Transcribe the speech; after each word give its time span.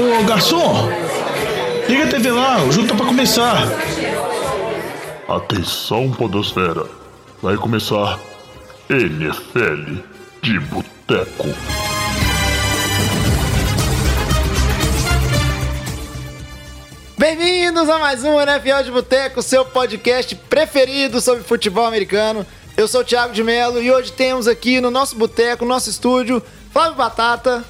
Ô 0.00 0.24
garçom, 0.24 0.88
liga 1.86 2.04
a 2.04 2.08
TV 2.08 2.30
lá, 2.30 2.64
o 2.64 2.72
jogo 2.72 2.88
tá 2.88 2.94
pra 2.94 3.04
começar. 3.04 3.68
Atenção, 5.28 6.10
Podosfera. 6.10 6.86
Vai 7.42 7.54
começar 7.58 8.18
NFL 8.88 10.00
de 10.40 10.58
Boteco. 10.58 11.48
Bem-vindos 17.18 17.86
a 17.90 17.98
mais 17.98 18.24
um 18.24 18.40
NFL 18.40 18.82
de 18.84 18.90
Boteco, 18.90 19.42
seu 19.42 19.66
podcast 19.66 20.34
preferido 20.34 21.20
sobre 21.20 21.44
futebol 21.44 21.84
americano. 21.84 22.46
Eu 22.74 22.88
sou 22.88 23.02
o 23.02 23.04
Thiago 23.04 23.34
de 23.34 23.44
Melo 23.44 23.82
e 23.82 23.92
hoje 23.92 24.12
temos 24.12 24.48
aqui 24.48 24.80
no 24.80 24.90
nosso 24.90 25.14
boteco, 25.14 25.66
no 25.66 25.68
nosso 25.68 25.90
estúdio, 25.90 26.42
Flávio 26.72 26.96
Batata. 26.96 27.62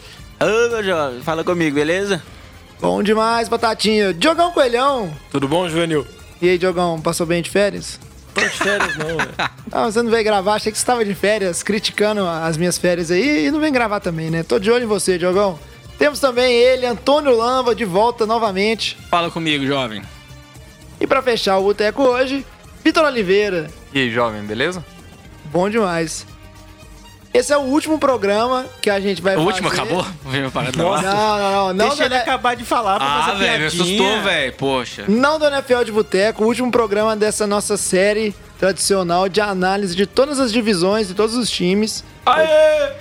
Ô, 0.42 0.70
meu 0.70 0.82
jovem, 0.82 1.20
fala 1.20 1.44
comigo, 1.44 1.74
beleza? 1.74 2.22
Bom 2.80 3.02
demais, 3.02 3.48
Batatinha. 3.48 4.14
Diogão 4.14 4.52
Coelhão. 4.52 5.12
Tudo 5.30 5.46
bom, 5.46 5.68
Juvenil? 5.68 6.06
E 6.40 6.48
aí, 6.48 6.56
Diogão, 6.56 6.98
passou 6.98 7.26
bem 7.26 7.42
de 7.42 7.50
férias? 7.50 8.00
Tô 8.32 8.40
de 8.40 8.48
férias 8.48 8.96
não, 8.96 9.06
velho. 9.18 9.30
Ah, 9.72 9.84
você 9.84 10.02
não 10.02 10.10
veio 10.10 10.24
gravar, 10.24 10.54
achei 10.54 10.72
que 10.72 10.78
você 10.78 10.82
estava 10.82 11.04
de 11.04 11.14
férias, 11.14 11.62
criticando 11.62 12.26
as 12.26 12.56
minhas 12.56 12.76
férias 12.78 13.10
aí 13.10 13.46
e 13.46 13.50
não 13.50 13.60
vem 13.60 13.72
gravar 13.72 14.00
também, 14.00 14.30
né? 14.30 14.42
Tô 14.42 14.58
de 14.58 14.68
olho 14.70 14.84
em 14.84 14.88
você, 14.88 15.16
Diogão. 15.18 15.58
Temos 15.98 16.18
também 16.18 16.52
ele, 16.54 16.86
Antônio 16.86 17.36
Lamba, 17.36 17.74
de 17.74 17.84
volta 17.84 18.24
novamente. 18.26 18.96
Fala 19.10 19.30
comigo, 19.30 19.64
jovem. 19.66 20.02
E 20.98 21.06
pra 21.06 21.22
fechar 21.22 21.58
o 21.58 21.62
boteco 21.64 22.02
hoje, 22.02 22.44
Vitor 22.82 23.04
Oliveira. 23.04 23.70
E 23.92 24.00
aí, 24.00 24.10
jovem, 24.10 24.42
beleza? 24.42 24.84
Bom 25.52 25.68
demais. 25.68 26.26
Esse 27.32 27.52
é 27.52 27.56
o 27.56 27.60
último 27.60 27.96
programa 27.98 28.66
que 28.82 28.90
a 28.90 28.98
gente 28.98 29.22
vai 29.22 29.34
O 29.34 29.38
fazer. 29.38 29.48
último 29.48 29.68
acabou? 29.68 30.04
Não, 30.24 30.92
não, 31.02 31.38
não. 31.38 31.72
Não, 31.74 31.88
Deixa 31.88 32.04
ele 32.06 32.16
acabar 32.16 32.56
de 32.56 32.64
falar 32.64 32.98
pra 32.98 33.06
Ah, 33.06 33.22
fazer 33.30 33.38
velho, 33.44 33.60
me 33.60 33.66
assustou, 33.66 34.22
velho. 34.22 34.52
Poxa. 34.54 35.04
não 35.06 35.38
do 35.38 35.46
NFL 35.46 35.84
de 35.84 35.92
Boteco, 35.92 36.42
o 36.42 36.46
último 36.48 36.70
programa 36.72 37.14
dessa 37.14 37.46
nossa 37.46 37.76
série 37.76 38.34
tradicional 38.58 39.28
de 39.28 39.40
análise 39.40 39.94
de 39.94 40.06
todas 40.06 40.40
as 40.40 40.52
divisões, 40.52 41.06
de 41.08 41.14
todos 41.14 41.36
os 41.36 41.48
times. 41.48 42.04
Aê! 42.26 42.92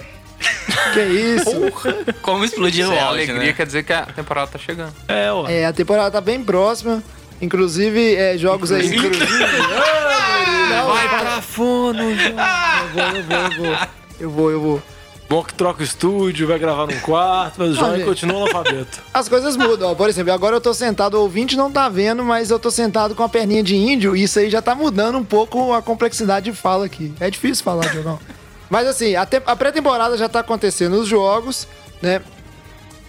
Que 0.93 1.01
isso? 1.01 1.51
Como 2.21 2.45
explodiu 2.45 2.89
o 2.89 2.93
é 2.93 2.99
áudio, 2.99 3.23
alegria, 3.23 3.39
né? 3.47 3.53
quer 3.53 3.65
dizer 3.65 3.83
que 3.83 3.91
a 3.91 4.03
temporada 4.05 4.47
tá 4.47 4.59
chegando. 4.59 4.93
É, 5.07 5.31
ó. 5.31 5.47
É, 5.49 5.65
a 5.65 5.73
temporada 5.73 6.11
tá 6.11 6.21
bem 6.21 6.41
próxima. 6.43 7.03
Inclusive, 7.41 8.15
é, 8.15 8.37
jogos 8.37 8.71
aí. 8.71 8.89
Não, 8.95 10.87
Vai 10.93 11.09
pra 11.19 11.41
fundo, 11.41 11.99
eu 12.01 12.15
vou, 12.15 13.03
eu 13.03 13.23
vou, 13.23 13.37
eu 13.37 13.51
vou. 13.75 13.87
Eu 14.19 14.29
vou, 14.29 14.51
eu 14.51 14.61
vou. 14.61 14.81
Bom 15.29 15.43
que 15.43 15.53
troca 15.53 15.81
o 15.81 15.83
estúdio, 15.83 16.47
vai 16.47 16.57
gravar 16.57 16.87
num 16.87 16.99
quarto, 17.01 17.59
mas 17.59 17.69
o 17.69 17.73
jovem 17.75 18.03
continua 18.03 18.37
analfabeto. 18.37 18.99
As 19.13 19.29
coisas 19.29 19.55
mudam, 19.55 19.91
ó. 19.91 19.95
Por 19.95 20.09
exemplo, 20.09 20.33
agora 20.33 20.55
eu 20.55 20.61
tô 20.61 20.73
sentado, 20.73 21.13
o 21.17 21.21
ouvinte 21.21 21.55
não 21.55 21.71
tá 21.71 21.87
vendo, 21.87 22.23
mas 22.23 22.49
eu 22.49 22.57
tô 22.57 22.71
sentado 22.71 23.13
com 23.13 23.21
a 23.21 23.29
perninha 23.29 23.61
de 23.61 23.75
índio 23.75 24.15
e 24.15 24.23
isso 24.23 24.39
aí 24.39 24.49
já 24.49 24.59
tá 24.59 24.73
mudando 24.73 25.19
um 25.19 25.23
pouco 25.23 25.71
a 25.71 25.83
complexidade 25.83 26.49
de 26.49 26.57
fala 26.57 26.87
aqui. 26.87 27.13
É 27.19 27.29
difícil 27.29 27.63
falar, 27.63 27.87
Diogão. 27.91 28.19
Mas 28.69 28.87
assim, 28.87 29.15
a, 29.15 29.27
a 29.45 29.55
pré-temporada 29.55 30.15
já 30.15 30.29
tá 30.29 30.41
acontecendo 30.41 30.93
os 30.93 31.07
jogos, 31.07 31.67
né? 32.01 32.21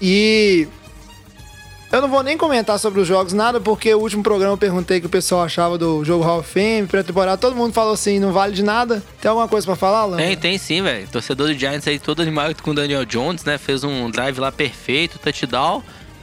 E. 0.01 0.67
Eu 1.93 2.01
não 2.01 2.09
vou 2.09 2.23
nem 2.23 2.37
comentar 2.39 2.79
sobre 2.79 3.01
os 3.01 3.09
jogos, 3.09 3.33
nada, 3.33 3.61
porque 3.61 3.93
o 3.93 3.99
último 3.99 4.23
programa 4.23 4.53
eu 4.53 4.59
perguntei 4.59 4.99
o 4.99 5.01
que 5.01 5.07
o 5.09 5.11
pessoal 5.11 5.43
achava 5.43 5.77
do 5.77 6.05
jogo 6.05 6.23
Hall 6.23 6.39
of 6.39 6.49
Fame, 6.49 6.87
pré-temporada. 6.87 7.37
Todo 7.37 7.57
mundo 7.57 7.73
falou 7.73 7.95
assim, 7.95 8.21
não 8.21 8.33
vale 8.33 8.53
de 8.55 8.63
nada. 8.63 9.03
Tem 9.21 9.29
alguma 9.29 9.49
coisa 9.49 9.67
pra 9.67 9.75
falar, 9.75 10.01
Alan? 10.01 10.17
Tem, 10.17 10.37
tem 10.37 10.57
sim, 10.57 10.83
velho. 10.83 11.09
Torcedor 11.09 11.49
do 11.49 11.55
Giants 11.55 11.89
aí, 11.89 11.99
todo 11.99 12.23
animado 12.23 12.55
com 12.63 12.71
o 12.71 12.75
Daniel 12.75 13.05
Jones, 13.05 13.45
né? 13.45 13.59
Fez 13.59 13.83
um 13.83 14.09
drive 14.09 14.39
lá 14.39 14.53
perfeito, 14.53 15.19
touchdown. 15.19 15.83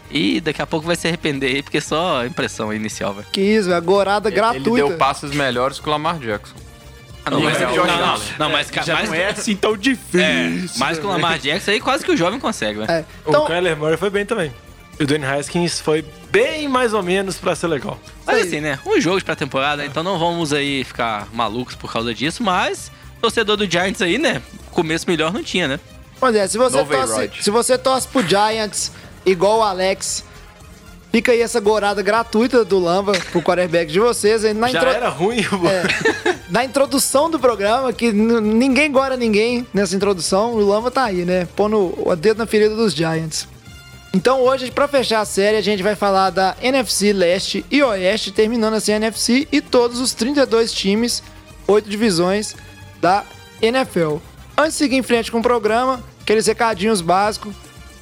E 0.09 0.39
daqui 0.39 0.61
a 0.61 0.65
pouco 0.65 0.88
vai 0.88 0.95
se 0.95 1.05
arrepender 1.05 1.55
aí, 1.55 1.61
porque 1.61 1.81
só 1.81 2.25
impressão 2.25 2.73
inicial, 2.73 3.13
velho. 3.13 3.27
Que 3.33 3.41
isso, 3.41 3.67
velho. 3.67 3.81
Gorada 3.81 4.29
gratuita. 4.29 4.69
Ele 4.69 4.75
deu 4.88 4.97
passes 4.97 5.31
melhores 5.31 5.79
que 5.81 5.88
o 5.89 5.91
Lamar 5.91 6.17
Jackson. 6.17 6.56
Ah, 7.25 7.29
não, 7.31 7.41
mas, 7.41 7.57
é 7.61 7.66
não, 7.66 7.72
o 7.72 7.75
Josh 7.75 7.88
não, 7.88 8.47
não, 8.47 8.50
mas, 8.50 8.69
Já 8.85 8.94
mais, 8.94 9.09
não 9.09 9.16
é 9.17 9.27
assim 9.31 9.53
tão 9.53 9.75
difícil. 9.75 10.22
é, 10.22 10.66
mais 10.77 10.97
que 10.97 11.06
o 11.06 11.09
Lamar 11.09 11.38
Jackson 11.38 11.72
aí, 11.72 11.81
quase 11.81 12.06
que 12.06 12.11
o 12.11 12.16
jovem 12.16 12.39
consegue, 12.39 12.79
velho. 12.79 12.89
É. 12.89 13.03
O 13.25 13.29
Então, 13.31 13.45
Kyler 13.45 13.75
Murray 13.75 13.97
foi 13.97 14.09
bem 14.09 14.25
também. 14.25 14.53
E 15.00 15.03
o 15.03 15.08
Dwayne 15.08 15.25
Haskins 15.25 15.80
foi 15.80 16.03
bem 16.31 16.68
mais 16.68 16.94
ou 16.94 17.03
menos 17.03 17.38
pra 17.38 17.56
ser 17.56 17.68
legal. 17.68 18.00
Mas 18.25 18.47
assim, 18.47 18.59
né? 18.59 18.80
Um 18.85 19.00
jogo 19.00 19.19
de 19.19 19.25
pré-temporada, 19.25 19.85
então 19.85 20.02
não 20.03 20.18
vamos 20.18 20.52
aí 20.53 20.84
ficar 20.84 21.28
malucos 21.34 21.75
por 21.75 21.91
causa 21.91 22.13
disso, 22.13 22.41
mas 22.44 22.91
torcedor 23.22 23.57
do 23.57 23.69
Giants 23.69 24.02
aí, 24.02 24.18
né? 24.18 24.41
Começo 24.72 25.06
melhor 25.07 25.31
não 25.31 25.44
tinha, 25.44 25.68
né? 25.68 25.80
Pois 26.19 26.36
é, 26.36 26.47
se 26.47 26.57
você, 26.57 26.84
torce, 26.84 27.31
se 27.41 27.50
você 27.52 27.78
torce 27.78 28.07
pro 28.07 28.28
Giants, 28.28 28.91
igual 29.24 29.59
o 29.59 29.63
Alex, 29.63 30.24
fica 31.12 31.31
aí 31.31 31.41
essa 31.41 31.59
gorada 31.59 32.02
gratuita 32.02 32.66
do 32.66 32.80
Lamba 32.80 33.12
pro 33.31 33.40
quarterback 33.41 33.91
de 33.91 34.00
vocês. 34.00 34.44
E 34.44 34.52
na, 34.53 34.68
Já 34.69 34.80
intro- 34.80 34.90
era 34.90 35.09
ruim, 35.09 35.44
pô. 35.44 35.68
é, 35.68 35.84
na 36.50 36.66
introdução 36.66 37.30
do 37.30 37.40
programa, 37.40 37.94
que 37.94 38.07
n- 38.07 38.41
ninguém 38.41 38.91
gora 38.91 39.16
ninguém 39.16 39.66
nessa 39.72 39.96
introdução, 39.96 40.53
o 40.56 40.59
Lamba 40.68 40.90
tá 40.90 41.03
aí, 41.03 41.24
né? 41.24 41.47
Pondo 41.56 41.94
o 42.03 42.16
dedo 42.16 42.40
na 42.40 42.47
ferida 42.47 42.75
dos 42.75 42.94
Giants. 42.96 43.47
Então 44.13 44.41
hoje, 44.41 44.72
pra 44.72 44.88
fechar 44.88 45.22
a 45.22 45.25
série, 45.25 45.57
a 45.57 45.62
gente 45.62 45.84
vai 45.84 45.95
falar 45.95 46.29
da 46.29 46.56
NFC 46.62 47.13
Leste 47.13 47.66
e 47.69 47.84
Oeste, 47.84 48.31
terminando 48.31 48.73
assim 48.73 48.94
a 48.94 48.95
NFC 48.95 49.47
e 49.51 49.62
todos 49.62 50.00
os 50.00 50.13
32 50.13 50.72
times, 50.72 51.22
oito 51.68 51.90
divisões 51.90 52.56
da 53.01 53.23
NFL. 53.62 54.18
Antes 54.57 54.73
de 54.73 54.78
seguir 54.78 54.95
em 54.95 55.03
frente 55.03 55.31
com 55.31 55.40
o 55.40 55.44
programa, 55.44 56.03
aqueles 56.22 56.47
recadinhos 56.47 57.01
básicos. 57.01 57.53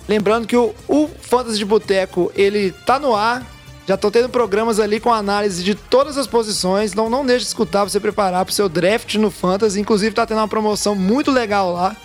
Lembrando 0.07 0.47
que 0.47 0.55
o, 0.55 0.73
o 0.87 1.09
Fantasy 1.21 1.57
de 1.57 1.65
Boteco, 1.65 2.31
ele 2.35 2.71
tá 2.85 2.99
no 2.99 3.15
ar. 3.15 3.45
Já 3.87 3.97
tô 3.97 4.09
tendo 4.09 4.29
programas 4.29 4.79
ali 4.79 4.99
com 4.99 5.13
análise 5.13 5.63
de 5.63 5.75
todas 5.75 6.17
as 6.17 6.27
posições. 6.27 6.91
Então 6.91 7.09
não 7.09 7.25
deixe 7.25 7.41
de 7.41 7.47
escutar 7.47 7.81
pra 7.81 7.89
você 7.89 7.99
preparar 7.99 8.45
pro 8.45 8.53
seu 8.53 8.69
draft 8.69 9.15
no 9.15 9.29
Fantasy. 9.29 9.79
Inclusive 9.79 10.15
tá 10.15 10.25
tendo 10.25 10.39
uma 10.39 10.47
promoção 10.47 10.95
muito 10.95 11.31
legal 11.31 11.73
lá. 11.73 11.95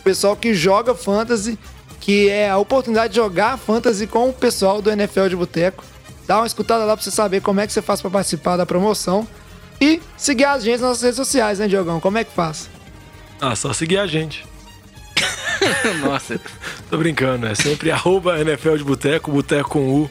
O 0.00 0.02
pessoal 0.02 0.36
que 0.36 0.54
joga 0.54 0.94
Fantasy, 0.94 1.58
que 2.08 2.28
é 2.30 2.48
a 2.48 2.56
oportunidade 2.56 3.12
de 3.12 3.16
jogar 3.16 3.58
Fantasy 3.58 4.06
com 4.06 4.30
o 4.30 4.32
pessoal 4.32 4.80
do 4.80 4.90
NFL 4.90 5.28
de 5.28 5.36
Boteco. 5.36 5.84
Dá 6.26 6.38
uma 6.38 6.46
escutada 6.46 6.86
lá 6.86 6.96
pra 6.96 7.04
você 7.04 7.10
saber 7.10 7.42
como 7.42 7.60
é 7.60 7.66
que 7.66 7.72
você 7.74 7.82
faz 7.82 8.00
pra 8.00 8.10
participar 8.10 8.56
da 8.56 8.64
promoção. 8.64 9.28
E 9.78 10.00
seguir 10.16 10.46
a 10.46 10.58
gente 10.58 10.80
nas 10.80 10.88
nossas 10.88 11.02
redes 11.02 11.16
sociais, 11.16 11.58
né, 11.58 11.68
Diogão? 11.68 12.00
Como 12.00 12.16
é 12.16 12.24
que 12.24 12.32
faz? 12.32 12.70
Ah, 13.38 13.54
só 13.54 13.74
seguir 13.74 13.98
a 13.98 14.06
gente. 14.06 14.46
Nossa. 16.00 16.40
Tô 16.88 16.96
brincando, 16.96 17.46
é 17.46 17.54
sempre 17.54 17.90
arroba 17.90 18.40
NFL 18.40 18.76
de 18.76 18.84
Boteco, 18.84 19.30
Boteco 19.30 19.68
com 19.68 19.90
U. 19.90 20.10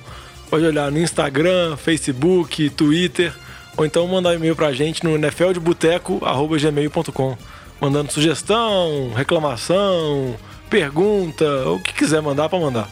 Pode 0.51 0.65
olhar 0.65 0.91
no 0.91 0.99
Instagram, 0.99 1.77
Facebook, 1.77 2.69
Twitter, 2.69 3.33
ou 3.75 3.83
então 3.83 4.07
mandar 4.07 4.29
um 4.29 4.33
e-mail 4.33 4.55
pra 4.55 4.71
gente 4.71 5.03
no 5.03 5.17
nfldeboteco.gmail.com 5.17 7.37
mandando 7.79 8.11
sugestão, 8.11 9.11
reclamação, 9.15 10.35
pergunta, 10.69 11.45
o 11.69 11.79
que 11.79 11.93
quiser 11.93 12.21
mandar 12.21 12.49
pra 12.49 12.59
mandar. 12.59 12.89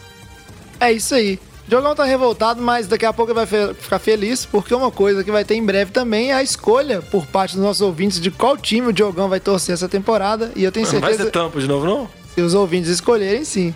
É 0.80 0.92
isso 0.92 1.14
aí. 1.14 1.38
O 1.66 1.68
Diogão 1.68 1.94
tá 1.96 2.04
revoltado, 2.04 2.62
mas 2.62 2.86
daqui 2.86 3.04
a 3.04 3.12
pouco 3.12 3.32
ele 3.32 3.44
vai 3.44 3.74
ficar 3.74 3.98
feliz, 3.98 4.46
porque 4.46 4.72
uma 4.72 4.90
coisa 4.90 5.24
que 5.24 5.30
vai 5.32 5.44
ter 5.44 5.54
em 5.56 5.64
breve 5.64 5.90
também 5.90 6.30
é 6.30 6.34
a 6.34 6.42
escolha 6.42 7.02
por 7.02 7.26
parte 7.26 7.56
dos 7.56 7.64
nossos 7.64 7.80
ouvintes 7.82 8.20
de 8.20 8.30
qual 8.30 8.56
time 8.56 8.86
o 8.88 8.92
Diogão 8.92 9.28
vai 9.28 9.40
torcer 9.40 9.72
essa 9.74 9.88
temporada. 9.88 10.52
E 10.54 10.62
eu 10.62 10.70
tenho 10.70 10.86
Não 10.86 10.92
vai 11.00 11.10
certeza 11.10 11.24
ser 11.24 11.30
tampa 11.32 11.58
de 11.60 11.66
novo, 11.66 11.84
não? 11.86 12.08
se 12.34 12.40
os 12.40 12.54
ouvintes 12.54 12.88
escolherem, 12.90 13.44
sim. 13.44 13.74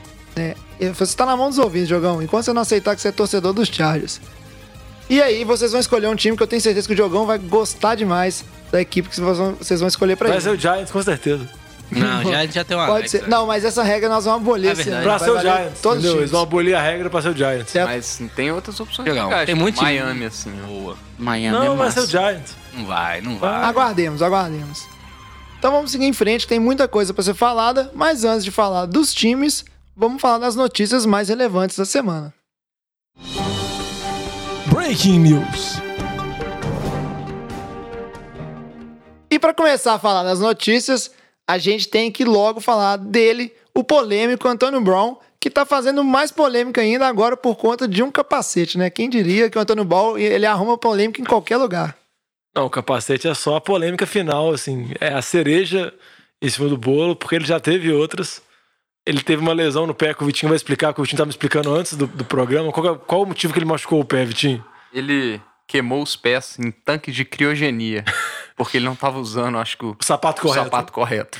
E 0.79 0.89
Você 0.91 1.17
tá 1.17 1.27
na 1.27 1.37
mão 1.37 1.49
dos 1.49 1.59
ouvintes, 1.59 1.89
Diogão, 1.89 2.23
enquanto 2.23 2.45
você 2.45 2.53
não 2.53 2.63
aceitar 2.63 2.95
que 2.95 3.03
você 3.03 3.09
é 3.09 3.13
torcedor 3.13 3.53
dos 3.53 3.69
Chargers. 3.69 4.21
E 5.09 5.21
aí, 5.21 5.43
vocês 5.45 5.73
vão 5.73 5.81
escolher 5.81 6.07
um 6.07 6.15
time 6.15 6.37
que 6.37 6.43
eu 6.43 6.47
tenho 6.47 6.63
certeza 6.63 6.87
que 6.87 6.93
o 6.93 6.97
Diogão 6.97 7.27
vai 7.27 7.39
gostar 7.39 7.97
demais 7.97 8.45
da 8.71 8.81
equipe 8.81 9.09
que 9.09 9.21
vocês 9.21 9.81
vão- 9.81 9.89
escolher 9.89 10.15
pra 10.17 10.29
Vai 10.29 10.37
ele. 10.37 10.45
ser 10.45 10.51
o 10.51 10.57
Giants, 10.57 10.93
com 10.93 11.03
certeza. 11.03 11.49
Não, 11.91 12.23
já, 12.31 12.47
já 12.47 12.65
tem 12.65 12.77
uma 12.77 12.87
Pode 12.87 12.99
Alexa. 13.01 13.19
ser. 13.19 13.29
Não, 13.29 13.47
mas 13.47 13.65
essa 13.65 13.83
regra 13.83 14.09
nós 14.09 14.25
vamos 14.25 14.43
abolir 14.47 14.71
É 14.71 14.75
verdade. 14.75 15.03
Pra 15.03 15.17
Vai 15.19 15.29
ser 15.29 15.35
o 15.35 15.41
Giants, 15.41 15.81
Todos 15.81 15.99
os 15.99 16.05
entendeu? 16.05 16.21
Eles 16.21 16.31
vão 16.31 16.43
abolir 16.43 16.75
a 16.75 16.81
regra 16.83 17.11
pra 17.11 17.21
ser 17.23 17.29
o 17.31 17.37
Giants. 17.37 17.71
Certo. 17.71 17.89
Mas 17.89 18.23
tem 18.37 18.53
outras 18.53 18.79
opções 18.79 19.09
Legal. 19.09 19.29
legais, 19.29 19.47
Tem 19.47 19.55
tipo 19.55 19.63
muito 19.63 19.75
time. 19.79 19.91
Miami, 20.01 20.25
assim. 20.27 20.53
ó. 20.63 20.67
Boa. 20.67 20.97
Miami 21.19 21.59
Não, 21.59 21.75
é 21.75 21.77
vai 21.77 21.91
ser 21.91 22.01
o. 22.01 22.07
Giants. 22.07 22.55
Não 22.73 22.85
vai, 22.87 23.21
não 23.21 23.37
vai. 23.39 23.65
Aguardemos, 23.65 24.23
aguardemos. 24.23 24.87
Então 25.59 25.73
vamos 25.73 25.91
seguir 25.91 26.07
em 26.07 26.13
frente, 26.13 26.47
tem 26.47 26.59
muita 26.61 26.87
coisa 26.89 27.13
pra 27.13 27.23
ser 27.25 27.35
falada, 27.35 27.91
mas 27.95 28.25
antes 28.25 28.45
de 28.45 28.51
falar 28.51 28.87
dos 28.87 29.13
times, 29.13 29.65
vamos 29.97 30.23
falar 30.23 30.39
das 30.39 30.55
notícias 30.57 31.05
mais 31.05 31.29
relevantes 31.29 31.77
da 31.77 31.85
semana. 31.85 32.33
Breaking 34.73 35.19
News. 35.19 35.81
E 39.31 39.39
pra 39.39 39.53
começar 39.55 39.95
a 39.95 39.99
falar 39.99 40.23
das 40.23 40.41
notícias, 40.41 41.11
a 41.51 41.59
gente 41.59 41.89
tem 41.89 42.13
que 42.13 42.25
logo 42.25 42.61
falar 42.61 42.97
dele, 42.97 43.53
o 43.75 43.83
polêmico 43.83 44.47
Antônio 44.47 44.81
Brown, 44.81 45.17
que 45.41 45.51
tá 45.51 45.67
fazendo 45.67 46.05
mais 46.05 46.31
polêmica 46.31 46.81
ainda 46.81 47.07
agora 47.07 47.37
por 47.37 47.57
conta 47.57 47.89
de 47.89 48.03
um 48.03 48.11
capacete, 48.11 48.79
né? 48.79 48.89
Quem 48.91 49.09
diria 49.11 49.51
que 49.51 49.59
o 49.59 49.61
Antônio 49.61 49.85
Brown, 49.85 50.17
ele 50.17 50.47
arruma 50.47 50.79
polêmica 50.79 51.21
em 51.21 51.25
qualquer 51.25 51.57
lugar. 51.57 51.97
Não, 52.55 52.67
o 52.67 52.71
capacete 52.71 53.27
é 53.27 53.35
só 53.35 53.57
a 53.57 53.61
polêmica 53.61 54.07
final, 54.07 54.53
assim. 54.53 54.91
É 55.01 55.09
a 55.09 55.23
cereja 55.23 55.93
em 56.43 56.49
cima 56.49 56.69
do 56.69 56.77
bolo, 56.77 57.17
porque 57.17 57.37
ele 57.37 57.47
já 57.47 57.59
teve 57.59 57.93
outras. 57.93 58.43
Ele 59.07 59.23
teve 59.23 59.41
uma 59.43 59.53
lesão 59.53 59.87
no 59.87 59.95
pé 59.95 60.15
que 60.15 60.23
o 60.23 60.27
Vitinho 60.27 60.51
vai 60.51 60.57
explicar, 60.57 60.93
que 60.93 61.01
o 61.01 61.03
Vitinho 61.03 61.19
tava 61.19 61.27
me 61.29 61.33
explicando 61.33 61.73
antes 61.75 61.97
do, 61.97 62.07
do 62.07 62.25
programa. 62.25 62.71
Qual, 62.71 62.95
é- 62.95 62.99
qual 62.99 63.23
o 63.23 63.27
motivo 63.27 63.53
que 63.53 63.59
ele 63.59 63.67
machucou 63.67 64.01
o 64.01 64.05
pé, 64.05 64.25
Vitinho? 64.25 64.65
Ele 64.93 65.41
queimou 65.67 66.03
os 66.03 66.17
pés 66.17 66.59
em 66.59 66.71
tanque 66.71 67.11
de 67.11 67.25
criogenia. 67.25 68.05
porque 68.65 68.77
ele 68.79 68.85
não 68.87 68.95
tava 68.97 69.19
usando, 69.19 69.59
acho 69.59 69.77
que, 69.79 69.85
o, 69.85 69.97
O 70.01 70.05
sapato 70.05 70.41
o 70.41 70.45
correto. 70.47 70.65
sapato 70.65 70.93
correto. 70.93 71.39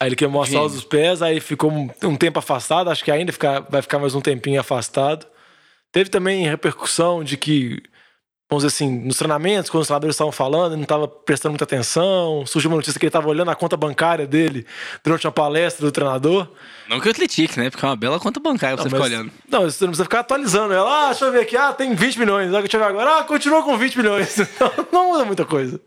Aí 0.00 0.08
ele 0.08 0.16
queimou 0.16 0.40
as 0.42 0.48
Gênio. 0.48 0.60
solas 0.62 0.72
dos 0.74 0.84
pés, 0.84 1.20
aí 1.22 1.40
ficou 1.40 1.70
um, 1.70 1.88
um 2.04 2.16
tempo 2.16 2.38
afastado, 2.38 2.90
acho 2.90 3.04
que 3.04 3.10
ainda 3.10 3.32
fica- 3.32 3.60
vai 3.68 3.82
ficar 3.82 3.98
mais 3.98 4.14
um 4.14 4.20
tempinho 4.20 4.58
afastado. 4.60 5.26
Teve 5.92 6.08
também 6.08 6.44
repercussão 6.48 7.22
de 7.22 7.36
que, 7.36 7.82
vamos 8.50 8.64
dizer 8.64 8.68
assim, 8.74 8.88
nos 9.04 9.16
treinamentos, 9.18 9.68
quando 9.70 9.82
os 9.82 9.88
treinadores 9.88 10.14
estavam 10.14 10.32
falando, 10.32 10.68
ele 10.72 10.76
não 10.76 10.84
estava 10.84 11.06
prestando 11.06 11.50
muita 11.52 11.64
atenção. 11.64 12.44
Surgiu 12.46 12.70
uma 12.70 12.76
notícia 12.76 12.98
que 12.98 13.04
ele 13.04 13.08
estava 13.10 13.28
olhando 13.28 13.50
a 13.50 13.54
conta 13.54 13.76
bancária 13.76 14.26
dele 14.26 14.64
durante 15.04 15.26
uma 15.26 15.32
palestra 15.32 15.84
do 15.84 15.92
treinador. 15.92 16.48
Não 16.88 16.98
que 16.98 17.08
eu 17.08 17.12
critique, 17.14 17.58
né? 17.58 17.68
Porque 17.68 17.84
é 17.84 17.88
uma 17.88 17.96
bela 17.96 18.18
conta 18.18 18.40
bancária 18.40 18.76
pra 18.76 18.84
você 18.84 18.88
mas- 18.88 19.02
ficar 19.04 19.14
olhando. 19.16 19.32
Não, 19.50 19.62
você 19.62 19.84
não 19.84 19.90
precisa 19.90 20.04
ficar 20.04 20.20
atualizando 20.20 20.72
ela. 20.72 21.04
Ah, 21.04 21.08
deixa 21.10 21.24
eu 21.26 21.32
ver 21.32 21.40
aqui. 21.40 21.56
Ah, 21.58 21.72
tem 21.74 21.94
20 21.94 22.18
milhões. 22.18 22.54
Ah, 22.54 22.60
deixa 22.60 22.76
eu 22.76 22.80
ver 22.80 22.86
agora. 22.86 23.18
Ah, 23.18 23.24
continua 23.24 23.62
com 23.62 23.76
20 23.76 23.96
milhões. 23.98 24.34
Não, 24.58 24.72
não 24.92 25.08
muda 25.12 25.24
muita 25.26 25.44
coisa. 25.44 25.78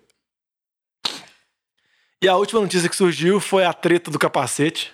E 2.24 2.28
a 2.30 2.38
última 2.38 2.62
notícia 2.62 2.88
que 2.88 2.96
surgiu 2.96 3.38
foi 3.42 3.66
a 3.66 3.74
treta 3.74 4.10
do 4.10 4.18
capacete, 4.18 4.94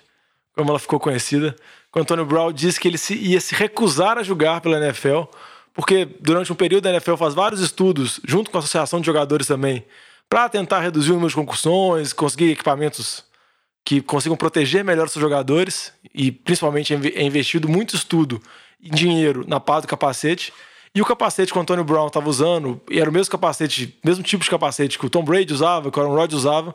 como 0.52 0.68
ela 0.70 0.80
ficou 0.80 0.98
conhecida. 0.98 1.54
Que 1.92 1.98
o 2.00 2.02
Antônio 2.02 2.24
Brown 2.26 2.52
disse 2.52 2.80
que 2.80 2.88
ele 2.88 2.98
se- 2.98 3.14
ia 3.14 3.40
se 3.40 3.54
recusar 3.54 4.18
a 4.18 4.22
jogar 4.24 4.60
pela 4.60 4.76
NFL, 4.78 5.22
porque 5.72 6.04
durante 6.20 6.52
um 6.52 6.56
período 6.56 6.86
a 6.86 6.90
NFL 6.90 7.14
faz 7.14 7.32
vários 7.32 7.60
estudos, 7.60 8.18
junto 8.26 8.50
com 8.50 8.58
a 8.58 8.60
Associação 8.60 9.00
de 9.00 9.06
Jogadores 9.06 9.46
também, 9.46 9.84
para 10.28 10.48
tentar 10.48 10.80
reduzir 10.80 11.10
o 11.10 11.14
número 11.14 11.28
de 11.30 11.36
concussões, 11.36 12.12
conseguir 12.12 12.50
equipamentos 12.50 13.24
que 13.84 14.00
consigam 14.02 14.36
proteger 14.36 14.84
melhor 14.84 15.06
os 15.06 15.12
seus 15.12 15.22
jogadores 15.22 15.92
e 16.12 16.32
principalmente 16.32 16.92
é 16.92 16.98
é 17.14 17.22
investido 17.22 17.68
muito 17.68 17.94
estudo 17.94 18.42
e 18.80 18.90
dinheiro 18.90 19.44
na 19.46 19.60
paz 19.60 19.82
do 19.82 19.88
capacete. 19.88 20.52
E 20.92 21.00
o 21.00 21.04
capacete 21.04 21.52
que 21.52 21.58
o 21.58 21.62
Antônio 21.62 21.84
Brown 21.84 22.08
estava 22.08 22.28
usando, 22.28 22.80
era 22.90 23.08
o 23.08 23.12
mesmo 23.12 23.30
capacete, 23.30 23.96
mesmo 24.04 24.24
tipo 24.24 24.42
de 24.42 24.50
capacete 24.50 24.98
que 24.98 25.06
o 25.06 25.10
Tom 25.10 25.22
Brady 25.22 25.52
usava, 25.54 25.90
que 25.92 25.98
o 25.98 26.02
Aaron 26.02 26.14
Rodgers 26.14 26.40
usava, 26.42 26.74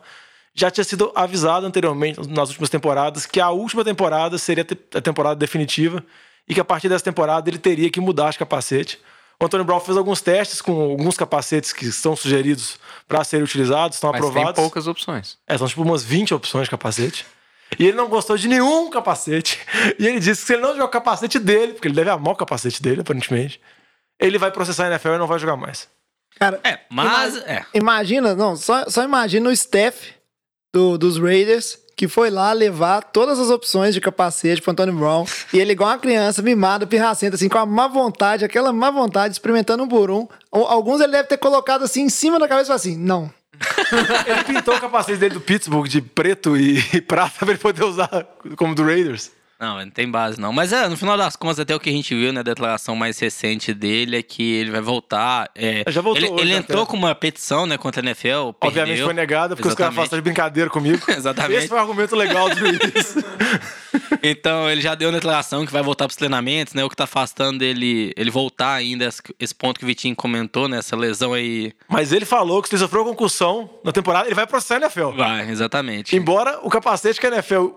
já 0.55 0.71
tinha 0.71 0.83
sido 0.83 1.11
avisado 1.13 1.65
anteriormente, 1.65 2.19
nas 2.29 2.49
últimas 2.49 2.69
temporadas, 2.69 3.25
que 3.25 3.39
a 3.41 3.49
última 3.49 3.83
temporada 3.83 4.37
seria 4.37 4.61
a 4.63 4.65
te- 4.65 4.79
a 4.95 5.01
temporada 5.01 5.35
definitiva 5.35 6.03
e 6.47 6.53
que 6.53 6.59
a 6.61 6.65
partir 6.65 6.87
dessa 6.89 7.03
temporada 7.03 7.49
ele 7.49 7.57
teria 7.57 7.89
que 7.91 7.99
mudar 7.99 8.31
de 8.31 8.37
capacete. 8.37 8.97
O 9.37 9.45
Antônio 9.45 9.65
Brown 9.65 9.81
fez 9.81 9.97
alguns 9.97 10.21
testes 10.21 10.61
com 10.61 10.71
alguns 10.79 11.17
capacetes 11.17 11.73
que 11.73 11.85
estão 11.85 12.15
sugeridos 12.15 12.79
para 13.05 13.21
serem 13.25 13.43
utilizados, 13.43 13.97
estão 13.97 14.11
Mas 14.11 14.21
aprovados. 14.21 14.53
tem 14.53 14.63
poucas 14.63 14.87
opções. 14.87 15.37
É, 15.45 15.57
são 15.57 15.67
tipo 15.67 15.81
umas 15.81 16.03
20 16.05 16.33
opções 16.33 16.63
de 16.63 16.69
capacete. 16.71 17.25
E 17.77 17.85
ele 17.87 17.97
não 17.97 18.07
gostou 18.07 18.37
de 18.37 18.47
nenhum 18.47 18.89
capacete. 18.89 19.59
E 19.99 20.07
ele 20.07 20.19
disse 20.21 20.41
que 20.41 20.47
se 20.47 20.53
ele 20.53 20.61
não 20.61 20.71
jogar 20.71 20.85
o 20.85 20.89
capacete 20.89 21.37
dele, 21.37 21.73
porque 21.73 21.89
ele 21.89 21.95
deve 21.95 22.09
amar 22.11 22.33
o 22.33 22.37
capacete 22.37 22.81
dele, 22.81 23.01
aparentemente, 23.01 23.59
ele 24.17 24.37
vai 24.37 24.51
processar 24.51 24.85
a 24.85 24.91
NFL 24.91 25.09
e 25.15 25.17
não 25.17 25.27
vai 25.27 25.37
jogar 25.39 25.57
mais. 25.57 25.89
Cara, 26.39 26.59
É, 26.63 26.79
mas. 26.89 27.35
É. 27.37 27.65
imagina, 27.73 28.33
não, 28.35 28.55
só, 28.55 28.85
só 28.89 29.03
imagina 29.03 29.49
o 29.49 29.51
staff 29.51 30.13
do- 30.75 30.97
dos 30.97 31.17
Raiders 31.17 31.77
que 31.97 32.09
foi 32.09 32.29
lá 32.29 32.51
levar 32.51 33.01
todas 33.01 33.39
as 33.39 33.49
opções 33.49 33.93
de 33.95 34.01
capacete 34.01 34.61
pro 34.61 34.71
Antônio 34.73 34.93
Brown 34.93 35.23
e 35.53 35.57
ele 35.59 35.71
igual 35.71 35.89
uma 35.91 35.97
criança 35.97 36.41
mimada, 36.41 36.85
pirracenta, 36.85 37.37
assim, 37.37 37.47
com 37.47 37.57
a 37.57 37.65
má 37.65 37.87
vontade, 37.87 38.43
aquela 38.43 38.73
má 38.73 38.91
vontade, 38.91 39.31
experimentando 39.33 39.81
um 39.83 39.87
por 39.87 40.11
um. 40.11 40.27
Al- 40.51 40.67
Alguns 40.67 40.99
ele 40.99 41.13
deve 41.13 41.29
ter 41.29 41.37
colocado 41.37 41.83
assim 41.85 42.01
em 42.01 42.09
cima 42.09 42.37
da 42.37 42.49
cabeça 42.49 42.73
e 42.73 42.75
assim, 42.75 42.97
não. 42.97 43.31
Ele 44.27 44.43
pintou 44.43 44.75
o 44.75 44.79
capacete 44.81 45.17
dele 45.17 45.35
do 45.35 45.39
Pittsburgh 45.39 45.87
de 45.87 46.01
preto 46.01 46.57
e, 46.57 46.83
e 46.93 46.99
prata 46.99 47.31
pra 47.39 47.51
ele 47.51 47.57
poder 47.59 47.85
usar 47.85 48.09
como 48.57 48.75
do 48.75 48.83
Raiders. 48.83 49.31
Não, 49.59 49.79
não 49.79 49.89
tem 49.89 50.09
base 50.09 50.39
não. 50.39 50.51
Mas 50.51 50.73
é, 50.73 50.87
no 50.87 50.97
final 50.97 51.17
das 51.17 51.35
contas, 51.35 51.59
até 51.59 51.73
o 51.73 51.79
que 51.79 51.89
a 51.89 51.93
gente 51.93 52.13
viu 52.13 52.33
na 52.33 52.43
declaração 52.43 52.95
mais 52.95 53.17
recente 53.17 53.73
dele 53.73 54.17
é 54.17 54.21
que 54.21 54.43
ele 54.55 54.69
vai 54.69 54.81
voltar. 54.81 55.49
é, 55.55 55.83
Já 55.87 56.01
voltou 56.01 56.23
ele, 56.23 56.33
hoje, 56.33 56.43
ele 56.43 56.51
né, 56.53 56.57
entrou 56.59 56.85
com 56.85 56.97
uma 56.97 57.15
petição, 57.15 57.65
né, 57.65 57.77
contra 57.77 58.01
a 58.01 58.05
NFL. 58.05 58.51
Obviamente 58.61 58.87
perdeu. 58.89 59.05
foi 59.05 59.13
negada, 59.13 59.55
porque 59.55 59.67
os 59.69 59.73
caras 59.73 59.93
Exatamente. 59.93 60.09
fazem 60.09 60.19
de 60.19 60.23
brincadeira 60.23 60.69
comigo. 60.69 61.03
Exatamente. 61.09 61.59
Esse 61.59 61.67
foi 61.69 61.77
o 61.77 61.81
argumento 61.81 62.15
legal 62.15 62.49
do 62.49 62.55
juiz. 62.57 63.15
Então, 64.31 64.69
ele 64.69 64.81
já 64.81 64.95
deu 64.95 65.09
uma 65.09 65.15
declaração 65.15 65.65
que 65.65 65.71
vai 65.71 65.81
voltar 65.83 66.05
pros 66.05 66.15
treinamentos, 66.15 66.73
né? 66.73 66.83
O 66.83 66.89
que 66.89 66.95
tá 66.95 67.03
afastando 67.05 67.59
dele, 67.59 68.13
ele 68.17 68.29
voltar 68.31 68.73
ainda, 68.73 69.05
esse- 69.39 69.55
ponto 69.55 69.77
que 69.79 69.83
o 69.85 69.87
Vitinho 69.87 70.15
comentou, 70.15 70.67
né? 70.67 70.77
Essa 70.79 70.95
lesão 70.95 71.33
aí. 71.33 71.73
Mas 71.87 72.11
ele 72.11 72.25
falou 72.25 72.61
que 72.61 72.69
se 72.69 72.75
ele 72.75 72.81
sofreu 72.81 73.03
concussão 73.05 73.69
na 73.83 73.91
temporada, 73.91 74.27
ele 74.27 74.35
vai 74.35 74.45
processar 74.47 74.75
a 74.75 74.79
NFL. 74.81 75.09
Vai, 75.15 75.49
exatamente. 75.49 76.15
Embora 76.15 76.59
o 76.63 76.69
capacete 76.69 77.19
que 77.19 77.27
a 77.27 77.29
NFL 77.29 77.67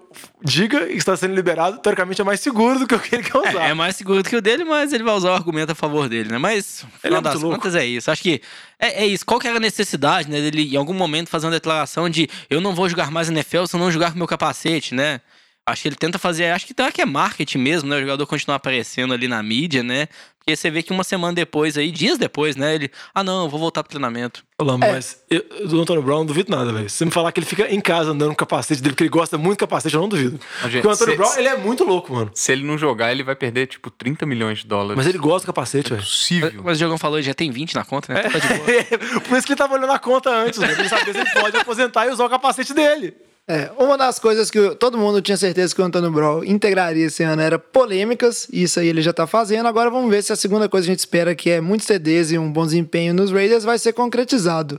diga 0.43 0.87
que 0.87 0.93
está 0.95 1.17
sendo 1.17 1.35
liberado, 1.35 1.79
teoricamente 1.79 2.21
é 2.21 2.25
mais 2.25 2.41
seguro 2.41 2.79
do 2.79 2.87
que 2.87 2.95
o 2.95 2.99
que 3.00 3.15
ele 3.15 3.23
quer 3.25 3.37
usar. 3.39 3.67
É, 3.67 3.71
é 3.71 3.75
mais 3.75 3.97
seguro 3.97 4.23
do 4.23 4.29
que 4.29 4.37
o 4.37 4.41
dele, 4.43 4.65
mas 4.65 4.93
ele 4.93 5.05
vai 5.05 5.15
usar 5.15 5.31
o 5.31 5.35
argumento 5.35 5.73
a 5.73 5.75
favor 5.75 6.09
dele, 6.09 6.31
né? 6.31 6.39
Mas, 6.39 6.85
final 7.00 7.19
é 7.19 7.23
das 7.23 7.41
louco. 7.41 7.56
contas, 7.56 7.75
é 7.75 7.85
isso. 7.85 8.11
Acho 8.11 8.23
que 8.23 8.41
é, 8.79 9.03
é 9.05 9.06
isso. 9.06 9.25
Qual 9.27 9.39
que 9.41 9.47
era 9.47 9.56
a 9.56 9.61
necessidade, 9.61 10.31
né? 10.31 10.41
Dele, 10.41 10.75
em 10.75 10.77
algum 10.77 10.95
momento, 10.95 11.29
fazer 11.29 11.47
uma 11.47 11.53
declaração 11.53 12.09
de 12.09 12.29
eu 12.49 12.61
não 12.61 12.75
vou 12.75 12.89
jogar 12.89 13.11
mais 13.11 13.29
NFL 13.29 13.67
se 13.67 13.77
eu 13.77 13.81
não 13.81 13.91
jogar 13.91 14.12
com 14.12 14.19
meu 14.19 14.27
capacete, 14.27 14.95
né? 14.95 15.21
Acho 15.69 15.82
que 15.82 15.88
ele 15.88 15.97
tenta 15.97 16.19
fazer, 16.19 16.47
acho 16.47 16.67
que 16.67 16.75
tá 16.75 16.91
que 16.91 17.00
é 17.00 17.06
marketing 17.06 17.59
mesmo, 17.59 17.88
né? 17.88 17.97
O 17.97 18.00
jogador 18.00 18.26
continuar 18.26 18.56
aparecendo 18.56 19.12
ali 19.12 19.29
na 19.29 19.43
mídia, 19.43 19.82
né? 19.82 20.09
Porque 20.49 20.56
você 20.56 20.70
vê 20.70 20.82
que 20.82 20.91
uma 20.91 21.05
semana 21.05 21.35
depois 21.35 21.76
aí, 21.76 21.91
dias 21.91 22.17
depois, 22.17 22.56
né? 22.56 22.75
Ele, 22.75 22.91
ah 23.15 23.23
não, 23.23 23.44
eu 23.44 23.50
vou 23.50 23.61
voltar 23.61 23.82
pro 23.82 23.91
treinamento. 23.91 24.43
Ô, 24.59 24.65
Lamba, 24.65 24.87
mas 24.88 25.23
eu, 25.29 25.44
do 25.69 25.79
Antônio 25.79 26.03
Brown, 26.03 26.20
não 26.20 26.26
duvido 26.26 26.50
nada, 26.50 26.73
velho. 26.73 26.88
Se 26.88 26.97
você 26.97 27.05
me 27.05 27.11
falar 27.11 27.32
que 27.32 27.41
ele 27.41 27.47
fica 27.47 27.69
em 27.69 27.82
casa 27.82 28.12
andando 28.12 28.29
com 28.29 28.32
o 28.32 28.37
capacete 28.37 28.81
dele, 28.81 28.94
porque 28.94 29.03
ele 29.03 29.11
gosta 29.11 29.37
muito 29.37 29.59
do 29.59 29.61
capacete, 29.61 29.94
eu 29.94 30.00
não 30.00 30.09
duvido. 30.09 30.41
Mas, 30.62 30.73
gente, 30.73 30.82
Porque 30.82 30.88
o 30.88 30.91
Antônio 30.91 31.17
Brown, 31.19 31.37
ele 31.37 31.49
é 31.49 31.56
muito 31.59 31.85
louco, 31.85 32.14
mano. 32.14 32.31
Se 32.32 32.50
ele 32.50 32.64
não 32.64 32.79
jogar, 32.79 33.12
ele 33.12 33.23
vai 33.23 33.37
perder, 33.37 33.67
tipo, 33.67 33.91
30 33.91 34.25
milhões 34.25 34.61
de 34.61 34.67
dólares. 34.67 34.97
Mas 34.97 35.06
ele 35.06 35.19
gosta 35.19 35.44
do 35.44 35.53
capacete, 35.53 35.88
é 35.93 35.97
velho. 35.97 36.03
possível. 36.03 36.62
Mas 36.64 36.76
o 36.76 36.79
Diogão 36.79 36.97
falou, 36.97 37.21
já 37.21 37.35
tem 37.35 37.50
20 37.50 37.75
na 37.75 37.85
conta, 37.85 38.14
né? 38.14 38.23
Tá 38.23 38.38
de 38.38 38.49
boa. 38.49 39.21
Por 39.29 39.37
isso 39.37 39.47
que 39.47 39.53
ele 39.53 39.59
tava 39.59 39.75
olhando 39.75 39.93
a 39.93 39.99
conta 39.99 40.31
antes, 40.31 40.59
né? 40.59 40.69
Pra 40.69 40.81
ele 40.81 40.88
saber 40.88 41.12
se 41.12 41.21
ele 41.21 41.31
pode 41.31 41.56
aposentar 41.59 42.06
e 42.06 42.11
usar 42.11 42.25
o 42.25 42.31
capacete 42.31 42.73
dele. 42.73 43.14
É, 43.50 43.73
uma 43.79 43.97
das 43.97 44.19
coisas 44.19 44.50
que 44.50 44.75
todo 44.75 44.99
mundo 44.99 45.23
tinha 45.23 45.37
certeza 45.39 45.75
que 45.75 45.81
o 45.81 45.85
Antônio 45.85 46.11
Brown 46.11 46.45
integraria 46.45 47.06
esse 47.06 47.23
ano 47.23 47.41
era 47.41 47.59
polêmicas, 47.59 48.47
isso 48.53 48.79
aí 48.79 48.89
ele 48.89 49.00
já 49.00 49.11
tá 49.11 49.27
fazendo. 49.27 49.67
Agora 49.67 49.89
vamos 49.89 50.11
ver 50.11 50.23
se 50.23 50.31
a 50.31 50.37
segunda 50.37 50.69
coisa 50.69 50.85
que 50.85 50.91
a 50.91 50.95
gente 50.95 50.99
espera, 50.99 51.35
que 51.35 51.49
é 51.49 51.59
muitos 51.59 51.87
CDs 51.87 52.31
e 52.31 52.37
um 52.37 52.53
bom 52.53 52.67
desempenho 52.67 53.15
nos 53.15 53.33
Raiders, 53.33 53.65
vai 53.65 53.79
ser 53.79 53.95
concretizado. 53.95 54.79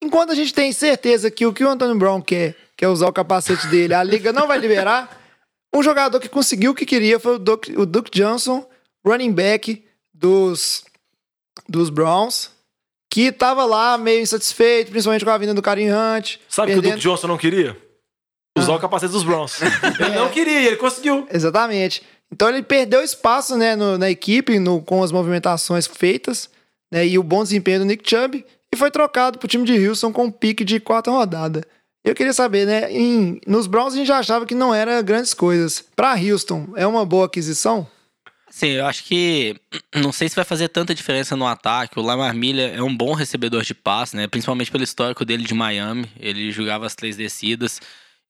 Enquanto 0.00 0.30
a 0.30 0.36
gente 0.36 0.54
tem 0.54 0.72
certeza 0.72 1.32
que 1.32 1.44
o 1.44 1.52
que 1.52 1.64
o 1.64 1.68
Antônio 1.68 1.96
Brown 1.96 2.22
quer, 2.22 2.54
que 2.76 2.84
é 2.84 2.88
usar 2.88 3.08
o 3.08 3.12
capacete 3.12 3.66
dele, 3.66 3.92
a 3.92 4.04
liga 4.04 4.32
não 4.32 4.46
vai 4.46 4.58
liberar, 4.58 5.20
um 5.74 5.82
jogador 5.82 6.20
que 6.20 6.28
conseguiu 6.28 6.70
o 6.70 6.74
que 6.76 6.86
queria 6.86 7.18
foi 7.18 7.34
o 7.34 7.38
Duke, 7.40 7.76
o 7.76 7.84
Duke 7.84 8.10
Johnson, 8.12 8.64
running 9.04 9.32
back 9.32 9.84
dos, 10.14 10.84
dos 11.68 11.90
Browns, 11.90 12.52
que 13.10 13.32
tava 13.32 13.64
lá 13.64 13.98
meio 13.98 14.22
insatisfeito, 14.22 14.90
principalmente 14.90 15.24
com 15.24 15.30
a 15.30 15.38
vinda 15.38 15.52
do 15.54 15.60
Karim 15.62 15.88
Hunt. 15.90 16.36
Sabe 16.48 16.70
o 16.70 16.74
que 16.74 16.78
o 16.78 16.82
perdendo- 16.82 16.98
Duke 17.00 17.08
Johnson 17.08 17.26
não 17.26 17.36
queria? 17.38 17.76
Usar 18.58 18.74
o 18.74 18.78
capacete 18.78 19.12
dos 19.12 19.22
Browns. 19.24 19.58
Ele 20.00 20.14
não 20.16 20.28
queria 20.28 20.60
ele 20.62 20.76
conseguiu. 20.76 21.26
Exatamente. 21.32 22.02
Então 22.32 22.48
ele 22.48 22.62
perdeu 22.62 23.02
espaço 23.02 23.56
né, 23.56 23.74
no- 23.74 23.96
na 23.98 24.10
equipe 24.10 24.58
no- 24.58 24.80
com 24.82 25.02
as 25.02 25.10
movimentações 25.12 25.86
feitas 25.86 26.48
né, 26.92 27.06
e 27.06 27.18
o 27.18 27.22
bom 27.22 27.42
desempenho 27.42 27.80
do 27.80 27.84
Nick 27.84 28.08
Chubb 28.08 28.44
e 28.72 28.76
foi 28.76 28.90
trocado 28.90 29.38
pro 29.38 29.48
time 29.48 29.64
de 29.64 29.88
Houston 29.88 30.12
com 30.12 30.24
um 30.26 30.30
pique 30.30 30.64
de 30.64 30.78
quarta 30.78 31.10
rodada. 31.10 31.64
Eu 32.04 32.14
queria 32.14 32.32
saber, 32.32 32.66
né? 32.66 32.90
em- 32.92 33.40
nos 33.46 33.66
Browns 33.66 33.94
a 33.94 33.96
gente 33.96 34.06
já 34.06 34.18
achava 34.18 34.46
que 34.46 34.54
não 34.54 34.72
era 34.74 35.02
grandes 35.02 35.34
coisas. 35.34 35.84
Pra 35.96 36.14
Houston, 36.14 36.68
é 36.76 36.86
uma 36.86 37.04
boa 37.04 37.26
aquisição? 37.26 37.86
Sim, 38.60 38.72
eu 38.72 38.84
acho 38.84 39.04
que 39.04 39.56
não 39.96 40.12
sei 40.12 40.28
se 40.28 40.36
vai 40.36 40.44
fazer 40.44 40.68
tanta 40.68 40.94
diferença 40.94 41.34
no 41.34 41.46
ataque. 41.46 41.98
O 41.98 42.02
Lamar 42.02 42.34
Miller 42.34 42.74
é 42.76 42.82
um 42.82 42.94
bom 42.94 43.14
recebedor 43.14 43.62
de 43.62 43.72
passe, 43.72 44.14
né? 44.14 44.26
Principalmente 44.26 44.70
pelo 44.70 44.84
histórico 44.84 45.24
dele 45.24 45.44
de 45.44 45.54
Miami. 45.54 46.06
Ele 46.20 46.52
jogava 46.52 46.84
as 46.84 46.94
três 46.94 47.16
descidas. 47.16 47.80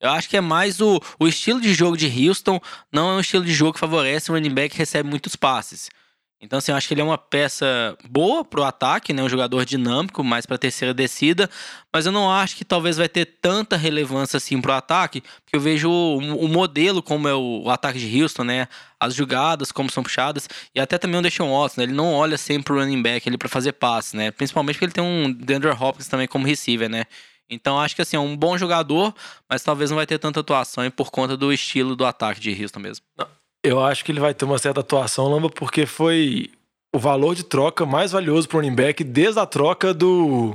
Eu 0.01 0.09
acho 0.11 0.29
que 0.29 0.37
é 0.37 0.41
mais 0.41 0.81
o, 0.81 1.01
o 1.19 1.27
estilo 1.27 1.61
de 1.61 1.75
jogo 1.75 1.97
de 1.97 2.07
Houston, 2.07 2.61
não 2.93 3.11
é 3.11 3.13
um 3.15 3.21
estilo 3.21 3.45
de 3.45 3.53
jogo 3.53 3.73
que 3.73 3.81
favorece 3.81 4.31
o 4.31 4.35
running 4.35 4.55
back 4.55 4.71
que 4.71 4.79
recebe 4.79 5.11
muitos 5.11 5.35
passes. 5.35 5.91
Então, 6.43 6.59
assim, 6.59 6.73
eu 6.73 6.77
acho 6.77 6.89
que 6.89 6.95
ele 6.95 7.03
é 7.03 7.05
uma 7.05 7.19
peça 7.19 7.97
boa 8.09 8.43
pro 8.43 8.63
ataque, 8.65 9.13
né? 9.13 9.23
Um 9.23 9.29
jogador 9.29 9.63
dinâmico, 9.67 10.25
mais 10.25 10.47
pra 10.47 10.57
terceira 10.57 10.95
descida. 10.95 11.51
Mas 11.93 12.07
eu 12.07 12.13
não 12.13 12.33
acho 12.33 12.57
que 12.57 12.65
talvez 12.65 12.97
vai 12.97 13.11
ter 13.11 13.27
tanta 13.27 13.77
relevância 13.77 14.39
assim 14.39 14.59
pro 14.59 14.73
ataque, 14.73 15.21
porque 15.21 15.55
eu 15.55 15.61
vejo 15.61 15.91
o, 15.91 16.17
o 16.17 16.49
modelo 16.49 17.03
como 17.03 17.29
é 17.29 17.35
o, 17.35 17.65
o 17.65 17.71
ataque 17.71 17.99
de 17.99 18.23
Houston, 18.23 18.45
né? 18.45 18.69
As 18.99 19.15
jogadas, 19.15 19.71
como 19.71 19.91
são 19.91 20.03
puxadas, 20.03 20.49
e 20.75 20.81
até 20.81 20.97
também 20.97 21.21
o 21.21 21.23
Deshaun 21.23 21.53
Watson, 21.53 21.83
né? 21.83 21.85
Ele 21.85 21.93
não 21.93 22.15
olha 22.15 22.39
sempre 22.39 22.73
o 22.73 22.77
running 22.77 23.03
back 23.03 23.29
ali 23.29 23.37
pra 23.37 23.49
fazer 23.49 23.73
passe, 23.73 24.17
né? 24.17 24.31
Principalmente 24.31 24.77
porque 24.77 24.87
ele 24.87 24.93
tem 24.93 25.05
um 25.05 25.31
Deandre 25.31 25.71
Hopkins 25.71 26.09
também 26.09 26.27
como 26.27 26.47
receiver, 26.47 26.89
né? 26.89 27.05
Então 27.51 27.79
acho 27.79 27.95
que 27.95 28.01
assim, 28.01 28.17
é 28.17 28.21
um 28.21 28.37
bom 28.37 28.57
jogador, 28.57 29.15
mas 29.49 29.63
talvez 29.63 29.91
não 29.91 29.97
vai 29.97 30.07
ter 30.07 30.19
tanta 30.19 30.41
atuação 30.41 30.87
e 30.87 30.91
por 30.91 31.11
conta 31.11 31.37
do 31.37 31.53
estilo 31.53 31.95
do 31.95 32.07
ataque 32.07 32.41
de 32.41 32.51
Houston 32.63 32.81
mesmo. 32.81 33.05
Eu 33.63 33.83
acho 33.85 34.05
que 34.05 34.13
ele 34.13 34.21
vai 34.21 34.33
ter 34.33 34.45
uma 34.45 34.59
certa 34.59 34.81
atuação, 34.81 35.29
Lamba, 35.29 35.51
porque 35.51 35.85
foi 35.85 36.51
o 36.95 36.99
valor 36.99 37.35
de 37.35 37.45
troca 37.45 37.85
mais 37.85 38.13
valioso 38.13 38.49
pro 38.49 38.59
running 38.59 38.75
back 38.75 39.05
desde 39.05 39.39
a 39.39 39.47
troca 39.47 39.93
do. 39.93 40.55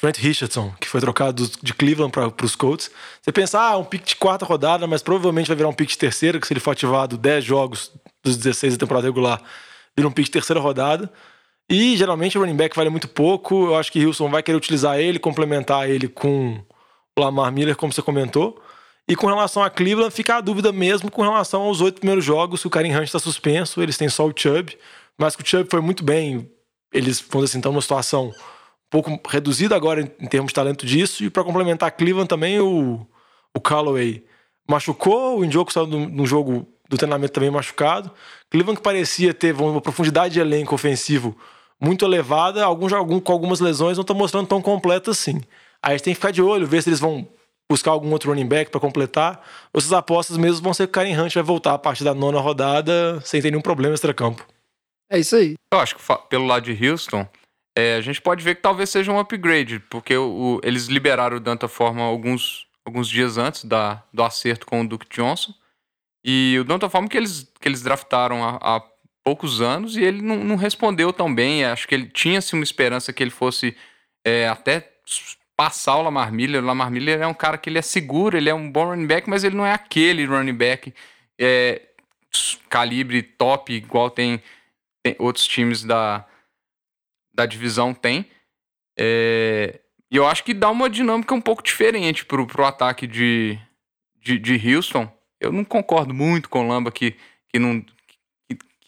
Trent 0.00 0.16
Richardson, 0.18 0.72
que 0.80 0.88
foi 0.88 1.00
trocado 1.00 1.50
de 1.60 1.74
Cleveland 1.74 2.12
para 2.12 2.44
os 2.44 2.54
Colts. 2.54 2.88
Você 3.20 3.32
pensa, 3.32 3.60
ah, 3.60 3.76
um 3.76 3.84
pick 3.84 4.04
de 4.04 4.16
quarta 4.16 4.44
rodada, 4.44 4.86
mas 4.86 5.02
provavelmente 5.02 5.48
vai 5.48 5.56
virar 5.56 5.68
um 5.68 5.72
pick 5.72 5.88
de 5.88 5.98
terceira, 5.98 6.38
que 6.38 6.46
se 6.46 6.52
ele 6.52 6.60
for 6.60 6.70
ativado 6.70 7.18
10 7.18 7.44
jogos 7.44 7.92
dos 8.22 8.36
16 8.36 8.74
da 8.74 8.86
temporada 8.86 9.08
regular, 9.08 9.42
vira 9.96 10.08
um 10.08 10.12
pick 10.12 10.26
de 10.26 10.30
terceira 10.30 10.60
rodada. 10.60 11.10
E 11.68 11.96
geralmente 11.96 12.38
o 12.38 12.40
running 12.40 12.56
back 12.56 12.76
vale 12.76 12.90
muito 12.90 13.08
pouco. 13.08 13.66
Eu 13.66 13.76
acho 13.76 13.90
que 13.90 14.04
Houston 14.04 14.30
vai 14.30 14.42
querer 14.42 14.56
utilizar 14.56 14.98
ele, 15.00 15.18
complementar 15.18 15.90
ele 15.90 16.06
com 16.06 16.64
o 17.18 17.20
Lamar 17.20 17.52
Miller, 17.52 17.76
como 17.76 17.92
você 17.92 18.00
comentou. 18.00 18.62
E 19.08 19.16
com 19.16 19.26
relação 19.26 19.62
a 19.62 19.70
Cleveland, 19.70 20.14
fica 20.14 20.36
a 20.36 20.40
dúvida 20.42 20.70
mesmo 20.70 21.10
com 21.10 21.22
relação 21.22 21.62
aos 21.62 21.80
oito 21.80 21.98
primeiros 21.98 22.22
jogos, 22.22 22.60
se 22.60 22.66
o 22.66 22.70
Karim 22.70 22.94
Hunt 22.94 23.04
está 23.04 23.18
suspenso, 23.18 23.82
eles 23.82 23.96
têm 23.96 24.10
só 24.10 24.26
o 24.26 24.32
Chubb, 24.36 24.76
mas 25.16 25.34
que 25.34 25.42
o 25.42 25.46
Chubb 25.46 25.66
foi 25.70 25.80
muito 25.80 26.04
bem, 26.04 26.50
eles, 26.92 27.18
vamos 27.18 27.48
assim, 27.48 27.58
estão 27.58 27.72
numa 27.72 27.80
situação 27.80 28.26
um 28.26 28.32
pouco 28.90 29.18
reduzida 29.26 29.74
agora 29.74 30.02
em, 30.20 30.26
termos 30.26 30.50
de 30.50 30.54
talento 30.54 30.84
disso, 30.84 31.24
e 31.24 31.30
para 31.30 31.42
complementar 31.42 31.90
Cleveland 31.92 32.28
também, 32.28 32.60
o, 32.60 33.06
o 33.56 33.60
Callaway 33.60 34.22
machucou, 34.68 35.38
o 35.38 35.44
Njoku 35.44 35.72
saiu 35.72 35.86
no 35.86 36.26
jogo 36.26 36.66
do 36.86 36.98
treinamento 36.98 37.32
também 37.32 37.50
machucado, 37.50 38.10
Cleveland 38.50 38.76
que 38.76 38.82
parecia 38.82 39.32
ter 39.32 39.54
uma 39.54 39.80
profundidade 39.80 40.34
de 40.34 40.40
elenco 40.40 40.74
ofensivo 40.74 41.34
muito 41.80 42.04
elevada, 42.04 42.62
alguns, 42.62 42.92
algum, 42.92 43.20
com 43.20 43.32
algumas 43.32 43.60
lesões 43.60 43.96
não 43.96 44.02
estão 44.02 44.16
mostrando 44.16 44.48
tão 44.48 44.60
completo 44.60 45.10
assim. 45.10 45.40
Aí 45.82 45.92
a 45.94 45.96
gente 45.96 46.04
tem 46.04 46.12
que 46.12 46.20
ficar 46.20 46.30
de 46.30 46.42
olho, 46.42 46.66
ver 46.66 46.82
se 46.82 46.90
eles 46.90 47.00
vão 47.00 47.26
buscar 47.70 47.90
algum 47.90 48.10
outro 48.10 48.30
running 48.30 48.46
back 48.46 48.70
para 48.70 48.80
completar. 48.80 49.44
Essas 49.74 49.92
apostas 49.92 50.36
mesmo 50.36 50.62
vão 50.62 50.74
ser 50.74 50.86
que 50.86 50.90
o 50.90 50.92
Karen 50.92 51.20
Hunt 51.20 51.34
vai 51.34 51.42
voltar 51.42 51.74
a 51.74 51.78
partir 51.78 52.04
da 52.04 52.14
nona 52.14 52.40
rodada 52.40 53.20
sem 53.20 53.42
ter 53.42 53.50
nenhum 53.50 53.62
problema 53.62 53.94
extra-campo. 53.94 54.46
É 55.10 55.18
isso 55.18 55.36
aí. 55.36 55.54
Eu 55.72 55.80
acho 55.80 55.96
que 55.96 56.02
pelo 56.28 56.46
lado 56.46 56.64
de 56.64 56.88
Houston, 56.88 57.26
é, 57.76 57.96
a 57.96 58.00
gente 58.00 58.20
pode 58.20 58.42
ver 58.42 58.56
que 58.56 58.62
talvez 58.62 58.90
seja 58.90 59.12
um 59.12 59.18
upgrade, 59.18 59.78
porque 59.90 60.16
o, 60.16 60.56
o, 60.56 60.60
eles 60.64 60.86
liberaram 60.86 61.36
o 61.36 61.40
Danta 61.40 61.68
Forma 61.68 62.02
alguns, 62.02 62.66
alguns 62.84 63.08
dias 63.08 63.38
antes 63.38 63.64
da, 63.64 64.02
do 64.12 64.22
acerto 64.22 64.66
com 64.66 64.80
o 64.80 64.88
Duke 64.88 65.06
Johnson. 65.08 65.54
E 66.24 66.58
o 66.60 66.64
Danta 66.64 66.90
Forma 66.90 67.08
que 67.08 67.16
eles, 67.16 67.50
que 67.60 67.68
eles 67.68 67.82
draftaram 67.82 68.44
há, 68.44 68.58
há 68.60 68.82
poucos 69.24 69.60
anos 69.60 69.96
e 69.96 70.02
ele 70.02 70.22
não, 70.22 70.42
não, 70.42 70.56
respondeu 70.56 71.12
tão 71.12 71.32
bem. 71.32 71.64
Acho 71.64 71.86
que 71.86 71.94
ele 71.94 72.06
tinha-se 72.08 72.54
uma 72.54 72.64
esperança 72.64 73.12
que 73.12 73.22
ele 73.22 73.30
fosse 73.30 73.76
é, 74.26 74.48
até 74.48 74.92
passar 75.58 75.96
o 75.96 76.02
Lamar 76.02 76.32
Miller. 76.32 76.62
O 76.62 76.66
Lamar 76.66 76.88
Miller 76.88 77.20
é 77.20 77.26
um 77.26 77.34
cara 77.34 77.58
que 77.58 77.68
ele 77.68 77.80
é 77.80 77.82
seguro, 77.82 78.36
ele 78.36 78.48
é 78.48 78.54
um 78.54 78.70
bom 78.70 78.90
running 78.90 79.08
back, 79.08 79.28
mas 79.28 79.42
ele 79.42 79.56
não 79.56 79.66
é 79.66 79.72
aquele 79.72 80.24
running 80.24 80.54
back 80.54 80.94
é, 81.36 81.82
calibre 82.70 83.24
top, 83.24 83.72
igual 83.72 84.08
tem, 84.08 84.40
tem, 85.02 85.16
outros 85.18 85.44
times 85.48 85.82
da, 85.82 86.24
da 87.34 87.44
divisão 87.44 87.92
tem. 87.92 88.30
É, 88.96 89.80
e 90.08 90.16
eu 90.16 90.28
acho 90.28 90.44
que 90.44 90.54
dá 90.54 90.70
uma 90.70 90.88
dinâmica 90.88 91.34
um 91.34 91.40
pouco 91.40 91.60
diferente 91.60 92.24
pro, 92.24 92.46
pro 92.46 92.64
ataque 92.64 93.04
de, 93.08 93.58
de, 94.14 94.38
de 94.38 94.76
Houston. 94.76 95.12
Eu 95.40 95.50
não 95.50 95.64
concordo 95.64 96.14
muito 96.14 96.48
com 96.48 96.64
o 96.64 96.68
Lamba 96.68 96.92
que, 96.92 97.16
que 97.48 97.58
não 97.58 97.84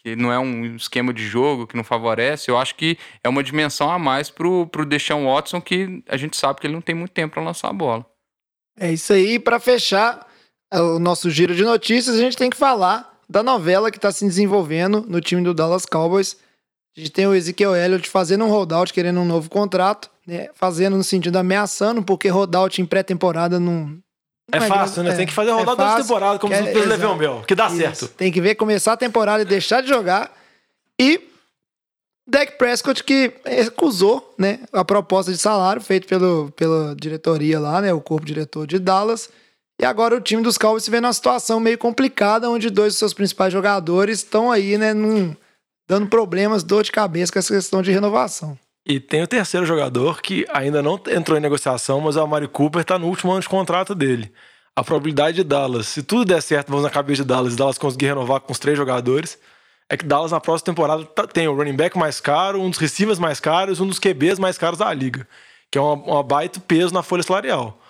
que 0.03 0.15
não 0.15 0.31
é 0.31 0.39
um 0.39 0.75
esquema 0.75 1.13
de 1.13 1.25
jogo 1.25 1.67
que 1.67 1.77
não 1.77 1.83
favorece, 1.83 2.49
eu 2.49 2.57
acho 2.57 2.75
que 2.75 2.97
é 3.23 3.29
uma 3.29 3.43
dimensão 3.43 3.89
a 3.91 3.99
mais 3.99 4.29
pro, 4.29 4.65
pro 4.67 4.85
Deshaun 4.85 5.25
Watson, 5.25 5.61
que 5.61 6.03
a 6.07 6.17
gente 6.17 6.35
sabe 6.35 6.59
que 6.59 6.67
ele 6.67 6.73
não 6.73 6.81
tem 6.81 6.95
muito 6.95 7.11
tempo 7.11 7.35
para 7.35 7.43
lançar 7.43 7.69
a 7.69 7.73
bola. 7.73 8.05
É 8.79 8.91
isso 8.91 9.13
aí. 9.13 9.37
Para 9.37 9.59
fechar 9.59 10.27
é, 10.71 10.81
o 10.81 10.97
nosso 10.97 11.29
giro 11.29 11.55
de 11.55 11.63
notícias, 11.63 12.15
a 12.15 12.19
gente 12.19 12.37
tem 12.37 12.49
que 12.49 12.57
falar 12.57 13.19
da 13.29 13.43
novela 13.43 13.91
que 13.91 13.97
está 13.97 14.11
se 14.11 14.25
desenvolvendo 14.25 15.05
no 15.07 15.21
time 15.21 15.43
do 15.43 15.53
Dallas 15.53 15.85
Cowboys. 15.85 16.37
A 16.95 16.99
gente 16.99 17.11
tem 17.11 17.27
o 17.27 17.35
Ezekiel 17.35 17.75
Elliott 17.75 18.09
fazendo 18.09 18.43
um 18.43 18.49
holdout, 18.49 18.91
querendo 18.91 19.19
um 19.19 19.25
novo 19.25 19.49
contrato, 19.49 20.09
né? 20.25 20.49
fazendo 20.55 20.97
no 20.97 21.03
sentido 21.03 21.37
ameaçando, 21.37 22.03
porque 22.03 22.27
holdout 22.27 22.81
em 22.81 22.85
pré-temporada 22.85 23.59
não, 23.59 23.97
é 24.51 24.61
fácil, 24.61 25.03
né? 25.03 25.11
É, 25.11 25.15
tem 25.15 25.25
que 25.25 25.33
fazer 25.33 25.51
rodar 25.51 25.73
é 25.73 25.75
duas 25.75 26.07
temporadas, 26.07 26.39
como 26.39 26.53
é, 26.53 26.63
fez 26.63 27.03
o 27.03 27.15
Bell, 27.15 27.43
que 27.47 27.55
dá 27.55 27.67
Isso. 27.67 27.77
certo. 27.77 28.07
Tem 28.09 28.31
que 28.31 28.41
ver 28.41 28.55
começar 28.55 28.93
a 28.93 28.97
temporada 28.97 29.41
e 29.41 29.45
deixar 29.45 29.81
de 29.81 29.87
jogar. 29.87 30.31
E 30.99 31.21
Dak 32.27 32.57
Prescott 32.57 33.03
que 33.03 33.33
recusou, 33.45 34.33
né, 34.37 34.59
a 34.71 34.85
proposta 34.85 35.31
de 35.31 35.37
salário 35.37 35.81
feita 35.81 36.07
pelo, 36.07 36.51
pela 36.55 36.95
diretoria 36.95 37.59
lá, 37.59 37.81
né, 37.81 37.93
o 37.93 38.01
corpo 38.01 38.25
diretor 38.25 38.67
de 38.67 38.79
Dallas. 38.79 39.29
E 39.79 39.85
agora 39.85 40.15
o 40.15 40.21
time 40.21 40.43
dos 40.43 40.57
Cowboys 40.57 40.83
se 40.83 40.91
vê 40.91 41.01
numa 41.01 41.11
situação 41.11 41.59
meio 41.59 41.77
complicada, 41.77 42.49
onde 42.49 42.69
dois 42.69 42.93
dos 42.93 42.99
seus 42.99 43.13
principais 43.13 43.51
jogadores 43.51 44.19
estão 44.19 44.51
aí, 44.51 44.77
né, 44.77 44.93
num, 44.93 45.35
dando 45.89 46.07
problemas, 46.07 46.63
dor 46.63 46.83
de 46.83 46.91
cabeça 46.91 47.33
com 47.33 47.39
essa 47.39 47.53
questão 47.53 47.81
de 47.81 47.91
renovação. 47.91 48.57
E 48.85 48.99
tem 48.99 49.21
o 49.21 49.27
terceiro 49.27 49.65
jogador 49.65 50.21
que 50.21 50.45
ainda 50.51 50.81
não 50.81 50.99
entrou 51.09 51.37
em 51.37 51.41
negociação, 51.41 52.01
mas 52.01 52.15
o 52.15 52.21
Amari 52.21 52.47
Cooper 52.47 52.81
está 52.81 52.97
no 52.97 53.07
último 53.07 53.31
ano 53.31 53.41
de 53.41 53.49
contrato 53.49 53.93
dele. 53.93 54.31
A 54.75 54.83
probabilidade 54.83 55.37
de 55.37 55.43
Dallas, 55.43 55.87
se 55.87 56.01
tudo 56.01 56.25
der 56.25 56.41
certo, 56.41 56.69
vamos 56.69 56.83
na 56.83 56.89
cabeça 56.89 57.21
de 57.21 57.27
Dallas, 57.27 57.55
Dallas 57.55 57.77
conseguir 57.77 58.07
renovar 58.07 58.39
com 58.39 58.51
os 58.51 58.57
três 58.59 58.77
jogadores, 58.77 59.37
é 59.89 59.97
que 59.97 60.05
Dallas 60.05 60.31
na 60.31 60.39
próxima 60.39 60.73
temporada 60.73 61.03
tá, 61.05 61.27
tem 61.27 61.47
o 61.47 61.55
running 61.55 61.75
back 61.75 61.97
mais 61.97 62.19
caro, 62.21 62.61
um 62.61 62.69
dos 62.69 62.79
receivers 62.79 63.19
mais 63.19 63.39
caros, 63.39 63.79
um 63.79 63.87
dos 63.87 63.99
QBs 63.99 64.39
mais 64.39 64.57
caros 64.57 64.79
da 64.79 64.91
liga, 64.93 65.27
que 65.69 65.77
é 65.77 65.81
uma, 65.81 65.93
uma 65.93 66.23
baita 66.23 66.59
peso 66.59 66.93
na 66.93 67.03
folha 67.03 67.21
salarial. 67.21 67.80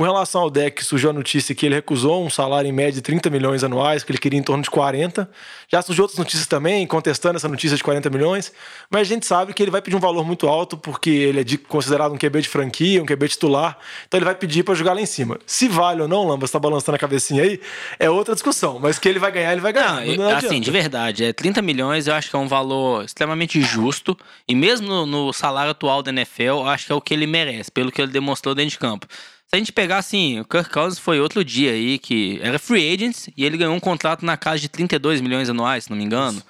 Com 0.00 0.04
relação 0.04 0.40
ao 0.40 0.48
deck, 0.48 0.82
surgiu 0.82 1.10
a 1.10 1.12
notícia 1.12 1.54
que 1.54 1.66
ele 1.66 1.74
recusou 1.74 2.24
um 2.24 2.30
salário 2.30 2.66
em 2.66 2.72
média 2.72 2.92
de 2.92 3.02
30 3.02 3.28
milhões 3.28 3.62
anuais, 3.62 4.02
que 4.02 4.10
ele 4.10 4.18
queria 4.18 4.40
em 4.40 4.42
torno 4.42 4.62
de 4.62 4.70
40. 4.70 5.28
Já 5.68 5.82
surgiu 5.82 6.04
outras 6.04 6.18
notícias 6.18 6.46
também, 6.46 6.86
contestando 6.86 7.36
essa 7.36 7.46
notícia 7.46 7.76
de 7.76 7.84
40 7.84 8.08
milhões, 8.08 8.50
mas 8.90 9.02
a 9.02 9.04
gente 9.04 9.26
sabe 9.26 9.52
que 9.52 9.62
ele 9.62 9.70
vai 9.70 9.82
pedir 9.82 9.96
um 9.96 10.00
valor 10.00 10.24
muito 10.24 10.48
alto, 10.48 10.78
porque 10.78 11.10
ele 11.10 11.40
é 11.40 11.44
considerado 11.68 12.14
um 12.14 12.16
QB 12.16 12.40
de 12.40 12.48
franquia, 12.48 13.02
um 13.02 13.04
QB 13.04 13.28
titular, 13.28 13.76
então 14.08 14.16
ele 14.16 14.24
vai 14.24 14.34
pedir 14.34 14.62
para 14.62 14.74
jogar 14.74 14.94
lá 14.94 15.02
em 15.02 15.06
cima. 15.06 15.38
Se 15.44 15.68
vale 15.68 16.00
ou 16.00 16.08
não, 16.08 16.26
Lamba, 16.26 16.46
você 16.46 16.54
tá 16.54 16.58
balançando 16.58 16.96
a 16.96 16.98
cabecinha 16.98 17.42
aí, 17.42 17.60
é 17.98 18.08
outra 18.08 18.32
discussão, 18.32 18.78
mas 18.78 18.98
que 18.98 19.06
ele 19.06 19.18
vai 19.18 19.30
ganhar, 19.30 19.52
ele 19.52 19.60
vai 19.60 19.74
ganhar. 19.74 20.02
Não, 20.06 20.16
não 20.16 20.30
assim, 20.30 20.62
de 20.62 20.70
verdade, 20.70 21.26
é 21.26 21.32
30 21.34 21.60
milhões 21.60 22.06
eu 22.06 22.14
acho 22.14 22.30
que 22.30 22.36
é 22.36 22.38
um 22.38 22.48
valor 22.48 23.04
extremamente 23.04 23.60
justo, 23.60 24.16
e 24.48 24.54
mesmo 24.54 24.88
no, 24.88 25.04
no 25.04 25.32
salário 25.34 25.72
atual 25.72 26.02
da 26.02 26.10
NFL, 26.10 26.42
eu 26.42 26.68
acho 26.68 26.86
que 26.86 26.92
é 26.92 26.94
o 26.94 27.02
que 27.02 27.12
ele 27.12 27.26
merece, 27.26 27.70
pelo 27.70 27.92
que 27.92 28.00
ele 28.00 28.10
demonstrou 28.10 28.54
dentro 28.54 28.70
de 28.70 28.78
campo. 28.78 29.06
Se 29.50 29.56
a 29.56 29.58
gente 29.58 29.72
pegar 29.72 29.98
assim, 29.98 30.38
o 30.38 30.44
Kirk 30.44 30.70
Cousins 30.70 31.00
foi 31.00 31.18
outro 31.18 31.44
dia 31.44 31.72
aí 31.72 31.98
que 31.98 32.38
era 32.40 32.56
free 32.56 32.94
agent 32.94 33.28
e 33.36 33.44
ele 33.44 33.56
ganhou 33.56 33.74
um 33.74 33.80
contrato 33.80 34.24
na 34.24 34.36
casa 34.36 34.60
de 34.60 34.68
32 34.68 35.20
milhões 35.20 35.50
anuais, 35.50 35.84
se 35.84 35.90
não 35.90 35.96
me 35.96 36.04
engano. 36.04 36.40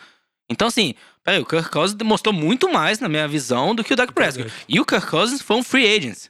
Então, 0.51 0.69
assim, 0.69 0.95
peraí, 1.25 1.41
o 1.41 1.47
Kirk 1.47 1.71
Cousins 1.71 1.97
demonstrou 1.97 2.35
muito 2.35 2.71
mais, 2.71 3.01
na 3.01 3.09
minha 3.09 3.27
visão, 3.27 3.75
do 3.75 3.83
que 3.83 3.95
o 3.95 3.97
Dak 3.97 4.13
Prescott. 4.13 4.53
E 4.69 4.79
o 4.79 4.85
Kirk 4.85 5.07
Cousins 5.07 5.41
foi 5.41 5.57
um 5.57 5.63
free 5.63 5.97
agent. 5.97 6.27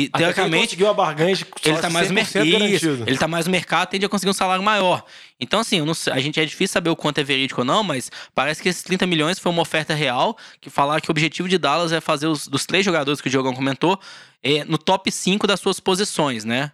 E, 0.00 0.08
teoricamente, 0.08 0.56
ele 0.56 0.66
conseguiu 0.66 0.88
a 0.88 0.94
barganha 0.94 1.34
de 1.34 1.46
ele 1.64 1.78
tá 1.78 1.90
mais 1.90 2.10
mercado. 2.10 2.46
Ele 2.46 3.18
tá 3.18 3.28
mais 3.28 3.46
no 3.46 3.52
mercado, 3.52 3.88
tende 3.88 4.06
a 4.06 4.08
conseguir 4.08 4.30
um 4.30 4.34
salário 4.34 4.62
maior. 4.62 5.04
Então, 5.38 5.60
assim, 5.60 5.82
sei, 5.94 6.12
a 6.12 6.20
gente 6.20 6.40
é 6.40 6.44
difícil 6.44 6.72
saber 6.72 6.88
o 6.88 6.96
quanto 6.96 7.18
é 7.18 7.24
verídico 7.24 7.60
ou 7.60 7.64
não, 7.64 7.82
mas 7.82 8.10
parece 8.34 8.62
que 8.62 8.68
esses 8.68 8.82
30 8.82 9.06
milhões 9.06 9.38
foi 9.38 9.52
uma 9.52 9.62
oferta 9.62 9.94
real, 9.94 10.36
que 10.60 10.70
falar 10.70 11.00
que 11.00 11.10
o 11.10 11.12
objetivo 11.12 11.48
de 11.48 11.58
Dallas 11.58 11.92
é 11.92 12.00
fazer 12.00 12.26
os 12.26 12.48
dos 12.48 12.64
três 12.64 12.84
jogadores 12.84 13.20
que 13.20 13.28
o 13.28 13.30
Diogão 13.30 13.54
comentou 13.54 14.00
é, 14.42 14.64
no 14.64 14.78
top 14.78 15.10
5 15.10 15.46
das 15.46 15.60
suas 15.60 15.78
posições, 15.78 16.44
né? 16.44 16.72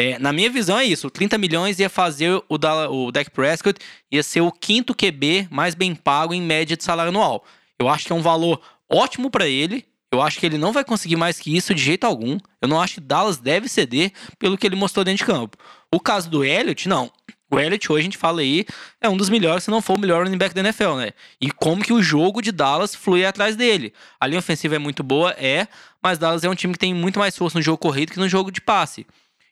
É, 0.00 0.18
na 0.18 0.32
minha 0.32 0.48
visão 0.48 0.78
é 0.78 0.84
isso. 0.84 1.10
30 1.10 1.36
milhões 1.36 1.78
ia 1.78 1.90
fazer 1.90 2.42
o, 2.48 2.56
da, 2.56 2.88
o 2.88 3.12
Dak 3.12 3.30
Prescott, 3.30 3.78
ia 4.10 4.22
ser 4.22 4.40
o 4.40 4.50
quinto 4.50 4.94
QB 4.94 5.48
mais 5.50 5.74
bem 5.74 5.94
pago 5.94 6.32
em 6.32 6.40
média 6.40 6.76
de 6.76 6.82
salário 6.82 7.10
anual. 7.10 7.44
Eu 7.78 7.88
acho 7.88 8.06
que 8.06 8.12
é 8.12 8.14
um 8.14 8.22
valor 8.22 8.60
ótimo 8.88 9.30
para 9.30 9.46
ele. 9.46 9.84
Eu 10.12 10.20
acho 10.20 10.40
que 10.40 10.46
ele 10.46 10.58
não 10.58 10.72
vai 10.72 10.84
conseguir 10.84 11.16
mais 11.16 11.38
que 11.38 11.56
isso 11.56 11.74
de 11.74 11.82
jeito 11.82 12.04
algum. 12.04 12.38
Eu 12.60 12.68
não 12.68 12.80
acho 12.80 12.94
que 12.94 13.00
Dallas 13.00 13.38
deve 13.38 13.68
ceder 13.68 14.12
pelo 14.38 14.58
que 14.58 14.66
ele 14.66 14.74
mostrou 14.74 15.04
dentro 15.04 15.24
de 15.24 15.32
campo. 15.32 15.56
O 15.92 16.00
caso 16.00 16.28
do 16.28 16.44
Elliott, 16.44 16.88
não. 16.88 17.10
O 17.50 17.58
Elliott, 17.58 17.92
hoje 17.92 18.00
a 18.00 18.04
gente 18.04 18.18
fala 18.18 18.40
aí, 18.40 18.64
é 19.00 19.08
um 19.08 19.16
dos 19.16 19.28
melhores, 19.28 19.64
se 19.64 19.70
não 19.70 19.82
for 19.82 19.96
o 19.96 20.00
melhor 20.00 20.24
running 20.24 20.38
back 20.38 20.54
da 20.54 20.60
NFL, 20.60 20.94
né? 20.94 21.10
E 21.40 21.50
como 21.50 21.82
que 21.82 21.92
o 21.92 22.02
jogo 22.02 22.40
de 22.40 22.52
Dallas 22.52 22.94
flui 22.94 23.24
atrás 23.24 23.56
dele. 23.56 23.92
A 24.20 24.26
linha 24.26 24.38
ofensiva 24.38 24.76
é 24.76 24.78
muito 24.78 25.02
boa, 25.02 25.32
é, 25.32 25.66
mas 26.02 26.18
Dallas 26.18 26.44
é 26.44 26.48
um 26.48 26.54
time 26.54 26.72
que 26.72 26.78
tem 26.78 26.94
muito 26.94 27.18
mais 27.18 27.36
força 27.36 27.58
no 27.58 27.62
jogo 27.62 27.78
corrido 27.78 28.12
que 28.12 28.20
no 28.20 28.28
jogo 28.28 28.52
de 28.52 28.60
passe. 28.60 29.04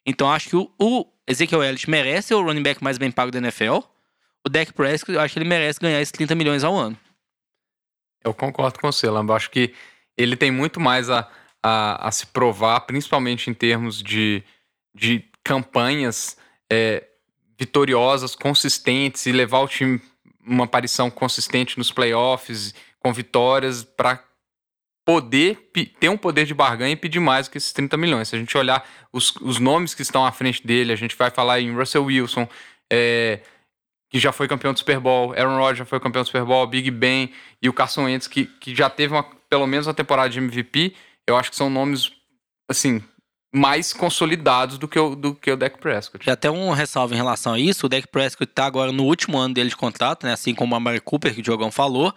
Então 0.07 0.31
acho 0.31 0.49
que 0.49 0.57
o, 0.57 0.71
o 0.79 1.07
Ezekiel 1.27 1.63
Elliott 1.63 1.91
merece 1.91 2.33
o 2.33 2.43
running 2.43 2.63
back 2.63 2.83
mais 2.83 2.99
bem 2.99 3.11
pago 3.11 3.33
da 3.33 3.39
NFL. 3.39 3.79
O 4.47 4.49
Dak 4.49 4.73
Prescott, 4.73 5.13
eu 5.13 5.21
acho 5.21 5.35
que 5.35 5.39
ele 5.41 5.49
merece 5.49 5.81
ganhar 5.81 6.01
esses 6.01 6.13
30 6.13 6.35
milhões 6.35 6.63
ao 6.63 6.77
ano. 6.77 6.97
Eu 8.25 8.33
concordo 8.33 8.79
com 8.79 8.91
você, 8.91 9.09
Lamba. 9.11 9.35
Acho 9.35 9.51
que 9.51 9.75
ele 10.19 10.37
tem 10.37 10.51
muito 10.51 10.81
mais 10.81 11.09
a, 11.09 11.29
a, 11.63 12.09
a 12.09 12.11
se 12.11 12.27
provar, 12.27 12.81
principalmente 12.81 13.49
em 13.49 13.55
termos 13.55 14.03
de, 14.03 14.43
de 14.95 15.25
campanhas 15.45 16.37
é, 16.71 17.07
vitoriosas, 17.59 18.35
consistentes 18.35 19.25
e 19.27 19.33
levar 19.33 19.61
o 19.61 19.69
time 19.69 20.01
uma 20.45 20.65
aparição 20.65 21.11
consistente 21.11 21.79
nos 21.79 21.93
playoffs, 21.93 22.75
com 22.99 23.13
vitórias, 23.13 23.85
para 23.85 24.23
poder 25.05 25.71
ter 25.99 26.09
um 26.09 26.17
poder 26.17 26.45
de 26.45 26.55
barganha 26.55 26.93
e 26.93 26.97
pedir 26.97 27.21
mais 27.21 27.47
do 27.47 27.53
que 27.53 27.59
esses 27.59 27.73
30 27.73 27.97
milhões. 27.97 28.29
Se 28.29 28.37
a 28.37 28.39
gente 28.39 28.57
olhar 28.59 28.87
os, 29.13 29.35
os 29.37 29.59
nomes 29.59 29.95
que 29.95 30.03
estão 30.03 30.25
à 30.25 30.33
frente 30.33 30.67
dele, 30.67 30.93
a 30.93 30.97
gente 30.97 31.17
vai 31.17 31.31
falar 31.31 31.61
em 31.61 31.73
Russell 31.75 32.05
Wilson, 32.05 32.49
é, 32.93 33.41
que 34.11 34.19
já 34.19 34.33
foi 34.33 34.49
campeão 34.49 34.73
do 34.73 34.79
Super 34.79 35.01
Bowl, 35.01 35.33
Aaron 35.33 35.57
Rodgers 35.57 35.79
já 35.79 35.85
foi 35.85 36.01
campeão 36.01 36.23
do 36.23 36.27
Super 36.27 36.45
Bowl, 36.45 36.67
Big 36.67 36.91
Ben 36.91 37.33
e 37.61 37.69
o 37.69 37.73
Carson 37.73 38.05
Wentz, 38.05 38.27
que, 38.27 38.47
que 38.47 38.75
já 38.75 38.89
teve 38.89 39.15
uma, 39.15 39.27
pelo 39.49 39.67
menos 39.67 39.87
uma 39.87 39.95
temporada 39.95 40.29
de 40.29 40.39
MVP, 40.39 40.95
eu 41.27 41.37
acho 41.37 41.51
que 41.51 41.57
são 41.57 41.71
nomes 41.71 42.13
assim, 42.69 43.03
mais 43.55 43.93
consolidados 43.93 44.79
do 44.79 44.87
que 44.87 44.99
o, 44.99 45.15
do 45.15 45.35
que 45.35 45.51
o 45.51 45.57
Dak 45.57 45.79
Prescott. 45.79 46.29
E 46.29 46.31
até 46.31 46.51
um 46.51 46.71
ressalvo 46.71 47.15
em 47.15 47.17
relação 47.17 47.55
a 47.55 47.59
isso, 47.59 47.87
o 47.87 47.89
Dak 47.89 48.07
Prescott 48.09 48.53
tá 48.53 48.67
agora 48.67 48.93
no 48.93 49.05
último 49.05 49.39
ano 49.39 49.55
dele 49.55 49.71
de 49.71 49.77
contrato, 49.77 50.27
né? 50.27 50.33
Assim 50.33 50.55
como 50.55 50.75
a 50.75 50.81
Mary 50.81 51.01
Cooper, 51.01 51.35
que 51.35 51.41
o 51.41 51.43
Diogão 51.43 51.71
falou. 51.71 52.15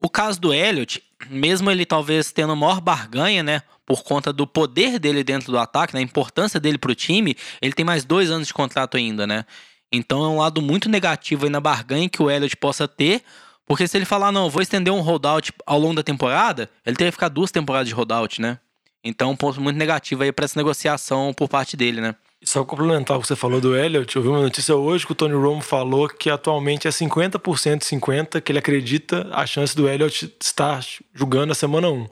O 0.00 0.10
caso 0.10 0.38
do 0.38 0.52
Elliott, 0.52 1.02
mesmo 1.30 1.70
ele 1.70 1.86
talvez 1.86 2.30
tendo 2.30 2.54
maior 2.54 2.80
barganha, 2.80 3.42
né? 3.42 3.62
Por 3.86 4.02
conta 4.02 4.32
do 4.32 4.46
poder 4.46 4.98
dele 4.98 5.24
dentro 5.24 5.50
do 5.50 5.58
ataque, 5.58 5.94
né? 5.94 6.00
Importância 6.02 6.60
dele 6.60 6.76
pro 6.76 6.94
time, 6.94 7.36
ele 7.62 7.72
tem 7.72 7.84
mais 7.84 8.04
dois 8.04 8.30
anos 8.30 8.46
de 8.46 8.54
contrato 8.54 8.96
ainda, 8.96 9.26
né? 9.26 9.46
Então 9.90 10.24
é 10.24 10.28
um 10.28 10.38
lado 10.38 10.60
muito 10.60 10.88
negativo 10.88 11.44
aí 11.44 11.50
na 11.50 11.60
barganha 11.60 12.08
que 12.08 12.22
o 12.22 12.30
Elliott 12.30 12.56
possa 12.56 12.86
ter. 12.86 13.22
Porque 13.66 13.88
se 13.88 13.96
ele 13.96 14.04
falar, 14.04 14.30
não, 14.30 14.50
vou 14.50 14.62
estender 14.62 14.92
um 14.92 15.00
holdout 15.00 15.52
ao 15.66 15.78
longo 15.78 15.94
da 15.94 16.02
temporada, 16.02 16.68
ele 16.84 16.96
teria 16.96 17.10
que 17.10 17.16
ficar 17.16 17.28
duas 17.28 17.50
temporadas 17.50 17.88
de 17.88 17.94
holdout, 17.94 18.40
né? 18.40 18.58
Então, 19.02 19.30
um 19.30 19.36
ponto 19.36 19.60
muito 19.60 19.76
negativo 19.76 20.22
aí 20.22 20.32
para 20.32 20.44
essa 20.44 20.58
negociação 20.58 21.32
por 21.34 21.48
parte 21.48 21.76
dele, 21.76 22.00
né? 22.00 22.14
Só 22.42 22.64
complementar 22.64 23.16
o 23.16 23.20
que 23.20 23.26
você 23.26 23.36
falou 23.36 23.60
do 23.60 23.74
Elliott, 23.74 24.14
eu 24.14 24.22
vi 24.22 24.28
uma 24.28 24.42
notícia 24.42 24.76
hoje 24.76 25.06
que 25.06 25.12
o 25.12 25.14
Tony 25.14 25.34
Romo 25.34 25.62
falou 25.62 26.08
que 26.08 26.28
atualmente 26.28 26.86
é 26.86 26.90
50% 26.90 27.80
50% 27.80 28.40
que 28.42 28.52
ele 28.52 28.58
acredita 28.58 29.28
a 29.32 29.46
chance 29.46 29.74
do 29.74 29.88
Elliott 29.88 30.34
estar 30.42 30.84
jogando 31.14 31.52
a 31.52 31.54
semana 31.54 31.88
1. 31.88 32.06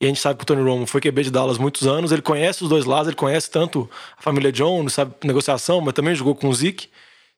E 0.00 0.04
a 0.04 0.08
gente 0.08 0.20
sabe 0.20 0.38
que 0.38 0.42
o 0.42 0.46
Tony 0.46 0.62
Romo 0.62 0.86
foi 0.86 1.00
QB 1.00 1.24
de 1.24 1.30
Dallas 1.30 1.58
muitos 1.58 1.86
anos, 1.86 2.12
ele 2.12 2.22
conhece 2.22 2.62
os 2.62 2.68
dois 2.68 2.84
lados, 2.84 3.08
ele 3.08 3.16
conhece 3.16 3.50
tanto 3.50 3.90
a 4.16 4.22
família 4.22 4.52
Jones, 4.52 4.94
sabe 4.94 5.14
negociação, 5.24 5.80
mas 5.80 5.94
também 5.94 6.14
jogou 6.14 6.34
com 6.34 6.48
o 6.48 6.54
Zeke. 6.54 6.88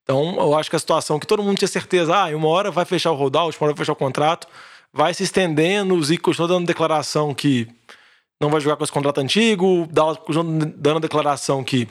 Então, 0.05 0.37
eu 0.37 0.55
acho 0.57 0.69
que 0.71 0.77
a 0.77 0.79
situação 0.79 1.19
que 1.19 1.27
todo 1.27 1.43
mundo 1.43 1.57
tinha 1.59 1.69
certeza, 1.69 2.15
ah, 2.15 2.37
uma 2.37 2.49
hora 2.49 2.71
vai 2.71 2.85
fechar 2.85 3.11
o 3.11 3.15
holdout, 3.17 3.57
uma 3.59 3.67
hora 3.67 3.75
vai 3.75 3.79
fechar 3.79 3.95
o 3.95 3.97
contrato, 3.97 4.47
vai 4.93 5.13
se 5.15 5.23
estendendo, 5.25 5.95
o 5.95 6.05
Zeke 6.05 6.23
continuou 6.23 6.49
dando 6.49 6.67
declaração 6.67 7.35
que 7.35 7.67
não 8.41 8.51
vai 8.51 8.61
jogar 8.61 8.77
com 8.77 8.85
esse 8.85 8.93
contrato 8.93 9.19
antigo, 9.19 9.89
Dallas 9.91 10.19
continuou 10.19 10.73
dando 10.77 11.01
declaração 11.01 11.65
que 11.65 11.89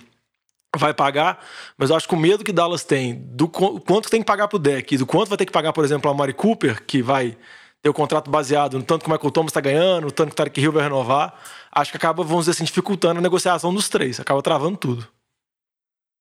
vai 0.75 0.93
pagar, 0.93 1.43
mas 1.77 1.89
eu 1.89 1.95
acho 1.95 2.07
que 2.07 2.13
o 2.13 2.17
medo 2.17 2.43
que 2.43 2.51
Dallas 2.51 2.83
tem 2.83 3.15
do 3.15 3.47
qu- 3.47 3.79
quanto 3.81 4.09
tem 4.09 4.21
que 4.21 4.25
pagar 4.27 4.47
pro 4.47 4.59
deck, 4.59 4.95
do 4.97 5.05
quanto 5.05 5.29
vai 5.29 5.37
ter 5.37 5.45
que 5.45 5.51
pagar, 5.51 5.73
por 5.73 5.83
exemplo, 5.83 6.09
a 6.09 6.13
Mari 6.13 6.33
Cooper, 6.33 6.83
que 6.85 7.01
vai 7.01 7.35
ter 7.81 7.89
o 7.89 7.93
contrato 7.93 8.29
baseado 8.29 8.77
no 8.77 8.83
tanto 8.83 9.03
que 9.03 9.09
o 9.09 9.11
Michael 9.11 9.31
Thomas 9.31 9.49
está 9.49 9.59
ganhando, 9.61 10.05
no 10.05 10.11
tanto 10.11 10.29
que 10.29 10.33
o 10.33 10.37
Tarek 10.37 10.61
Hill 10.61 10.71
vai 10.71 10.83
renovar, 10.83 11.33
acho 11.71 11.91
que 11.91 11.97
acaba, 11.97 12.23
vamos 12.23 12.45
dizer 12.45 12.51
assim, 12.51 12.63
dificultando 12.63 13.19
a 13.19 13.21
negociação 13.21 13.73
dos 13.73 13.89
três, 13.89 14.19
acaba 14.19 14.41
travando 14.41 14.77
tudo. 14.77 15.07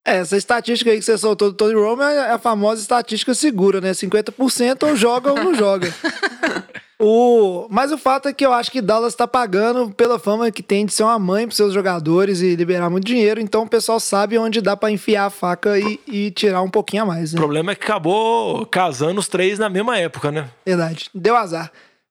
É, 0.05 0.17
essa 0.17 0.37
estatística 0.37 0.91
aí 0.91 0.99
que 0.99 1.05
você 1.05 1.17
soltou 1.17 1.51
do 1.51 1.57
Tony 1.57 1.75
Romo 1.75 2.03
é 2.03 2.33
a 2.33 2.39
famosa 2.39 2.81
estatística 2.81 3.35
segura, 3.35 3.81
né? 3.81 3.93
50% 3.93 4.83
ou 4.89 4.97
joga 4.97 5.31
ou 5.31 5.37
não 5.45 5.55
joga. 5.55 5.95
o... 6.99 7.67
Mas 7.71 7.93
o 7.93 7.99
fato 7.99 8.29
é 8.29 8.33
que 8.33 8.45
eu 8.45 8.53
acho 8.53 8.71
que 8.71 8.81
Dallas 8.81 9.15
tá 9.15 9.29
pagando 9.29 9.91
pela 9.93 10.19
fama 10.19 10.51
que 10.51 10.63
tem 10.63 10.85
de 10.87 10.93
ser 10.93 11.05
uma 11.05 11.19
mãe 11.19 11.47
pros 11.47 11.57
seus 11.57 11.73
jogadores 11.73 12.41
e 12.41 12.57
liberar 12.57 12.91
muito 12.91 13.05
dinheiro, 13.07 13.41
então 13.41 13.63
o 13.63 13.69
pessoal 13.69 14.01
sabe 14.01 14.37
onde 14.39 14.61
dá 14.61 14.77
pra 14.77 14.91
enfiar 14.91 15.27
a 15.27 15.31
faca 15.31 15.79
e, 15.79 16.01
e 16.09 16.31
tirar 16.33 16.63
um 16.63 16.71
pouquinho 16.71 17.05
a 17.05 17.07
mais, 17.07 17.33
O 17.33 17.37
né? 17.37 17.41
problema 17.41 17.73
é 17.73 17.75
que 17.77 17.85
acabou 17.85 18.67
casando 18.67 19.21
os 19.21 19.29
três 19.29 19.59
na 19.59 19.69
mesma 19.69 19.97
época, 19.99 20.33
né? 20.33 20.49
Verdade. 20.67 21.11
Deu 21.15 21.37
azar. 21.37 21.71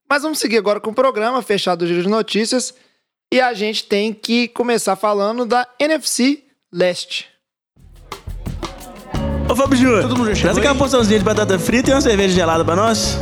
Mas 0.10 0.24
vamos 0.24 0.40
seguir 0.40 0.58
agora 0.58 0.80
com 0.80 0.92
o 0.92 0.96
programa, 0.96 1.42
fechado 1.42 1.84
o 1.84 1.88
giro 1.88 2.04
de 2.04 2.10
notícias. 2.10 2.74
E 3.34 3.40
a 3.40 3.54
gente 3.54 3.86
tem 3.86 4.14
que 4.14 4.50
começar 4.50 4.98
falando 4.98 5.46
da 5.46 5.66
NFC 5.80 6.44
Leste. 6.72 7.31
Ô, 9.51 9.55
Fábio 9.55 9.77
Júnior, 9.77 10.03
Todo 10.03 10.15
mundo 10.17 10.29
já 10.29 10.36
chegou 10.36 10.43
traz 10.53 10.58
aqui 10.60 10.67
uma 10.67 10.74
aí? 10.74 10.79
porçãozinha 10.79 11.20
de 11.20 11.25
batata 11.25 11.60
frita 11.60 11.89
e 11.89 11.93
uma 11.93 12.00
cerveja 12.00 12.34
gelada 12.34 12.63
pra 12.63 12.74
nós. 12.74 13.17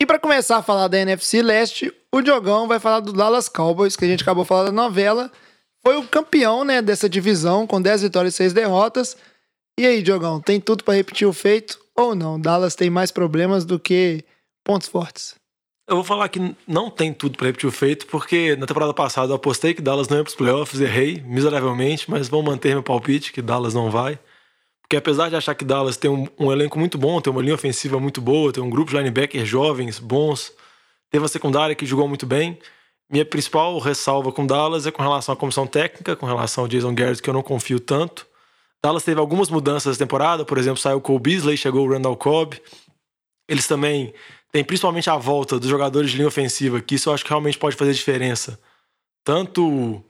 E 0.00 0.06
pra 0.06 0.20
começar 0.20 0.58
a 0.58 0.62
falar 0.62 0.86
da 0.86 1.00
NFC 1.00 1.42
Leste, 1.42 1.92
o 2.14 2.22
Diogão 2.22 2.68
vai 2.68 2.78
falar 2.78 3.00
do 3.00 3.12
Dallas 3.12 3.48
Cowboys, 3.48 3.96
que 3.96 4.04
a 4.04 4.08
gente 4.08 4.22
acabou 4.22 4.44
falando 4.44 4.66
da 4.66 4.72
novela. 4.72 5.32
Foi 5.84 5.96
o 5.96 6.06
campeão, 6.06 6.62
né, 6.62 6.80
dessa 6.80 7.08
divisão, 7.08 7.66
com 7.66 7.82
10 7.82 8.02
vitórias 8.02 8.34
e 8.34 8.36
6 8.36 8.52
derrotas. 8.52 9.16
E 9.76 9.84
aí, 9.84 10.00
Diogão, 10.00 10.40
tem 10.40 10.60
tudo 10.60 10.84
pra 10.84 10.94
repetir 10.94 11.26
o 11.26 11.32
feito 11.32 11.76
ou 11.96 12.14
não? 12.14 12.40
Dallas 12.40 12.76
tem 12.76 12.88
mais 12.88 13.10
problemas 13.10 13.64
do 13.64 13.80
que 13.80 14.24
pontos 14.64 14.86
fortes. 14.86 15.34
Eu 15.88 15.96
vou 15.96 16.04
falar 16.04 16.28
que 16.28 16.54
não 16.66 16.88
tem 16.90 17.12
tudo 17.12 17.36
pra 17.36 17.48
repetir 17.48 17.68
o 17.68 17.72
feito, 17.72 18.06
porque 18.06 18.54
na 18.56 18.66
temporada 18.66 18.94
passada 18.94 19.32
eu 19.32 19.36
apostei 19.36 19.74
que 19.74 19.82
Dallas 19.82 20.08
não 20.08 20.18
ia 20.18 20.22
pros 20.22 20.36
playoffs, 20.36 20.80
errei 20.80 21.20
miseravelmente, 21.26 22.08
mas 22.08 22.28
vou 22.28 22.42
manter 22.42 22.70
meu 22.70 22.82
palpite 22.82 23.32
que 23.32 23.42
Dallas 23.42 23.74
não 23.74 23.90
vai. 23.90 24.18
Porque 24.82 24.96
apesar 24.96 25.28
de 25.28 25.36
achar 25.36 25.54
que 25.54 25.64
Dallas 25.64 25.96
tem 25.96 26.10
um, 26.10 26.28
um 26.38 26.52
elenco 26.52 26.78
muito 26.78 26.96
bom, 26.96 27.20
tem 27.20 27.32
uma 27.32 27.42
linha 27.42 27.54
ofensiva 27.54 27.98
muito 27.98 28.20
boa, 28.20 28.52
tem 28.52 28.62
um 28.62 28.70
grupo 28.70 28.90
de 28.90 28.96
linebackers 28.96 29.48
jovens, 29.48 29.98
bons, 29.98 30.52
teve 31.10 31.22
uma 31.22 31.28
secundária 31.28 31.74
que 31.74 31.84
jogou 31.84 32.06
muito 32.06 32.26
bem. 32.26 32.58
Minha 33.10 33.24
principal 33.24 33.78
ressalva 33.78 34.30
com 34.30 34.46
Dallas 34.46 34.86
é 34.86 34.90
com 34.90 35.02
relação 35.02 35.34
à 35.34 35.36
comissão 35.36 35.66
técnica, 35.66 36.14
com 36.14 36.26
relação 36.26 36.64
ao 36.64 36.68
Jason 36.68 36.94
Garrett, 36.94 37.20
que 37.20 37.28
eu 37.28 37.34
não 37.34 37.42
confio 37.42 37.80
tanto. 37.80 38.26
Dallas 38.82 39.02
teve 39.02 39.20
algumas 39.20 39.50
mudanças 39.50 39.90
essa 39.90 39.98
temporada, 39.98 40.44
por 40.44 40.58
exemplo, 40.58 40.78
saiu 40.78 40.98
o 40.98 41.00
Cole 41.00 41.20
Beasley, 41.20 41.56
chegou 41.56 41.86
o 41.86 41.90
Randall 41.90 42.16
Cobb. 42.16 42.60
Eles 43.48 43.66
também 43.66 44.14
têm 44.52 44.62
principalmente 44.62 45.08
a 45.10 45.16
volta 45.16 45.58
dos 45.58 45.68
jogadores 45.68 46.10
de 46.10 46.16
linha 46.18 46.28
ofensiva, 46.28 46.80
que 46.80 46.94
isso 46.94 47.08
eu 47.08 47.14
acho 47.14 47.24
que 47.24 47.30
realmente 47.30 47.58
pode 47.58 47.74
fazer 47.74 47.92
diferença. 47.94 48.58
Tanto 49.24 50.04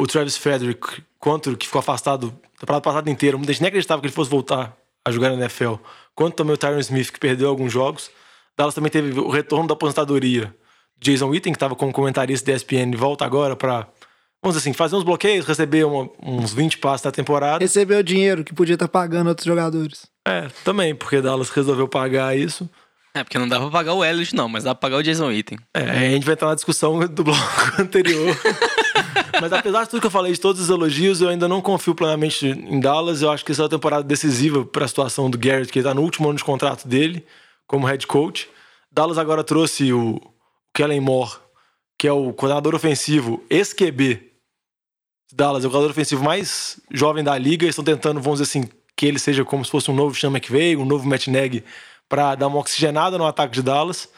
o 0.00 0.06
Travis 0.06 0.36
Frederick 0.36 1.02
quanto 1.18 1.50
o 1.50 1.56
que 1.56 1.66
ficou 1.66 1.80
afastado 1.80 2.32
a 2.56 2.60
temporada 2.60 2.82
passada 2.82 3.10
inteira, 3.10 3.36
muita 3.36 3.52
gente 3.52 3.62
nem 3.62 3.68
acreditava 3.68 4.00
que 4.00 4.06
ele 4.06 4.14
fosse 4.14 4.30
voltar 4.30 4.76
a 5.04 5.10
jogar 5.10 5.30
na 5.30 5.36
NFL, 5.36 5.74
quanto 6.14 6.34
também 6.36 6.54
o 6.54 6.56
Tyron 6.56 6.78
Smith, 6.78 7.10
que 7.10 7.18
perdeu 7.18 7.48
alguns 7.48 7.72
jogos. 7.72 8.10
Dallas 8.56 8.74
também 8.74 8.90
teve 8.90 9.18
o 9.18 9.28
retorno 9.30 9.66
da 9.66 9.72
aposentadoria. 9.72 10.54
Jason 11.00 11.28
Witten, 11.28 11.52
que 11.52 11.56
estava 11.56 11.74
como 11.74 11.92
comentarista 11.92 12.50
da 12.50 12.56
ESPN, 12.56 12.94
volta 12.94 13.24
agora 13.24 13.56
para, 13.56 13.88
vamos 14.42 14.56
dizer 14.56 14.58
assim, 14.58 14.72
fazer 14.74 14.96
uns 14.96 15.02
bloqueios, 15.02 15.46
receber 15.46 15.84
uma- 15.86 16.10
uns 16.22 16.52
20 16.52 16.76
passes 16.76 17.04
na 17.04 17.10
temporada. 17.10 17.58
Recebeu 17.64 18.00
o 18.00 18.02
dinheiro 18.02 18.44
que 18.44 18.52
podia 18.52 18.74
estar 18.74 18.88
pagando 18.88 19.28
outros 19.28 19.46
jogadores. 19.46 20.06
É, 20.28 20.48
também, 20.62 20.94
porque 20.94 21.22
Dallas 21.22 21.48
resolveu 21.48 21.88
pagar 21.88 22.36
isso. 22.36 22.68
É, 23.14 23.24
porque 23.24 23.38
não 23.38 23.48
dá 23.48 23.58
pra 23.58 23.70
pagar 23.70 23.94
o 23.94 24.04
Elliott, 24.04 24.34
não, 24.34 24.48
mas 24.48 24.64
dá 24.64 24.74
pra 24.74 24.88
pagar 24.88 24.98
o 24.98 25.02
Jason 25.02 25.26
Witten. 25.28 25.58
É, 25.74 25.82
a 25.82 26.10
gente 26.10 26.24
vai 26.24 26.34
entrar 26.34 26.48
na 26.48 26.54
discussão 26.54 26.98
do 27.06 27.24
bloco 27.24 27.40
anterior. 27.78 28.36
Mas 29.40 29.52
apesar 29.52 29.84
de 29.84 29.90
tudo 29.90 30.00
que 30.00 30.06
eu 30.06 30.10
falei, 30.10 30.32
de 30.32 30.40
todos 30.40 30.60
os 30.60 30.70
elogios, 30.70 31.20
eu 31.20 31.28
ainda 31.28 31.48
não 31.48 31.60
confio 31.60 31.94
plenamente 31.94 32.46
em 32.46 32.78
Dallas. 32.78 33.22
Eu 33.22 33.30
acho 33.30 33.44
que 33.44 33.50
essa 33.50 33.62
é 33.62 33.64
uma 33.64 33.70
temporada 33.70 34.04
decisiva 34.04 34.64
para 34.64 34.84
a 34.84 34.88
situação 34.88 35.28
do 35.28 35.38
Garrett, 35.38 35.72
que 35.72 35.80
está 35.80 35.92
no 35.92 36.02
último 36.02 36.28
ano 36.28 36.38
de 36.38 36.44
contrato 36.44 36.86
dele 36.86 37.24
como 37.66 37.86
head 37.86 38.06
coach. 38.06 38.48
Dallas 38.92 39.18
agora 39.18 39.42
trouxe 39.42 39.92
o 39.92 40.20
Kellen 40.74 41.00
Moore, 41.00 41.32
que 41.98 42.06
é 42.06 42.12
o 42.12 42.32
coordenador 42.32 42.74
ofensivo, 42.74 43.44
ex-QB 43.50 44.30
Dallas, 45.32 45.64
é 45.64 45.68
o 45.68 45.70
coordenador 45.70 45.90
ofensivo 45.92 46.24
mais 46.24 46.80
jovem 46.90 47.22
da 47.22 47.36
liga. 47.38 47.64
Eles 47.64 47.74
estão 47.78 47.84
tentando, 47.84 48.20
vamos 48.20 48.40
dizer 48.40 48.50
assim, 48.50 48.68
que 48.96 49.06
ele 49.06 49.18
seja 49.18 49.44
como 49.44 49.64
se 49.64 49.70
fosse 49.70 49.90
um 49.90 49.94
novo 49.94 50.14
Sean 50.14 50.30
McVay, 50.30 50.76
um 50.76 50.84
novo 50.84 51.08
Matt 51.08 51.28
Nagy, 51.28 51.64
para 52.10 52.34
dar 52.34 52.48
uma 52.48 52.58
oxigenada 52.58 53.16
no 53.16 53.24
ataque 53.24 53.54
de 53.54 53.62
Dallas. 53.62 54.08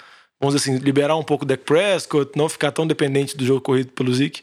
Vamos 0.41 0.57
dizer 0.57 0.73
assim, 0.73 0.83
liberar 0.83 1.15
um 1.15 1.23
pouco 1.23 1.45
o 1.45 1.47
Dak 1.47 1.63
Prescott, 1.63 2.33
não 2.35 2.49
ficar 2.49 2.73
tão 2.73 2.87
dependente 2.87 3.37
do 3.37 3.45
jogo 3.45 3.61
corrido 3.61 3.93
pelo 3.93 4.13
Zeke. 4.13 4.43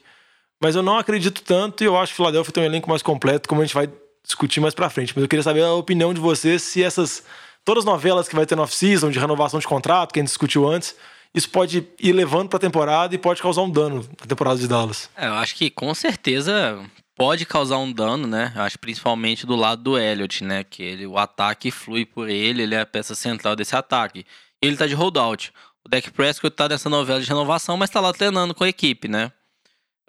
Mas 0.62 0.76
eu 0.76 0.84
não 0.84 0.98
acredito 0.98 1.42
tanto 1.42 1.84
e 1.84 1.88
eu 1.88 1.98
acho 1.98 2.14
que 2.14 2.22
o 2.22 2.24
Philadelphia 2.24 2.54
tem 2.54 2.64
um 2.64 2.66
elenco 2.66 2.88
mais 2.88 3.02
completo, 3.02 3.50
como 3.50 3.62
a 3.62 3.66
gente 3.66 3.74
vai 3.74 3.90
discutir 4.24 4.60
mais 4.60 4.76
pra 4.76 4.90
frente. 4.90 5.14
Mas 5.16 5.24
eu 5.24 5.28
queria 5.28 5.42
saber 5.42 5.64
a 5.64 5.74
opinião 5.74 6.14
de 6.14 6.22
vocês 6.22 6.62
se 6.62 6.84
essas. 6.84 7.24
Todas 7.66 7.84
as 7.84 7.86
novelas 7.86 8.28
que 8.28 8.36
vai 8.36 8.46
ter 8.46 8.56
no 8.56 8.62
off-season, 8.62 9.12
de 9.12 9.20
renovação 9.20 9.60
de 9.60 9.68
contrato, 9.68 10.14
que 10.14 10.20
a 10.20 10.22
gente 10.22 10.30
discutiu 10.30 10.68
antes, 10.68 10.96
isso 11.36 11.50
pode 11.50 11.86
ir 12.00 12.14
levando 12.14 12.48
pra 12.48 12.58
temporada 12.58 13.14
e 13.14 13.18
pode 13.18 13.42
causar 13.42 13.62
um 13.62 13.70
dano 13.70 14.08
na 14.20 14.26
temporada 14.26 14.58
de 14.58 14.68
Dallas. 14.68 15.10
É, 15.16 15.28
eu 15.28 15.34
acho 15.34 15.56
que 15.56 15.70
com 15.70 15.94
certeza 15.94 16.80
pode 17.20 17.46
causar 17.46 17.78
um 17.80 17.92
dano, 17.92 18.26
né? 18.26 18.54
Acho 18.56 18.80
principalmente 18.80 19.46
do 19.46 19.54
lado 19.54 19.84
do 19.84 20.00
Elliott, 20.00 20.42
né? 20.42 20.64
Que 20.64 20.82
ele, 20.82 21.06
o 21.06 21.18
ataque 21.18 21.70
flui 21.70 22.06
por 22.06 22.30
ele, 22.30 22.64
ele 22.64 22.74
é 22.74 22.80
a 22.80 22.86
peça 22.86 23.14
central 23.14 23.58
desse 23.58 23.76
ataque. 23.76 24.26
Ele 24.62 24.78
tá 24.78 24.88
de 24.88 24.94
holdout. 24.94 25.52
O 25.84 25.90
Dak 25.90 26.10
Prescott 26.12 26.56
tá 26.56 26.70
nessa 26.70 26.90
novela 26.90 27.20
de 27.20 27.28
renovação, 27.28 27.76
mas 27.76 27.90
tá 27.90 28.00
lá 28.00 28.14
treinando 28.14 28.56
com 28.56 28.64
a 28.64 28.70
equipe, 28.70 29.10
né? 29.10 29.34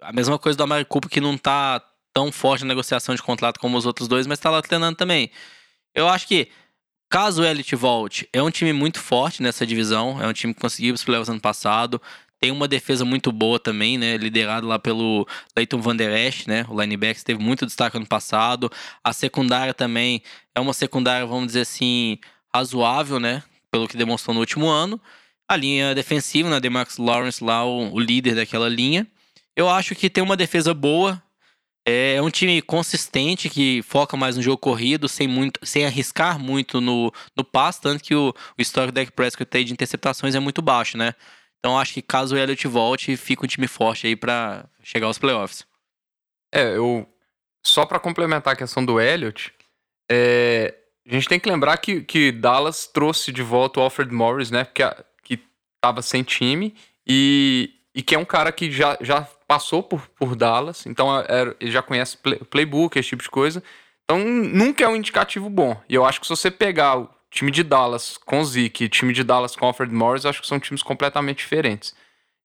A 0.01 0.13
mesma 0.13 0.39
coisa 0.39 0.57
do 0.57 0.63
Amari 0.63 0.85
Cooper, 0.85 1.09
que 1.11 1.19
não 1.19 1.37
tá 1.37 1.81
tão 2.13 2.31
forte 2.31 2.63
na 2.63 2.69
negociação 2.69 3.13
de 3.13 3.21
contrato 3.21 3.59
como 3.59 3.77
os 3.77 3.85
outros 3.85 4.07
dois, 4.07 4.25
mas 4.25 4.39
tá 4.39 4.49
lá 4.49 4.61
treinando 4.61 4.95
também. 4.95 5.29
Eu 5.93 6.07
acho 6.07 6.25
que, 6.25 6.47
caso 7.09 7.41
o 7.41 7.45
Elliott 7.45 7.75
volte, 7.75 8.29
é 8.31 8.41
um 8.41 8.49
time 8.49 8.71
muito 8.71 9.01
forte 9.01 9.43
nessa 9.43 9.67
divisão. 9.67 10.21
É 10.23 10.27
um 10.27 10.33
time 10.33 10.53
que 10.53 10.61
conseguiu 10.61 10.95
os 10.95 11.03
playoffs 11.03 11.27
ano 11.27 11.41
passado. 11.41 12.01
Tem 12.41 12.49
uma 12.49 12.67
defesa 12.67 13.05
muito 13.05 13.31
boa 13.31 13.59
também, 13.59 13.99
né? 13.99 14.17
Liderado 14.17 14.65
lá 14.65 14.79
pelo 14.79 15.27
Leighton 15.55 15.79
Van 15.79 15.95
Der 15.95 16.11
Esch, 16.11 16.47
né? 16.47 16.65
O 16.67 16.81
linebacker 16.81 17.23
teve 17.23 17.39
muito 17.39 17.67
destaque 17.67 17.97
ano 17.97 18.07
passado. 18.07 18.71
A 19.03 19.13
secundária 19.13 19.75
também 19.75 20.23
é 20.55 20.59
uma 20.59 20.73
secundária, 20.73 21.23
vamos 21.23 21.47
dizer 21.47 21.61
assim, 21.61 22.17
razoável, 22.51 23.19
né? 23.19 23.43
Pelo 23.69 23.87
que 23.87 23.95
demonstrou 23.95 24.33
no 24.33 24.39
último 24.39 24.67
ano. 24.67 24.99
A 25.47 25.55
linha 25.55 25.93
defensiva, 25.93 26.49
né? 26.49 26.59
Demarcus 26.59 26.97
Lawrence 26.97 27.43
lá, 27.43 27.63
o, 27.63 27.93
o 27.93 27.99
líder 27.99 28.33
daquela 28.33 28.67
linha. 28.67 29.05
Eu 29.55 29.69
acho 29.69 29.93
que 29.93 30.09
tem 30.09 30.23
uma 30.23 30.35
defesa 30.35 30.73
boa. 30.73 31.21
É 31.85 32.19
um 32.23 32.31
time 32.31 32.59
consistente 32.59 33.51
que 33.51 33.83
foca 33.83 34.17
mais 34.17 34.35
no 34.35 34.41
jogo 34.41 34.57
corrido, 34.57 35.07
sem, 35.07 35.27
muito, 35.27 35.59
sem 35.63 35.85
arriscar 35.85 36.39
muito 36.39 36.81
no, 36.81 37.13
no 37.35 37.43
passe, 37.43 37.81
tanto 37.81 38.03
que 38.03 38.15
o, 38.15 38.33
o 38.57 38.61
histórico 38.61 38.93
do 38.93 38.95
Dak 38.95 39.11
Prescott 39.11 39.63
de 39.63 39.73
interceptações 39.73 40.33
é 40.33 40.39
muito 40.39 40.61
baixo, 40.61 40.97
né? 40.97 41.13
Então 41.63 41.77
acho 41.77 41.93
que 41.93 42.01
caso 42.01 42.35
o 42.35 42.37
Elliott 42.37 42.67
volte, 42.67 43.15
fica 43.15 43.45
um 43.45 43.47
time 43.47 43.67
forte 43.67 44.07
aí 44.07 44.15
pra 44.15 44.65
chegar 44.83 45.05
aos 45.07 45.19
playoffs. 45.19 45.65
É, 46.53 46.75
eu. 46.75 47.07
Só 47.63 47.85
pra 47.85 47.99
complementar 47.99 48.53
a 48.53 48.57
questão 48.57 48.83
do 48.83 48.99
Elliott, 48.99 49.53
é, 50.09 50.73
a 51.07 51.13
gente 51.13 51.27
tem 51.29 51.39
que 51.39 51.47
lembrar 51.47 51.77
que, 51.77 52.01
que 52.01 52.31
Dallas 52.31 52.87
trouxe 52.87 53.31
de 53.31 53.43
volta 53.43 53.79
o 53.79 53.83
Alfred 53.83 54.11
Morris, 54.11 54.49
né? 54.49 54.65
Que, 54.65 54.81
que 55.23 55.39
tava 55.79 56.01
sem 56.01 56.23
time 56.23 56.75
e, 57.05 57.69
e 57.93 58.01
que 58.01 58.15
é 58.15 58.17
um 58.17 58.25
cara 58.25 58.51
que 58.51 58.71
já, 58.71 58.97
já 58.99 59.21
passou 59.47 59.83
por, 59.83 60.07
por 60.09 60.35
Dallas, 60.35 60.87
então 60.87 61.15
é- 61.19 61.55
ele 61.59 61.69
já 61.71 61.83
conhece 61.83 62.17
play- 62.17 62.39
playbook, 62.39 62.97
esse 62.97 63.09
tipo 63.09 63.21
de 63.21 63.29
coisa. 63.29 63.61
Então 64.03 64.17
nunca 64.25 64.83
é 64.83 64.87
um 64.87 64.95
indicativo 64.95 65.47
bom. 65.49 65.79
E 65.87 65.93
eu 65.93 66.03
acho 66.03 66.19
que 66.19 66.25
se 66.25 66.35
você 66.35 66.49
pegar 66.49 67.07
time 67.31 67.49
de 67.49 67.63
Dallas 67.63 68.17
com 68.17 68.43
Zeke 68.43 68.83
e 68.83 68.89
time 68.89 69.13
de 69.13 69.23
Dallas 69.23 69.55
com 69.55 69.65
Alfred 69.65 69.93
Morris, 69.93 70.25
acho 70.25 70.41
que 70.41 70.47
são 70.47 70.59
times 70.59 70.83
completamente 70.83 71.37
diferentes. 71.37 71.95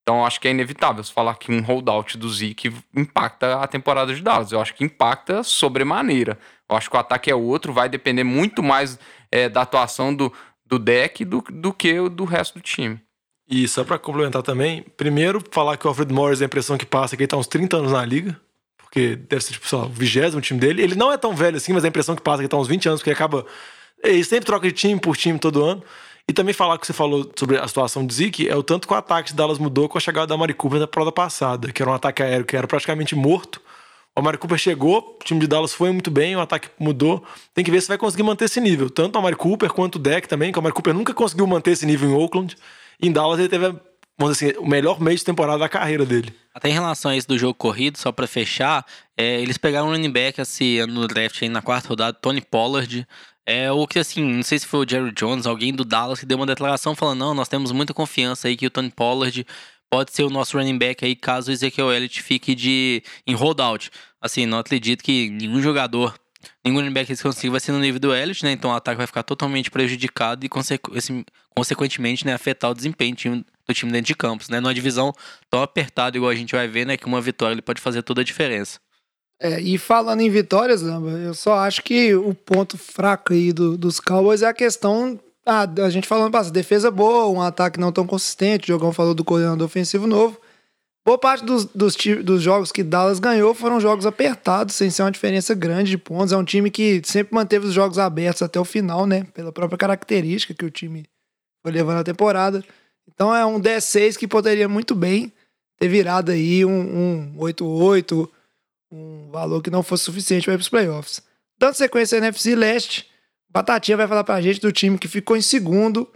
Então 0.02 0.24
acho 0.24 0.40
que 0.40 0.46
é 0.46 0.52
inevitável 0.52 1.02
você 1.02 1.12
falar 1.12 1.34
que 1.34 1.50
um 1.50 1.60
holdout 1.60 2.16
do 2.16 2.32
Zeke 2.32 2.72
impacta 2.94 3.56
a 3.60 3.66
temporada 3.66 4.14
de 4.14 4.22
Dallas. 4.22 4.52
Eu 4.52 4.60
acho 4.60 4.72
que 4.72 4.84
impacta 4.84 5.42
sobremaneira. 5.42 6.38
Eu 6.70 6.76
acho 6.76 6.88
que 6.88 6.96
o 6.96 7.00
ataque 7.00 7.30
é 7.30 7.34
outro, 7.34 7.72
vai 7.72 7.88
depender 7.88 8.22
muito 8.22 8.62
mais 8.62 8.98
é, 9.32 9.48
da 9.48 9.62
atuação 9.62 10.14
do, 10.14 10.32
do 10.64 10.78
deck 10.78 11.24
do, 11.24 11.42
do 11.50 11.72
que 11.72 12.08
do 12.08 12.24
resto 12.24 12.54
do 12.54 12.60
time. 12.60 13.00
E 13.48 13.66
só 13.68 13.84
pra 13.84 13.98
complementar 13.98 14.42
também, 14.42 14.82
primeiro 14.96 15.42
falar 15.50 15.76
que 15.76 15.86
o 15.86 15.88
Alfred 15.88 16.12
Morris, 16.12 16.42
a 16.42 16.46
impressão 16.46 16.76
que 16.76 16.86
passa 16.86 17.14
é 17.14 17.16
que 17.16 17.22
ele 17.22 17.28
tá 17.28 17.36
uns 17.36 17.46
30 17.46 17.76
anos 17.76 17.92
na 17.92 18.04
liga, 18.04 18.38
porque 18.76 19.14
deve 19.14 19.42
ser, 19.42 19.52
tipo, 19.52 19.76
lá, 19.76 19.84
o 19.84 19.88
vigésimo 19.88 20.40
time 20.40 20.58
dele. 20.58 20.82
Ele 20.82 20.94
não 20.96 21.12
é 21.12 21.16
tão 21.16 21.34
velho 21.34 21.56
assim, 21.56 21.72
mas 21.72 21.84
a 21.84 21.88
impressão 21.88 22.16
que 22.16 22.22
passa 22.22 22.36
é 22.36 22.40
que 22.40 22.42
ele 22.44 22.48
tá 22.48 22.56
uns 22.56 22.66
20 22.66 22.88
anos, 22.88 23.00
porque 23.00 23.10
ele 23.10 23.16
acaba. 23.16 23.46
Ele 24.02 24.24
sempre 24.24 24.46
troca 24.46 24.66
de 24.66 24.74
time 24.74 25.00
por 25.00 25.16
time 25.16 25.38
todo 25.38 25.64
ano. 25.64 25.82
E 26.28 26.32
também 26.32 26.52
falar 26.52 26.76
que 26.78 26.86
você 26.86 26.92
falou 26.92 27.30
sobre 27.36 27.56
a 27.56 27.68
situação 27.68 28.04
de 28.04 28.12
Zeke 28.12 28.48
é 28.48 28.56
o 28.56 28.62
tanto 28.62 28.88
que 28.88 28.92
o 28.92 28.96
ataque 28.96 29.30
de 29.30 29.36
Dallas 29.36 29.58
mudou 29.58 29.88
com 29.88 29.96
a 29.96 30.00
chegada 30.00 30.26
da 30.26 30.36
Mari 30.36 30.54
Cooper 30.54 30.80
na 30.80 30.86
temporada 30.86 31.12
passada, 31.12 31.70
que 31.70 31.80
era 31.80 31.90
um 31.90 31.94
ataque 31.94 32.20
aéreo 32.20 32.44
que 32.44 32.56
era 32.56 32.66
praticamente 32.66 33.14
morto. 33.14 33.60
O 34.16 34.20
Amari 34.20 34.38
Cooper 34.38 34.56
chegou, 34.56 35.18
o 35.20 35.24
time 35.24 35.38
de 35.38 35.46
Dallas 35.46 35.74
foi 35.74 35.92
muito 35.92 36.10
bem, 36.10 36.34
o 36.34 36.40
ataque 36.40 36.70
mudou. 36.78 37.22
Tem 37.52 37.62
que 37.62 37.70
ver 37.70 37.82
se 37.82 37.88
vai 37.88 37.98
conseguir 37.98 38.22
manter 38.22 38.46
esse 38.46 38.58
nível. 38.62 38.88
Tanto 38.88 39.14
o 39.14 39.18
Amari 39.18 39.36
Cooper 39.36 39.70
quanto 39.70 39.96
o 39.96 39.98
deck 39.98 40.26
também, 40.26 40.50
que 40.50 40.58
o 40.58 40.60
Amari 40.60 40.74
Cooper 40.74 40.94
nunca 40.94 41.12
conseguiu 41.12 41.46
manter 41.46 41.72
esse 41.72 41.84
nível 41.84 42.08
em 42.08 42.14
Oakland. 42.14 42.56
Em 42.98 43.12
Dallas 43.12 43.38
ele 43.38 43.50
teve, 43.50 43.74
vamos 44.18 44.38
dizer 44.38 44.52
assim, 44.52 44.58
o 44.58 44.66
melhor 44.66 44.98
mês 45.02 45.20
de 45.20 45.26
temporada 45.26 45.58
da 45.58 45.68
carreira 45.68 46.06
dele. 46.06 46.34
Até 46.54 46.70
em 46.70 46.72
relação 46.72 47.10
a 47.10 47.16
isso 47.16 47.28
do 47.28 47.36
jogo 47.36 47.52
corrido, 47.52 47.98
só 47.98 48.10
pra 48.10 48.26
fechar, 48.26 48.86
é, 49.18 49.38
eles 49.42 49.58
pegaram 49.58 49.88
um 49.88 49.90
running 49.90 50.10
back 50.10 50.40
esse 50.40 50.78
ano 50.78 50.94
no 50.94 51.06
draft 51.06 51.42
aí 51.42 51.50
na 51.50 51.60
quarta 51.60 51.90
rodada, 51.90 52.16
Tony 52.18 52.40
Pollard. 52.40 53.06
É 53.48 53.70
o 53.70 53.86
que 53.86 53.98
assim, 53.98 54.24
não 54.24 54.42
sei 54.42 54.58
se 54.58 54.66
foi 54.66 54.84
o 54.84 54.88
Jerry 54.88 55.12
Jones, 55.12 55.46
alguém 55.46 55.72
do 55.72 55.84
Dallas 55.84 56.18
que 56.18 56.26
deu 56.26 56.36
uma 56.36 56.46
declaração 56.46 56.94
falando: 56.96 57.20
"Não, 57.20 57.34
nós 57.34 57.48
temos 57.48 57.70
muita 57.72 57.94
confiança 57.94 58.48
aí 58.48 58.56
que 58.56 58.66
o 58.66 58.70
Tony 58.70 58.90
Pollard 58.90 59.46
pode 59.88 60.12
ser 60.12 60.24
o 60.24 60.30
nosso 60.30 60.58
running 60.58 60.76
back 60.78 61.04
aí 61.04 61.14
caso 61.14 61.50
o 61.50 61.52
Ezekiel 61.52 61.92
Elliott 61.92 62.22
fique 62.22 62.54
de 62.54 63.02
em 63.26 63.34
holdout". 63.34 63.90
Assim, 64.20 64.46
não 64.46 64.58
acredito 64.58 65.02
que 65.04 65.30
nenhum 65.30 65.60
jogador 65.62 66.14
Nenhum 66.64 66.76
running 66.78 66.92
back 66.92 67.06
que 67.06 67.12
eles 67.12 67.22
consigam 67.22 67.52
vai 67.52 67.60
ser 67.60 67.72
no 67.72 67.80
nível 67.80 67.98
do 67.98 68.14
Elliott, 68.14 68.44
né? 68.44 68.52
Então 68.52 68.70
o 68.70 68.74
ataque 68.74 68.96
vai 68.96 69.06
ficar 69.06 69.22
totalmente 69.24 69.68
prejudicado 69.70 70.44
e, 70.46 70.50
esse- 70.96 71.24
consequentemente, 71.56 72.24
né, 72.24 72.34
afetar 72.34 72.70
o 72.70 72.74
desempenho 72.74 73.14
do 73.14 73.18
time, 73.18 73.44
do 73.68 73.74
time 73.74 73.90
dentro 73.92 74.06
de 74.06 74.14
campos, 74.14 74.48
né? 74.48 74.60
Numa 74.60 74.72
divisão 74.74 75.12
tão 75.50 75.60
apertada 75.62 76.16
igual 76.16 76.30
a 76.30 76.34
gente 76.36 76.54
vai 76.54 76.68
ver, 76.68 76.86
né? 76.86 76.96
Que 76.96 77.06
uma 77.06 77.20
vitória 77.20 77.52
ele 77.54 77.62
pode 77.62 77.80
fazer 77.80 78.02
toda 78.02 78.20
a 78.20 78.24
diferença. 78.24 78.78
É, 79.40 79.60
e 79.60 79.76
falando 79.76 80.20
em 80.22 80.30
vitórias, 80.30 80.82
eu 80.82 81.34
só 81.34 81.54
acho 81.58 81.82
que 81.82 82.14
o 82.14 82.34
ponto 82.34 82.78
fraco 82.78 83.32
aí 83.32 83.52
do- 83.52 83.76
dos 83.76 84.00
Cowboys 84.00 84.42
é 84.42 84.46
a 84.46 84.54
questão. 84.54 85.20
Ah, 85.44 85.68
a 85.84 85.90
gente 85.90 86.08
falando 86.08 86.32
passado, 86.32 86.52
defesa 86.52 86.90
boa, 86.90 87.28
um 87.28 87.40
ataque 87.42 87.78
não 87.78 87.92
tão 87.92 88.06
consistente. 88.06 88.64
O 88.64 88.74
Jogão 88.74 88.92
falou 88.92 89.14
do 89.14 89.24
coordenador 89.24 89.66
ofensivo 89.66 90.06
novo. 90.06 90.40
Boa 91.06 91.18
parte 91.18 91.44
dos, 91.44 91.66
dos, 91.66 91.94
dos 92.24 92.42
jogos 92.42 92.72
que 92.72 92.82
Dallas 92.82 93.20
ganhou 93.20 93.54
foram 93.54 93.78
jogos 93.78 94.06
apertados, 94.06 94.74
sem 94.74 94.90
ser 94.90 95.02
uma 95.02 95.10
diferença 95.12 95.54
grande 95.54 95.90
de 95.90 95.98
pontos. 95.98 96.32
É 96.32 96.36
um 96.36 96.42
time 96.42 96.68
que 96.68 97.00
sempre 97.04 97.32
manteve 97.32 97.66
os 97.66 97.72
jogos 97.72 97.96
abertos 97.98 98.42
até 98.42 98.58
o 98.58 98.64
final, 98.64 99.06
né? 99.06 99.24
Pela 99.32 99.52
própria 99.52 99.78
característica 99.78 100.52
que 100.52 100.64
o 100.64 100.70
time 100.70 101.04
foi 101.62 101.70
levando 101.70 101.98
a 101.98 102.04
temporada. 102.04 102.64
Então 103.06 103.32
é 103.32 103.46
um 103.46 103.60
10-6 103.60 104.16
que 104.16 104.26
poderia 104.26 104.68
muito 104.68 104.96
bem 104.96 105.32
ter 105.78 105.86
virado 105.86 106.32
aí 106.32 106.64
um, 106.64 106.70
um 107.36 107.38
8-8, 107.38 108.28
um 108.90 109.30
valor 109.30 109.62
que 109.62 109.70
não 109.70 109.82
fosse 109.82 110.04
suficiente 110.04 110.44
para 110.44 110.54
ir 110.54 110.56
para 110.56 110.62
os 110.62 110.68
playoffs. 110.68 111.22
Dando 111.58 111.74
sequência 111.74 112.16
à 112.16 112.18
NFC 112.18 112.54
Leste, 112.54 113.10
Batatinha 113.48 113.96
vai 113.96 114.06
falar 114.06 114.24
para 114.24 114.34
a 114.34 114.40
gente 114.40 114.60
do 114.60 114.70
time 114.72 114.98
que 114.98 115.08
ficou 115.08 115.36
em 115.36 115.42
segundo, 115.42 116.10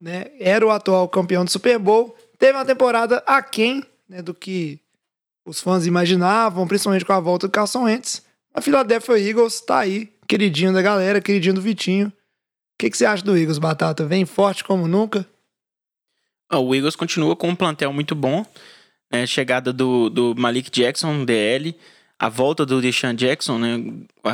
né? 0.00 0.26
Era 0.38 0.64
o 0.66 0.70
atual 0.70 1.08
campeão 1.08 1.44
do 1.44 1.50
Super 1.50 1.78
Bowl. 1.78 2.16
Teve 2.38 2.56
uma 2.56 2.64
temporada 2.64 3.22
aquém 3.26 3.82
né, 4.08 4.22
do 4.22 4.32
que 4.32 4.78
os 5.44 5.60
fãs 5.60 5.86
imaginavam, 5.86 6.68
principalmente 6.68 7.04
com 7.04 7.12
a 7.12 7.20
volta 7.20 7.48
do 7.48 7.50
Carson 7.50 7.84
Wentz. 7.84 8.22
A 8.54 8.60
Philadelphia 8.60 9.18
Eagles 9.18 9.60
tá 9.60 9.78
aí, 9.80 10.12
queridinho 10.26 10.72
da 10.72 10.80
galera, 10.82 11.20
queridinho 11.20 11.54
do 11.54 11.60
Vitinho. 11.60 12.08
O 12.08 12.12
que, 12.78 12.90
que 12.90 12.96
você 12.96 13.04
acha 13.04 13.24
do 13.24 13.36
Eagles, 13.36 13.58
Batata? 13.58 14.06
Vem 14.06 14.24
forte 14.24 14.62
como 14.62 14.86
nunca? 14.86 15.26
Ah, 16.48 16.60
O 16.60 16.74
Eagles 16.74 16.94
continua 16.96 17.34
com 17.34 17.48
um 17.48 17.56
plantel 17.56 17.92
muito 17.92 18.14
bom. 18.14 18.46
né? 19.12 19.26
Chegada 19.26 19.72
do, 19.72 20.08
do 20.08 20.34
Malik 20.36 20.70
Jackson, 20.70 21.24
DL. 21.24 21.74
A 22.20 22.28
volta 22.28 22.66
do 22.66 22.80
Deshaun 22.80 23.14
Jackson, 23.14 23.58
né? 23.58 23.76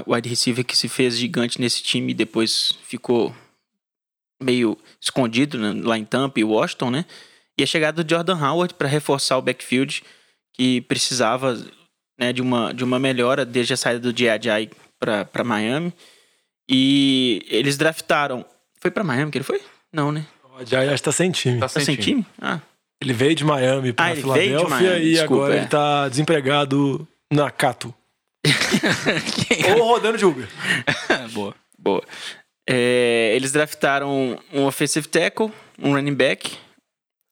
O 0.06 0.14
wide 0.14 0.28
receiver 0.28 0.64
que 0.64 0.76
se 0.76 0.88
fez 0.88 1.18
gigante 1.18 1.60
nesse 1.60 1.82
time 1.82 2.12
e 2.12 2.14
depois 2.14 2.72
ficou 2.84 3.34
meio 4.42 4.76
escondido 5.00 5.58
né, 5.58 5.80
lá 5.84 5.98
em 5.98 6.04
Tampa 6.04 6.40
e 6.40 6.44
Washington, 6.44 6.90
né? 6.90 7.04
E 7.58 7.62
a 7.62 7.66
chegada 7.66 8.02
do 8.02 8.08
Jordan 8.10 8.36
Howard 8.36 8.74
para 8.74 8.88
reforçar 8.88 9.36
o 9.38 9.42
backfield 9.42 10.02
que 10.54 10.80
precisava 10.82 11.56
né, 12.18 12.32
de, 12.32 12.42
uma, 12.42 12.72
de 12.72 12.82
uma 12.82 12.98
melhora 12.98 13.44
desde 13.44 13.74
a 13.74 13.76
saída 13.76 14.00
do 14.00 14.12
J.J. 14.12 14.70
para 14.98 15.44
Miami. 15.44 15.92
E 16.68 17.44
eles 17.48 17.76
draftaram. 17.76 18.44
Foi 18.80 18.90
para 18.90 19.04
Miami 19.04 19.30
que 19.30 19.38
ele 19.38 19.44
foi? 19.44 19.60
Não, 19.92 20.10
né? 20.10 20.26
O 20.58 20.64
Jai 20.64 20.88
acho 20.88 20.96
que 20.96 21.02
tá 21.02 21.12
sem 21.12 21.30
time. 21.30 21.60
Tá 21.60 21.68
Tá 21.68 21.80
sem 21.80 21.96
time? 21.96 22.24
Ah, 22.40 22.60
Ele 23.00 23.12
veio 23.12 23.34
de 23.34 23.44
Miami 23.44 23.92
pra 23.92 24.06
Ah, 24.06 24.16
Filadélfia 24.16 24.68
Miami, 24.68 25.04
e 25.04 25.10
desculpa, 25.12 25.34
agora 25.34 25.54
é. 25.54 25.58
ele 25.58 25.66
tá 25.66 26.08
desempregado 26.08 27.06
na 27.34 27.50
Cato. 27.50 27.92
Ou 29.76 29.88
rodando 29.88 30.16
de 30.18 30.24
Uber. 30.24 30.48
Boa. 31.32 31.54
Boa. 31.78 32.02
É, 32.68 33.32
eles 33.34 33.52
draftaram 33.52 34.38
um 34.52 34.64
offensive 34.64 35.08
tackle, 35.08 35.52
um 35.78 35.92
running 35.92 36.14
back 36.14 36.56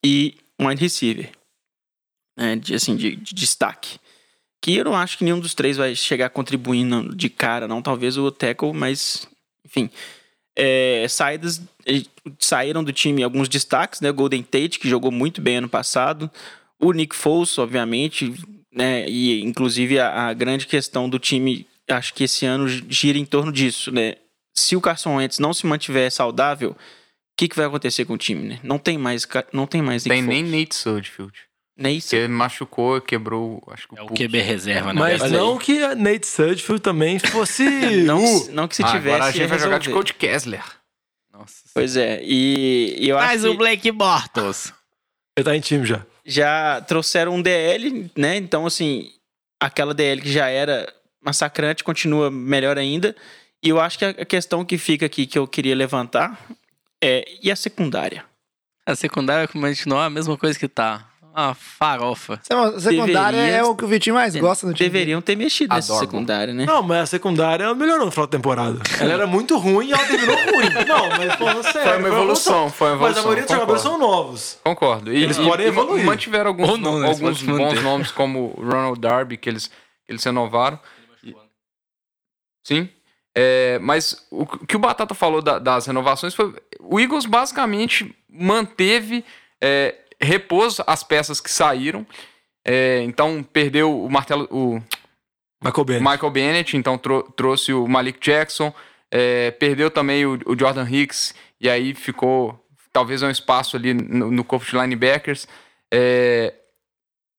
e 0.05 0.37
um 0.59 0.67
wide 0.67 0.81
receiver. 0.81 1.31
né, 2.37 2.57
de, 2.57 2.75
assim, 2.75 2.97
de, 2.97 3.17
de 3.17 3.35
destaque. 3.35 3.99
Que 4.62 4.77
eu 4.77 4.85
não 4.85 4.97
acho 4.97 5.19
que 5.19 5.25
nenhum 5.25 5.41
dos 5.41 5.55
três 5.55 5.77
vai 5.77 5.95
chegar 5.95 6.31
contribuindo 6.31 7.15
de 7.15 7.29
cara, 7.29 7.67
não. 7.67 7.83
Talvez 7.83 8.17
o 8.17 8.31
tackle, 8.31 8.73
mas... 8.73 9.29
Enfim. 9.65 9.91
É, 10.57 11.07
saídas... 11.09 11.62
Saíram 12.38 12.85
do 12.85 12.93
time 12.93 13.23
alguns 13.23 13.49
destaques, 13.49 14.01
né? 14.01 14.12
Golden 14.12 14.43
Tate, 14.43 14.79
que 14.79 14.88
jogou 14.88 15.11
muito 15.11 15.41
bem 15.41 15.57
ano 15.57 15.69
passado. 15.69 16.31
O 16.81 16.93
Nick 16.93 17.15
Foles, 17.15 17.59
obviamente, 17.59 18.35
né? 18.73 19.09
E 19.09 19.41
inclusive 19.43 19.99
a, 19.99 20.29
a 20.29 20.33
grande 20.33 20.67
questão 20.67 21.09
do 21.09 21.19
time, 21.19 21.67
acho 21.89 22.15
que 22.15 22.25
esse 22.25 22.47
ano 22.47 22.67
gira 22.69 23.19
em 23.19 23.25
torno 23.25 23.53
disso, 23.53 23.91
né? 23.93 24.15
Se 24.55 24.77
o 24.77 24.81
Carson 24.81 25.17
Wentz 25.17 25.39
não 25.39 25.55
se 25.55 25.67
mantiver 25.67 26.11
saudável, 26.11 26.71
o 26.73 26.77
que, 27.37 27.49
que 27.49 27.57
vai 27.57 27.67
acontecer 27.67 28.05
com 28.05 28.15
o 28.15 28.19
time, 28.19 28.47
né? 28.49 28.61
Não 28.63 28.79
tem 28.79 28.99
mais, 28.99 29.27
não 29.53 29.67
tem 29.67 29.81
mais 29.83 30.05
Tem 30.05 30.21
nem. 30.23 30.43
Nate 30.45 30.75
Sudfeld. 30.75 31.33
nem 31.77 31.97
isso. 31.97 32.11
Que 32.11 32.29
machucou, 32.29 33.01
quebrou, 33.01 33.63
acho 33.69 33.89
que 33.89 33.95
o 33.95 33.99
É 33.99 34.03
o. 34.03 34.07
QB 34.09 34.41
reserva, 34.41 34.93
né? 34.93 35.01
Mas 35.01 35.31
não 35.33 35.57
que 35.57 35.83
a 35.83 35.95
Nate 35.95 36.27
Sudfeld 36.27 36.81
também 36.83 37.19
fosse. 37.19 37.65
Não, 38.05 38.19
que- 38.45 38.51
não 38.53 38.69
que 38.69 38.77
se 38.77 38.83
Ah, 38.83 38.89
tivesse. 38.93 39.09
agora 39.17 39.25
a 39.25 39.31
gente 39.33 39.47
vai 39.49 39.59
jogar 39.59 39.79
de 39.79 39.87
resolver. 39.89 40.07
Coach 40.07 40.15
Kessler. 40.15 40.63
Nossa. 41.33 41.63
Pois 41.73 41.97
é, 41.97 42.21
e, 42.23 42.95
e 42.99 43.09
eu 43.09 43.17
acho 43.19 43.27
Mas 43.29 43.41
que 43.43 43.49
o 43.49 43.55
Blake 43.57 43.91
Bortles. 43.91 44.73
ele 45.37 45.45
tá 45.45 45.57
em 45.57 45.61
time 45.61 45.87
já. 45.87 46.05
Já 46.25 46.81
trouxeram 46.83 47.35
um 47.35 47.43
DL, 47.43 48.11
né? 48.17 48.37
Então, 48.37 48.67
assim, 48.67 49.11
aquela 49.61 49.95
DL 49.95 50.21
que 50.21 50.33
já 50.33 50.49
era 50.49 50.93
massacrante 51.25 51.85
continua 51.85 52.31
melhor 52.31 52.79
ainda. 52.79 53.15
E 53.63 53.69
eu 53.69 53.81
acho 53.81 53.99
que 53.99 54.05
a 54.05 54.11
a 54.11 54.25
questão 54.25 54.65
que 54.65 54.77
fica 54.77 55.07
aqui 55.07 55.27
que 55.27 55.39
eu 55.39 55.47
queria 55.47 55.75
levantar 55.75 56.39
é: 57.03 57.25
e 57.43 57.51
a 57.51 57.57
secundária? 57.57 58.25
A 58.85 58.97
secundária 58.97 59.47
continua 59.47 60.07
a 60.07 60.11
mesma 60.11 60.37
coisa 60.37 60.59
que 60.59 60.69
tá. 60.69 61.12
Uma 61.35 61.55
farofa. 61.55 62.35
A 62.51 62.79
secundária 62.79 63.38
Deveria- 63.38 63.57
é 63.59 63.62
o 63.64 63.75
que 63.75 63.85
o 63.85 63.88
Vitinho 63.88 64.14
mais 64.14 64.37
gosta 64.37 64.66
no 64.66 64.75
time. 64.75 64.90
Deveriam 64.90 65.23
ter 65.23 65.35
mexido 65.35 65.75
nessa 65.75 65.92
Adoro. 65.92 66.07
secundária, 66.07 66.53
né? 66.53 66.66
Não, 66.66 66.83
mas 66.83 66.99
a 67.05 67.07
secundária 67.07 67.75
melhorou 67.75 68.05
no 68.05 68.11
final 68.12 68.27
da 68.27 68.31
temporada. 68.37 68.79
Ela 69.01 69.12
era 69.14 69.27
muito 69.27 69.57
ruim 69.57 69.88
e 69.88 69.92
ela 69.92 70.05
terminou 70.05 70.37
ruim. 70.37 70.68
Não, 70.87 71.09
mas 71.09 71.35
falando 71.37 71.62
sério. 71.62 71.88
Foi 71.90 71.99
uma 71.99 72.09
evolução, 72.09 72.71
foi 72.71 72.88
uma 72.88 72.97
evolução. 72.97 73.09
Mas 73.09 73.18
a 73.18 73.23
maioria 73.23 73.42
dos 73.45 73.53
jogadores 73.53 73.83
são 73.83 73.99
novos. 73.99 74.59
Concordo. 74.62 75.11
E, 75.12 75.23
Eles 75.23 75.38
e- 75.38 75.42
podem 75.42 75.64
e 75.66 75.68
evoluir. 75.71 76.05
mantiveram 76.05 76.49
alguns, 76.49 76.68
Ou 76.68 76.77
não, 76.77 76.99
né? 77.01 77.07
Eles 77.07 77.18
alguns 77.21 77.21
podem 77.21 77.35
se 77.38 77.47
bons 77.47 77.68
manter. 77.75 77.83
nomes, 77.83 78.11
como 78.11 78.55
o 78.57 78.62
Ronald 78.62 79.01
Darby, 79.01 79.38
que 79.38 79.49
eles, 79.49 79.68
que 79.68 80.12
eles 80.12 80.23
renovaram. 80.23 80.79
E- 81.25 81.35
Sim. 82.62 82.88
É, 83.35 83.79
mas 83.81 84.27
o 84.31 84.45
que 84.47 84.77
o 84.77 84.79
Batata 84.79 85.14
falou 85.14 85.40
da- 85.40 85.59
das 85.59 85.87
renovações 85.87 86.35
foi. 86.35 86.55
O 86.79 87.01
Eagles 87.01 87.25
basicamente 87.25 88.14
manteve. 88.29 89.25
é, 89.64 89.95
repôs 90.23 90.81
as 90.87 91.03
peças 91.03 91.41
que 91.41 91.51
saíram. 91.51 92.07
É, 92.65 93.03
então 93.03 93.43
perdeu 93.43 94.05
o 94.05 94.09
martelo, 94.09 94.47
o 94.51 94.81
Michael 95.63 95.85
Bennett. 95.85 96.11
Michael 96.11 96.31
Bennett, 96.31 96.77
então 96.77 96.97
trou- 96.97 97.25
trouxe 97.25 97.73
o 97.73 97.89
Malik 97.89 98.21
Jackson, 98.21 98.73
é, 99.11 99.51
perdeu 99.51 99.91
também 99.91 100.25
o, 100.25 100.39
o 100.47 100.57
Jordan 100.59 100.89
Hicks, 100.89 101.35
e 101.61 101.69
aí 101.69 101.93
ficou 101.93 102.59
talvez 102.93 103.23
um 103.23 103.31
espaço 103.31 103.77
ali 103.77 103.95
no, 103.95 104.31
no 104.31 104.45
corpo 104.45 104.65
de 104.65 104.77
linebackers. 104.77 105.49
É, 105.93 106.55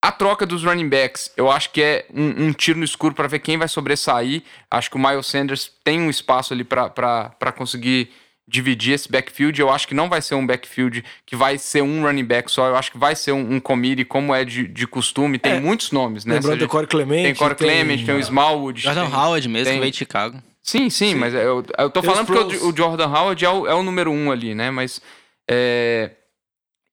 a 0.02 0.12
troca 0.12 0.46
dos 0.46 0.66
running 0.66 0.90
backs, 0.90 1.32
eu 1.38 1.50
acho 1.50 1.72
que 1.72 1.82
é 1.82 2.06
um, 2.14 2.48
um 2.48 2.54
tiro 2.54 2.78
no 2.78 2.84
escuro 2.84 3.16
para 3.16 3.28
ver 3.30 3.40
quem 3.40 3.58
vai 3.58 3.70
sobressair. 3.70 4.44
Acho 4.70 4.90
que 4.90 4.98
o 4.98 5.00
Miles 5.00 5.28
Sanders 5.28 5.72
tem 5.84 6.02
um 6.02 6.10
espaço 6.10 6.54
ali 6.54 6.66
para 6.66 7.54
conseguir 7.56 8.12
dividir 8.48 8.94
esse 8.94 9.10
backfield. 9.12 9.60
Eu 9.60 9.70
acho 9.70 9.88
que 9.88 9.94
não 9.94 10.10
vai 10.10 10.22
ser 10.22 10.36
um 10.36 10.46
backfield 10.46 11.04
que 11.26 11.36
vai 11.36 11.58
ser 11.58 11.82
um 11.82 12.04
running 12.04 12.26
back 12.26 12.52
só. 12.52 12.68
Eu 12.68 12.76
acho 12.76 12.92
que 12.92 12.98
vai 12.98 13.16
ser 13.16 13.32
um, 13.32 13.56
um 13.56 13.60
committee, 13.60 14.04
como 14.06 14.34
é 14.36 14.44
de, 14.44 14.68
de 14.68 14.86
costume. 14.86 15.38
Tem 15.40 15.54
É. 15.54 15.60
muitos 15.60 15.92
nomes, 15.92 16.26
né? 16.26 16.36
Lembrando 16.36 16.54
a 16.56 16.58
do 16.58 16.68
Corey 16.68 16.88
Clemente. 16.88 17.24
tem 17.24 17.36
Corey 17.36 17.56
Clement, 17.56 18.06
tem 18.06 18.16
o 18.16 18.20
Smallwood. 18.20 18.82
Jordan 18.82 19.06
tem- 19.10 19.16
Howard 19.16 19.50
mesmo, 19.50 19.66
tem- 19.66 19.74
que 19.76 19.80
veio 19.80 19.92
de 19.92 19.98
Chicago. 19.98 20.42
Sim, 20.62 20.90
sim, 20.90 21.16
mas 21.16 21.34
eu, 21.34 21.64
eu 21.78 21.90
tô 21.90 22.02
Tem 22.02 22.10
falando 22.10 22.26
porque 22.26 22.44
pros. 22.58 22.62
o, 22.62 22.70
o 22.72 22.76
Jordan 22.78 23.08
Howard 23.08 23.44
é 23.44 23.50
o, 23.50 23.68
é 23.68 23.74
o 23.76 23.84
número 23.84 24.12
um 24.12 24.32
ali, 24.32 24.54
né? 24.56 24.72
Mas. 24.72 25.02
é, 25.50 26.12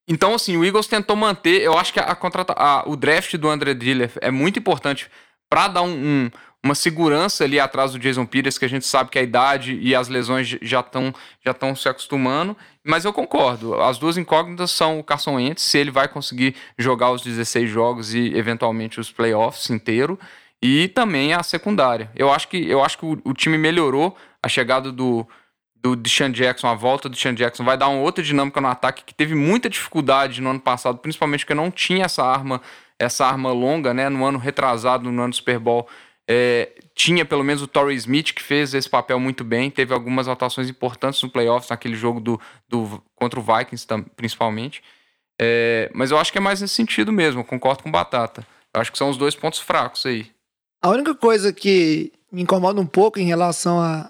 Então, 0.09 0.35
assim, 0.35 0.57
o 0.57 0.65
Eagles 0.65 0.89
tentou 0.89 1.15
manter. 1.15 1.63
Eu 1.63 1.79
acho 1.79 1.93
que 1.93 2.01
a, 2.01 2.15
contrata... 2.17 2.53
a- 2.57 2.83
o 2.89 2.97
draft 2.97 3.35
do 3.37 3.49
André 3.49 3.75
Diller 3.75 4.11
é 4.21 4.31
muito 4.31 4.59
importante 4.59 5.09
para 5.49 5.69
dar 5.69 5.83
um- 5.83 5.89
um- 6.27 6.31
uma 6.63 6.75
segurança 6.75 7.45
ali 7.45 7.59
atrás 7.59 7.93
do 7.93 7.99
Jason 7.99 8.27
Peters, 8.27 8.59
que 8.59 8.65
a 8.65 8.69
gente 8.69 8.85
sabe 8.85 9.11
que 9.11 9.19
a 9.19 9.23
idade 9.23 9.79
e 9.81 9.95
as 9.95 10.09
lesões 10.09 10.59
já 10.61 10.81
estão 10.81 11.15
já 11.45 11.53
estão 11.53 11.75
se 11.75 11.89
acostumando. 11.89 12.57
Mas 12.85 13.05
eu 13.05 13.13
concordo. 13.13 13.81
As 13.81 13.99
duas 13.99 14.17
incógnitas 14.17 14.71
são 14.71 14.99
o 14.99 15.05
Carson 15.05 15.37
Wentz, 15.37 15.63
se 15.63 15.79
ele 15.79 15.91
vai 15.91 16.09
conseguir 16.09 16.55
jogar 16.79 17.11
os 17.11 17.23
16 17.23 17.69
jogos 17.69 18.15
e 18.15 18.35
eventualmente 18.35 19.01
os 19.01 19.11
playoffs 19.11 19.71
inteiro 19.71 20.19
e 20.63 20.89
também 20.89 21.33
a 21.33 21.43
secundária. 21.43 22.11
Eu 22.15 22.31
acho 22.31 22.49
que, 22.49 22.69
eu 22.69 22.85
acho 22.85 22.99
que 22.99 23.07
o, 23.07 23.19
o 23.25 23.35
time 23.35 23.57
melhorou. 23.57 24.17
A 24.43 24.49
chegada 24.49 24.91
do, 24.91 25.27
do 25.77 25.95
Deshaun 25.95 26.31
Jackson, 26.31 26.67
a 26.67 26.75
volta 26.75 27.09
do 27.09 27.13
Deshaun 27.15 27.35
Jackson 27.35 27.63
vai 27.63 27.77
dar 27.77 27.89
uma 27.89 28.01
outra 28.01 28.25
dinâmica 28.25 28.61
no 28.61 28.69
ataque 28.69 29.05
que 29.05 29.15
teve 29.15 29.35
muita 29.35 29.69
dificuldade 29.69 30.41
no 30.41 30.51
ano 30.51 30.61
passado, 30.61 30.99
principalmente 30.99 31.45
porque 31.45 31.55
não 31.55 31.71
tinha 31.71 32.07
essa 32.07 32.25
arma, 32.25 32.63
essa 32.99 33.27
arma 33.27 33.53
longa, 33.53 33.93
né? 33.93 34.09
No 34.09 34.25
ano 34.25 34.39
retrasado, 34.39 35.11
no 35.11 35.23
ano 35.23 35.31
do 35.31 35.37
Super 35.37 35.59
Bowl, 35.59 35.87
é, 36.33 36.71
tinha 36.95 37.25
pelo 37.25 37.43
menos 37.43 37.61
o 37.61 37.67
Torrey 37.67 37.97
Smith 37.97 38.33
que 38.33 38.41
fez 38.41 38.73
esse 38.73 38.89
papel 38.89 39.19
muito 39.19 39.43
bem, 39.43 39.69
teve 39.69 39.93
algumas 39.93 40.29
atuações 40.29 40.71
importantes 40.71 41.21
no 41.25 41.29
playoffs, 41.29 41.69
naquele 41.69 41.97
jogo 41.97 42.21
do, 42.21 42.41
do 42.69 43.03
contra 43.17 43.41
o 43.41 43.43
Vikings 43.43 43.85
principalmente. 44.15 44.81
É, 45.43 45.91
mas 45.93 46.13
eu 46.13 46.19
acho 46.19 46.31
que 46.31 46.39
é 46.39 46.41
mais 46.41 46.61
nesse 46.61 46.75
sentido 46.75 47.11
mesmo, 47.11 47.43
concordo 47.43 47.83
com 47.83 47.89
o 47.89 47.93
Batata. 47.93 48.47
Eu 48.73 48.81
acho 48.81 48.93
que 48.93 48.99
são 48.99 49.11
os 49.11 49.17
dois 49.17 49.35
pontos 49.35 49.59
fracos 49.59 50.07
aí. 50.07 50.31
A 50.81 50.89
única 50.91 51.17
coisa 51.17 51.53
que 51.53 52.13
me 52.31 52.43
incomoda 52.43 52.81
um 52.81 52.87
pouco 52.87 53.19
em 53.19 53.27
relação 53.27 53.81
à 53.81 54.09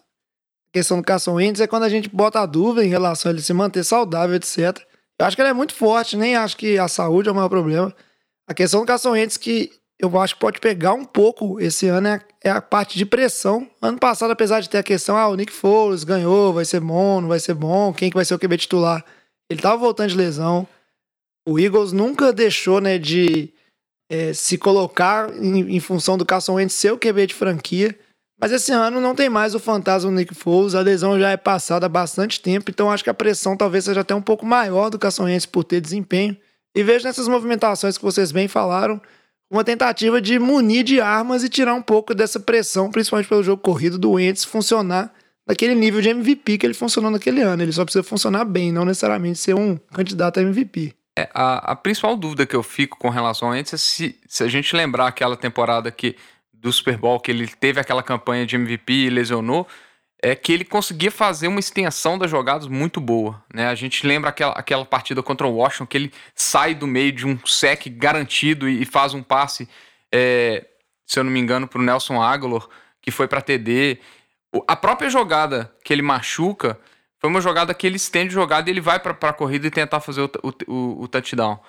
questão 0.74 0.98
do 0.98 1.02
Carson 1.02 1.37
Wentz 1.37 1.59
é 1.59 1.66
quando 1.66 1.85
a 1.85 1.88
gente 1.88 2.11
bota 2.11 2.40
a 2.40 2.46
dúvida 2.46 2.85
em 2.85 2.90
relação 2.90 3.30
a 3.30 3.33
ele 3.33 3.40
se 3.40 3.54
manter 3.54 3.83
saudável, 3.83 4.37
etc. 4.37 4.78
Eu 5.18 5.24
acho 5.24 5.35
que 5.35 5.40
ele 5.40 5.48
é 5.48 5.54
muito 5.54 5.72
forte, 5.72 6.18
nem 6.18 6.37
acho 6.37 6.54
que 6.54 6.78
a 6.78 6.87
saúde 6.87 7.30
é 7.30 7.33
o 7.33 7.35
maior 7.35 7.48
problema. 7.48 7.94
A 8.46 8.52
questão 8.52 8.80
do 8.80 8.87
Carson 8.87 9.12
Wentz 9.12 9.38
que 9.38 9.80
eu 10.00 10.18
acho 10.18 10.34
que 10.34 10.40
pode 10.40 10.60
pegar 10.60 10.94
um 10.94 11.04
pouco 11.04 11.60
esse 11.60 11.86
ano 11.86 12.08
é 12.08 12.14
a, 12.14 12.20
é 12.44 12.50
a 12.50 12.62
parte 12.62 12.96
de 12.96 13.04
pressão. 13.04 13.68
Ano 13.82 13.98
passado, 13.98 14.30
apesar 14.30 14.60
de 14.60 14.68
ter 14.68 14.78
a 14.78 14.82
questão, 14.82 15.16
ah, 15.16 15.28
o 15.28 15.36
Nick 15.36 15.52
Foles 15.52 16.04
ganhou, 16.04 16.52
vai 16.52 16.64
ser 16.64 16.80
bom, 16.80 17.20
não 17.20 17.28
vai 17.28 17.38
ser 17.38 17.54
bom, 17.54 17.92
quem 17.92 18.08
que 18.08 18.16
vai 18.16 18.24
ser 18.24 18.34
o 18.34 18.38
QB 18.38 18.56
titular? 18.56 19.04
Ele 19.50 19.60
tava 19.60 19.76
voltando 19.76 20.10
de 20.10 20.16
lesão. 20.16 20.66
O 21.46 21.58
Eagles 21.58 21.92
nunca 21.92 22.32
deixou, 22.32 22.80
né, 22.80 22.98
de 22.98 23.52
é, 24.10 24.32
se 24.32 24.56
colocar 24.56 25.30
em, 25.36 25.76
em 25.76 25.80
função 25.80 26.16
do 26.16 26.24
Carson 26.24 26.54
Wentz 26.54 26.74
ser 26.74 26.92
o 26.92 26.98
QB 26.98 27.26
de 27.26 27.34
franquia. 27.34 27.98
Mas 28.40 28.52
esse 28.52 28.72
ano 28.72 29.02
não 29.02 29.14
tem 29.14 29.28
mais 29.28 29.54
o 29.54 29.60
fantasma 29.60 30.10
do 30.10 30.16
Nick 30.16 30.34
Foles, 30.34 30.74
a 30.74 30.80
lesão 30.80 31.20
já 31.20 31.30
é 31.30 31.36
passada 31.36 31.84
há 31.84 31.88
bastante 31.90 32.40
tempo, 32.40 32.70
então 32.70 32.90
acho 32.90 33.04
que 33.04 33.10
a 33.10 33.14
pressão 33.14 33.54
talvez 33.54 33.84
seja 33.84 34.00
até 34.00 34.14
um 34.14 34.22
pouco 34.22 34.46
maior 34.46 34.88
do 34.88 34.98
Carson 34.98 35.24
Wentz 35.24 35.44
por 35.44 35.62
ter 35.62 35.78
desempenho. 35.78 36.34
E 36.74 36.82
vejo 36.82 37.04
nessas 37.04 37.28
movimentações 37.28 37.98
que 37.98 38.04
vocês 38.04 38.32
bem 38.32 38.48
falaram, 38.48 39.00
uma 39.50 39.64
tentativa 39.64 40.20
de 40.20 40.38
munir 40.38 40.84
de 40.84 41.00
armas 41.00 41.42
e 41.42 41.48
tirar 41.48 41.74
um 41.74 41.82
pouco 41.82 42.14
dessa 42.14 42.38
pressão, 42.38 42.90
principalmente 42.90 43.28
pelo 43.28 43.42
jogo 43.42 43.60
corrido 43.60 43.98
do 43.98 44.12
Wentz 44.12 44.44
funcionar 44.44 45.12
naquele 45.46 45.74
nível 45.74 46.00
de 46.00 46.10
MVP 46.10 46.58
que 46.58 46.66
ele 46.66 46.74
funcionou 46.74 47.10
naquele 47.10 47.42
ano. 47.42 47.62
Ele 47.62 47.72
só 47.72 47.84
precisa 47.84 48.04
funcionar 48.04 48.44
bem, 48.44 48.70
não 48.70 48.84
necessariamente 48.84 49.38
ser 49.40 49.54
um 49.54 49.76
candidato 49.92 50.38
a 50.38 50.42
MVP. 50.42 50.94
É, 51.18 51.28
a, 51.34 51.72
a 51.72 51.76
principal 51.76 52.16
dúvida 52.16 52.46
que 52.46 52.54
eu 52.54 52.62
fico 52.62 52.96
com 52.96 53.08
relação 53.08 53.48
a 53.48 53.50
Wentz 53.52 53.74
é 53.74 53.76
se, 53.76 54.16
se 54.28 54.44
a 54.44 54.48
gente 54.48 54.76
lembrar 54.76 55.08
aquela 55.08 55.36
temporada 55.36 55.90
que, 55.90 56.16
do 56.54 56.72
Super 56.72 56.96
Bowl, 56.96 57.18
que 57.18 57.32
ele 57.32 57.48
teve 57.48 57.80
aquela 57.80 58.02
campanha 58.02 58.46
de 58.46 58.54
MVP 58.54 58.92
e 58.92 59.10
lesionou, 59.10 59.66
é 60.22 60.35
que 60.35 60.52
ele 60.52 60.64
conseguia 60.64 61.11
fazer 61.11 61.48
uma 61.48 61.61
extensão 61.61 62.18
das 62.18 62.30
jogadas 62.30 62.66
muito 62.66 63.00
boa. 63.00 63.42
Né? 63.52 63.66
A 63.68 63.74
gente 63.74 64.06
lembra 64.06 64.30
aquela, 64.30 64.52
aquela 64.52 64.85
partida 64.85 65.22
contra 65.22 65.46
o 65.46 65.54
Washington, 65.54 65.87
que 65.87 65.96
ele 65.96 66.12
sai 66.35 66.74
do 66.74 66.87
meio 66.87 67.11
de 67.11 67.26
um 67.26 67.38
sec 67.46 67.87
garantido 67.88 68.68
e, 68.68 68.83
e 68.83 68.85
faz 68.85 69.14
um 69.14 69.22
passe, 69.22 69.68
é, 70.12 70.66
se 71.06 71.18
eu 71.18 71.24
não 71.24 71.30
me 71.30 71.40
engano, 71.40 71.66
para 71.66 71.80
o 71.80 71.83
Nelson 71.83 72.20
Aguilar, 72.20 72.66
que 73.00 73.11
foi 73.11 73.26
para 73.26 73.40
TD. 73.40 73.98
A 74.68 74.76
própria 74.76 75.09
jogada 75.09 75.72
que 75.83 75.92
ele 75.92 76.02
machuca 76.02 76.78
foi 77.18 77.30
uma 77.30 77.40
jogada 77.40 77.72
que 77.72 77.87
ele 77.87 77.96
estende 77.96 78.33
jogada 78.33 78.68
e 78.68 78.72
ele 78.72 78.80
vai 78.80 79.00
para 79.00 79.12
a 79.12 79.33
corrida 79.33 79.66
e 79.66 79.70
tentar 79.70 80.00
fazer 80.00 80.22
o, 80.22 80.30
o, 80.66 81.02
o, 81.02 81.09
touchdown 81.09 81.61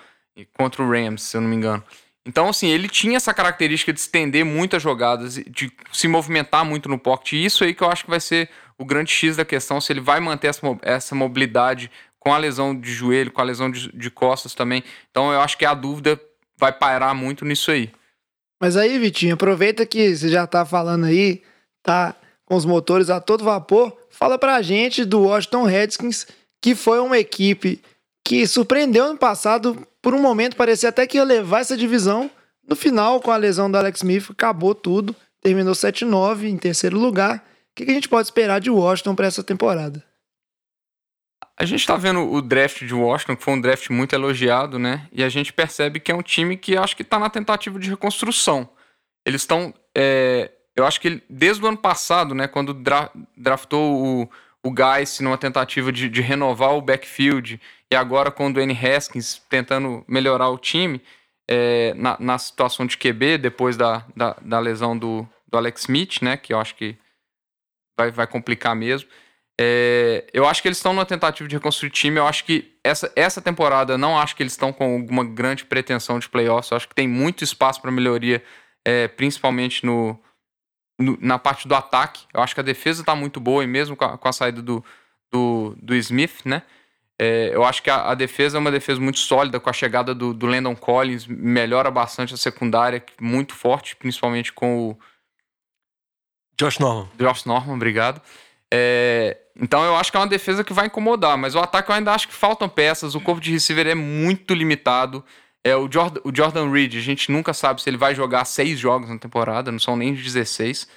contra 0.56 0.82
o 0.82 0.90
Rams, 0.90 1.22
se 1.22 1.36
eu 1.36 1.40
não 1.40 1.48
me 1.48 1.56
engano. 1.56 1.82
Então, 2.26 2.48
assim, 2.48 2.68
ele 2.68 2.88
tinha 2.88 3.16
essa 3.16 3.34
característica 3.34 3.92
de 3.92 3.98
estender 3.98 4.44
muitas 4.44 4.82
jogadas, 4.82 5.34
de 5.34 5.72
se 5.92 6.06
movimentar 6.06 6.64
muito 6.64 6.88
no 6.88 6.98
pocket. 6.98 7.32
E 7.32 7.44
isso 7.44 7.64
aí 7.64 7.74
que 7.74 7.82
eu 7.82 7.90
acho 7.90 8.04
que 8.04 8.10
vai 8.10 8.20
ser 8.20 8.48
o 8.78 8.84
grande 8.84 9.10
X 9.12 9.36
da 9.36 9.44
questão, 9.44 9.80
se 9.80 9.92
ele 9.92 10.00
vai 10.00 10.20
manter 10.20 10.50
essa 10.82 11.14
mobilidade 11.14 11.90
com 12.18 12.32
a 12.32 12.38
lesão 12.38 12.78
de 12.78 12.92
joelho, 12.92 13.32
com 13.32 13.40
a 13.40 13.44
lesão 13.44 13.70
de, 13.70 13.90
de 13.92 14.10
costas 14.10 14.54
também. 14.54 14.84
Então, 15.10 15.32
eu 15.32 15.40
acho 15.40 15.58
que 15.58 15.64
a 15.64 15.74
dúvida 15.74 16.20
vai 16.56 16.72
pairar 16.72 17.14
muito 17.14 17.44
nisso 17.44 17.72
aí. 17.72 17.90
Mas 18.60 18.76
aí, 18.76 18.96
Vitinho, 18.98 19.34
aproveita 19.34 19.84
que 19.84 20.14
você 20.14 20.28
já 20.28 20.46
tá 20.46 20.64
falando 20.64 21.06
aí, 21.06 21.42
tá 21.82 22.14
com 22.44 22.54
os 22.54 22.64
motores 22.64 23.10
a 23.10 23.20
todo 23.20 23.42
vapor, 23.42 23.96
fala 24.08 24.38
pra 24.38 24.62
gente 24.62 25.04
do 25.04 25.22
Washington 25.22 25.64
Redskins, 25.64 26.26
que 26.60 26.76
foi 26.76 27.00
uma 27.00 27.18
equipe 27.18 27.82
que 28.24 28.46
surpreendeu 28.46 29.12
no 29.12 29.18
passado, 29.18 29.86
por 30.00 30.14
um 30.14 30.20
momento 30.20 30.56
parecia 30.56 30.88
até 30.88 31.06
que 31.06 31.16
ia 31.16 31.24
levar 31.24 31.60
essa 31.60 31.76
divisão. 31.76 32.30
No 32.68 32.76
final, 32.76 33.20
com 33.20 33.30
a 33.30 33.36
lesão 33.36 33.70
do 33.70 33.76
Alex 33.76 33.98
Smith, 34.00 34.30
acabou 34.30 34.74
tudo, 34.74 35.14
terminou 35.40 35.74
7-9 35.74 36.44
em 36.44 36.56
terceiro 36.56 36.98
lugar. 36.98 37.38
O 37.38 37.74
que 37.74 37.90
a 37.90 37.94
gente 37.94 38.08
pode 38.08 38.26
esperar 38.28 38.60
de 38.60 38.70
Washington 38.70 39.14
para 39.14 39.26
essa 39.26 39.42
temporada? 39.42 40.04
A 41.58 41.64
gente 41.64 41.86
tá 41.86 41.96
vendo 41.96 42.20
o 42.32 42.40
draft 42.40 42.82
de 42.84 42.94
Washington, 42.94 43.36
que 43.36 43.42
foi 43.44 43.54
um 43.54 43.60
draft 43.60 43.88
muito 43.90 44.14
elogiado, 44.14 44.78
né? 44.78 45.06
E 45.12 45.22
a 45.22 45.28
gente 45.28 45.52
percebe 45.52 46.00
que 46.00 46.10
é 46.10 46.14
um 46.14 46.22
time 46.22 46.56
que 46.56 46.76
acho 46.76 46.96
que 46.96 47.04
tá 47.04 47.18
na 47.18 47.28
tentativa 47.30 47.78
de 47.78 47.90
reconstrução. 47.90 48.68
Eles 49.24 49.42
estão. 49.42 49.72
é, 49.94 50.50
eu 50.74 50.86
acho 50.86 51.00
que 51.00 51.22
desde 51.28 51.62
o 51.62 51.68
ano 51.68 51.76
passado, 51.76 52.34
né, 52.34 52.48
quando 52.48 52.72
dra- 52.72 53.10
draftou 53.36 54.22
o, 54.22 54.30
o 54.64 54.70
Guys 54.70 55.20
numa 55.20 55.36
tentativa 55.36 55.92
de, 55.92 56.08
de 56.08 56.20
renovar 56.22 56.74
o 56.74 56.80
backfield, 56.82 57.60
e 57.92 57.96
agora 57.96 58.30
com 58.30 58.46
o 58.48 58.52
Dwayne 58.52 58.72
Haskins 58.76 59.40
tentando 59.48 60.04
melhorar 60.08 60.48
o 60.48 60.58
time 60.58 61.00
é, 61.48 61.92
na, 61.94 62.16
na 62.18 62.38
situação 62.38 62.86
de 62.86 62.96
QB, 62.96 63.38
depois 63.38 63.76
da, 63.76 64.06
da, 64.16 64.36
da 64.40 64.58
lesão 64.58 64.96
do, 64.96 65.28
do 65.46 65.58
Alex 65.58 65.82
Smith, 65.82 66.22
né? 66.22 66.36
Que 66.36 66.54
eu 66.54 66.58
acho 66.58 66.74
que 66.74 66.96
vai, 67.96 68.10
vai 68.10 68.26
complicar 68.26 68.74
mesmo. 68.74 69.08
É, 69.60 70.24
eu 70.32 70.46
acho 70.48 70.62
que 70.62 70.68
eles 70.68 70.78
estão 70.78 70.92
numa 70.94 71.04
tentativa 71.04 71.46
de 71.48 71.54
reconstruir 71.56 71.90
time. 71.90 72.16
Eu 72.18 72.26
acho 72.26 72.44
que 72.44 72.74
essa, 72.82 73.12
essa 73.14 73.42
temporada 73.42 73.98
não 73.98 74.18
acho 74.18 74.34
que 74.34 74.42
eles 74.42 74.54
estão 74.54 74.72
com 74.72 74.94
alguma 74.94 75.24
grande 75.24 75.64
pretensão 75.64 76.18
de 76.18 76.28
playoffs. 76.28 76.70
Eu 76.70 76.76
acho 76.78 76.88
que 76.88 76.94
tem 76.94 77.06
muito 77.06 77.44
espaço 77.44 77.80
para 77.82 77.90
melhoria, 77.90 78.42
é, 78.86 79.06
principalmente 79.08 79.84
no, 79.84 80.18
no- 80.98 81.18
na 81.20 81.38
parte 81.38 81.68
do 81.68 81.74
ataque. 81.74 82.24
Eu 82.32 82.40
acho 82.40 82.54
que 82.54 82.60
a 82.60 82.64
defesa 82.64 83.02
está 83.02 83.14
muito 83.14 83.38
boa 83.38 83.62
e 83.62 83.66
mesmo 83.66 83.94
com 83.94 84.04
a, 84.06 84.16
com 84.16 84.28
a 84.28 84.32
saída 84.32 84.62
do, 84.62 84.82
do, 85.30 85.76
do 85.80 85.94
Smith, 85.96 86.40
né? 86.46 86.62
É, 87.24 87.50
eu 87.54 87.62
acho 87.62 87.80
que 87.82 87.88
a, 87.88 88.10
a 88.10 88.14
defesa 88.16 88.56
é 88.56 88.60
uma 88.60 88.72
defesa 88.72 89.00
muito 89.00 89.20
sólida, 89.20 89.60
com 89.60 89.70
a 89.70 89.72
chegada 89.72 90.12
do, 90.12 90.34
do 90.34 90.46
Landon 90.46 90.74
Collins, 90.74 91.24
melhora 91.28 91.88
bastante 91.88 92.34
a 92.34 92.36
secundária, 92.36 93.00
muito 93.20 93.54
forte, 93.54 93.94
principalmente 93.94 94.52
com 94.52 94.88
o, 94.88 94.98
Josh 96.60 96.80
Norman. 96.80 97.08
Josh 97.16 97.44
Norman, 97.44 97.74
obrigado. 97.74 98.20
É, 98.72 99.36
então 99.56 99.84
eu 99.84 99.94
acho 99.94 100.10
que 100.10 100.16
é 100.16 100.20
uma 100.20 100.26
defesa 100.26 100.64
que 100.64 100.72
vai 100.72 100.86
incomodar, 100.86 101.38
mas 101.38 101.54
o 101.54 101.60
ataque 101.60 101.90
eu 101.90 101.94
ainda 101.94 102.12
acho 102.12 102.26
que 102.26 102.34
faltam 102.34 102.68
peças. 102.68 103.14
O 103.14 103.20
corpo 103.20 103.40
de 103.40 103.52
receiver 103.52 103.86
é 103.86 103.94
muito 103.94 104.52
limitado. 104.52 105.24
É, 105.64 105.76
o, 105.76 105.88
Jordan, 105.90 106.20
o 106.24 106.34
Jordan 106.34 106.70
Reed, 106.70 106.96
a 106.96 107.00
gente 107.00 107.30
nunca 107.30 107.54
sabe 107.54 107.80
se 107.80 107.88
ele 107.88 107.96
vai 107.96 108.16
jogar 108.16 108.44
seis 108.44 108.80
jogos 108.80 109.08
na 109.08 109.18
temporada, 109.18 109.70
não 109.70 109.78
são 109.78 109.96
nem 109.96 110.12
16. 110.12 110.88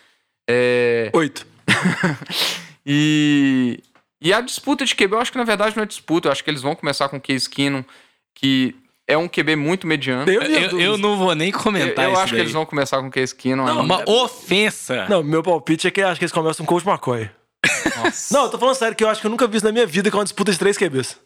É, 0.49 1.11
Oito. 1.13 1.45
e, 2.85 3.79
e 4.27 4.33
a 4.33 4.41
disputa 4.41 4.83
de 4.85 4.95
QB, 4.95 5.13
eu 5.15 5.19
acho 5.19 5.31
que 5.31 5.38
na 5.38 5.43
verdade 5.43 5.75
não 5.75 5.83
é 5.83 5.85
disputa. 5.85 6.27
Eu 6.27 6.31
acho 6.31 6.43
que 6.43 6.49
eles 6.49 6.61
vão 6.61 6.75
começar 6.75 7.07
com 7.09 7.17
o 7.17 7.21
Case 7.21 7.49
Keenum, 7.49 7.83
que 8.33 8.75
é 9.07 9.17
um 9.17 9.27
QB 9.27 9.55
muito 9.55 9.85
mediano. 9.85 10.29
Eu, 10.31 10.41
eu 10.41 10.69
dúvidas. 10.69 10.99
não 10.99 11.15
vou 11.17 11.35
nem 11.35 11.51
Eu, 11.51 11.59
comentar 11.59 12.05
eu 12.05 12.11
isso 12.11 12.19
acho 12.21 12.29
que 12.31 12.38
daí. 12.38 12.41
eles 12.41 12.53
vão 12.53 12.65
começar 12.65 12.99
com 12.99 13.07
o 13.07 13.11
Case 13.11 13.33
Keenum. 13.35 13.67
É 13.67 13.71
ainda. 13.71 13.81
uma 13.83 14.09
ofensa. 14.09 15.05
Não, 15.07 15.23
meu 15.23 15.43
palpite 15.43 15.88
é 15.88 15.91
que 15.91 16.01
acho 16.01 16.19
que 16.19 16.25
eles 16.25 16.31
começam 16.33 16.65
com 16.65 16.75
o 16.75 16.81
Coach 16.81 16.88
McCoy. 16.89 17.29
Não, 18.31 18.43
eu 18.43 18.49
tô 18.49 18.57
falando 18.59 18.75
sério 18.75 18.95
que 18.95 19.03
eu 19.03 19.09
acho 19.09 19.21
que 19.21 19.27
eu 19.27 19.31
nunca 19.31 19.47
vi 19.47 19.57
isso 19.57 19.65
na 19.65 19.71
minha 19.71 19.85
vida 19.85 20.09
que 20.09 20.15
é 20.15 20.19
uma 20.19 20.23
disputa 20.25 20.51
de 20.51 20.57
três 20.59 20.77
QBs. 20.77 21.17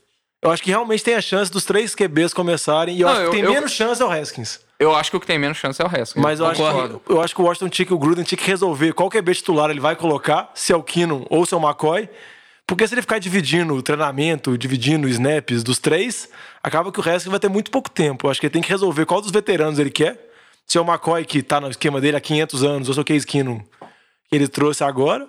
Eu 0.41 0.51
acho 0.51 0.63
que 0.63 0.69
realmente 0.69 1.03
tem 1.03 1.15
a 1.15 1.21
chance 1.21 1.51
dos 1.51 1.65
três 1.65 1.93
QBs 1.93 2.33
começarem 2.33 2.95
e 2.95 3.01
eu 3.01 3.07
Não, 3.07 3.13
acho 3.13 3.21
que 3.23 3.27
eu- 3.27 3.31
tem 3.31 3.41
eu- 3.43 3.51
menos 3.53 3.71
chance 3.73 4.01
é 4.01 4.05
o 4.05 4.09
Haskins. 4.12 4.59
Eu 4.79 4.95
acho 4.95 5.12
que 5.12 5.17
o 5.17 5.19
que 5.19 5.27
tem 5.27 5.38
menos 5.38 5.57
chance 5.57 5.81
é 5.81 5.85
o 5.85 5.88
resto. 5.89 6.17
Mas 6.17 6.39
eu 6.39 6.45
acho, 6.45 6.62
que, 6.62 7.12
eu 7.12 7.21
acho 7.21 7.35
que 7.35 7.41
o 7.41 7.43
Washington 7.43 7.67
tinha 7.67 7.85
que, 7.85 7.93
o 7.93 7.97
Gruden 7.99 8.23
tinha 8.23 8.38
que 8.38 8.47
resolver 8.47 8.93
qual 8.93 9.09
QB 9.09 9.35
titular 9.35 9.69
ele 9.69 9.81
vai 9.81 9.97
colocar, 9.97 10.49
se 10.55 10.71
é 10.71 10.75
o 10.77 10.81
Keenum 10.81 11.25
ou 11.29 11.45
se 11.45 11.53
é 11.53 11.57
o 11.57 11.62
McCoy. 11.62 12.07
Porque 12.69 12.88
se 12.88 12.93
ele 12.93 13.01
ficar 13.01 13.17
dividindo 13.17 13.73
o 13.73 13.82
treinamento, 13.82 14.55
dividindo 14.55 15.08
os 15.08 15.13
snaps 15.13 15.63
dos 15.63 15.79
três, 15.79 16.29
acaba 16.62 16.91
que 16.91 16.99
o 16.99 17.01
Haskins 17.01 17.25
vai 17.32 17.39
ter 17.39 17.49
muito 17.49 17.71
pouco 17.71 17.89
tempo. 17.89 18.27
Eu 18.27 18.32
acho 18.32 18.39
que 18.39 18.45
ele 18.45 18.53
tem 18.53 18.62
que 18.62 18.69
resolver 18.69 19.08
qual 19.08 19.19
dos 19.21 19.32
veteranos 19.32 19.79
ele 19.79 19.89
quer. 19.89 20.29
Se 20.67 20.77
é 20.77 20.82
o 20.82 20.86
McCoy 20.86 21.25
que 21.25 21.41
tá 21.41 21.60
no 21.60 21.67
esquema 21.67 21.99
dele 21.99 22.15
há 22.15 22.21
500 22.21 22.63
anos, 22.63 22.88
ou 22.88 22.93
se 22.93 22.99
é 22.99 23.01
o 23.01 23.05
Case 23.05 23.25
Keenum 23.25 23.60
que 24.29 24.36
ele 24.36 24.47
trouxe 24.47 24.84
agora. 24.84 25.27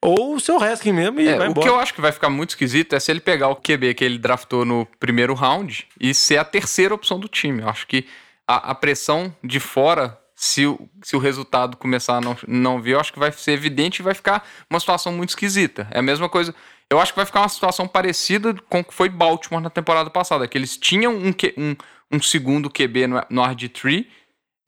Ou 0.00 0.36
o 0.36 0.40
seu 0.40 0.62
Haskins 0.62 0.94
mesmo 0.94 1.20
e 1.20 1.26
É, 1.26 1.36
vai 1.36 1.48
o 1.48 1.50
embora. 1.50 1.66
que 1.66 1.72
eu 1.74 1.80
acho 1.80 1.92
que 1.92 2.00
vai 2.00 2.12
ficar 2.12 2.30
muito 2.30 2.50
esquisito 2.50 2.94
é 2.94 3.00
se 3.00 3.10
ele 3.10 3.18
pegar 3.18 3.48
o 3.48 3.56
QB 3.56 3.94
que 3.94 4.04
ele 4.04 4.16
draftou 4.18 4.64
no 4.64 4.86
primeiro 5.00 5.34
round 5.34 5.88
e 6.00 6.14
ser 6.14 6.36
a 6.36 6.44
terceira 6.44 6.94
opção 6.94 7.18
do 7.18 7.26
time. 7.26 7.62
Eu 7.62 7.68
acho 7.68 7.84
que 7.88 8.06
a, 8.46 8.70
a 8.70 8.74
pressão 8.76 9.34
de 9.42 9.58
fora, 9.58 10.16
se 10.36 10.64
o, 10.66 10.88
se 11.02 11.16
o 11.16 11.18
resultado 11.18 11.76
começar 11.76 12.18
a 12.18 12.20
não, 12.20 12.36
não 12.46 12.80
vir, 12.80 12.92
eu 12.92 13.00
acho 13.00 13.12
que 13.12 13.18
vai 13.18 13.32
ser 13.32 13.52
evidente 13.52 13.98
e 13.98 14.04
vai 14.04 14.14
ficar 14.14 14.46
uma 14.70 14.78
situação 14.78 15.10
muito 15.10 15.30
esquisita. 15.30 15.88
É 15.90 15.98
a 15.98 16.02
mesma 16.02 16.28
coisa. 16.28 16.54
Eu 16.90 17.00
acho 17.00 17.12
que 17.12 17.16
vai 17.18 17.26
ficar 17.26 17.40
uma 17.40 17.48
situação 17.48 17.86
parecida 17.88 18.54
com 18.68 18.80
o 18.80 18.84
que 18.84 18.94
foi 18.94 19.08
Baltimore 19.08 19.62
na 19.62 19.70
temporada 19.70 20.08
passada, 20.08 20.46
que 20.46 20.56
eles 20.56 20.76
tinham 20.76 21.12
um, 21.14 21.34
um, 21.58 21.76
um 22.12 22.22
segundo 22.22 22.70
QB 22.70 23.06
no, 23.08 23.22
no 23.28 23.42
RG3 23.42 24.06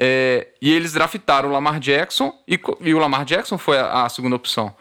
é, 0.00 0.48
e 0.60 0.72
eles 0.72 0.92
draftaram 0.92 1.48
o 1.48 1.52
Lamar 1.52 1.78
Jackson 1.80 2.32
e, 2.46 2.58
e 2.80 2.94
o 2.94 2.98
Lamar 2.98 3.24
Jackson 3.24 3.58
foi 3.58 3.78
a, 3.78 4.04
a 4.04 4.08
segunda 4.08 4.36
opção. 4.36 4.74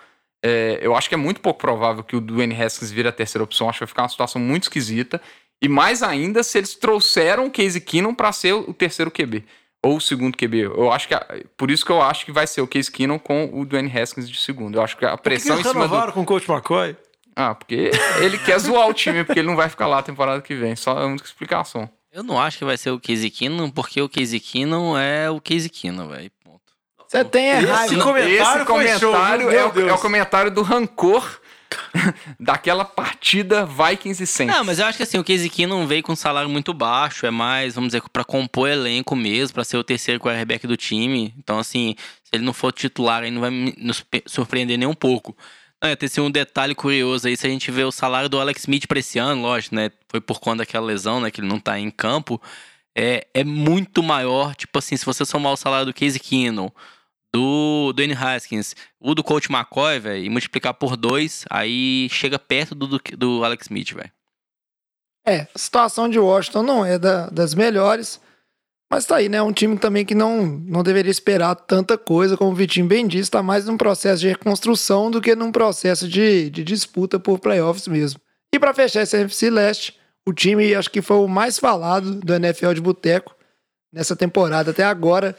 É, 0.44 0.80
eu 0.82 0.96
acho 0.96 1.10
que 1.10 1.16
é 1.16 1.18
muito 1.18 1.42
pouco 1.42 1.60
provável 1.60 2.04
que 2.04 2.16
o 2.16 2.22
Dwayne 2.22 2.60
Haskins 2.60 2.92
vire 2.92 3.08
a 3.08 3.12
terceira 3.12 3.44
opção. 3.44 3.68
Acho 3.70 3.80
que 3.80 3.86
vai 3.86 3.88
ficar 3.90 4.04
uma 4.04 4.10
situação 4.10 4.40
muito 4.42 4.64
esquisita. 4.64 5.20
E 5.62 5.68
mais 5.68 6.04
ainda 6.04 6.44
se 6.44 6.58
eles 6.60 6.76
trouxeram 6.76 7.48
o 7.48 7.52
Case 7.52 7.82
Keenum 7.82 8.14
para 8.14 8.32
ser 8.32 8.54
o 8.54 8.72
terceiro 8.74 9.10
QB. 9.10 9.44
Ou 9.84 9.98
o 9.98 10.02
segundo 10.02 10.38
QB. 10.38 10.62
Eu 10.62 10.92
acho 10.92 11.08
que. 11.08 11.16
a- 11.16 11.26
por 11.58 11.72
isso 11.72 11.84
que 11.84 11.92
eu 11.92 12.02
acho 12.02 12.24
que 12.26 12.32
vai 12.32 12.46
ser 12.46 12.62
o 12.62 12.68
Case 12.68 12.92
Keenum 12.92 13.18
com 13.18 13.50
o 13.52 13.66
Dwayne 13.66 13.92
Haskins 14.00 14.30
de 14.30 14.40
segundo. 14.40 14.76
Eu 14.78 14.84
acho 14.84 14.96
que 14.98 15.06
a 15.06 15.12
que 15.12 15.18
que 15.18 15.24
pressão 15.24 15.56
eles 15.56 15.66
em 15.66 15.70
cima 15.72 15.88
do. 15.88 16.14
com 16.14 16.22
o 16.22 16.26
Coach 16.26 16.50
McCoy? 16.50 16.96
Ah, 17.40 17.54
porque 17.54 17.92
ele 18.20 18.38
quer 18.40 18.58
zoar 18.58 18.88
o 18.88 18.94
time, 18.96 19.24
porque 19.24 19.40
ele 19.40 19.48
não 19.48 19.56
vai 19.56 19.70
ficar 19.70 19.86
lá 19.86 20.00
a 20.00 20.04
temporada 20.04 20.42
que 20.42 20.56
vem. 20.56 20.76
Só 20.76 20.98
é 21.00 21.04
a 21.04 21.06
única 21.06 21.26
explicação. 21.26 21.88
Eu 22.12 22.24
não 22.24 22.42
acho 22.42 22.58
que 22.58 22.66
vai 22.66 22.76
ser 22.78 22.90
o 22.90 23.00
Casey 23.00 23.30
Keenum, 23.30 23.70
porque 23.70 24.02
o 24.02 24.10
Casey 24.10 24.40
Keenum 24.40 24.98
é 24.98 25.30
o 25.30 25.40
Casey 25.40 25.70
Keenum, 25.70 26.08
velho. 26.08 26.32
Ponto. 26.44 26.62
Você 27.08 27.24
tem 27.24 27.50
Esse 27.50 27.66
raiva. 27.68 28.04
comentário 28.04 28.34
Esse 28.36 28.56
show, 28.58 28.66
comentário 29.14 29.50
viu? 29.50 29.60
é, 29.60 29.66
o, 29.68 29.90
é 29.90 29.94
o 29.94 29.98
comentário 30.00 30.50
do 30.50 30.64
rancor 30.64 31.40
daquela 32.40 32.84
partida 32.86 33.66
Vikings 33.66 34.24
e 34.24 34.28
Saints. 34.28 34.56
Não, 34.56 34.64
mas 34.64 34.80
eu 34.80 34.86
acho 34.86 34.98
que 34.98 35.04
assim, 35.04 35.20
o 35.20 35.24
Casey 35.24 35.50
Keenum 35.50 35.86
veio 35.86 36.02
com 36.02 36.14
um 36.14 36.16
salário 36.16 36.50
muito 36.50 36.74
baixo, 36.74 37.26
é 37.26 37.32
mais, 37.32 37.76
vamos 37.76 37.90
dizer, 37.90 38.02
pra 38.12 38.24
compor 38.24 38.68
elenco 38.70 39.16
mesmo, 39.16 39.54
pra 39.54 39.64
ser 39.64 39.78
o 39.78 39.84
terceiro 39.84 40.20
quarterback 40.20 40.66
do 40.66 40.76
time. 40.78 41.34
Então, 41.38 41.60
assim, 41.60 41.96
se 42.24 42.32
ele 42.34 42.44
não 42.44 42.54
for 42.54 42.72
titular, 42.72 43.22
aí 43.24 43.30
não 43.32 43.42
vai 43.42 43.52
me- 43.52 43.76
surpreender 44.26 44.78
nem 44.78 44.88
um 44.88 44.94
pouco. 44.96 45.38
Não, 45.84 45.96
tem 45.96 46.08
assim, 46.08 46.22
um 46.22 46.32
detalhe 46.32 46.74
curioso 46.74 47.28
aí, 47.28 47.38
se 47.38 47.46
a 47.46 47.50
gente 47.50 47.70
vê 47.70 47.84
o 47.84 47.92
salário 47.92 48.28
do 48.28 48.40
Alex 48.40 48.62
Smith 48.62 48.88
pra 48.88 48.98
esse 49.00 49.20
ano, 49.20 49.44
lógico, 49.44 49.76
né? 49.76 49.92
Foi 50.10 50.20
por 50.20 50.40
conta 50.40 50.58
daquela 50.60 50.86
lesão, 50.86 51.22
né? 51.22 51.30
Que 51.30 51.40
ele 51.40 51.48
não 51.48 51.60
tá 51.60 51.78
em 51.80 51.92
campo. 51.92 52.42
É, 52.98 53.28
é 53.32 53.44
muito 53.44 54.02
maior, 54.02 54.56
tipo 54.56 54.80
assim, 54.80 54.98
se 54.98 55.06
você 55.06 55.24
somar 55.24 55.54
o 55.54 55.58
salário 55.58 55.86
do 55.86 55.94
Casey 55.94 56.20
Keenum, 56.20 56.70
do 57.32 57.94
Dwayne 57.94 58.14
Haskins, 58.16 58.76
o 59.00 59.14
do 59.14 59.24
Coach 59.24 59.52
McCoy, 59.52 60.00
velho, 60.00 60.24
e 60.26 60.30
multiplicar 60.30 60.74
por 60.74 60.98
dois, 60.98 61.46
aí 61.50 62.08
chega 62.10 62.40
perto 62.40 62.74
do, 62.74 62.88
do, 62.88 63.00
do 63.16 63.44
Alex 63.46 63.68
Smith, 63.68 63.94
velho. 63.94 64.12
É, 65.28 65.42
a 65.54 65.60
situação 65.60 66.10
de 66.10 66.18
Washington 66.18 66.64
não 66.64 66.84
é 66.86 66.98
da- 66.98 67.30
das 67.30 67.54
melhores. 67.54 68.20
Mas 68.90 69.06
tá 69.06 69.18
aí, 69.18 69.28
né? 69.28 69.42
Um 69.42 69.52
time 69.52 69.78
também 69.78 70.06
que 70.06 70.16
não, 70.16 70.46
não 70.46 70.82
deveria 70.82 71.12
esperar 71.12 71.56
tanta 71.56 71.98
coisa, 71.98 72.38
como 72.38 72.52
o 72.52 72.56
Vitinho 72.56 72.88
bem 72.88 73.06
disse, 73.06 73.30
tá 73.30 73.44
mais 73.44 73.66
num 73.66 73.78
processo 73.78 74.22
de 74.22 74.30
reconstrução 74.30 75.12
do 75.12 75.22
que 75.22 75.36
num 75.36 75.52
processo 75.52 76.08
de, 76.08 76.50
de 76.50 76.64
disputa 76.64 77.20
por 77.20 77.40
playoffs 77.40 77.88
mesmo. 77.88 78.20
E 78.54 78.58
pra 78.58 78.74
fechar 78.74 79.02
esse 79.02 79.18
NFC 79.18 79.50
Leste, 79.50 80.00
o 80.26 80.34
time 80.34 80.74
acho 80.74 80.90
que 80.90 81.02
foi 81.02 81.18
o 81.18 81.28
mais 81.28 81.60
falado 81.60 82.16
do 82.16 82.34
NFL 82.34 82.74
de 82.74 82.82
boteco 82.82 83.36
nessa 83.92 84.16
temporada 84.16 84.72
até 84.72 84.86
agora. 84.86 85.36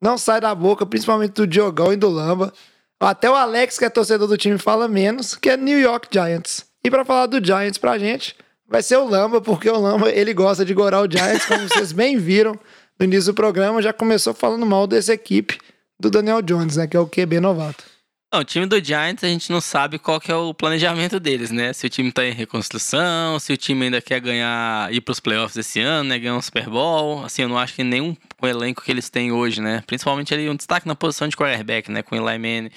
Não 0.00 0.16
sai 0.16 0.40
da 0.40 0.54
boca, 0.54 0.86
principalmente 0.86 1.32
do 1.32 1.46
Diogão 1.46 1.92
e 1.92 1.96
do 1.96 2.08
Lamba. 2.08 2.52
Até 2.98 3.30
o 3.30 3.34
Alex, 3.34 3.78
que 3.78 3.84
é 3.84 3.90
torcedor 3.90 4.26
do 4.26 4.38
time, 4.38 4.56
fala 4.56 4.88
menos, 4.88 5.34
que 5.34 5.50
é 5.50 5.56
New 5.56 5.78
York 5.78 6.08
Giants. 6.10 6.64
E 6.82 6.90
pra 6.90 7.04
falar 7.04 7.26
do 7.26 7.44
Giants 7.44 7.76
pra 7.76 7.98
gente, 7.98 8.34
vai 8.66 8.82
ser 8.82 8.96
o 8.96 9.06
Lamba, 9.06 9.40
porque 9.40 9.68
o 9.68 9.78
Lamba 9.78 10.10
ele 10.10 10.32
gosta 10.32 10.64
de 10.64 10.72
gorar 10.72 11.02
o 11.02 11.10
Giants, 11.10 11.44
como 11.44 11.68
vocês 11.68 11.92
bem 11.92 12.16
viram 12.16 12.58
no 12.98 13.04
início 13.04 13.32
do 13.32 13.36
programa, 13.36 13.82
já 13.82 13.92
começou 13.92 14.34
falando 14.34 14.64
mal 14.66 14.86
dessa 14.86 15.12
equipe 15.12 15.58
do 15.98 16.10
Daniel 16.10 16.42
Jones, 16.42 16.76
né, 16.76 16.86
que 16.86 16.96
é 16.96 17.00
o 17.00 17.06
QB 17.06 17.40
novato. 17.40 17.84
Não, 18.32 18.40
o 18.40 18.44
time 18.44 18.66
do 18.66 18.84
Giants 18.84 19.22
a 19.22 19.28
gente 19.28 19.52
não 19.52 19.60
sabe 19.60 19.98
qual 19.98 20.20
que 20.20 20.32
é 20.32 20.34
o 20.34 20.52
planejamento 20.52 21.20
deles, 21.20 21.50
né? 21.52 21.72
Se 21.72 21.86
o 21.86 21.88
time 21.88 22.10
tá 22.10 22.24
em 22.26 22.32
reconstrução, 22.32 23.38
se 23.38 23.52
o 23.52 23.56
time 23.56 23.84
ainda 23.84 24.02
quer 24.02 24.20
ganhar, 24.20 24.92
ir 24.92 25.00
pros 25.00 25.20
playoffs 25.20 25.56
esse 25.56 25.80
ano, 25.80 26.08
né? 26.08 26.18
Ganhar 26.18 26.36
um 26.36 26.42
Super 26.42 26.68
Bowl. 26.68 27.24
Assim, 27.24 27.42
eu 27.42 27.48
não 27.48 27.56
acho 27.56 27.74
que 27.74 27.84
nenhum 27.84 28.16
elenco 28.42 28.82
que 28.82 28.90
eles 28.90 29.08
têm 29.08 29.30
hoje, 29.30 29.60
né? 29.60 29.82
Principalmente 29.86 30.34
ali 30.34 30.50
um 30.50 30.56
destaque 30.56 30.88
na 30.88 30.96
posição 30.96 31.28
de 31.28 31.36
quarterback, 31.36 31.90
né? 31.90 32.02
Com 32.02 32.16
o 32.16 32.28
Eli 32.28 32.38
Manning. 32.38 32.70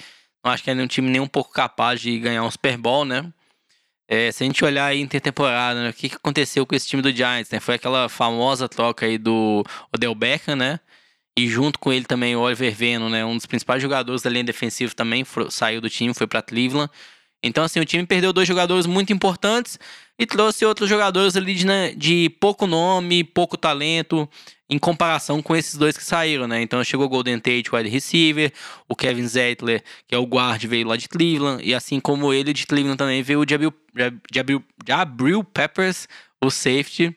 Não 0.44 0.52
acho 0.52 0.62
que 0.62 0.70
é 0.70 0.74
um 0.74 0.86
time 0.86 1.10
nem 1.10 1.20
um 1.20 1.26
pouco 1.26 1.52
capaz 1.52 2.00
de 2.00 2.16
ganhar 2.18 2.44
um 2.44 2.50
Super 2.50 2.78
Bowl, 2.78 3.04
né? 3.04 3.30
É, 4.12 4.32
se 4.32 4.42
a 4.42 4.46
gente 4.46 4.64
olhar 4.64 4.86
aí 4.86 5.00
intertemporada, 5.00 5.82
né, 5.84 5.90
o 5.90 5.94
que, 5.94 6.08
que 6.08 6.16
aconteceu 6.16 6.66
com 6.66 6.74
esse 6.74 6.88
time 6.88 7.00
do 7.00 7.12
Giants, 7.12 7.48
né? 7.50 7.60
Foi 7.60 7.76
aquela 7.76 8.08
famosa 8.08 8.68
troca 8.68 9.06
aí 9.06 9.16
do 9.16 9.64
Odell 9.94 10.14
Beckham, 10.16 10.56
né? 10.56 10.80
E 11.38 11.48
junto 11.48 11.78
com 11.78 11.92
ele 11.92 12.04
também 12.06 12.36
o 12.36 12.40
Oliver 12.40 12.74
Venom, 12.74 13.08
né? 13.08 13.24
Um 13.24 13.36
dos 13.36 13.46
principais 13.46 13.80
jogadores 13.82 14.22
da 14.22 14.30
linha 14.30 14.44
defensiva 14.44 14.92
também 14.94 15.24
fro- 15.24 15.50
saiu 15.50 15.80
do 15.80 15.88
time, 15.90 16.12
foi 16.14 16.26
para 16.26 16.42
Cleveland. 16.42 16.90
Então, 17.42 17.64
assim, 17.64 17.80
o 17.80 17.84
time 17.84 18.06
perdeu 18.06 18.32
dois 18.32 18.46
jogadores 18.46 18.86
muito 18.86 19.12
importantes 19.12 19.78
e 20.18 20.26
trouxe 20.26 20.64
outros 20.64 20.88
jogadores 20.88 21.36
ali 21.36 21.54
de, 21.54 21.64
né, 21.64 21.94
de 21.94 22.28
pouco 22.38 22.66
nome, 22.66 23.24
pouco 23.24 23.56
talento, 23.56 24.28
em 24.68 24.78
comparação 24.78 25.42
com 25.42 25.56
esses 25.56 25.76
dois 25.76 25.96
que 25.96 26.04
saíram, 26.04 26.46
né? 26.46 26.62
Então 26.62 26.84
chegou 26.84 27.06
o 27.06 27.08
Golden 27.08 27.38
Tate, 27.40 27.74
wide 27.74 27.88
receiver, 27.88 28.52
o 28.88 28.94
Kevin 28.94 29.26
Zettler, 29.26 29.82
que 30.06 30.14
é 30.14 30.18
o 30.18 30.24
guard, 30.24 30.62
veio 30.64 30.86
lá 30.86 30.96
de 30.96 31.08
Cleveland, 31.08 31.64
e 31.66 31.74
assim 31.74 31.98
como 31.98 32.32
ele 32.32 32.52
de 32.52 32.66
Cleveland 32.66 32.96
também 32.96 33.22
veio 33.22 33.40
o 33.40 33.46
Jabril, 33.48 33.72
Jabril, 34.32 34.64
Jabril 34.86 35.42
Peppers, 35.42 36.06
o 36.40 36.50
safety. 36.50 37.16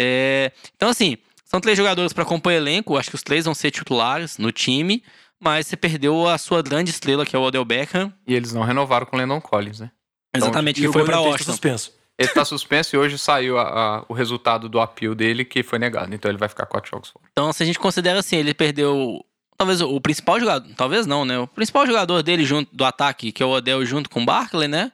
É, 0.00 0.50
então, 0.74 0.88
assim, 0.88 1.18
são 1.44 1.60
três 1.60 1.76
jogadores 1.76 2.12
para 2.12 2.24
compor 2.24 2.52
elenco, 2.52 2.96
acho 2.96 3.10
que 3.10 3.16
os 3.16 3.22
três 3.22 3.44
vão 3.44 3.54
ser 3.54 3.70
titulares 3.70 4.38
no 4.38 4.50
time, 4.50 5.02
mas 5.40 5.66
você 5.66 5.76
perdeu 5.76 6.28
a 6.28 6.36
sua 6.38 6.62
grande 6.62 6.90
estrela, 6.90 7.24
que 7.24 7.34
é 7.34 7.38
o 7.38 7.42
Odell 7.42 7.64
Beckham. 7.64 8.12
E 8.26 8.34
eles 8.34 8.52
não 8.52 8.62
renovaram 8.62 9.06
com 9.06 9.16
o 9.16 9.18
Landon 9.18 9.40
Collins, 9.40 9.80
né? 9.80 9.90
Exatamente, 10.36 10.78
E 10.78 10.82
que 10.82 10.88
o 10.88 10.92
foi 10.92 11.04
para 11.04 11.14
Tate 11.16 11.24
tá 11.24 11.30
Washington. 11.30 11.50
suspenso. 11.52 11.92
Ele 12.18 12.28
tá 12.28 12.44
suspenso 12.44 12.94
e 12.94 12.98
hoje 12.98 13.18
saiu 13.18 13.58
a- 13.58 13.62
a- 13.98 14.04
o 14.08 14.12
resultado 14.12 14.68
do 14.68 14.78
appeal 14.78 15.14
dele, 15.14 15.44
que 15.44 15.62
foi 15.62 15.78
negado. 15.78 16.14
Então 16.14 16.30
ele 16.30 16.36
vai 16.38 16.48
ficar 16.48 16.66
quatro 16.66 16.90
jogos 16.90 17.08
fora. 17.08 17.24
Então, 17.32 17.50
se 17.52 17.62
a 17.62 17.66
gente 17.66 17.78
considera 17.78 18.18
assim, 18.20 18.36
ele 18.36 18.52
perdeu. 18.54 19.24
Talvez 19.56 19.80
o 19.80 20.00
principal 20.00 20.38
jogador. 20.38 20.70
Talvez 20.76 21.06
não, 21.06 21.24
né? 21.24 21.38
O 21.38 21.46
principal 21.46 21.86
jogador 21.86 22.22
dele 22.22 22.44
junto 22.44 22.74
do 22.74 22.84
ataque, 22.84 23.32
que 23.32 23.42
é 23.42 23.46
o 23.46 23.50
Odell, 23.50 23.84
junto 23.84 24.08
com 24.10 24.22
o 24.22 24.24
Barkley, 24.26 24.68
né? 24.68 24.92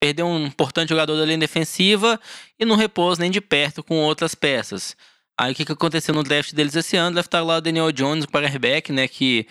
Perdeu 0.00 0.26
um 0.26 0.46
importante 0.46 0.88
jogador 0.88 1.16
da 1.16 1.24
linha 1.24 1.38
defensiva 1.38 2.18
e 2.58 2.64
não 2.64 2.74
repôs 2.76 3.18
nem 3.18 3.30
de 3.30 3.40
perto 3.40 3.82
com 3.82 3.96
outras 3.98 4.34
peças. 4.34 4.96
Aí 5.38 5.52
o 5.52 5.54
que, 5.54 5.64
que 5.64 5.72
aconteceu 5.72 6.14
no 6.14 6.22
draft 6.22 6.52
deles 6.52 6.74
esse 6.74 6.96
ano? 6.96 7.14
Draftaram 7.14 7.46
lá 7.46 7.56
o 7.58 7.60
Daniel 7.60 7.92
Jones, 7.92 8.24
o 8.24 8.28
quarterback, 8.28 8.92
né? 8.92 9.06
Que, 9.08 9.46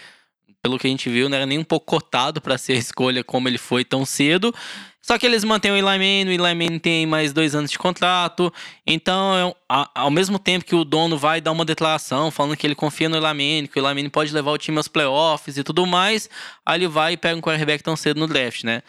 pelo 0.61 0.77
que 0.77 0.87
a 0.87 0.89
gente 0.89 1.09
viu, 1.09 1.27
não 1.27 1.35
era 1.35 1.45
nem 1.45 1.57
um 1.57 1.63
pouco 1.63 1.85
cotado 1.85 2.39
para 2.39 2.57
ser 2.57 2.73
a 2.73 2.77
escolha 2.77 3.23
como 3.23 3.47
ele 3.47 3.57
foi 3.57 3.83
tão 3.83 4.05
cedo. 4.05 4.53
Só 5.01 5.17
que 5.17 5.25
eles 5.25 5.43
mantêm 5.43 5.71
o 5.71 5.75
Eli 5.75 5.83
Manning, 5.83 6.27
o 6.27 6.31
Eli 6.31 6.55
Manning 6.55 6.77
tem 6.77 7.07
mais 7.07 7.33
dois 7.33 7.55
anos 7.55 7.71
de 7.71 7.79
contrato. 7.79 8.53
Então, 8.85 9.55
é 9.67 9.85
ao 9.95 10.11
mesmo 10.11 10.37
tempo 10.37 10.63
que 10.63 10.75
o 10.75 10.85
dono 10.85 11.17
vai 11.17 11.41
dar 11.41 11.51
uma 11.51 11.65
declaração 11.65 12.29
falando 12.29 12.55
que 12.55 12.67
ele 12.67 12.75
confia 12.75 13.09
no 13.09 13.17
Eli 13.17 13.67
que 13.67 13.79
o 13.79 13.89
Eli 13.89 14.09
pode 14.09 14.31
levar 14.31 14.51
o 14.51 14.57
time 14.59 14.77
aos 14.77 14.87
playoffs 14.87 15.57
e 15.57 15.63
tudo 15.63 15.87
mais, 15.87 16.29
aí 16.63 16.77
ele 16.77 16.87
vai 16.87 17.13
e 17.13 17.17
pega 17.17 17.35
um 17.35 17.41
quarterback 17.41 17.83
tão 17.83 17.95
cedo 17.95 18.19
no 18.19 18.27
draft, 18.27 18.63
né? 18.63 18.83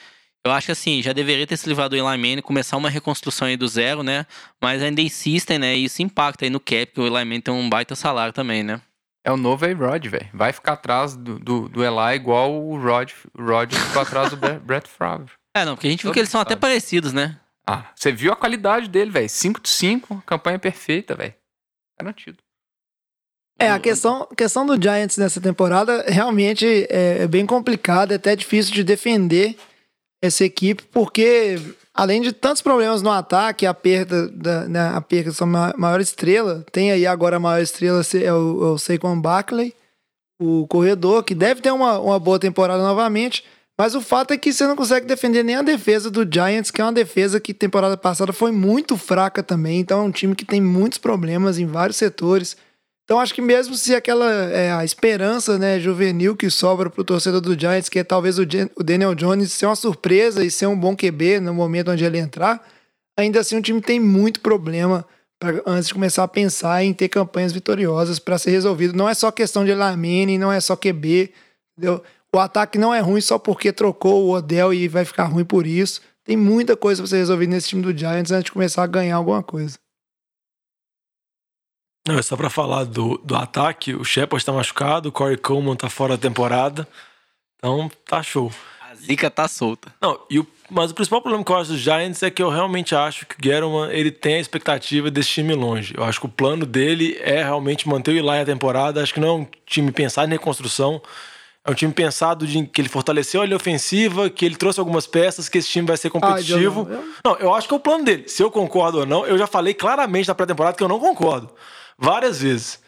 Eu 0.44 0.52
acho 0.52 0.66
que 0.66 0.72
assim, 0.72 1.00
já 1.02 1.12
deveria 1.12 1.46
ter 1.46 1.56
se 1.56 1.68
livrado 1.68 1.96
do 1.96 1.96
Eli 1.96 2.18
Manning, 2.18 2.42
começar 2.42 2.76
uma 2.76 2.90
reconstrução 2.90 3.48
aí 3.48 3.56
do 3.56 3.66
zero, 3.66 4.02
né? 4.02 4.26
Mas 4.60 4.82
ainda 4.82 5.00
insistem, 5.00 5.58
né? 5.58 5.76
E 5.76 5.84
isso 5.84 6.02
impacta 6.02 6.44
aí 6.44 6.50
no 6.50 6.60
cap, 6.60 6.86
porque 6.86 7.00
o 7.00 7.06
Eli 7.06 7.24
Manning 7.24 7.40
tem 7.40 7.54
um 7.54 7.70
baita 7.70 7.94
salário 7.94 8.34
também, 8.34 8.62
né? 8.62 8.82
É 9.24 9.30
o 9.30 9.36
novo 9.36 9.64
A-Rod, 9.64 10.06
velho. 10.06 10.28
Vai 10.34 10.52
ficar 10.52 10.72
atrás 10.72 11.14
do, 11.16 11.38
do, 11.38 11.68
do 11.68 11.84
Eli 11.84 12.16
igual 12.16 12.52
o 12.52 12.76
Rod, 12.80 13.12
o 13.38 13.42
Rod 13.42 13.72
ficou 13.72 14.02
atrás 14.02 14.30
do 14.30 14.36
Bre- 14.36 14.58
Brett 14.58 14.88
Favre. 14.88 15.30
É, 15.54 15.66
não, 15.66 15.74
porque 15.74 15.86
a 15.86 15.90
gente 15.90 16.02
viu 16.02 16.12
que 16.14 16.18
eles 16.18 16.30
são 16.30 16.38
mundo 16.38 16.46
até 16.46 16.54
sabe. 16.54 16.60
parecidos, 16.62 17.12
né? 17.12 17.38
Ah, 17.66 17.84
você 17.94 18.10
viu 18.10 18.32
a 18.32 18.36
qualidade 18.36 18.88
dele, 18.88 19.10
velho. 19.10 19.28
5 19.28 19.60
de 19.60 19.68
5, 19.68 20.22
campanha 20.24 20.58
perfeita, 20.58 21.14
velho. 21.14 21.34
garantido. 22.00 22.38
É, 23.58 23.70
a 23.70 23.78
questão, 23.78 24.26
a 24.30 24.34
questão 24.34 24.64
do 24.64 24.80
Giants 24.82 25.18
nessa 25.18 25.42
temporada 25.42 26.06
realmente 26.08 26.66
é, 26.88 27.24
é 27.24 27.26
bem 27.28 27.44
complicada, 27.44 28.14
é 28.14 28.16
até 28.16 28.34
difícil 28.34 28.72
de 28.72 28.82
defender 28.82 29.54
essa 30.22 30.42
equipe, 30.42 30.82
porque 30.84 31.56
além 31.94 32.20
de 32.20 32.32
tantos 32.32 32.62
problemas 32.62 33.02
no 33.02 33.10
ataque, 33.10 33.66
a 33.66 33.74
perda 33.74 34.28
da 34.28 34.68
né, 34.68 34.92
a 34.94 35.00
perda 35.00 35.30
da 35.30 35.36
sua 35.36 35.46
ma- 35.46 35.74
maior 35.76 36.00
estrela, 36.00 36.64
tem 36.72 36.90
aí 36.90 37.06
agora 37.06 37.36
a 37.36 37.40
maior 37.40 37.62
estrela 37.62 38.02
é 38.14 38.32
o, 38.32 38.64
é 38.64 38.70
o 38.70 38.78
Saquon 38.78 39.20
Barkley, 39.20 39.74
o 40.40 40.66
corredor, 40.66 41.22
que 41.22 41.34
deve 41.34 41.60
ter 41.60 41.70
uma, 41.70 41.98
uma 41.98 42.18
boa 42.18 42.38
temporada 42.38 42.82
novamente, 42.82 43.44
mas 43.78 43.94
o 43.94 44.00
fato 44.00 44.32
é 44.32 44.38
que 44.38 44.52
você 44.52 44.66
não 44.66 44.76
consegue 44.76 45.06
defender 45.06 45.42
nem 45.42 45.56
a 45.56 45.62
defesa 45.62 46.10
do 46.10 46.26
Giants, 46.30 46.70
que 46.70 46.80
é 46.80 46.84
uma 46.84 46.92
defesa 46.92 47.40
que 47.40 47.54
temporada 47.54 47.96
passada 47.96 48.32
foi 48.32 48.52
muito 48.52 48.96
fraca 48.96 49.42
também, 49.42 49.80
então 49.80 50.00
é 50.00 50.02
um 50.02 50.10
time 50.10 50.34
que 50.34 50.44
tem 50.44 50.60
muitos 50.60 50.98
problemas 50.98 51.58
em 51.58 51.66
vários 51.66 51.96
setores. 51.96 52.56
Então 53.12 53.20
acho 53.20 53.34
que 53.34 53.42
mesmo 53.42 53.74
se 53.74 53.94
aquela 53.94 54.32
é, 54.32 54.72
a 54.72 54.86
esperança 54.86 55.58
né, 55.58 55.78
juvenil 55.78 56.34
que 56.34 56.48
sobra 56.48 56.88
pro 56.88 57.04
torcedor 57.04 57.42
do 57.42 57.52
Giants, 57.52 57.90
que 57.90 57.98
é 57.98 58.04
talvez 58.04 58.38
o, 58.38 58.42
o 58.74 58.82
Daniel 58.82 59.14
Jones 59.14 59.52
ser 59.52 59.66
uma 59.66 59.76
surpresa 59.76 60.42
e 60.42 60.50
ser 60.50 60.66
um 60.66 60.74
bom 60.74 60.96
QB 60.96 61.38
no 61.40 61.52
momento 61.52 61.90
onde 61.90 62.06
ele 62.06 62.16
entrar, 62.16 62.66
ainda 63.14 63.40
assim 63.40 63.58
o 63.58 63.60
time 63.60 63.82
tem 63.82 64.00
muito 64.00 64.40
problema 64.40 65.06
pra, 65.38 65.60
antes 65.66 65.88
de 65.88 65.92
começar 65.92 66.24
a 66.24 66.28
pensar 66.28 66.82
em 66.82 66.94
ter 66.94 67.10
campanhas 67.10 67.52
vitoriosas 67.52 68.18
para 68.18 68.38
ser 68.38 68.52
resolvido. 68.52 68.96
Não 68.96 69.06
é 69.06 69.12
só 69.12 69.30
questão 69.30 69.62
de 69.62 69.74
Lamine, 69.74 70.38
não 70.38 70.50
é 70.50 70.58
só 70.58 70.74
QB, 70.74 71.34
entendeu? 71.76 72.02
O 72.34 72.38
ataque 72.38 72.78
não 72.78 72.94
é 72.94 73.00
ruim 73.00 73.20
só 73.20 73.38
porque 73.38 73.74
trocou 73.74 74.24
o 74.24 74.30
Odell 74.30 74.72
e 74.72 74.88
vai 74.88 75.04
ficar 75.04 75.24
ruim 75.24 75.44
por 75.44 75.66
isso. 75.66 76.00
Tem 76.24 76.34
muita 76.34 76.78
coisa 76.78 77.02
pra 77.02 77.10
ser 77.10 77.18
resolvida 77.18 77.52
nesse 77.52 77.68
time 77.68 77.82
do 77.82 77.94
Giants 77.94 78.32
antes 78.32 78.44
de 78.44 78.52
começar 78.52 78.82
a 78.82 78.86
ganhar 78.86 79.16
alguma 79.16 79.42
coisa. 79.42 79.76
Não, 82.06 82.18
é 82.18 82.22
só 82.22 82.36
pra 82.36 82.50
falar 82.50 82.84
do, 82.84 83.18
do 83.24 83.36
ataque. 83.36 83.94
O 83.94 84.04
Shepard 84.04 84.44
tá 84.44 84.52
machucado, 84.52 85.08
o 85.08 85.12
Corey 85.12 85.36
Coleman 85.36 85.76
tá 85.76 85.88
fora 85.88 86.16
da 86.16 86.22
temporada. 86.28 86.86
Então, 87.58 87.90
tá 88.06 88.22
show. 88.22 88.50
A 88.90 88.94
zica 88.94 89.30
tá 89.30 89.46
solta. 89.46 89.94
Não, 90.00 90.18
e 90.28 90.40
o, 90.40 90.46
mas 90.68 90.90
o 90.90 90.94
principal 90.94 91.22
problema 91.22 91.44
que 91.44 91.52
eu 91.52 91.56
acho 91.56 91.70
dos 91.70 91.80
Giants 91.80 92.22
é 92.22 92.30
que 92.30 92.42
eu 92.42 92.50
realmente 92.50 92.94
acho 92.94 93.24
que 93.24 93.34
o 93.34 93.38
Gettleman, 93.42 93.90
ele 93.92 94.10
tem 94.10 94.34
a 94.34 94.40
expectativa 94.40 95.10
desse 95.12 95.28
time 95.30 95.54
longe. 95.54 95.94
Eu 95.96 96.02
acho 96.02 96.18
que 96.18 96.26
o 96.26 96.28
plano 96.28 96.66
dele 96.66 97.16
é 97.20 97.42
realmente 97.42 97.88
manter 97.88 98.10
o 98.10 98.18
Eli 98.18 98.40
a 98.40 98.44
temporada. 98.44 99.00
Acho 99.00 99.14
que 99.14 99.20
não 99.20 99.28
é 99.28 99.32
um 99.32 99.46
time 99.64 99.92
pensado 99.92 100.26
em 100.28 100.32
reconstrução. 100.32 101.00
É 101.64 101.70
um 101.70 101.74
time 101.74 101.92
pensado 101.92 102.44
de 102.44 102.66
que 102.66 102.80
ele 102.80 102.88
fortaleceu 102.88 103.40
a 103.40 103.44
linha 103.46 103.56
ofensiva, 103.56 104.28
que 104.28 104.44
ele 104.44 104.56
trouxe 104.56 104.80
algumas 104.80 105.06
peças, 105.06 105.48
que 105.48 105.58
esse 105.58 105.68
time 105.68 105.86
vai 105.86 105.96
ser 105.96 106.10
competitivo. 106.10 106.88
Eu- 106.90 107.04
Não, 107.24 107.36
eu 107.38 107.54
acho 107.54 107.68
que 107.68 107.74
é 107.74 107.76
o 107.76 107.80
plano 107.80 108.02
dele. 108.04 108.24
Se 108.26 108.42
eu 108.42 108.50
concordo 108.50 108.98
ou 108.98 109.06
não, 109.06 109.24
eu 109.24 109.38
já 109.38 109.46
falei 109.46 109.72
claramente 109.72 110.26
na 110.26 110.34
pré-temporada 110.34 110.76
que 110.76 110.82
eu 110.82 110.88
não 110.88 110.98
concordo. 110.98 111.48
Várias 112.02 112.40
vezes. 112.40 112.80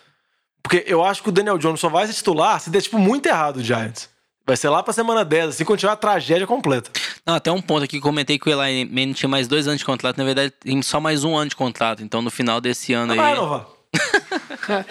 Porque 0.62 0.82
eu 0.86 1.04
acho 1.04 1.22
que 1.22 1.28
o 1.28 1.32
Daniel 1.32 1.58
Jones 1.58 1.78
só 1.78 1.88
vai 1.88 2.06
ser 2.06 2.14
titular 2.14 2.58
se 2.60 2.70
der, 2.70 2.80
tipo, 2.82 2.98
muito 2.98 3.26
errado 3.26 3.58
o 3.58 3.62
Giants. 3.62 4.08
Vai 4.46 4.56
ser 4.56 4.68
lá 4.68 4.82
pra 4.82 4.92
semana 4.92 5.24
10, 5.24 5.50
assim, 5.50 5.64
quando 5.64 5.78
tiver 5.78 5.92
a 5.92 5.96
tragédia 5.96 6.46
completa. 6.46 6.90
Não, 7.24 7.34
até 7.34 7.50
um 7.50 7.62
ponto 7.62 7.84
aqui 7.84 7.92
que 7.92 7.96
eu 7.98 8.02
comentei 8.02 8.38
que 8.38 8.48
o 8.48 8.52
Eli 8.62 8.84
Manning 8.84 9.12
tinha 9.12 9.28
mais 9.28 9.46
dois 9.48 9.66
anos 9.66 9.78
de 9.78 9.84
contrato. 9.84 10.18
Na 10.18 10.24
verdade, 10.24 10.50
tem 10.60 10.82
só 10.82 11.00
mais 11.00 11.22
um 11.24 11.36
ano 11.36 11.48
de 11.48 11.56
contrato. 11.56 12.02
Então, 12.02 12.20
no 12.20 12.30
final 12.30 12.60
desse 12.60 12.92
ano 12.92 13.14
Não 13.14 13.16
vai 13.16 13.32
aí. 13.32 13.34
renovar. 13.34 13.66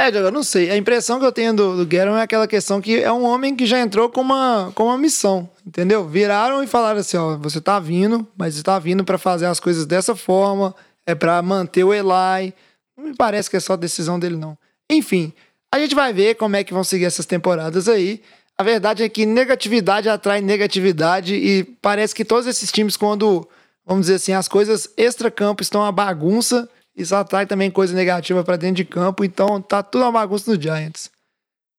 É, 0.00 0.12
Diogo, 0.12 0.28
eu 0.28 0.32
não 0.32 0.44
sei. 0.44 0.70
A 0.70 0.76
impressão 0.76 1.18
que 1.18 1.26
eu 1.26 1.32
tenho 1.32 1.52
do, 1.52 1.76
do 1.78 1.84
Guerrero 1.84 2.12
é 2.12 2.22
aquela 2.22 2.46
questão 2.46 2.80
que 2.80 3.02
é 3.02 3.12
um 3.12 3.24
homem 3.24 3.56
que 3.56 3.66
já 3.66 3.80
entrou 3.80 4.08
com 4.08 4.20
uma, 4.20 4.70
com 4.72 4.84
uma 4.84 4.96
missão, 4.96 5.50
entendeu? 5.66 6.06
Viraram 6.06 6.62
e 6.62 6.68
falaram 6.68 7.00
assim, 7.00 7.16
ó, 7.16 7.36
você 7.36 7.60
tá 7.60 7.80
vindo, 7.80 8.24
mas 8.36 8.54
você 8.54 8.62
tá 8.62 8.78
vindo 8.78 9.02
pra 9.02 9.18
fazer 9.18 9.46
as 9.46 9.58
coisas 9.58 9.84
dessa 9.86 10.14
forma, 10.14 10.72
é 11.04 11.16
pra 11.16 11.42
manter 11.42 11.82
o 11.82 11.92
Eli. 11.92 12.54
Não 12.98 13.04
me 13.04 13.14
parece 13.14 13.48
que 13.48 13.56
é 13.56 13.60
só 13.60 13.76
decisão 13.76 14.18
dele, 14.18 14.36
não. 14.36 14.58
Enfim, 14.90 15.32
a 15.72 15.78
gente 15.78 15.94
vai 15.94 16.12
ver 16.12 16.34
como 16.34 16.56
é 16.56 16.64
que 16.64 16.74
vão 16.74 16.82
seguir 16.82 17.04
essas 17.04 17.24
temporadas 17.24 17.88
aí. 17.88 18.20
A 18.58 18.64
verdade 18.64 19.04
é 19.04 19.08
que 19.08 19.24
negatividade 19.24 20.08
atrai 20.08 20.40
negatividade 20.40 21.32
e 21.36 21.62
parece 21.80 22.12
que 22.12 22.24
todos 22.24 22.48
esses 22.48 22.72
times, 22.72 22.96
quando, 22.96 23.48
vamos 23.86 24.06
dizer 24.06 24.16
assim, 24.16 24.32
as 24.32 24.48
coisas 24.48 24.90
extra-campo 24.96 25.62
estão 25.62 25.82
uma 25.82 25.92
bagunça, 25.92 26.68
isso 26.96 27.14
atrai 27.14 27.46
também 27.46 27.70
coisa 27.70 27.94
negativa 27.94 28.42
pra 28.42 28.56
dentro 28.56 28.76
de 28.76 28.84
campo, 28.84 29.24
então 29.24 29.62
tá 29.62 29.80
tudo 29.80 30.02
uma 30.02 30.10
bagunça 30.10 30.52
no 30.52 30.60
Giants. 30.60 31.08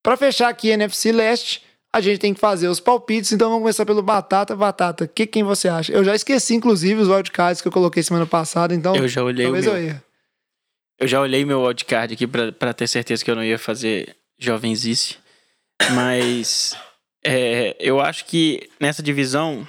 Pra 0.02 0.16
fechar 0.16 0.48
aqui 0.48 0.72
a 0.72 0.76
NFC 0.76 1.12
Leste, 1.12 1.62
a 1.92 2.00
gente 2.00 2.20
tem 2.20 2.34
que 2.34 2.40
fazer 2.40 2.70
os 2.70 2.80
palpites, 2.80 3.34
então 3.34 3.50
vamos 3.50 3.64
começar 3.64 3.86
pelo 3.86 4.02
Batata. 4.02 4.56
Batata, 4.56 5.06
que 5.06 5.28
quem 5.28 5.44
você 5.44 5.68
acha? 5.68 5.92
Eu 5.92 6.06
já 6.06 6.16
esqueci, 6.16 6.56
inclusive, 6.56 7.02
os 7.02 7.10
wildcards 7.10 7.62
que 7.62 7.68
eu 7.68 7.72
coloquei 7.74 8.02
semana 8.02 8.26
passada, 8.26 8.74
então 8.74 8.96
Eu 8.96 9.08
já 9.10 9.22
olhei 9.22 9.46
o 9.46 9.50
talvez 9.50 9.66
meu. 9.66 9.76
eu 9.76 9.84
erre. 9.84 10.09
Eu 11.00 11.08
já 11.08 11.22
olhei 11.22 11.46
meu 11.46 11.62
wildcard 11.62 12.14
aqui 12.14 12.28
pra, 12.28 12.52
pra 12.52 12.74
ter 12.74 12.88
certeza 12.88 13.24
que 13.24 13.32
eu 13.32 13.36
não 13.36 13.44
ia 13.44 13.58
fazer 13.58 14.16
jovenzice. 14.38 15.18
Mas 15.94 16.76
é, 17.24 17.76
eu 17.80 18.00
acho 18.00 18.26
que 18.26 18.70
nessa 18.80 19.02
divisão 19.02 19.68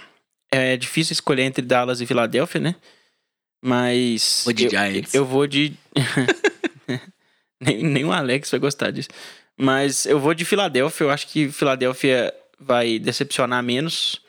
é 0.51 0.77
difícil 0.77 1.13
escolher 1.13 1.43
entre 1.43 1.65
Dallas 1.65 2.01
e 2.01 2.07
Filadélfia, 2.07 2.61
né? 2.61 2.75
Mas. 3.63 4.43
Vou 4.45 4.53
de 4.53 4.65
eu, 4.65 4.71
Giants. 4.71 5.15
Eu 5.15 5.25
vou 5.25 5.47
de. 5.47 5.75
nem, 7.61 7.83
nem 7.83 8.05
o 8.05 8.13
Alex 8.13 8.51
vai 8.51 8.61
gostar 8.61 8.91
disso. 8.91 9.09
Mas 9.57 10.07
eu 10.07 10.19
vou 10.19 10.35
de 10.35 10.45
Filadélfia. 10.45 11.05
Eu 11.05 11.11
acho 11.11 11.29
que 11.29 11.51
Filadélfia 11.51 12.35
vai 12.59 12.99
decepcionar 12.99 13.63
menos 13.63 14.21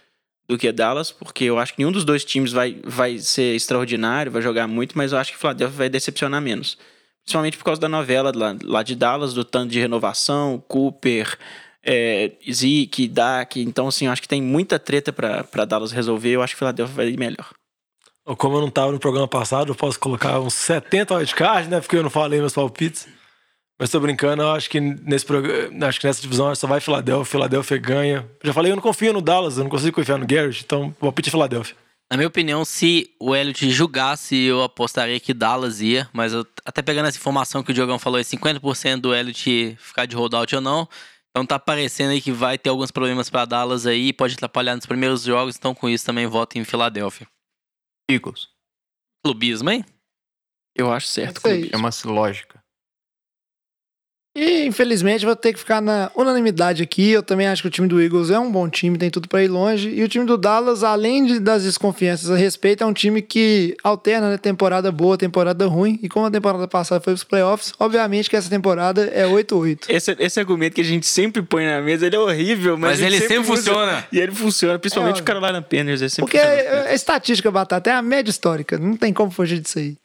do 0.51 0.57
que 0.57 0.71
Dallas, 0.71 1.11
porque 1.11 1.45
eu 1.45 1.57
acho 1.57 1.73
que 1.73 1.79
nenhum 1.79 1.91
dos 1.91 2.03
dois 2.03 2.23
times 2.25 2.51
vai, 2.51 2.79
vai 2.83 3.17
ser 3.17 3.55
extraordinário, 3.55 4.31
vai 4.31 4.41
jogar 4.41 4.67
muito, 4.67 4.97
mas 4.97 5.11
eu 5.11 5.17
acho 5.17 5.31
que 5.31 5.37
Filadélfia 5.37 5.77
vai 5.77 5.89
decepcionar 5.89 6.41
menos. 6.41 6.77
Principalmente 7.23 7.57
por 7.57 7.63
causa 7.63 7.79
da 7.79 7.87
novela 7.87 8.31
lá, 8.35 8.55
lá 8.63 8.83
de 8.83 8.95
Dallas, 8.95 9.33
do 9.33 9.43
tanto 9.45 9.71
de 9.71 9.79
renovação, 9.79 10.61
Cooper, 10.67 11.37
é, 11.83 12.31
Zeke, 12.51 13.07
Dak. 13.07 13.61
Então, 13.61 13.87
assim, 13.87 14.05
eu 14.05 14.11
acho 14.11 14.21
que 14.21 14.27
tem 14.27 14.41
muita 14.41 14.77
treta 14.77 15.13
pra 15.13 15.65
Dallas 15.65 15.91
resolver. 15.91 16.31
Eu 16.31 16.41
acho 16.41 16.53
que 16.53 16.59
Filadélfia 16.59 16.95
vai 16.95 17.07
ir 17.07 17.17
melhor. 17.17 17.49
Como 18.37 18.57
eu 18.57 18.61
não 18.61 18.69
tava 18.69 18.91
no 18.91 18.99
programa 18.99 19.27
passado, 19.27 19.71
eu 19.71 19.75
posso 19.75 19.99
colocar 19.99 20.39
uns 20.39 20.53
70 20.53 21.15
wildcards, 21.15 21.69
né? 21.69 21.79
Porque 21.79 21.95
eu 21.95 22.03
não 22.03 22.09
falei 22.09 22.39
meus 22.39 22.53
palpites. 22.53 23.07
Mas 23.81 23.89
tô 23.89 23.99
brincando, 23.99 24.43
eu 24.43 24.51
acho 24.51 24.69
que 24.69 24.79
nesse 24.79 25.25
programa, 25.25 25.87
acho 25.87 25.99
que 25.99 26.05
nessa 26.05 26.21
divisão 26.21 26.53
só 26.53 26.67
vai 26.67 26.79
Filadélfia, 26.79 27.25
Filadélfia 27.25 27.77
ganha. 27.79 28.29
Já 28.43 28.53
falei, 28.53 28.71
eu 28.71 28.75
não 28.75 28.83
confio 28.83 29.11
no 29.11 29.23
Dallas, 29.23 29.57
eu 29.57 29.63
não 29.63 29.71
consigo 29.71 29.95
confiar 29.95 30.19
no 30.19 30.27
Garrett, 30.27 30.63
então 30.63 30.91
palpite 30.91 31.29
é 31.29 31.31
Filadélfia. 31.31 31.75
Na 32.11 32.15
minha 32.15 32.27
opinião, 32.27 32.63
se 32.63 33.09
o 33.19 33.35
Elliot 33.35 33.71
julgasse, 33.71 34.35
eu 34.35 34.61
apostaria 34.61 35.19
que 35.19 35.33
Dallas 35.33 35.81
ia. 35.81 36.07
Mas 36.13 36.31
eu, 36.31 36.45
até 36.63 36.83
pegando 36.83 37.07
essa 37.07 37.17
informação 37.17 37.63
que 37.63 37.71
o 37.71 37.73
Diogão 37.73 37.97
falou, 37.97 38.19
é 38.19 38.23
50% 38.23 39.01
do 39.01 39.15
Elliot 39.15 39.75
ficar 39.79 40.05
de 40.05 40.15
holdout 40.15 40.53
ou 40.53 40.61
não. 40.61 40.87
Então 41.31 41.43
tá 41.43 41.57
parecendo 41.57 42.11
aí 42.11 42.21
que 42.21 42.31
vai 42.31 42.59
ter 42.59 42.69
alguns 42.69 42.91
problemas 42.91 43.31
pra 43.31 43.45
Dallas 43.45 43.87
aí, 43.87 44.13
pode 44.13 44.35
atrapalhar 44.35 44.75
nos 44.75 44.85
primeiros 44.85 45.23
jogos. 45.23 45.55
Então 45.55 45.73
com 45.73 45.89
isso 45.89 46.05
também 46.05 46.27
voto 46.27 46.55
em 46.59 46.63
Filadélfia. 46.63 47.25
Eagles. 48.07 48.47
Clubismo, 49.25 49.71
hein? 49.71 49.83
Eu 50.75 50.91
acho 50.93 51.07
certo. 51.07 51.41
Aí. 51.47 51.61
Clube. 51.61 51.69
Chama-se 51.71 52.05
lógica. 52.05 52.60
E 54.33 54.65
infelizmente 54.65 55.25
vou 55.25 55.35
ter 55.35 55.51
que 55.51 55.59
ficar 55.59 55.81
na 55.81 56.09
unanimidade 56.15 56.81
aqui. 56.81 57.11
Eu 57.11 57.21
também 57.21 57.47
acho 57.47 57.61
que 57.61 57.67
o 57.67 57.71
time 57.71 57.85
do 57.85 58.01
Eagles 58.01 58.29
é 58.29 58.39
um 58.39 58.49
bom 58.49 58.69
time, 58.69 58.97
tem 58.97 59.09
tudo 59.09 59.27
pra 59.27 59.43
ir 59.43 59.49
longe. 59.49 59.89
E 59.89 60.01
o 60.01 60.07
time 60.07 60.23
do 60.25 60.37
Dallas, 60.37 60.85
além 60.85 61.25
de, 61.25 61.37
das 61.37 61.63
desconfianças 61.63 62.31
a 62.31 62.37
respeito, 62.37 62.81
é 62.81 62.87
um 62.87 62.93
time 62.93 63.21
que 63.21 63.75
alterna 63.83 64.29
né, 64.29 64.37
temporada 64.37 64.89
boa, 64.89 65.17
temporada 65.17 65.67
ruim. 65.67 65.99
E 66.01 66.07
como 66.07 66.25
a 66.27 66.31
temporada 66.31 66.65
passada 66.65 67.01
foi 67.01 67.11
pros 67.11 67.25
playoffs, 67.25 67.73
obviamente 67.77 68.29
que 68.29 68.37
essa 68.37 68.49
temporada 68.49 69.03
é 69.13 69.25
8-8. 69.25 69.87
Esse, 69.89 70.15
esse 70.17 70.39
argumento 70.39 70.75
que 70.75 70.81
a 70.81 70.85
gente 70.85 71.05
sempre 71.05 71.41
põe 71.41 71.65
na 71.65 71.81
mesa, 71.81 72.07
ele 72.07 72.15
é 72.15 72.19
horrível, 72.19 72.77
mas, 72.77 73.01
Mas 73.01 73.13
ele 73.13 73.19
sempre 73.27 73.43
funciona. 73.43 74.07
E 74.13 74.17
ele 74.17 74.31
funciona, 74.31 74.79
principalmente 74.79 75.19
É, 75.19 75.21
o 75.21 75.25
Carolina 75.25 75.61
Panthers. 75.61 75.99
Ele 75.99 76.09
sempre 76.09 76.31
Porque 76.31 76.37
funciona. 76.39 76.87
é, 76.87 76.91
é 76.91 76.95
estatística, 76.95 77.51
Batata, 77.51 77.89
é 77.89 77.93
a 77.93 78.01
média 78.01 78.29
histórica. 78.31 78.77
Não 78.79 78.95
tem 78.95 79.11
como 79.11 79.29
fugir 79.29 79.59
disso 79.59 79.77
aí. 79.77 79.97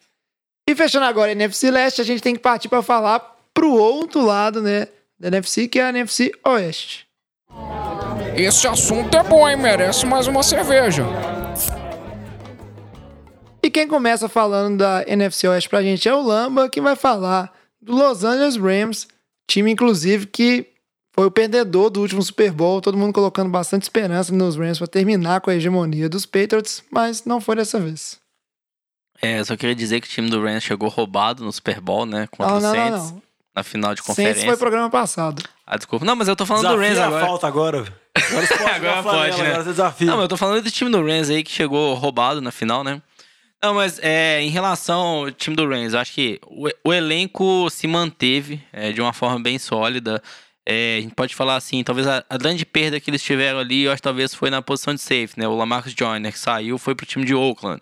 E 0.68 0.74
fechando 0.74 1.05
agora 1.07 1.31
a 1.31 1.33
NFC 1.33 1.70
Leste, 1.70 2.01
a 2.01 2.05
gente 2.05 2.20
tem 2.20 2.35
que 2.35 2.41
partir 2.41 2.68
pra 2.68 2.83
falar 2.83 3.36
pro 3.57 3.73
outro 3.73 4.21
lado, 4.23 4.61
né? 4.61 4.87
Da 5.19 5.29
NFC, 5.29 5.67
que 5.67 5.79
é 5.81 5.85
a 5.87 5.89
NFC 5.89 6.31
Oeste. 6.45 7.07
Esse 8.37 8.69
assunto 8.69 9.17
é 9.17 9.23
bom, 9.23 9.49
hein? 9.49 9.57
Merece 9.57 10.05
mais 10.05 10.27
uma 10.27 10.43
cerveja. 10.43 11.05
E 13.63 13.71
quem 13.71 13.89
começa 13.89 14.29
falando 14.29 14.77
da 14.77 15.03
NFC 15.09 15.49
Oeste 15.49 15.71
pra 15.71 15.83
gente 15.83 16.07
é 16.07 16.15
o 16.15 16.21
Lamba, 16.21 16.69
que 16.69 16.83
vai 16.83 16.95
falar 16.95 17.51
do 17.81 17.95
Los 17.97 18.23
Angeles 18.25 18.57
Rams, 18.57 19.09
time 19.49 19.73
inclusive 19.73 20.27
que 20.27 20.67
foi 21.15 21.27
o 21.27 21.31
perdedor 21.31 21.89
do 21.89 22.03
último 22.03 22.23
Super 22.23 22.53
Bowl, 22.53 22.83
todo 22.83 22.99
mundo 22.99 23.15
colocando 23.15 23.49
bastante 23.51 23.85
esperança 23.85 24.35
nos 24.35 24.55
Rams 24.55 24.77
pra 24.77 24.87
terminar 24.87 25.41
com 25.41 25.49
a 25.49 25.55
hegemonia 25.55 26.11
dos 26.11 26.27
Patriots, 26.27 26.85
mas 26.91 27.25
não 27.25 27.41
foi 27.41 27.57
dessa 27.57 27.81
vez. 27.81 28.19
É, 29.23 29.43
só 29.43 29.57
queria 29.57 29.75
dizer 29.75 30.03
que 30.03 30.07
o 30.07 30.11
time 30.11 30.29
do 30.29 30.43
Rams 30.43 30.63
chegou 30.63 30.91
roubado 30.91 31.43
no 31.43 31.51
Super 31.51 31.81
Bowl, 31.81 32.05
né? 32.05 32.27
Contra 32.31 32.53
Não, 32.53 32.59
o 32.59 32.61
não, 32.61 32.69
não, 32.69 32.75
Saints. 32.99 33.13
não. 33.13 33.26
Na 33.57 33.63
final 33.63 33.95
de 33.95 34.03
Saints 34.03 34.17
conferência. 34.17 34.47
foi 34.47 34.57
programa 34.59 34.91
passado. 34.91 35.43
Ah, 35.67 35.79
desculpa. 35.79 36.05
Não, 36.05 36.15
mas 36.15 36.29
eu 36.29 36.37
tô 36.37 36.45
falando 36.45 36.69
do 36.69 36.77
Rams 36.77 36.91
Desafia 36.91 37.05
a 37.05 37.07
agora. 37.07 37.27
falta 37.27 37.47
agora. 37.47 37.79
Agora 38.15 38.47
pode 38.47 38.71
Agora 38.71 39.03
pode, 39.03 39.39
né? 39.39 39.49
Agora 39.49 39.65
você 39.65 39.71
desafia. 39.71 40.07
Não, 40.07 40.17
mas 40.17 40.23
eu 40.25 40.29
tô 40.29 40.37
falando 40.37 40.63
do 40.63 40.71
time 40.71 40.91
do 40.91 41.03
Rams 41.03 41.31
aí 41.31 41.43
que 41.43 41.51
chegou 41.51 41.95
roubado 41.95 42.43
na 42.43 42.53
final, 42.53 42.85
né? 42.85 43.01
Não, 43.63 43.75
mas 43.75 43.99
é, 44.03 44.43
em 44.43 44.51
relação 44.51 45.01
ao 45.01 45.31
time 45.31 45.57
do 45.57 45.67
Rams, 45.67 45.95
eu 45.95 46.01
acho 46.01 46.13
que 46.13 46.39
o, 46.47 46.69
o 46.85 46.93
elenco 46.93 47.69
se 47.71 47.87
manteve 47.87 48.61
é, 48.73 48.93
de 48.93 49.01
uma 49.01 49.15
forma 49.15 49.41
bem 49.41 49.59
sólida. 49.59 50.23
É, 50.69 50.99
a 50.99 51.01
gente 51.01 51.15
pode 51.15 51.35
falar 51.35 51.57
assim, 51.57 51.83
talvez 51.83 52.07
a, 52.07 52.23
a, 52.29 52.37
grande 52.37 52.67
perda 52.67 53.01
que 53.01 53.09
eles 53.09 53.23
tiveram 53.23 53.59
ali, 53.59 53.85
eu 53.85 53.93
acho 53.93 53.99
que 53.99 54.03
talvez 54.03 54.35
foi 54.35 54.51
na 54.51 54.61
posição 54.61 54.95
de 54.95 55.01
safe, 55.01 55.31
né? 55.37 55.49
O 55.49 55.57
Lamarcus 55.57 55.95
Joyner, 55.99 56.31
que 56.31 56.39
saiu, 56.39 56.77
foi 56.77 56.95
pro 56.95 57.07
time 57.07 57.25
de 57.25 57.35
Oakland. 57.35 57.81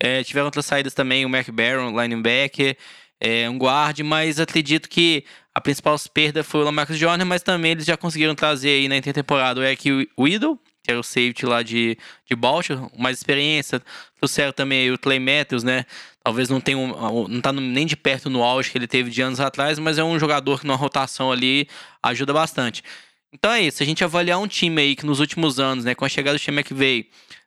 É, 0.00 0.22
tiveram 0.22 0.46
outras 0.46 0.64
saídas 0.64 0.94
também, 0.94 1.26
o 1.26 1.28
Mac 1.28 1.48
Barron, 1.50 1.90
linebacker, 2.00 2.76
é, 3.20 3.48
um 3.48 3.58
guard, 3.58 4.00
mas 4.00 4.38
acredito 4.38 4.88
que 4.88 5.24
a 5.54 5.60
principal 5.60 5.96
perda 6.12 6.44
foi 6.44 6.60
o 6.60 6.64
Lamarcus 6.64 6.96
Joyner, 6.96 7.26
mas 7.26 7.42
também 7.42 7.72
eles 7.72 7.84
já 7.84 7.96
conseguiram 7.96 8.34
trazer 8.34 8.70
aí 8.70 8.88
na 8.88 8.96
intertemporada 8.96 9.60
o 9.60 9.64
Eric 9.64 10.08
Weedle, 10.18 10.58
que 10.84 10.90
era 10.90 11.00
o 11.00 11.02
safety 11.02 11.44
lá 11.44 11.62
de, 11.62 11.98
de 12.24 12.36
Baltimore, 12.36 12.90
mais 12.96 13.18
experiência. 13.18 13.82
Trouxeram 14.16 14.52
também 14.52 14.90
o 14.92 14.98
Clay 14.98 15.18
Matthews, 15.18 15.64
né? 15.64 15.84
Talvez 16.22 16.48
não 16.48 16.60
tenha 16.60 16.78
um, 16.78 17.26
não 17.26 17.40
tá 17.40 17.52
nem 17.52 17.86
de 17.86 17.96
perto 17.96 18.30
no 18.30 18.42
auge 18.42 18.70
que 18.70 18.78
ele 18.78 18.86
teve 18.86 19.10
de 19.10 19.20
anos 19.20 19.40
atrás, 19.40 19.78
mas 19.78 19.98
é 19.98 20.04
um 20.04 20.18
jogador 20.18 20.60
que 20.60 20.66
numa 20.66 20.76
rotação 20.76 21.32
ali 21.32 21.68
ajuda 22.02 22.32
bastante. 22.32 22.82
Então 23.32 23.52
é 23.52 23.60
isso, 23.62 23.82
a 23.82 23.86
gente 23.86 24.02
avaliar 24.04 24.38
um 24.38 24.46
time 24.46 24.80
aí 24.80 24.96
que 24.96 25.04
nos 25.04 25.20
últimos 25.20 25.58
anos, 25.58 25.84
né, 25.84 25.94
com 25.94 26.04
a 26.04 26.08
chegada 26.08 26.38
do 26.38 26.40
time 26.40 26.62
que 26.62 26.72
veio, 26.72 27.04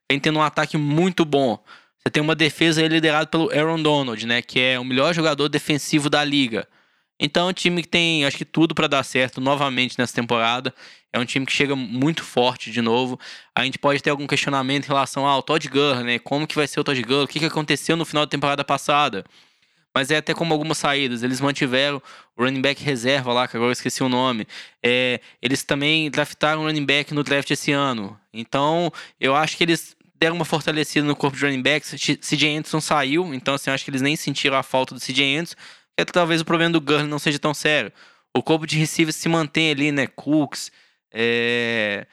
vem 0.09 0.19
tendo 0.19 0.37
um 0.37 0.43
ataque 0.43 0.77
muito 0.77 1.25
bom. 1.25 1.63
Você 2.03 2.11
tem 2.11 2.23
uma 2.23 2.35
defesa 2.35 2.85
liderada 2.87 3.27
pelo 3.27 3.51
Aaron 3.51 3.81
Donald, 3.81 4.25
né, 4.25 4.41
que 4.41 4.59
é 4.59 4.79
o 4.79 4.83
melhor 4.83 5.13
jogador 5.13 5.47
defensivo 5.47 6.09
da 6.09 6.23
liga. 6.23 6.67
Então 7.19 7.47
é 7.47 7.49
um 7.51 7.53
time 7.53 7.83
que 7.83 7.87
tem, 7.87 8.25
acho 8.25 8.37
que 8.37 8.45
tudo 8.45 8.73
para 8.73 8.87
dar 8.87 9.03
certo 9.03 9.39
novamente 9.39 9.99
nessa 9.99 10.15
temporada. 10.15 10.73
É 11.13 11.19
um 11.19 11.25
time 11.25 11.45
que 11.45 11.51
chega 11.51 11.75
muito 11.75 12.23
forte 12.23 12.71
de 12.71 12.81
novo. 12.81 13.19
A 13.55 13.63
gente 13.63 13.77
pode 13.77 14.01
ter 14.01 14.09
algum 14.09 14.25
questionamento 14.25 14.85
em 14.85 14.87
relação 14.87 15.27
ao 15.27 15.43
Todd 15.43 15.67
Gurley, 15.69 16.03
né? 16.03 16.19
Como 16.19 16.47
que 16.47 16.55
vai 16.55 16.67
ser 16.67 16.79
o 16.79 16.83
Todd 16.83 16.99
Gurley? 17.03 17.25
O 17.25 17.27
que, 17.27 17.39
que 17.39 17.45
aconteceu 17.45 17.95
no 17.95 18.05
final 18.05 18.25
da 18.25 18.29
temporada 18.29 18.63
passada? 18.63 19.23
Mas 19.93 20.09
é 20.09 20.17
até 20.17 20.33
como 20.33 20.53
algumas 20.53 20.79
saídas. 20.79 21.21
Eles 21.21 21.39
mantiveram 21.39 22.01
o 22.35 22.43
running 22.43 22.61
back 22.61 22.81
reserva 22.83 23.31
lá, 23.31 23.47
que 23.47 23.55
agora 23.55 23.69
eu 23.69 23.73
esqueci 23.73 24.01
o 24.01 24.09
nome. 24.09 24.47
É, 24.81 25.19
eles 25.41 25.63
também 25.63 26.09
draftaram 26.09 26.63
running 26.63 26.85
back 26.85 27.13
no 27.13 27.23
draft 27.23 27.51
esse 27.51 27.71
ano. 27.71 28.17
Então, 28.33 28.91
eu 29.19 29.35
acho 29.35 29.57
que 29.57 29.63
eles 29.63 29.95
deram 30.21 30.35
uma 30.35 30.45
fortalecida 30.45 31.05
no 31.05 31.15
corpo 31.15 31.35
de 31.35 31.43
running 31.43 31.63
backs. 31.63 31.95
CJ 32.21 32.57
Anderson 32.57 32.79
saiu, 32.79 33.33
então 33.33 33.55
assim, 33.55 33.71
eu 33.71 33.73
acho 33.73 33.83
que 33.83 33.89
eles 33.89 34.03
nem 34.03 34.15
sentiram 34.15 34.55
a 34.55 34.61
falta 34.61 34.93
do 34.93 35.01
CJ 35.01 35.35
Anderson 35.35 35.55
é 35.97 36.05
que 36.05 36.11
talvez 36.11 36.41
o 36.41 36.45
problema 36.45 36.71
do 36.71 36.81
Gurley 36.81 37.07
não 37.07 37.19
seja 37.19 37.39
tão 37.39 37.53
sério. 37.53 37.91
O 38.35 38.41
corpo 38.41 38.65
de 38.65 38.77
receivers 38.77 39.15
se 39.15 39.27
mantém 39.27 39.71
ali, 39.71 39.91
né? 39.91 40.07
Cooks, 40.07 40.71
é... 41.11 42.05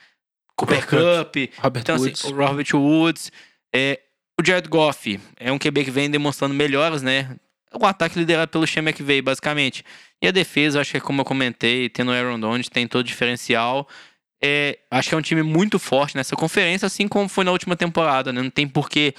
Cooper 0.55 0.85
Cup, 0.85 1.35
Robert 1.57 1.81
então, 1.81 1.95
assim, 1.95 2.05
Woods. 2.05 2.23
o 2.25 2.35
Robert 2.35 2.67
Woods, 2.73 3.31
é... 3.73 3.99
o 4.39 4.45
Jared 4.45 4.67
Goff 4.67 5.19
é 5.37 5.51
um 5.51 5.57
QB 5.57 5.85
que 5.85 5.91
vem 5.91 6.09
demonstrando 6.09 6.53
melhoras, 6.53 7.01
né? 7.01 7.35
O 7.73 7.85
ataque 7.85 8.17
liderado 8.19 8.51
pelo 8.51 8.67
Sean 8.67 8.81
McVay, 8.81 9.21
basicamente. 9.21 9.85
E 10.21 10.27
a 10.27 10.31
defesa, 10.31 10.81
acho 10.81 10.91
que 10.91 10.97
é 10.97 10.99
como 10.99 11.21
eu 11.21 11.25
comentei, 11.25 11.87
tendo 11.87 12.09
o 12.09 12.13
Aaron 12.13 12.39
Donald, 12.39 12.69
tem 12.69 12.87
todo 12.87 13.01
o 13.01 13.03
diferencial. 13.03 13.87
É, 14.41 14.79
acho 14.89 15.09
que 15.09 15.15
é 15.15 15.17
um 15.17 15.21
time 15.21 15.43
muito 15.43 15.77
forte 15.77 16.15
nessa 16.15 16.35
conferência, 16.35 16.85
assim 16.85 17.07
como 17.07 17.27
foi 17.27 17.43
na 17.43 17.51
última 17.51 17.75
temporada, 17.75 18.31
né? 18.31 18.41
Não 18.41 18.49
tem 18.49 18.67
porquê 18.67 19.13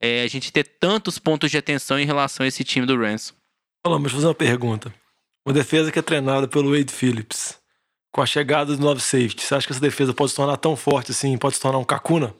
é, 0.00 0.22
a 0.22 0.26
gente 0.26 0.52
ter 0.52 0.64
tantos 0.64 1.18
pontos 1.18 1.50
de 1.50 1.58
atenção 1.58 1.98
em 1.98 2.06
relação 2.06 2.44
a 2.44 2.46
esse 2.46 2.64
time 2.64 2.86
do 2.86 2.96
Rams. 2.98 3.34
Olá, 3.86 3.98
mas 3.98 4.12
vou 4.12 4.20
fazer 4.20 4.28
uma 4.28 4.34
pergunta. 4.34 4.94
Uma 5.46 5.52
defesa 5.52 5.92
que 5.92 5.98
é 5.98 6.02
treinada 6.02 6.48
pelo 6.48 6.70
Wade 6.74 6.92
Phillips, 6.92 7.58
com 8.10 8.22
a 8.22 8.26
chegada 8.26 8.74
do 8.74 8.82
novo 8.82 9.00
safety, 9.00 9.42
você 9.42 9.54
acha 9.54 9.66
que 9.66 9.72
essa 9.72 9.80
defesa 9.80 10.14
pode 10.14 10.30
se 10.30 10.36
tornar 10.36 10.56
tão 10.56 10.74
forte 10.76 11.10
assim, 11.10 11.36
pode 11.36 11.56
se 11.56 11.60
tornar 11.60 11.78
um 11.78 11.84
Kakuna? 11.84 12.34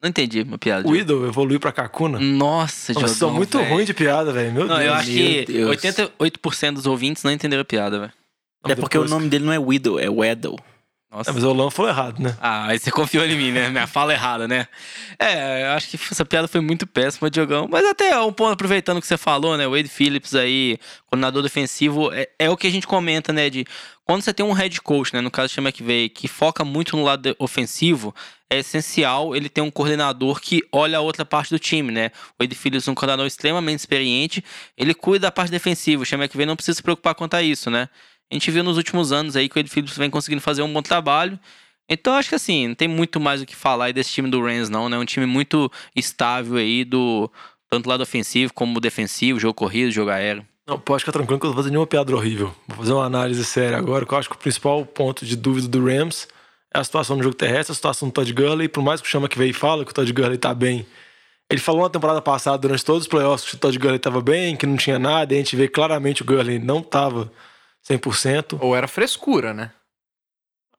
Não 0.00 0.10
entendi 0.10 0.42
uma 0.42 0.58
piada. 0.58 0.86
O 0.86 0.94
Idol 0.94 1.26
evoluiu 1.26 1.58
pra 1.58 1.72
Kakuna? 1.72 2.20
Nossa, 2.20 2.92
Vocês 2.92 3.12
são 3.12 3.32
muito 3.32 3.58
ruins 3.60 3.86
de 3.86 3.94
piada, 3.94 4.32
velho. 4.32 4.52
Meu 4.52 4.66
Não, 4.66 4.76
Deus. 4.76 4.86
eu 4.86 4.94
acho 4.94 5.10
Meu 5.10 5.44
que 5.44 5.52
Deus. 5.52 5.76
88% 5.82 6.72
dos 6.74 6.86
ouvintes 6.86 7.24
não 7.24 7.32
entenderam 7.32 7.62
a 7.62 7.64
piada, 7.64 7.98
velho. 7.98 8.12
É 8.66 8.74
porque 8.74 8.98
o 8.98 9.06
nome 9.06 9.28
dele 9.28 9.44
não 9.44 9.52
é 9.52 9.58
Widow, 9.58 9.98
é 9.98 10.08
Weddle. 10.08 10.58
Nossa. 11.10 11.30
É, 11.30 11.32
mas 11.32 11.42
o 11.42 11.48
Olan 11.48 11.70
falou 11.70 11.90
errado, 11.90 12.20
né? 12.20 12.36
Ah, 12.38 12.66
aí 12.66 12.78
você 12.78 12.90
confiou 12.90 13.24
em 13.24 13.34
mim, 13.34 13.50
né? 13.50 13.70
Minha 13.70 13.86
fala 13.86 14.12
errada, 14.12 14.46
né? 14.46 14.68
É, 15.18 15.62
eu 15.62 15.70
acho 15.70 15.88
que 15.88 15.96
essa 15.96 16.24
piada 16.24 16.46
foi 16.46 16.60
muito 16.60 16.86
péssima, 16.86 17.30
Diogão. 17.30 17.66
Mas 17.70 17.86
até 17.86 18.18
um 18.20 18.30
ponto, 18.30 18.52
aproveitando 18.52 18.98
o 18.98 19.00
que 19.00 19.06
você 19.06 19.16
falou, 19.16 19.56
né? 19.56 19.66
O 19.66 19.70
Wade 19.70 19.88
Phillips 19.88 20.34
aí, 20.34 20.78
coordenador 21.06 21.42
defensivo, 21.42 22.12
é, 22.12 22.28
é 22.38 22.50
o 22.50 22.58
que 22.58 22.66
a 22.66 22.70
gente 22.70 22.86
comenta, 22.86 23.32
né? 23.32 23.48
De 23.48 23.64
quando 24.04 24.20
você 24.20 24.34
tem 24.34 24.44
um 24.44 24.52
head 24.52 24.78
coach, 24.82 25.14
né? 25.14 25.22
No 25.22 25.30
caso 25.30 25.54
do 25.54 25.62
McVay, 25.62 26.10
que 26.10 26.28
foca 26.28 26.62
muito 26.62 26.94
no 26.94 27.02
lado 27.02 27.34
ofensivo, 27.38 28.14
é 28.50 28.58
essencial 28.58 29.34
ele 29.34 29.48
ter 29.48 29.62
um 29.62 29.70
coordenador 29.70 30.38
que 30.40 30.62
olha 30.70 30.98
a 30.98 31.00
outra 31.00 31.24
parte 31.24 31.48
do 31.48 31.58
time, 31.58 31.90
né? 31.90 32.10
O 32.38 32.44
Wade 32.44 32.54
Phillips 32.54 32.86
é 32.86 32.90
um 32.90 32.94
coordenador 32.94 33.26
extremamente 33.26 33.80
experiente, 33.80 34.44
ele 34.76 34.92
cuida 34.92 35.28
da 35.28 35.32
parte 35.32 35.50
defensiva. 35.50 36.02
O 36.02 36.06
Sean 36.06 36.18
McVay 36.18 36.44
não 36.44 36.54
precisa 36.54 36.76
se 36.76 36.82
preocupar 36.82 37.14
quanto 37.14 37.32
a 37.32 37.42
isso, 37.42 37.70
né? 37.70 37.88
A 38.30 38.34
gente 38.34 38.50
viu 38.50 38.62
nos 38.62 38.76
últimos 38.76 39.10
anos 39.10 39.36
aí 39.36 39.48
que 39.48 39.56
o 39.56 39.58
Wade 39.58 39.70
Phillips 39.70 39.96
vem 39.96 40.10
conseguindo 40.10 40.42
fazer 40.42 40.62
um 40.62 40.72
bom 40.72 40.82
trabalho. 40.82 41.38
Então 41.88 42.14
acho 42.14 42.28
que 42.28 42.34
assim, 42.34 42.68
não 42.68 42.74
tem 42.74 42.86
muito 42.86 43.18
mais 43.18 43.40
o 43.40 43.46
que 43.46 43.56
falar 43.56 43.86
aí 43.86 43.92
desse 43.92 44.12
time 44.12 44.28
do 44.30 44.42
Rams, 44.42 44.68
não, 44.68 44.88
né? 44.88 44.98
Um 44.98 45.04
time 45.06 45.24
muito 45.24 45.70
estável 45.96 46.56
aí 46.58 46.84
do 46.84 47.30
tanto 47.70 47.88
lado 47.88 48.02
ofensivo 48.02 48.52
como 48.52 48.80
defensivo, 48.80 49.40
jogo 49.40 49.54
corrido, 49.54 49.90
jogo 49.90 50.10
aéreo. 50.10 50.46
Não, 50.66 50.78
pode 50.78 51.00
ficar 51.00 51.12
tranquilo 51.12 51.40
que 51.40 51.46
eu 51.46 51.48
não 51.48 51.54
vou 51.54 51.62
fazer 51.62 51.70
nenhuma 51.70 51.86
piada 51.86 52.14
horrível. 52.14 52.54
Vou 52.66 52.76
fazer 52.76 52.92
uma 52.92 53.06
análise 53.06 53.42
séria 53.42 53.78
agora, 53.78 54.04
que 54.04 54.12
eu 54.12 54.18
acho 54.18 54.28
que 54.28 54.36
o 54.36 54.38
principal 54.38 54.84
ponto 54.84 55.24
de 55.24 55.34
dúvida 55.34 55.66
do 55.66 55.82
Rams 55.82 56.28
é 56.74 56.78
a 56.78 56.84
situação 56.84 57.16
no 57.16 57.22
jogo 57.22 57.34
terrestre, 57.34 57.72
a 57.72 57.74
situação 57.74 58.08
do 58.08 58.12
Todd 58.12 58.30
Gurley. 58.34 58.68
Por 58.68 58.82
mais 58.82 59.00
que 59.00 59.06
o 59.06 59.10
Chama 59.10 59.26
que 59.26 59.38
veio 59.38 59.50
e 59.50 59.54
fala 59.54 59.82
que 59.82 59.90
o 59.90 59.94
Todd 59.94 60.12
Gurley 60.12 60.36
tá 60.36 60.52
bem, 60.52 60.86
ele 61.48 61.60
falou 61.60 61.84
na 61.84 61.88
temporada 61.88 62.20
passada, 62.20 62.58
durante 62.58 62.84
todos 62.84 63.04
os 63.04 63.08
playoffs, 63.08 63.48
que 63.48 63.56
o 63.56 63.58
Todd 63.58 63.78
Gurley 63.78 63.98
tava 63.98 64.20
bem, 64.20 64.54
que 64.54 64.66
não 64.66 64.76
tinha 64.76 64.98
nada, 64.98 65.32
e 65.32 65.36
a 65.36 65.40
gente 65.40 65.56
vê 65.56 65.66
claramente 65.66 66.20
o 66.20 66.24
Gurley 66.26 66.58
não 66.58 66.82
tava 66.82 67.32
100%. 67.88 68.58
Ou 68.60 68.76
era 68.76 68.86
frescura, 68.88 69.52
né? 69.54 69.70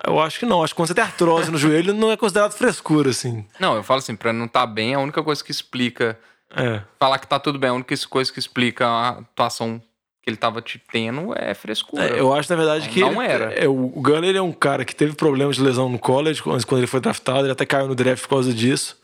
Eu 0.05 0.19
acho 0.19 0.39
que 0.39 0.45
não. 0.45 0.63
Acho 0.63 0.73
que 0.73 0.77
quando 0.77 0.87
você 0.87 0.93
tem 0.93 1.03
artrose 1.03 1.51
no 1.51 1.57
joelho, 1.57 1.93
não 1.93 2.11
é 2.11 2.15
considerado 2.17 2.53
frescura, 2.53 3.09
assim. 3.09 3.45
Não, 3.59 3.75
eu 3.75 3.83
falo 3.83 3.99
assim, 3.99 4.15
pra 4.15 4.31
não 4.31 4.45
estar 4.45 4.65
bem, 4.65 4.93
a 4.93 4.99
única 4.99 5.21
coisa 5.21 5.43
que 5.43 5.51
explica. 5.51 6.17
É. 6.55 6.81
Falar 6.97 7.19
que 7.19 7.27
tá 7.27 7.37
tudo 7.39 7.59
bem, 7.59 7.69
a 7.69 7.73
única 7.73 7.95
coisa 8.07 8.31
que 8.31 8.39
explica 8.39 8.87
a 8.87 9.09
atuação 9.19 9.79
que 10.23 10.29
ele 10.29 10.37
tava 10.37 10.61
te 10.61 10.81
tendo 10.91 11.33
é 11.37 11.53
frescura. 11.53 12.03
É, 12.15 12.19
eu 12.19 12.33
acho, 12.33 12.49
na 12.49 12.55
verdade, 12.55 12.87
Não, 12.87 12.93
que. 12.93 12.99
não 13.01 13.21
ele- 13.21 13.31
era. 13.31 13.53
É, 13.53 13.67
o 13.67 13.75
Gurley 13.75 14.29
ele 14.29 14.37
é 14.37 14.41
um 14.41 14.51
cara 14.51 14.83
que 14.85 14.95
teve 14.95 15.13
problemas 15.13 15.57
de 15.57 15.61
lesão 15.61 15.89
no 15.89 15.99
college, 15.99 16.41
quando 16.41 16.65
quando 16.65 16.79
ele 16.79 16.87
foi 16.87 16.99
draftado, 17.01 17.41
ele 17.41 17.51
até 17.51 17.65
caiu 17.65 17.87
no 17.87 17.95
draft 17.95 18.23
por 18.23 18.29
causa 18.29 18.53
disso. 18.53 18.97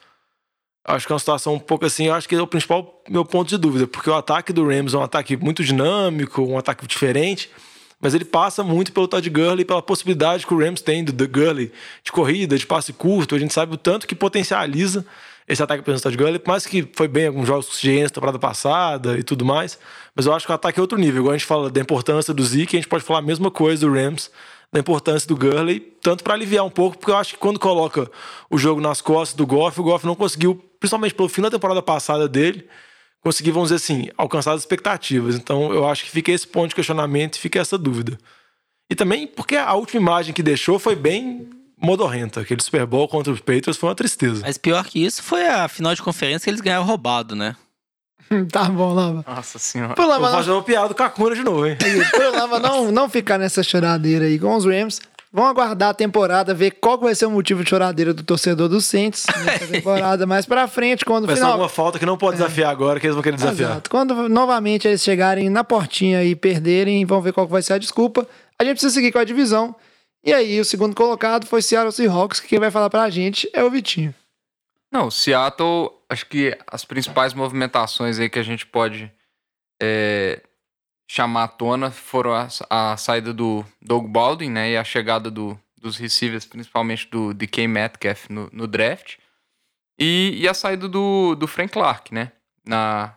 Acho 0.88 1.06
que 1.08 1.12
é 1.12 1.16
uma 1.16 1.20
situação 1.20 1.56
um 1.56 1.60
pouco 1.60 1.86
assim, 1.86 2.06
eu 2.08 2.14
acho 2.14 2.28
que 2.30 2.36
é 2.36 2.42
o 2.42 2.46
principal 2.48 3.02
meu 3.10 3.26
ponto 3.26 3.50
de 3.50 3.58
dúvida, 3.58 3.88
porque 3.88 4.10
o 4.10 4.14
ataque 4.16 4.54
do 4.54 4.68
Rams 4.68 4.94
é 4.94 4.98
um 4.98 5.04
ataque 5.04 5.36
muito 5.36 5.64
dinâmico, 5.64 6.42
um 6.44 6.58
ataque 6.60 6.86
diferente, 6.88 7.50
mas 8.06 8.14
ele 8.14 8.24
passa 8.24 8.64
muito 8.64 8.92
pelo 8.92 9.08
Todd 9.08 9.28
Gurley, 9.32 9.66
pela 9.66 9.82
possibilidade 9.82 10.46
que 10.46 10.54
o 10.54 10.60
Rams 10.60 10.80
tem 10.80 11.04
do, 11.04 11.28
Gurley 11.28 11.72
de 12.04 12.12
corrida, 12.12 12.56
de 12.56 12.64
passe 12.64 12.94
curto, 12.94 13.34
a 13.34 13.40
gente 13.40 13.52
sabe 13.52 13.74
o 13.74 13.78
tanto 13.78 14.06
que 14.06 14.14
potencializa 14.14 15.04
esse 15.48 15.64
ataque 15.64 15.84
pelo 15.84 16.00
Todd 16.00 16.16
Gurley, 16.16 16.38
por 16.38 16.50
mais 16.50 16.68
que 16.68 16.88
foi 16.94 17.08
bem 17.08 17.24
em 17.24 17.28
alguns 17.30 17.48
jogos 17.48 17.66
CGN 17.66 18.04
na 18.04 18.10
temporada 18.10 18.38
passada 18.38 19.18
e 19.18 19.24
tudo 19.24 19.44
mais, 19.44 19.80
mas 20.16 20.28
eu 20.28 20.34
acho 20.36 20.46
que 20.46 20.52
o 20.52 20.54
ataque 20.54 20.80
é 20.80 20.82
outro 20.84 21.00
nível. 21.00 21.22
Igual 21.22 21.34
a 21.34 21.38
gente 21.40 21.48
fala 21.48 21.68
da 21.68 21.82
importância 21.82 22.32
do 22.32 22.46
Zeke, 22.46 22.78
a 22.78 22.80
gente 22.80 22.88
pode 22.88 23.04
falar 23.04 23.18
a 23.18 23.24
mesma 23.24 23.50
coisa 23.50 23.88
do 23.88 23.92
Rams, 23.92 24.30
da 24.72 24.80
importância 24.80 25.28
do 25.28 25.36
Gurley, 25.36 25.80
tanto 26.00 26.24
para 26.24 26.36
aliviar 26.36 26.64
um 26.64 26.70
pouco, 26.70 27.00
porque 27.00 27.10
eu 27.10 27.18
acho 27.18 27.34
que 27.34 27.40
quando 27.40 27.60
coloca 27.60 28.08
o 28.52 28.58
jogo 28.60 28.80
nas 28.80 29.02
costas 29.02 29.36
do 29.36 29.48
Goff, 29.48 29.82
o 29.82 29.84
Goff 29.84 30.06
não 30.06 30.14
conseguiu, 30.14 30.64
principalmente 30.80 31.16
pelo 31.16 31.28
fim 31.28 31.42
da 31.42 31.50
temporada 31.50 31.82
passada 31.82 32.30
dele, 32.30 32.68
conseguir, 33.26 33.50
vamos 33.50 33.70
dizer 33.70 33.84
assim, 33.84 34.08
alcançar 34.16 34.54
as 34.54 34.62
expectativas. 34.62 35.34
Então 35.34 35.74
eu 35.74 35.90
acho 35.90 36.04
que 36.04 36.12
fica 36.12 36.32
esse 36.32 36.46
ponto 36.46 36.70
de 36.70 36.76
questionamento 36.76 37.36
e 37.36 37.40
fica 37.40 37.60
essa 37.60 37.76
dúvida. 37.76 38.20
E 38.88 38.94
também 38.94 39.26
porque 39.26 39.56
a 39.56 39.74
última 39.74 40.00
imagem 40.00 40.32
que 40.32 40.44
deixou 40.44 40.78
foi 40.78 40.96
bem 40.96 41.50
modorrenta. 41.76 42.42
Aquele 42.42 42.62
Super 42.62 42.86
Bowl 42.86 43.08
contra 43.08 43.34
os 43.34 43.40
Patriots 43.40 43.78
foi 43.78 43.90
uma 43.90 43.96
tristeza. 43.96 44.44
Mas 44.46 44.60
pior 44.60 44.86
que 44.86 45.04
isso 45.04 45.24
foi 45.24 45.48
a 45.48 45.68
final 45.68 45.96
de 45.96 46.04
conferência 46.04 46.44
que 46.46 46.52
eles 46.52 46.62
ganharam 46.62 46.86
roubado, 46.86 47.36
né? 47.36 47.56
tá 48.52 48.66
bom, 48.66 48.94
Lava. 48.94 49.26
Nossa 49.28 49.58
senhora. 49.58 49.96
Vou 49.98 50.08
Lava, 50.08 50.30
não, 50.30 50.38
fazer 50.38 50.52
uma 50.52 50.62
piada 50.62 50.90
do 50.90 50.96
Kakuna 50.96 51.36
de 51.36 51.44
novo, 51.44 51.66
hein? 51.66 51.78
pro 52.12 52.32
Lava 52.32 52.60
não, 52.60 52.92
não 52.92 53.10
ficar 53.10 53.40
nessa 53.40 53.64
choradeira 53.64 54.26
aí 54.26 54.38
com 54.38 54.56
os 54.56 54.66
Rams. 54.66 55.02
Vamos 55.36 55.50
aguardar 55.50 55.90
a 55.90 55.94
temporada, 55.94 56.54
ver 56.54 56.72
qual 56.80 56.98
vai 56.98 57.14
ser 57.14 57.26
o 57.26 57.30
motivo 57.30 57.62
de 57.62 57.70
choradeira 57.70 58.14
do 58.14 58.24
torcedor 58.24 58.70
dos 58.70 58.86
Saints 58.86 59.26
nessa 59.44 59.68
temporada 59.68 60.26
mais 60.26 60.46
pra 60.46 60.66
frente, 60.66 61.04
quando 61.04 61.26
Vai 61.26 61.36
ser 61.36 61.42
final. 61.42 61.52
alguma 61.52 61.68
falta 61.68 62.00
que 62.00 62.06
não 62.06 62.18
pode 62.18 62.38
desafiar 62.38 62.72
agora, 62.72 63.02
que 63.02 63.06
eles 63.06 63.16
vão 63.16 63.22
querer 63.22 63.36
desafiar. 63.36 63.72
Exato. 63.72 63.90
Quando 63.90 64.30
novamente 64.30 64.88
eles 64.88 65.04
chegarem 65.04 65.50
na 65.50 65.62
portinha 65.62 66.24
e 66.24 66.38
perderem, 66.38 67.04
vão 67.06 67.22
ver 67.22 67.34
qual 67.34 67.46
que 67.46 67.52
vai 67.52 67.62
ser 67.62 67.74
a 67.74 67.78
desculpa. 67.78 68.26
A 68.58 68.64
gente 68.64 68.76
precisa 68.76 68.94
seguir 68.94 69.12
com 69.12 69.20
a 69.20 69.26
divisão. 69.26 69.76
E 70.24 70.32
aí, 70.32 70.58
o 70.58 70.64
segundo 70.64 70.96
colocado 70.96 71.46
foi 71.46 71.62
Seattle 71.62 71.92
Seahawks, 71.92 72.40
que 72.40 72.48
quem 72.48 72.60
vai 72.60 72.72
falar 72.72 72.90
pra 72.90 73.10
gente 73.10 73.50
é 73.52 73.62
o 73.62 73.70
Vitinho. 73.70 74.16
Não, 74.90 75.12
Seattle, 75.12 75.92
acho 76.10 76.26
que 76.28 76.58
as 76.66 76.86
principais 76.86 77.34
movimentações 77.34 78.18
aí 78.20 78.30
que 78.30 78.40
a 78.40 78.44
gente 78.44 78.66
pode 78.66 79.12
é, 79.84 80.42
chamar 81.08 81.44
à 81.44 81.48
tona 81.48 81.92
foram 81.92 82.34
a, 82.34 82.48
a 82.70 82.98
saída 82.98 83.34
do 83.34 83.66
Doug 83.82 84.08
Baldwin, 84.08 84.50
né? 84.50 84.72
E 84.72 84.78
a 84.78 84.84
chegada 84.84 85.30
do, 85.30 85.60
dos 85.78 85.98
receivers, 85.98 86.46
principalmente 86.46 87.08
do 87.08 87.34
DK 87.34 87.68
Metcalf 87.68 88.30
no, 88.30 88.50
no 88.52 88.68
draft. 88.68 89.18
E, 90.00 90.36
e 90.38 90.48
a 90.48 90.54
saída 90.54 90.88
do, 90.88 91.36
do 91.36 91.48
Frank 91.48 91.72
Clark, 91.72 92.14
né? 92.14 92.32
Na 92.66 93.16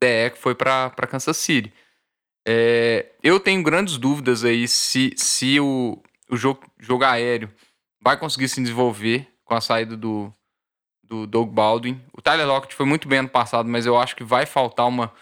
DE 0.00 0.30
que 0.30 0.38
foi 0.38 0.54
para 0.54 0.90
Kansas 1.08 1.36
City. 1.36 1.72
É, 2.46 3.06
eu 3.22 3.38
tenho 3.38 3.62
grandes 3.62 3.96
dúvidas 3.96 4.44
aí 4.44 4.66
se, 4.66 5.12
se 5.16 5.60
o, 5.60 6.02
o 6.28 6.36
jogo, 6.36 6.60
jogo 6.78 7.04
aéreo 7.04 7.48
vai 8.00 8.16
conseguir 8.16 8.48
se 8.48 8.60
desenvolver 8.60 9.28
com 9.44 9.54
a 9.54 9.60
saída 9.60 9.96
do, 9.96 10.32
do 11.04 11.24
Doug 11.24 11.50
Baldwin. 11.50 12.02
O 12.12 12.20
Tyler 12.20 12.46
Lockett 12.46 12.74
foi 12.74 12.84
muito 12.84 13.06
bem 13.06 13.20
ano 13.20 13.28
passado, 13.28 13.68
mas 13.68 13.86
eu 13.86 13.96
acho 13.96 14.16
que 14.16 14.24
vai 14.24 14.44
faltar 14.44 14.88
uma, 14.88 15.12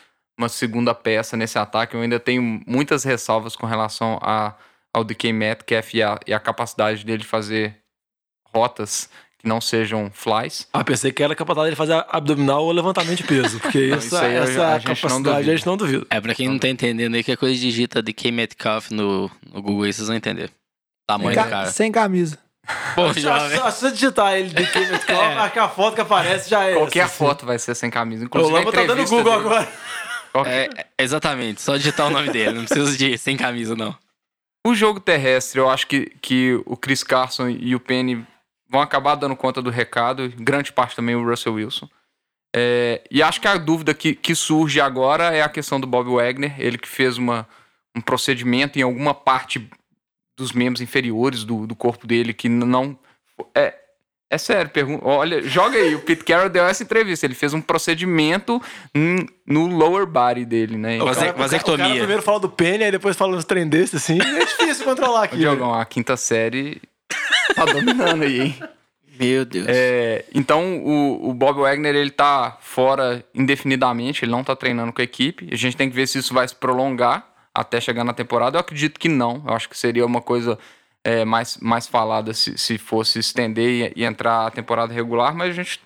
uma 0.40 0.48
segunda 0.48 0.94
peça 0.94 1.36
nesse 1.36 1.58
ataque. 1.58 1.94
Eu 1.94 2.00
ainda 2.00 2.18
tenho 2.18 2.60
muitas 2.66 3.04
ressalvas 3.04 3.54
com 3.56 3.66
relação 3.66 4.18
a, 4.22 4.54
ao 4.92 5.04
DK 5.04 5.32
Metcalf 5.32 5.94
e 5.94 6.02
a, 6.02 6.18
e 6.26 6.32
a 6.34 6.40
capacidade 6.40 7.04
dele 7.04 7.18
de 7.22 7.26
fazer 7.26 7.76
rotas 8.54 9.08
que 9.38 9.48
não 9.48 9.60
sejam 9.60 10.10
flies. 10.12 10.68
Ah, 10.72 10.84
pensei 10.84 11.10
que 11.12 11.22
era 11.22 11.32
a 11.32 11.36
capacidade 11.36 11.66
dele 11.68 11.76
fazer 11.76 12.04
abdominal 12.10 12.64
ou 12.64 12.72
levantamento 12.72 13.16
de 13.18 13.24
peso, 13.24 13.58
porque 13.60 13.86
Não, 13.88 13.96
essa, 13.96 14.06
isso 14.06 14.18
aí 14.18 14.36
a- 14.36 14.40
essa 14.42 14.66
a 14.66 14.72
não 14.74 14.80
capacidade 14.82 15.50
a 15.50 15.56
gente 15.56 15.66
não 15.66 15.76
duvida. 15.76 16.06
É, 16.10 16.20
pra 16.20 16.34
quem 16.34 16.48
não 16.48 16.58
tá 16.58 16.68
entendendo 16.68 17.14
aí, 17.14 17.24
que 17.24 17.32
a 17.32 17.36
coisa 17.36 17.58
digita 17.58 18.02
de 18.02 18.12
K 18.12 18.30
Metcalf 18.30 18.90
no, 18.90 19.30
no 19.52 19.62
Google 19.62 19.84
aí, 19.84 19.92
vocês 19.92 20.08
vão 20.08 20.16
entender. 20.16 20.50
Tamanho 21.08 21.34
Ca- 21.34 21.44
do 21.44 21.50
cara. 21.50 21.70
Sem 21.70 21.90
camisa. 21.90 22.38
Pô, 22.94 23.12
Se 23.14 23.20
jovem. 23.20 23.56
se 23.56 23.62
você 23.62 23.90
digitar 23.90 24.34
ele 24.34 24.50
de 24.50 24.62
acho 24.62 25.52
que 25.52 25.58
a 25.58 25.68
foto 25.68 25.94
que 25.94 26.00
aparece 26.02 26.48
já 26.50 26.64
é 26.64 26.74
Qualquer 26.74 27.00
essa, 27.00 27.06
assim. 27.14 27.24
foto 27.24 27.46
vai 27.46 27.58
ser 27.58 27.74
sem 27.74 27.90
camisa. 27.90 28.22
O 28.24 28.26
Inclusive, 28.26 28.54
a 28.54 28.58
Lamba 28.58 28.72
tá 28.72 28.84
dando 28.84 29.04
Google 29.08 29.24
dele. 29.24 29.36
agora. 29.36 29.68
É, 30.46 30.68
é, 30.76 30.86
exatamente, 30.98 31.60
só 31.60 31.76
digitar 31.76 32.06
o 32.06 32.10
nome 32.10 32.30
dele, 32.30 32.52
não 32.52 32.64
precisa 32.64 32.96
de 32.96 33.18
sem 33.18 33.36
camisa, 33.36 33.74
não. 33.74 33.96
O 34.66 34.74
jogo 34.74 35.00
terrestre, 35.00 35.58
eu 35.58 35.68
acho 35.68 35.86
que, 35.86 36.06
que 36.20 36.60
o 36.66 36.76
Chris 36.76 37.02
Carson 37.02 37.48
e 37.48 37.74
o 37.74 37.80
Penny 37.80 38.26
vão 38.68 38.80
acabar 38.80 39.14
dando 39.14 39.34
conta 39.34 39.60
do 39.60 39.70
recado, 39.70 40.32
grande 40.36 40.72
parte 40.72 40.94
também 40.94 41.16
o 41.16 41.28
Russell 41.28 41.54
Wilson. 41.54 41.88
É, 42.54 43.02
e 43.10 43.22
acho 43.22 43.40
que 43.40 43.48
a 43.48 43.56
dúvida 43.56 43.94
que, 43.94 44.14
que 44.14 44.34
surge 44.34 44.80
agora 44.80 45.34
é 45.34 45.42
a 45.42 45.48
questão 45.48 45.80
do 45.80 45.86
Bob 45.86 46.10
Wagner, 46.10 46.54
ele 46.58 46.78
que 46.78 46.88
fez 46.88 47.16
uma, 47.16 47.48
um 47.96 48.00
procedimento 48.00 48.78
em 48.78 48.82
alguma 48.82 49.14
parte 49.14 49.68
dos 50.36 50.52
membros 50.52 50.80
inferiores 50.80 51.44
do, 51.44 51.66
do 51.66 51.76
corpo 51.76 52.06
dele 52.06 52.32
que 52.32 52.48
não. 52.48 52.98
É, 53.54 53.74
é 54.30 54.38
sério, 54.38 54.70
pergunta, 54.70 55.04
olha, 55.04 55.42
joga 55.42 55.76
aí. 55.76 55.94
O 55.94 55.98
Pete 56.00 56.22
Carroll 56.24 56.48
deu 56.48 56.64
essa 56.64 56.82
entrevista. 56.82 57.26
Ele 57.26 57.34
fez 57.34 57.52
um 57.52 57.60
procedimento 57.60 58.62
no 59.46 59.66
lower 59.66 60.06
body 60.06 60.44
dele, 60.44 60.76
né? 60.78 61.02
O 61.02 61.06
Vase- 61.06 61.18
cara- 61.20 61.30
o 61.30 61.34
cara- 61.34 61.42
vasectomia. 61.48 61.84
O 61.84 61.88
cara 61.88 61.98
primeiro 61.98 62.22
fala 62.22 62.40
do 62.40 62.48
Penny, 62.48 62.84
aí 62.84 62.90
depois 62.92 63.16
fala 63.16 63.36
uns 63.36 63.44
trem 63.44 63.68
desse, 63.68 63.96
assim. 63.96 64.18
É 64.20 64.44
difícil 64.44 64.84
controlar 64.84 65.24
aqui. 65.24 65.36
Diogão, 65.38 65.74
a 65.74 65.84
quinta 65.84 66.16
série 66.16 66.80
tá 67.54 67.64
dominando 67.64 68.22
aí, 68.22 68.40
hein? 68.40 68.56
Meu 69.18 69.44
Deus. 69.44 69.66
É, 69.68 70.24
então, 70.34 70.78
o, 70.78 71.28
o 71.30 71.34
Bob 71.34 71.60
Wagner, 71.60 71.94
ele 71.94 72.10
tá 72.10 72.56
fora 72.60 73.22
indefinidamente, 73.34 74.24
ele 74.24 74.32
não 74.32 74.42
tá 74.42 74.56
treinando 74.56 74.92
com 74.94 75.00
a 75.02 75.04
equipe. 75.04 75.46
A 75.52 75.56
gente 75.56 75.76
tem 75.76 75.90
que 75.90 75.94
ver 75.94 76.06
se 76.06 76.18
isso 76.18 76.32
vai 76.32 76.48
se 76.48 76.54
prolongar 76.54 77.26
até 77.54 77.80
chegar 77.80 78.02
na 78.04 78.14
temporada. 78.14 78.56
Eu 78.56 78.60
acredito 78.60 78.98
que 78.98 79.08
não. 79.10 79.42
Eu 79.46 79.52
acho 79.52 79.68
que 79.68 79.76
seria 79.76 80.06
uma 80.06 80.22
coisa 80.22 80.58
é, 81.04 81.24
mais, 81.24 81.56
mais 81.58 81.86
falada 81.86 82.32
se, 82.34 82.56
se 82.58 82.78
fosse 82.78 83.18
estender 83.18 83.92
e, 83.96 84.00
e 84.00 84.04
entrar 84.04 84.46
a 84.46 84.50
temporada 84.50 84.92
regular, 84.92 85.34
mas 85.34 85.50
a 85.50 85.62
gente 85.62 85.80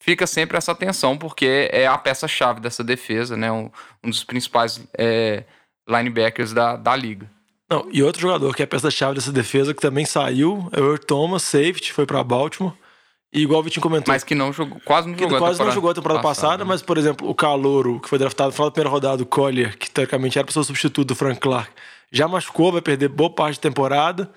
fica 0.00 0.26
sempre 0.26 0.56
essa 0.56 0.74
tensão, 0.74 1.16
porque 1.16 1.68
é 1.72 1.86
a 1.86 1.96
peça-chave 1.98 2.60
dessa 2.60 2.82
defesa, 2.82 3.36
né? 3.36 3.50
Um, 3.50 3.70
um 4.02 4.10
dos 4.10 4.24
principais 4.24 4.80
é, 4.96 5.44
linebackers 5.88 6.52
da, 6.52 6.76
da 6.76 6.94
liga. 6.96 7.30
Não, 7.70 7.88
e 7.90 8.02
outro 8.02 8.20
jogador 8.20 8.54
que 8.54 8.62
é 8.62 8.66
peça-chave 8.66 9.14
dessa 9.14 9.32
defesa, 9.32 9.72
que 9.72 9.80
também 9.80 10.04
saiu, 10.04 10.68
é 10.72 10.80
o 10.80 10.84
Earl 10.84 10.98
Thomas, 10.98 11.42
safety, 11.42 11.92
foi 11.92 12.04
pra 12.04 12.22
Baltimore. 12.22 12.74
E 13.32 13.40
igual 13.40 13.60
o 13.60 13.62
Vitinho 13.62 13.82
comentou, 13.82 14.12
Mas 14.12 14.22
que 14.22 14.34
não 14.34 14.52
jogou, 14.52 14.78
quase 14.84 15.08
não 15.08 15.18
jogou 15.18 15.36
a 15.36 15.40
quase 15.40 15.58
não 15.58 15.70
jogou 15.70 15.90
a 15.90 15.94
temporada 15.94 16.20
passada, 16.20 16.58
né? 16.58 16.64
mas, 16.68 16.82
por 16.82 16.98
exemplo, 16.98 17.26
o 17.26 17.34
Calouro, 17.34 17.98
que 17.98 18.08
foi 18.08 18.18
draftado 18.18 18.48
no 18.48 18.52
final 18.52 18.68
da 18.68 18.72
primeira 18.72 18.90
rodada, 18.90 19.22
o 19.22 19.26
Collier, 19.26 19.78
que 19.78 19.90
teoricamente 19.90 20.38
era 20.38 20.44
para 20.44 20.52
ser 20.52 20.58
o 20.58 20.64
substituto 20.64 21.08
do 21.08 21.14
Frank 21.14 21.40
Clark, 21.40 21.70
já 22.10 22.28
machucou, 22.28 22.70
vai 22.70 22.82
perder 22.82 23.08
boa 23.08 23.30
parte 23.30 23.56
da 23.56 23.62
temporada. 23.62 24.30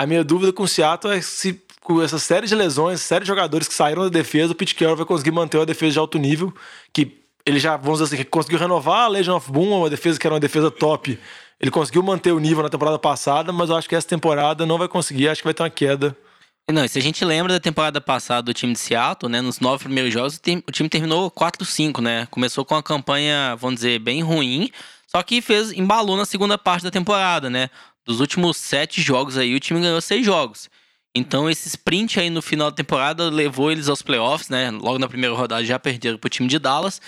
A 0.00 0.06
minha 0.06 0.24
dúvida 0.24 0.50
com 0.50 0.62
o 0.62 0.66
Seattle 0.66 1.12
é 1.12 1.20
se, 1.20 1.62
com 1.82 2.00
essa 2.00 2.18
série 2.18 2.46
de 2.46 2.54
lesões, 2.54 3.02
série 3.02 3.22
de 3.22 3.28
jogadores 3.28 3.68
que 3.68 3.74
saíram 3.74 4.02
da 4.02 4.08
defesa, 4.08 4.50
o 4.50 4.54
Pete 4.54 4.74
Carroll 4.74 4.96
vai 4.96 5.04
conseguir 5.04 5.30
manter 5.30 5.58
uma 5.58 5.66
defesa 5.66 5.92
de 5.92 5.98
alto 5.98 6.16
nível, 6.16 6.54
que 6.90 7.20
ele 7.44 7.60
já, 7.60 7.76
vamos 7.76 8.00
dizer 8.00 8.14
assim, 8.14 8.24
conseguiu 8.24 8.58
renovar 8.58 9.02
a 9.02 9.08
Legion 9.08 9.36
of 9.36 9.52
Boom, 9.52 9.78
uma 9.78 9.90
defesa 9.90 10.18
que 10.18 10.26
era 10.26 10.32
uma 10.32 10.40
defesa 10.40 10.70
top. 10.70 11.18
Ele 11.60 11.70
conseguiu 11.70 12.02
manter 12.02 12.32
o 12.32 12.38
nível 12.38 12.62
na 12.62 12.70
temporada 12.70 12.98
passada, 12.98 13.52
mas 13.52 13.68
eu 13.68 13.76
acho 13.76 13.86
que 13.86 13.94
essa 13.94 14.08
temporada 14.08 14.64
não 14.64 14.78
vai 14.78 14.88
conseguir, 14.88 15.28
acho 15.28 15.42
que 15.42 15.46
vai 15.46 15.52
ter 15.52 15.64
uma 15.64 15.68
queda. 15.68 16.16
Não, 16.72 16.88
se 16.88 16.98
a 16.98 17.02
gente 17.02 17.22
lembra 17.22 17.52
da 17.52 17.60
temporada 17.60 18.00
passada 18.00 18.44
do 18.44 18.54
time 18.54 18.72
de 18.72 18.78
Seattle, 18.78 19.30
né? 19.30 19.42
Nos 19.42 19.60
nove 19.60 19.84
primeiros 19.84 20.14
jogos, 20.14 20.36
o 20.36 20.40
time, 20.40 20.64
o 20.66 20.72
time 20.72 20.88
terminou 20.88 21.30
4-5, 21.30 22.00
né? 22.00 22.26
Começou 22.30 22.64
com 22.64 22.74
uma 22.74 22.82
campanha, 22.82 23.54
vamos 23.54 23.80
dizer, 23.80 23.98
bem 23.98 24.22
ruim, 24.22 24.70
só 25.06 25.22
que 25.24 25.42
fez, 25.42 25.72
embalou 25.72 26.16
na 26.16 26.24
segunda 26.24 26.56
parte 26.56 26.84
da 26.84 26.90
temporada, 26.90 27.50
né? 27.50 27.68
Dos 28.10 28.18
últimos 28.18 28.56
sete 28.56 29.00
jogos 29.00 29.38
aí, 29.38 29.54
o 29.54 29.60
time 29.60 29.80
ganhou 29.80 30.00
seis 30.00 30.26
jogos. 30.26 30.68
Então, 31.14 31.48
esse 31.48 31.68
sprint 31.68 32.18
aí 32.18 32.28
no 32.28 32.42
final 32.42 32.68
da 32.68 32.76
temporada 32.76 33.30
levou 33.30 33.70
eles 33.70 33.88
aos 33.88 34.02
playoffs, 34.02 34.48
né? 34.48 34.68
Logo 34.68 34.98
na 34.98 35.06
primeira 35.06 35.32
rodada 35.32 35.64
já 35.64 35.78
perderam 35.78 36.18
pro 36.18 36.28
time 36.28 36.48
de 36.48 36.58
Dallas. 36.58 37.00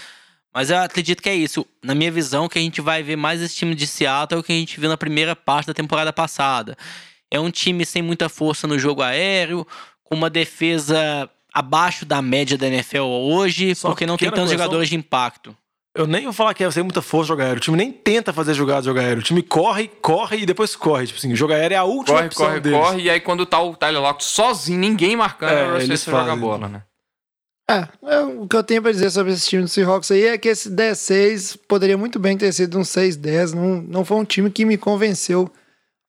Mas 0.55 0.71
eu 0.71 0.79
acredito 0.79 1.21
que 1.21 1.29
é 1.29 1.35
isso. 1.35 1.67
Na 1.83 1.93
minha 1.93 2.13
visão, 2.13 2.49
que 2.49 2.57
a 2.57 2.63
gente 2.63 2.81
vai 2.81 3.03
ver 3.03 3.17
mais 3.17 3.43
esse 3.43 3.57
time 3.57 3.75
de 3.75 3.85
Seattle 3.85 4.39
é 4.39 4.41
o 4.41 4.45
que 4.45 4.53
a 4.53 4.55
gente 4.55 4.79
viu 4.79 4.89
na 4.89 4.97
primeira 4.97 5.35
parte 5.35 5.67
da 5.67 5.75
temporada 5.75 6.13
passada. 6.13 6.79
É 7.29 7.41
um 7.41 7.51
time 7.51 7.85
sem 7.85 8.01
muita 8.01 8.29
força 8.29 8.69
no 8.69 8.79
jogo 8.79 9.03
aéreo, 9.03 9.67
com 10.05 10.15
uma 10.15 10.31
defesa 10.31 11.29
abaixo 11.53 12.07
da 12.07 12.23
média 12.23 12.57
da 12.57 12.69
NFL 12.69 13.03
hoje, 13.03 13.75
Só 13.75 13.89
porque 13.89 14.07
não 14.07 14.17
tem 14.17 14.31
tantos 14.31 14.53
jogadores 14.53 14.89
de 14.89 14.95
impacto. 14.95 15.57
Eu 15.95 16.07
nem 16.07 16.25
vou 16.25 16.33
falar 16.33 16.55
que 16.55 16.65
é 16.65 16.71
sem 16.71 16.83
muita 16.83 17.03
força 17.03 17.29
jogar 17.29 17.45
aéreo. 17.45 17.59
O 17.59 17.61
time 17.61 17.77
nem 17.77 17.93
tenta 17.93 18.33
fazer 18.33 18.55
jogada 18.55 18.83
jogar 18.83 19.03
aéreo. 19.03 19.19
O 19.21 19.23
time 19.23 19.43
corre, 19.43 19.89
corre 20.01 20.39
e 20.39 20.47
depois 20.47 20.75
corre. 20.75 21.07
Tipo 21.07 21.19
assim, 21.19 21.37
jogar 21.37 21.57
aéreo 21.57 21.75
é 21.75 21.79
a 21.79 21.85
última 21.85 22.17
Corre, 22.17 22.27
opção 22.29 22.47
corre, 22.47 22.61
deles. 22.61 22.79
corre. 22.79 23.03
E 23.03 23.11
aí, 23.11 23.21
quando 23.21 23.45
tá 23.45 23.61
o 23.61 23.77
Tyler 23.77 24.01
Lockett 24.01 24.25
sozinho, 24.25 24.79
ninguém 24.79 25.15
marcando, 25.17 25.51
É, 25.53 25.81
é, 25.81 25.83
eles 25.83 26.03
joga 26.03 26.33
a 26.33 26.37
bola, 26.37 26.67
né? 26.69 26.83
É, 27.71 27.87
é, 28.07 28.21
o 28.21 28.49
que 28.49 28.57
eu 28.57 28.65
tenho 28.65 28.83
pra 28.83 28.91
dizer 28.91 29.11
sobre 29.11 29.33
esse 29.33 29.49
time 29.49 29.63
do 29.63 29.69
Seahawks 29.69 30.11
aí 30.11 30.25
é 30.27 30.39
que 30.39 30.49
esse 30.49 30.71
10-6 30.71 31.59
poderia 31.69 31.97
muito 31.97 32.19
bem 32.19 32.37
ter 32.39 32.53
sido 32.53 32.79
um 32.79 32.83
6-10. 32.83 33.53
Não, 33.55 33.83
não 33.83 34.05
foi 34.05 34.17
um 34.17 34.25
time 34.25 34.51
que 34.51 34.65
me 34.65 34.77
convenceu 34.79 35.51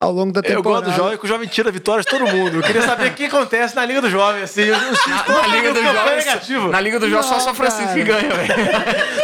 ao 0.03 0.11
longo 0.11 0.31
da 0.31 0.41
Eu 0.41 0.61
gosto 0.61 0.83
temporada. 0.83 0.91
do 0.91 0.95
jovem, 0.95 1.17
que 1.17 1.25
o 1.25 1.27
jovem 1.27 1.47
tira 1.47 1.69
a 1.69 1.71
vitória 1.71 2.03
de 2.03 2.09
todo 2.09 2.27
mundo. 2.27 2.57
Eu 2.57 2.63
queria 2.63 2.81
saber 2.81 3.07
o 3.09 3.13
que 3.13 3.25
acontece 3.25 3.75
na 3.75 3.85
Liga 3.85 4.01
do 4.01 4.09
Jovem, 4.09 4.43
assim. 4.43 4.65
Na 4.69 5.47
Liga 5.47 5.73
do 5.73 5.81
Jovem, 5.81 6.15
negativo. 6.17 6.67
na 6.67 6.81
Liga 6.81 6.99
do 6.99 7.09
Jovem 7.09 7.23
só 7.27 7.35
Não, 7.35 7.39
São 7.41 7.55
Francisco 7.55 7.93
que 7.93 8.03
ganha, 8.03 8.29
velho. 8.29 8.53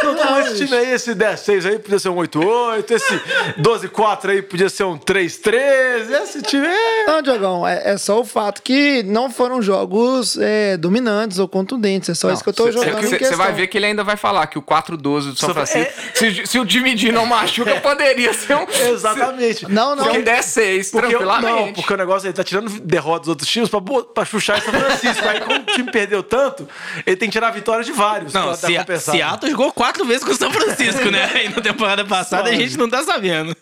Não, 0.02 0.14
não, 0.14 0.40
esse 0.40 0.66
time 0.66 0.76
aí, 0.76 0.92
esse 0.92 1.14
10-6 1.14 1.66
aí 1.66 1.78
podia 1.78 1.98
ser 1.98 2.08
um 2.08 2.16
8-8, 2.16 2.90
esse 2.90 3.20
12-4 3.60 4.30
aí 4.30 4.42
podia 4.42 4.68
ser 4.68 4.84
um 4.84 4.98
3-3. 4.98 6.10
Esse 6.22 6.42
time 6.42 6.66
é. 6.66 7.06
Não, 7.06 7.22
Diogão, 7.22 7.66
é, 7.66 7.92
é 7.92 7.96
só 7.96 8.20
o 8.20 8.24
fato 8.24 8.62
que 8.62 9.02
não 9.04 9.30
foram 9.30 9.62
jogos 9.62 10.36
é, 10.38 10.76
dominantes 10.76 11.38
ou 11.38 11.48
contundentes. 11.48 12.08
É 12.10 12.14
só 12.14 12.32
isso 12.32 12.42
que 12.42 12.48
eu 12.48 12.52
tô 12.52 12.70
jogando 12.70 13.04
em 13.04 13.18
Você 13.18 13.36
vai 13.36 13.52
ver 13.52 13.66
que 13.68 13.78
ele 13.78 13.86
ainda 13.86 14.02
vai 14.04 14.16
falar 14.16 14.46
que 14.46 14.58
o 14.58 14.62
4-12 14.62 14.96
do 15.32 15.36
São 15.36 15.50
Francisco, 15.54 15.92
se, 16.14 16.46
se 16.46 16.58
o 16.58 16.68
Jimmy 16.68 16.94
D 16.94 17.12
não 17.12 17.26
machuca, 17.26 17.76
poderia 17.80 18.32
ser 18.32 18.56
um. 18.56 18.66
Exatamente. 18.92 19.70
Não, 19.70 19.94
não. 19.94 20.04
Ser 20.04 20.10
um 20.10 20.22
10-6, 20.24 20.69
Porque, 20.92 21.08
tranquilamente. 21.08 21.66
não, 21.66 21.72
porque 21.72 21.92
o 21.92 21.96
negócio 21.96 22.26
ele 22.26 22.34
tá 22.34 22.44
tirando 22.44 22.80
derrotas 22.80 23.22
dos 23.22 23.28
outros 23.28 23.48
times 23.48 23.68
pra, 23.68 23.80
pra 23.80 24.24
chuchar 24.24 24.58
em 24.58 24.62
São 24.62 24.72
Francisco. 24.72 25.28
Aí, 25.28 25.40
como 25.40 25.60
o 25.60 25.64
time 25.64 25.90
perdeu 25.90 26.22
tanto, 26.22 26.68
ele 27.06 27.16
tem 27.16 27.28
que 27.28 27.32
tirar 27.32 27.48
a 27.48 27.52
vitória 27.52 27.84
de 27.84 27.92
vários. 27.92 28.32
Não, 28.32 28.54
Se-. 28.54 29.00
Seattle 29.00 29.50
jogou 29.50 29.72
quatro 29.72 30.04
vezes 30.04 30.24
com 30.24 30.30
o 30.32 30.34
São 30.36 30.50
Francisco, 30.50 31.10
né? 31.10 31.44
E 31.44 31.48
na 31.48 31.60
temporada 31.60 32.04
passada 32.04 32.50
a 32.50 32.54
gente 32.54 32.76
não 32.76 32.88
tá 32.88 33.02
sabendo. 33.02 33.54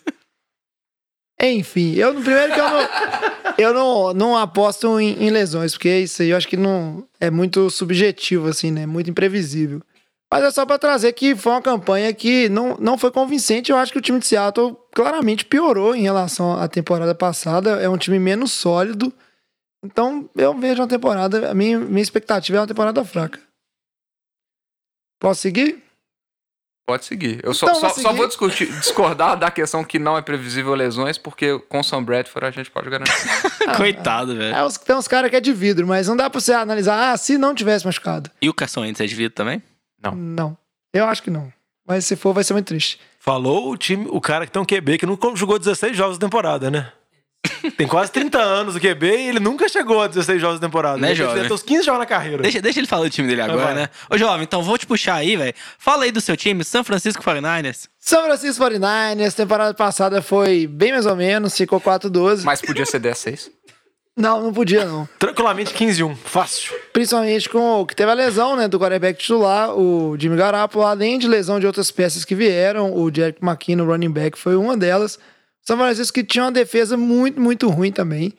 Enfim, 1.41 1.95
eu 1.95 2.13
no 2.13 2.21
primeiro 2.21 2.53
que 2.53 2.59
eu 2.59 2.69
não, 2.69 2.89
eu 3.57 3.73
não, 3.73 4.13
não 4.13 4.37
aposto 4.37 4.99
em, 4.99 5.23
em 5.23 5.29
lesões, 5.29 5.71
porque 5.71 5.99
isso 5.99 6.21
aí 6.21 6.31
eu 6.31 6.37
acho 6.37 6.47
que 6.47 6.57
não 6.57 7.05
é 7.19 7.31
muito 7.31 7.69
subjetivo, 7.69 8.47
assim, 8.49 8.71
né? 8.71 8.85
Muito 8.85 9.09
imprevisível. 9.09 9.81
Mas 10.31 10.43
é 10.43 10.51
só 10.51 10.65
pra 10.65 10.77
trazer 10.77 11.11
que 11.13 11.35
foi 11.35 11.53
uma 11.53 11.61
campanha 11.61 12.13
que 12.13 12.47
não, 12.49 12.77
não 12.77 12.97
foi 12.97 13.11
convincente. 13.11 13.71
Eu 13.71 13.77
acho 13.77 13.91
que 13.91 13.97
o 13.97 14.01
time 14.01 14.19
de 14.19 14.27
Seattle 14.27 14.77
claramente 14.93 15.43
piorou 15.43 15.95
em 15.95 16.03
relação 16.03 16.59
à 16.59 16.67
temporada 16.67 17.15
passada. 17.15 17.81
É 17.81 17.89
um 17.89 17.97
time 17.97 18.19
menos 18.19 18.51
sólido. 18.51 19.11
Então 19.83 20.29
eu 20.35 20.53
vejo 20.57 20.81
uma 20.81 20.87
temporada. 20.87 21.49
A 21.49 21.53
minha, 21.55 21.79
minha 21.79 22.01
expectativa 22.03 22.59
é 22.59 22.61
uma 22.61 22.67
temporada 22.67 23.03
fraca. 23.03 23.39
Posso 25.19 25.41
seguir? 25.41 25.83
Pode 26.87 27.05
seguir. 27.05 27.39
Eu 27.43 27.53
só, 27.53 27.67
Então, 27.67 27.81
só, 27.81 27.87
vou 27.87 28.03
só 28.03 28.13
vou 28.13 28.27
discutir, 28.27 28.65
discordar 28.79 29.37
da 29.37 29.51
questão 29.51 29.83
que 29.83 29.99
não 29.99 30.17
é 30.17 30.21
previsível 30.23 30.73
lesões, 30.73 31.19
porque 31.19 31.59
com 31.69 31.79
o 31.79 31.83
Sam 31.83 32.03
Bradford 32.03 32.47
a 32.47 32.51
gente 32.51 32.71
pode 32.71 32.89
garantir. 32.89 33.13
Coitado, 33.77 34.35
velho. 34.35 34.55
É, 34.55 34.67
tem 34.85 34.95
uns 34.95 35.07
caras 35.07 35.29
que 35.29 35.35
é 35.35 35.39
de 35.39 35.53
vidro, 35.53 35.85
mas 35.85 36.07
não 36.07 36.15
dá 36.17 36.29
pra 36.29 36.39
você 36.41 36.51
analisar. 36.51 37.11
Ah, 37.11 37.17
se 37.17 37.37
não 37.37 37.53
tivesse 37.53 37.85
machucado. 37.85 38.31
E 38.41 38.49
o 38.49 38.53
Carson 38.53 38.81
Wentz 38.81 39.01
é 39.01 39.05
de 39.05 39.13
vida 39.13 39.33
também? 39.35 39.61
Não. 40.01 40.15
Não. 40.15 40.57
Eu 40.93 41.05
acho 41.05 41.21
que 41.23 41.29
não. 41.29 41.51
Mas 41.87 42.05
se 42.05 42.15
for, 42.15 42.33
vai 42.33 42.43
ser 42.43 42.53
muito 42.53 42.67
triste. 42.67 42.99
Falou 43.19 43.71
o 43.71 43.77
time, 43.77 44.07
o 44.09 44.21
cara 44.21 44.45
que 44.45 44.51
tem 44.51 44.61
um 44.61 44.65
QB 44.65 44.97
que 44.99 45.05
não 45.05 45.17
jogou 45.35 45.57
16 45.57 45.97
jogos 45.97 46.17
da 46.17 46.27
temporada, 46.27 46.69
né? 46.69 46.91
Tem 47.77 47.87
quase 47.87 48.11
30 48.11 48.37
anos 48.37 48.75
o 48.75 48.79
QB 48.79 49.07
e 49.07 49.29
ele 49.29 49.39
nunca 49.39 49.67
chegou 49.69 50.01
a 50.01 50.07
16 50.07 50.41
jogos 50.41 50.59
de 50.59 50.65
temporada. 50.65 50.97
Né, 50.97 51.09
ele 51.09 51.15
jovem? 51.15 51.35
deve 51.35 51.47
ter 51.47 51.53
uns 51.53 51.63
15 51.63 51.83
jogos 51.83 51.99
na 51.99 52.05
carreira. 52.05 52.43
Deixa, 52.43 52.61
deixa 52.61 52.79
ele 52.79 52.87
falar 52.87 53.03
do 53.05 53.09
time 53.09 53.27
dele 53.27 53.41
agora, 53.41 53.61
vai. 53.61 53.75
né? 53.75 53.89
Ô, 54.09 54.17
jovem, 54.17 54.43
então 54.43 54.61
vou 54.61 54.77
te 54.77 54.85
puxar 54.85 55.15
aí, 55.15 55.35
velho. 55.37 55.53
Fala 55.77 56.03
aí 56.03 56.11
do 56.11 56.19
seu 56.19 56.35
time, 56.35 56.63
San 56.63 56.83
Francisco 56.83 57.23
49ers. 57.23 57.87
São 57.97 58.23
Francisco 58.23 58.63
49ers, 58.63 59.33
temporada 59.33 59.73
passada 59.73 60.21
foi 60.21 60.67
bem 60.67 60.91
mais 60.91 61.05
ou 61.05 61.15
menos, 61.15 61.55
ficou 61.55 61.79
4-12. 61.79 62.43
Mas 62.43 62.61
podia 62.61 62.85
ser 62.85 62.99
10-6. 62.99 63.49
Não, 64.19 64.41
não 64.43 64.53
podia 64.53 64.83
não. 64.83 65.07
Tranquilamente 65.17 65.73
15-1. 65.73 66.13
Fácil. 66.13 66.75
Principalmente 66.91 67.47
com 67.47 67.79
o 67.79 67.85
que 67.85 67.95
teve 67.95 68.11
a 68.11 68.13
lesão, 68.13 68.53
né, 68.53 68.67
do 68.67 68.77
quarterback 68.77 69.17
titular, 69.17 69.73
o 69.73 70.17
Jimmy 70.19 70.35
Garoppolo, 70.35 70.85
além 70.85 71.17
de 71.17 71.25
lesão 71.25 71.57
de 71.57 71.65
outras 71.65 71.89
peças 71.89 72.25
que 72.25 72.35
vieram, 72.35 72.93
o 72.93 73.09
Jerick 73.09 73.39
McKinnon, 73.41 73.85
running 73.85 74.11
back, 74.11 74.37
foi 74.37 74.57
uma 74.57 74.75
delas. 74.75 75.17
São 75.61 75.77
Francisco 75.77 76.15
que 76.15 76.23
tinha 76.25 76.43
uma 76.43 76.51
defesa 76.51 76.97
muito, 76.97 77.39
muito 77.39 77.69
ruim 77.69 77.93
também. 77.93 78.33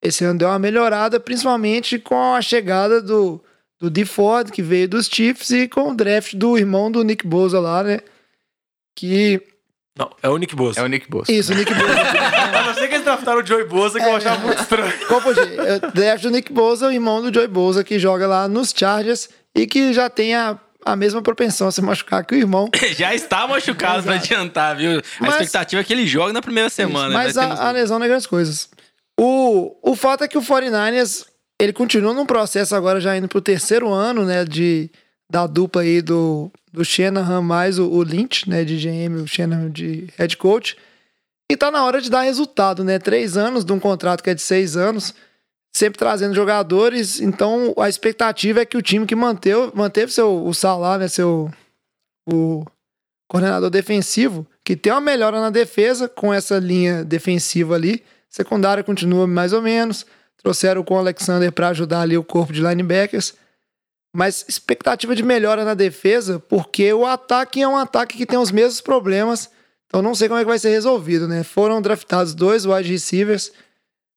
Esse 0.00 0.24
ano 0.24 0.38
deu 0.38 0.48
uma 0.48 0.58
melhorada, 0.58 1.18
principalmente 1.18 1.98
com 1.98 2.34
a 2.34 2.40
chegada 2.40 3.02
do, 3.02 3.42
do 3.80 3.90
D. 3.90 4.04
Ford, 4.04 4.52
que 4.52 4.62
veio 4.62 4.88
dos 4.88 5.06
Chiefs, 5.08 5.50
e 5.50 5.66
com 5.66 5.90
o 5.90 5.96
draft 5.96 6.34
do 6.34 6.56
irmão 6.56 6.92
do 6.92 7.02
Nick 7.02 7.26
Bosa 7.26 7.58
lá, 7.58 7.82
né? 7.82 7.98
Que. 8.94 9.42
Não, 9.96 10.10
é 10.22 10.28
o 10.28 10.36
Nick 10.36 10.56
Bosa. 10.56 10.80
É 10.80 10.82
o 10.82 10.86
Nick 10.88 11.08
Bosa. 11.08 11.30
Isso, 11.30 11.52
o 11.52 11.56
Nick 11.56 11.72
Bosa. 11.72 11.86
A 12.58 12.62
não 12.66 12.74
ser 12.74 12.88
que 12.88 12.94
eles 12.94 13.04
draftaram 13.04 13.40
o 13.42 13.46
Joey 13.46 13.64
Bosa, 13.66 13.98
que 14.00 14.04
eu 14.04 14.10
É, 14.10 14.16
achava 14.16 14.38
né? 14.38 14.46
muito 14.46 14.60
estranho. 14.62 14.92
Confundi. 15.06 15.40
O 15.40 15.92
draft 15.92 16.22
do 16.22 16.30
Nick 16.30 16.52
Bosa, 16.52 16.88
o 16.88 16.92
irmão 16.92 17.22
do 17.22 17.32
Joey 17.32 17.46
Bosa, 17.48 17.84
que 17.84 17.98
joga 17.98 18.26
lá 18.26 18.48
nos 18.48 18.74
Chargers 18.76 19.28
e 19.54 19.66
que 19.68 19.92
já 19.92 20.10
tem 20.10 20.34
a, 20.34 20.58
a 20.84 20.96
mesma 20.96 21.22
propensão 21.22 21.68
a 21.68 21.72
se 21.72 21.80
machucar 21.80 22.24
que 22.24 22.34
o 22.34 22.38
irmão. 22.38 22.68
Já 22.96 23.14
está 23.14 23.46
machucado 23.46 24.02
pra 24.02 24.14
adiantar, 24.16 24.76
viu? 24.76 24.98
A 24.98 25.02
Mas- 25.20 25.30
expectativa 25.34 25.80
é 25.80 25.84
que 25.84 25.92
ele 25.92 26.06
jogue 26.08 26.32
na 26.32 26.42
primeira 26.42 26.68
semana. 26.68 27.08
né? 27.10 27.14
Mas 27.14 27.36
a, 27.38 27.68
a 27.68 27.70
lesão 27.70 27.98
não 28.00 28.06
é 28.06 28.08
grandes 28.08 28.26
coisas. 28.26 28.68
O, 29.18 29.76
o 29.80 29.94
fato 29.94 30.24
é 30.24 30.28
que 30.28 30.36
o 30.36 30.42
49ers, 30.42 31.24
ele 31.60 31.72
continua 31.72 32.12
num 32.12 32.26
processo 32.26 32.74
agora 32.74 33.00
já 33.00 33.16
indo 33.16 33.28
pro 33.28 33.40
terceiro 33.40 33.92
ano, 33.92 34.24
né, 34.24 34.44
de, 34.44 34.90
da 35.30 35.46
dupla 35.46 35.82
aí 35.82 36.02
do, 36.02 36.50
do 36.72 36.84
Shanahan 36.84 37.40
mais 37.40 37.78
o, 37.78 37.88
o 37.88 38.02
Lynch, 38.02 38.48
né, 38.48 38.64
de 38.64 38.76
GM, 38.76 39.22
o 39.22 39.26
Shanahan 39.26 39.70
de 39.70 40.08
head 40.16 40.36
coach. 40.36 40.76
E 41.50 41.56
tá 41.56 41.70
na 41.70 41.84
hora 41.84 42.00
de 42.00 42.10
dar 42.10 42.22
resultado, 42.22 42.82
né? 42.82 42.98
Três 42.98 43.36
anos 43.36 43.64
de 43.64 43.72
um 43.72 43.78
contrato 43.78 44.22
que 44.22 44.30
é 44.30 44.34
de 44.34 44.40
seis 44.40 44.76
anos, 44.76 45.14
sempre 45.74 45.98
trazendo 45.98 46.34
jogadores. 46.34 47.20
Então 47.20 47.74
a 47.78 47.88
expectativa 47.88 48.60
é 48.60 48.64
que 48.64 48.76
o 48.76 48.82
time 48.82 49.06
que 49.06 49.14
manteve, 49.14 49.70
manteve 49.74 50.12
seu, 50.12 50.44
o 50.44 50.54
salário, 50.54 51.02
né, 51.02 51.08
seu 51.08 51.50
o 52.26 52.64
coordenador 53.28 53.68
defensivo, 53.68 54.46
que 54.64 54.74
tem 54.74 54.92
uma 54.92 55.00
melhora 55.00 55.40
na 55.40 55.50
defesa 55.50 56.08
com 56.08 56.32
essa 56.32 56.58
linha 56.58 57.04
defensiva 57.04 57.74
ali. 57.74 58.02
Secundária 58.28 58.82
continua 58.82 59.26
mais 59.26 59.52
ou 59.52 59.60
menos. 59.60 60.06
Trouxeram 60.42 60.82
com 60.82 60.94
o 60.94 60.98
Alexander 60.98 61.52
para 61.52 61.68
ajudar 61.68 62.00
ali 62.00 62.16
o 62.16 62.24
corpo 62.24 62.52
de 62.52 62.62
linebackers. 62.62 63.34
Mas 64.14 64.44
expectativa 64.48 65.16
de 65.16 65.24
melhora 65.24 65.64
na 65.64 65.74
defesa, 65.74 66.38
porque 66.38 66.92
o 66.92 67.04
ataque 67.04 67.60
é 67.60 67.66
um 67.66 67.76
ataque 67.76 68.16
que 68.16 68.24
tem 68.24 68.38
os 68.38 68.52
mesmos 68.52 68.80
problemas. 68.80 69.50
Então 69.88 70.00
não 70.00 70.14
sei 70.14 70.28
como 70.28 70.38
é 70.38 70.44
que 70.44 70.48
vai 70.48 70.58
ser 70.58 70.70
resolvido, 70.70 71.26
né? 71.26 71.42
Foram 71.42 71.82
draftados 71.82 72.32
dois 72.32 72.64
wide 72.64 72.88
receivers, 72.88 73.50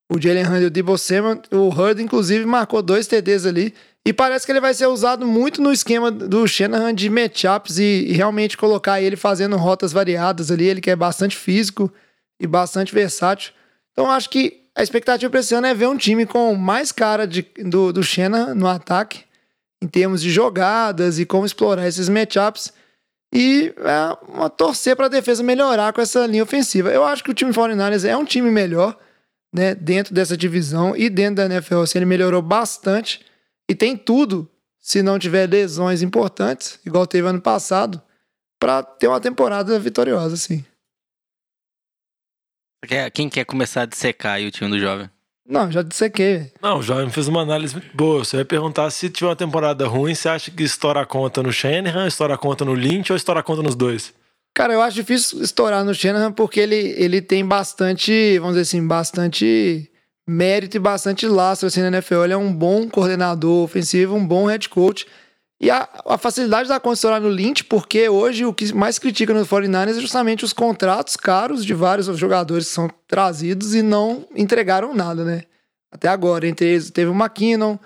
o 0.08 0.22
Jalen 0.22 0.46
Hunt 0.46 0.62
e 0.62 0.66
o 0.66 0.70
Debo 0.70 0.98
Samuel. 0.98 1.42
O 1.52 1.70
Hurd, 1.70 2.02
inclusive, 2.02 2.46
marcou 2.46 2.82
dois 2.82 3.08
TDs 3.08 3.46
ali. 3.48 3.74
E 4.06 4.14
parece 4.14 4.46
que 4.46 4.52
ele 4.52 4.62
vai 4.62 4.74
ser 4.74 4.86
usado 4.88 5.26
muito 5.26 5.62
no 5.62 5.74
esquema 5.74 6.10
do 6.10 6.48
Shanahan 6.48 6.94
de 6.94 7.10
matchups 7.10 7.78
e, 7.78 8.06
e 8.08 8.14
realmente 8.14 8.56
colocar 8.56 9.02
ele 9.02 9.16
fazendo 9.16 9.58
rotas 9.58 9.92
variadas 9.92 10.50
ali. 10.50 10.66
Ele 10.66 10.80
que 10.80 10.92
é 10.92 10.96
bastante 10.96 11.36
físico 11.36 11.92
e 12.40 12.46
bastante 12.48 12.94
versátil. 12.94 13.52
Então 13.92 14.10
acho 14.10 14.30
que 14.30 14.62
a 14.76 14.84
expectativa 14.84 15.30
para 15.30 15.40
esse 15.40 15.56
ano 15.56 15.66
é 15.66 15.74
ver 15.74 15.88
um 15.88 15.98
time 15.98 16.26
com 16.26 16.54
mais 16.54 16.92
cara 16.92 17.26
de, 17.28 17.42
do, 17.66 17.92
do 17.92 18.04
Shanahan 18.04 18.54
no 18.54 18.68
ataque, 18.68 19.24
em 19.82 19.88
termos 19.88 20.22
de 20.22 20.30
jogadas 20.30 21.20
e 21.20 21.26
como 21.26 21.46
explorar 21.46 21.88
esses 21.88 22.10
matchups. 22.10 22.74
E 23.34 23.74
é, 23.78 24.32
uma 24.32 24.50
torcer 24.50 24.96
para 24.96 25.08
a 25.08 25.10
defesa 25.10 25.44
melhorar 25.44 25.94
com 25.94 26.02
essa 26.02 26.26
linha 26.26 26.44
ofensiva. 26.44 26.90
Eu 26.90 27.04
acho 27.04 27.24
que 27.24 27.32
o 27.32 27.34
time 27.34 27.52
49ers 27.52 28.08
é 28.08 28.16
um 28.16 28.26
time 28.26 28.50
melhor, 28.50 28.98
né, 29.54 29.76
dentro 29.76 30.14
dessa 30.14 30.38
divisão 30.38 30.96
e 30.96 31.10
dentro 31.10 31.36
da 31.36 31.46
NFL. 31.46 31.82
Assim, 31.82 32.00
ele 32.00 32.06
melhorou 32.06 32.42
bastante 32.42 33.26
e 33.70 33.76
tem 33.76 33.98
tudo, 33.98 34.50
se 34.80 35.04
não 35.04 35.20
tiver 35.20 35.50
lesões 35.50 36.02
importantes, 36.02 36.80
igual 36.86 37.06
teve 37.06 37.28
ano 37.28 37.42
passado, 37.42 38.02
para 38.60 38.82
ter 38.82 39.08
uma 39.08 39.20
temporada 39.20 39.78
vitoriosa, 39.78 40.36
assim. 40.36 40.66
Quem 43.14 43.30
quer 43.30 43.44
começar 43.44 43.82
a 43.82 43.86
dissecar 43.86 44.36
aí 44.36 44.48
o 44.48 44.52
time 44.52 44.70
do 44.70 44.80
jovem? 44.80 45.10
Não, 45.48 45.72
já 45.72 45.82
dissequei. 45.82 46.38
velho. 46.40 46.52
Não, 46.62 46.80
o 46.80 46.84
Jovem 46.84 47.10
fez 47.10 47.28
uma 47.28 47.42
análise 47.42 47.74
muito 47.74 47.96
boa. 47.96 48.26
Você 48.26 48.36
vai 48.38 48.46
perguntar 48.46 48.90
se 48.90 49.10
tiver 49.10 49.30
uma 49.30 49.36
temporada 49.36 49.88
ruim, 49.88 50.14
você 50.14 50.28
acha 50.28 50.52
que 50.52 50.64
estoura 50.64 51.02
a 51.02 51.06
conta 51.06 51.42
no 51.42 51.54
Shanahan, 51.54 52.08
estoura 52.08 52.34
a 52.34 52.38
conta 52.38 52.66
no 52.66 52.74
Lynch 52.74 53.12
ou 53.12 53.16
estoura 53.16 53.40
a 53.40 53.44
conta 53.44 53.64
nos 53.64 53.76
dois? 53.76 54.14
Cara, 54.54 54.74
eu 54.74 54.82
acho 54.82 54.96
difícil 54.96 55.42
estourar 55.42 55.86
no 55.86 55.94
Shanahan 55.94 56.32
porque 56.32 56.60
ele, 56.60 56.76
ele 56.98 57.22
tem 57.22 57.46
bastante, 57.46 58.38
vamos 58.40 58.56
dizer 58.56 58.64
assim, 58.64 58.86
bastante 58.86 59.90
mérito 60.28 60.76
e 60.76 60.80
bastante 60.80 61.28
lastro 61.28 61.68
assim, 61.68 61.82
na 61.82 61.88
NFL. 61.88 62.24
Ele 62.24 62.34
é 62.34 62.38
um 62.38 62.52
bom 62.52 62.90
coordenador 62.90 63.64
ofensivo, 63.64 64.16
um 64.16 64.28
bom 64.28 64.48
head 64.48 64.68
coach. 64.68 65.06
E 65.60 65.72
a, 65.72 65.90
a 66.06 66.18
facilidade 66.18 66.70
da 66.70 66.80
estourar 66.92 67.20
no 67.20 67.30
Lynch, 67.30 67.64
porque 67.64 68.08
hoje 68.08 68.46
o 68.46 68.54
que 68.54 68.72
mais 68.74 69.00
critica 69.00 69.34
no 69.34 69.46
49ers 69.46 69.98
é 69.98 70.02
justamente 70.02 70.46
os 70.46 70.54
contratos 70.54 71.16
caros 71.16 71.66
de 71.66 71.74
vários 71.74 72.06
jogadores 72.18 72.68
que 72.68 72.74
são 72.74 72.90
trazidos 73.08 73.74
e 73.74 73.82
não 73.82 74.28
entregaram 74.36 74.94
nada, 74.94 75.24
né? 75.24 75.44
Até 75.92 76.08
agora. 76.08 76.48
Entre 76.48 76.68
eles 76.68 76.92
teve 76.92 77.10
o 77.10 77.16
McKinnon, 77.16 77.78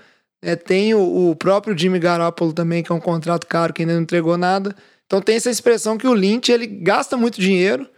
né? 0.44 0.58
tem 0.58 0.94
o, 0.94 1.30
o 1.30 1.36
próprio 1.36 1.78
Jimmy 1.78 1.98
Garoppolo 1.98 2.52
também, 2.52 2.84
que 2.84 2.92
é 2.92 2.96
um 2.96 3.00
contrato 3.00 3.48
caro 3.48 3.72
que 3.72 3.84
ainda 3.84 3.94
não 3.94 4.02
entregou 4.02 4.38
nada. 4.38 4.76
Então 5.06 5.22
tem 5.22 5.38
essa 5.38 5.50
expressão 5.50 5.98
que 5.98 6.08
o 6.08 6.14
Lynch 6.14 6.52
ele 6.52 6.68
gasta 6.68 7.16
muito 7.16 7.40
dinheiro 7.40 7.90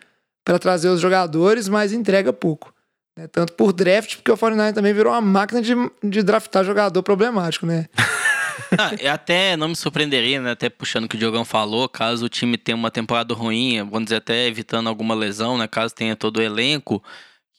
para 0.45 0.59
trazer 0.59 0.89
os 0.89 0.99
jogadores, 0.99 1.67
mas 1.67 1.91
entrega 1.93 2.31
pouco. 2.31 2.71
né? 3.17 3.27
Tanto 3.27 3.53
por 3.53 3.73
draft, 3.73 4.17
porque 4.17 4.31
o 4.31 4.37
49 4.37 4.73
também 4.73 4.93
virou 4.93 5.13
uma 5.13 5.21
máquina 5.21 5.63
de, 5.63 5.73
de 6.03 6.21
draftar 6.21 6.63
jogador 6.63 7.01
problemático, 7.01 7.65
né? 7.65 7.87
Ah, 8.77 8.91
eu 8.99 9.11
até 9.11 9.55
não 9.55 9.69
me 9.69 9.75
surpreenderia, 9.75 10.41
né? 10.41 10.51
Até 10.51 10.69
puxando 10.69 11.05
o 11.05 11.07
que 11.07 11.15
o 11.15 11.19
Diogão 11.19 11.45
falou, 11.45 11.87
caso 11.87 12.25
o 12.25 12.29
time 12.29 12.57
tenha 12.57 12.75
uma 12.75 12.91
temporada 12.91 13.33
ruim, 13.33 13.77
vamos 13.83 14.05
dizer, 14.05 14.17
até 14.17 14.47
evitando 14.47 14.87
alguma 14.87 15.13
lesão, 15.15 15.57
né? 15.57 15.67
Caso 15.67 15.93
tenha 15.93 16.15
todo 16.15 16.37
o 16.37 16.41
elenco, 16.41 17.03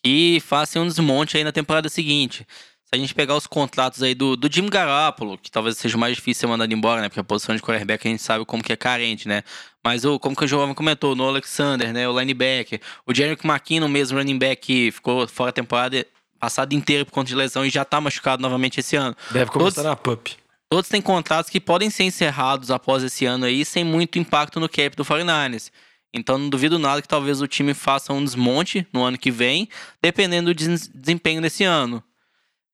e 0.04 0.40
faça 0.44 0.78
um 0.78 0.86
desmonte 0.86 1.36
aí 1.36 1.44
na 1.44 1.52
temporada 1.52 1.88
seguinte. 1.88 2.46
Se 2.84 2.90
a 2.92 2.96
gente 2.98 3.14
pegar 3.14 3.34
os 3.34 3.46
contratos 3.46 4.02
aí 4.02 4.14
do, 4.14 4.36
do 4.36 4.52
Jim 4.52 4.66
Garoppolo, 4.68 5.38
que 5.38 5.50
talvez 5.50 5.78
seja 5.78 5.96
o 5.96 6.00
mais 6.00 6.14
difícil 6.14 6.42
ser 6.42 6.46
mandado 6.46 6.72
embora, 6.72 7.00
né? 7.00 7.08
Porque 7.08 7.20
a 7.20 7.24
posição 7.24 7.56
de 7.56 7.62
quarterback 7.62 8.06
a 8.06 8.10
gente 8.10 8.22
sabe 8.22 8.44
como 8.44 8.62
que 8.62 8.72
é 8.72 8.76
carente, 8.76 9.26
né? 9.26 9.42
Mas 9.82 10.04
o, 10.04 10.18
como 10.18 10.36
que 10.36 10.44
o 10.44 10.48
Jovem 10.48 10.74
comentou, 10.74 11.16
no 11.16 11.26
Alexander, 11.26 11.92
né? 11.92 12.06
O 12.08 12.18
linebacker, 12.18 12.80
o 13.06 13.14
Jerick 13.14 13.46
McKinnon 13.46 13.88
mesmo, 13.88 14.18
running 14.18 14.38
back, 14.38 14.60
que 14.64 14.90
ficou 14.92 15.26
fora 15.26 15.50
a 15.50 15.52
temporada 15.52 16.06
passada 16.38 16.74
inteira 16.74 17.04
por 17.06 17.12
conta 17.12 17.28
de 17.28 17.34
lesão 17.34 17.64
e 17.64 17.70
já 17.70 17.84
tá 17.84 18.00
machucado 18.00 18.42
novamente 18.42 18.78
esse 18.78 18.94
ano. 18.96 19.16
Deve 19.30 19.50
começar 19.50 19.82
Todos- 19.82 19.90
na 19.90 19.96
PUP. 19.96 20.36
Todos 20.74 20.90
têm 20.90 21.00
contratos 21.00 21.48
que 21.48 21.60
podem 21.60 21.88
ser 21.88 22.02
encerrados 22.02 22.68
após 22.68 23.04
esse 23.04 23.24
ano 23.24 23.44
aí, 23.44 23.64
sem 23.64 23.84
muito 23.84 24.18
impacto 24.18 24.58
no 24.58 24.68
cap 24.68 24.96
do 24.96 25.04
49ers. 25.04 25.70
Então 26.12 26.36
não 26.36 26.48
duvido 26.48 26.80
nada 26.80 27.00
que 27.00 27.06
talvez 27.06 27.40
o 27.40 27.46
time 27.46 27.72
faça 27.72 28.12
um 28.12 28.24
desmonte 28.24 28.84
no 28.92 29.04
ano 29.04 29.16
que 29.16 29.30
vem, 29.30 29.68
dependendo 30.02 30.52
do 30.52 30.58
des- 30.58 30.88
desempenho 30.88 31.40
desse 31.40 31.62
ano. 31.62 32.02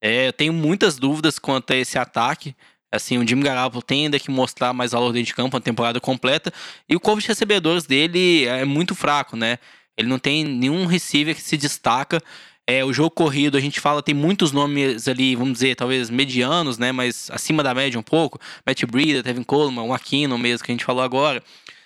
É, 0.00 0.28
eu 0.28 0.32
tenho 0.32 0.50
muitas 0.50 0.96
dúvidas 0.96 1.38
quanto 1.38 1.74
a 1.74 1.76
esse 1.76 1.98
ataque. 1.98 2.56
Assim, 2.90 3.18
o 3.18 3.28
Jimmy 3.28 3.42
Garoppolo 3.42 3.82
tem 3.82 4.04
ainda 4.04 4.18
que 4.18 4.30
mostrar 4.30 4.72
mais 4.72 4.92
valor 4.92 5.12
dentro 5.12 5.26
de 5.26 5.34
campo, 5.34 5.54
uma 5.54 5.60
temporada 5.60 6.00
completa. 6.00 6.50
E 6.88 6.96
o 6.96 7.00
corpo 7.00 7.20
de 7.20 7.28
recebedores 7.28 7.84
dele 7.84 8.46
é 8.46 8.64
muito 8.64 8.94
fraco, 8.94 9.36
né? 9.36 9.58
Ele 9.94 10.08
não 10.08 10.18
tem 10.18 10.42
nenhum 10.42 10.86
receiver 10.86 11.34
que 11.34 11.42
se 11.42 11.58
destaca. 11.58 12.22
É, 12.70 12.84
o 12.84 12.92
jogo 12.92 13.10
corrido, 13.10 13.58
a 13.58 13.60
gente 13.60 13.80
fala, 13.80 14.00
tem 14.00 14.14
muitos 14.14 14.52
nomes 14.52 15.08
ali, 15.08 15.34
vamos 15.34 15.54
dizer, 15.54 15.74
talvez 15.74 16.08
medianos, 16.08 16.78
né? 16.78 16.92
Mas 16.92 17.28
acima 17.32 17.64
da 17.64 17.74
média 17.74 17.98
um 17.98 18.02
pouco. 18.02 18.38
Matt 18.64 18.84
Breida, 18.84 19.24
Tevin 19.24 19.42
Coleman, 19.42 19.82
o 19.82 19.92
Aquino 19.92 20.38
mesmo, 20.38 20.64
que 20.64 20.70
a 20.70 20.74
gente 20.74 20.84
falou 20.84 21.02
agora. 21.02 21.42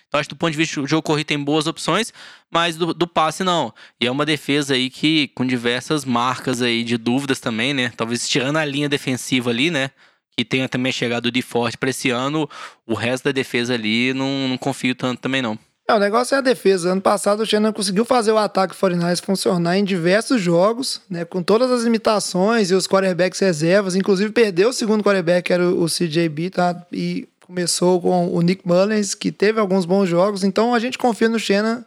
Então, 0.07 0.19
acho 0.19 0.29
que 0.29 0.35
do 0.35 0.37
ponto 0.37 0.51
de 0.51 0.57
vista 0.57 0.79
do 0.79 0.85
jogo 0.85 1.01
corrido 1.01 1.25
tem 1.25 1.43
boas 1.43 1.65
opções, 1.65 2.13
mas 2.51 2.77
do, 2.77 2.93
do 2.93 3.07
passe 3.07 3.43
não. 3.43 3.73
E 3.99 4.05
é 4.05 4.11
uma 4.11 4.27
defesa 4.27 4.75
aí 4.75 4.91
que, 4.91 5.29
com 5.29 5.43
diversas 5.43 6.05
marcas 6.05 6.61
aí 6.61 6.83
de 6.83 6.97
dúvidas 6.99 7.39
também, 7.39 7.73
né? 7.73 7.91
Talvez 7.97 8.29
tirando 8.29 8.57
a 8.57 8.63
linha 8.63 8.87
defensiva 8.87 9.49
ali, 9.49 9.71
né? 9.71 9.89
Que 10.37 10.45
tenha 10.45 10.69
também 10.69 10.91
chegado 10.91 11.31
de 11.31 11.41
forte 11.41 11.79
para 11.79 11.89
esse 11.89 12.11
ano, 12.11 12.47
o 12.85 12.93
resto 12.93 13.23
da 13.23 13.31
defesa 13.31 13.73
ali 13.73 14.13
não, 14.13 14.49
não 14.49 14.57
confio 14.59 14.93
tanto 14.93 15.19
também 15.19 15.41
não. 15.41 15.57
É, 15.87 15.93
o 15.93 15.99
negócio 15.99 16.33
é 16.33 16.39
a 16.39 16.41
defesa. 16.41 16.91
Ano 16.91 17.01
passado 17.01 17.41
o 17.41 17.45
Shannon 17.45 17.71
conseguiu 17.71 18.03
fazer 18.03 18.31
o 18.31 18.37
ataque 18.37 18.75
49ers 18.75 19.23
funcionar 19.23 19.77
em 19.77 19.83
diversos 19.83 20.41
jogos, 20.41 20.99
né, 21.07 21.23
com 21.23 21.43
todas 21.43 21.69
as 21.71 21.83
limitações 21.83 22.71
e 22.71 22.73
os 22.73 22.87
quarterbacks 22.87 23.39
reservas. 23.39 23.95
Inclusive 23.95 24.31
perdeu 24.31 24.69
o 24.69 24.73
segundo 24.73 25.03
quarterback, 25.03 25.45
que 25.45 25.53
era 25.53 25.63
o 25.63 25.83
o 25.83 25.87
CJB, 25.87 26.49
tá? 26.49 26.85
E 26.91 27.27
começou 27.45 28.01
com 28.01 28.27
o 28.33 28.41
Nick 28.41 28.67
Mullins, 28.67 29.13
que 29.13 29.31
teve 29.31 29.59
alguns 29.59 29.85
bons 29.85 30.09
jogos. 30.09 30.43
Então 30.43 30.73
a 30.73 30.79
gente 30.79 30.97
confia 30.97 31.29
no 31.29 31.37
Shannon 31.37 31.83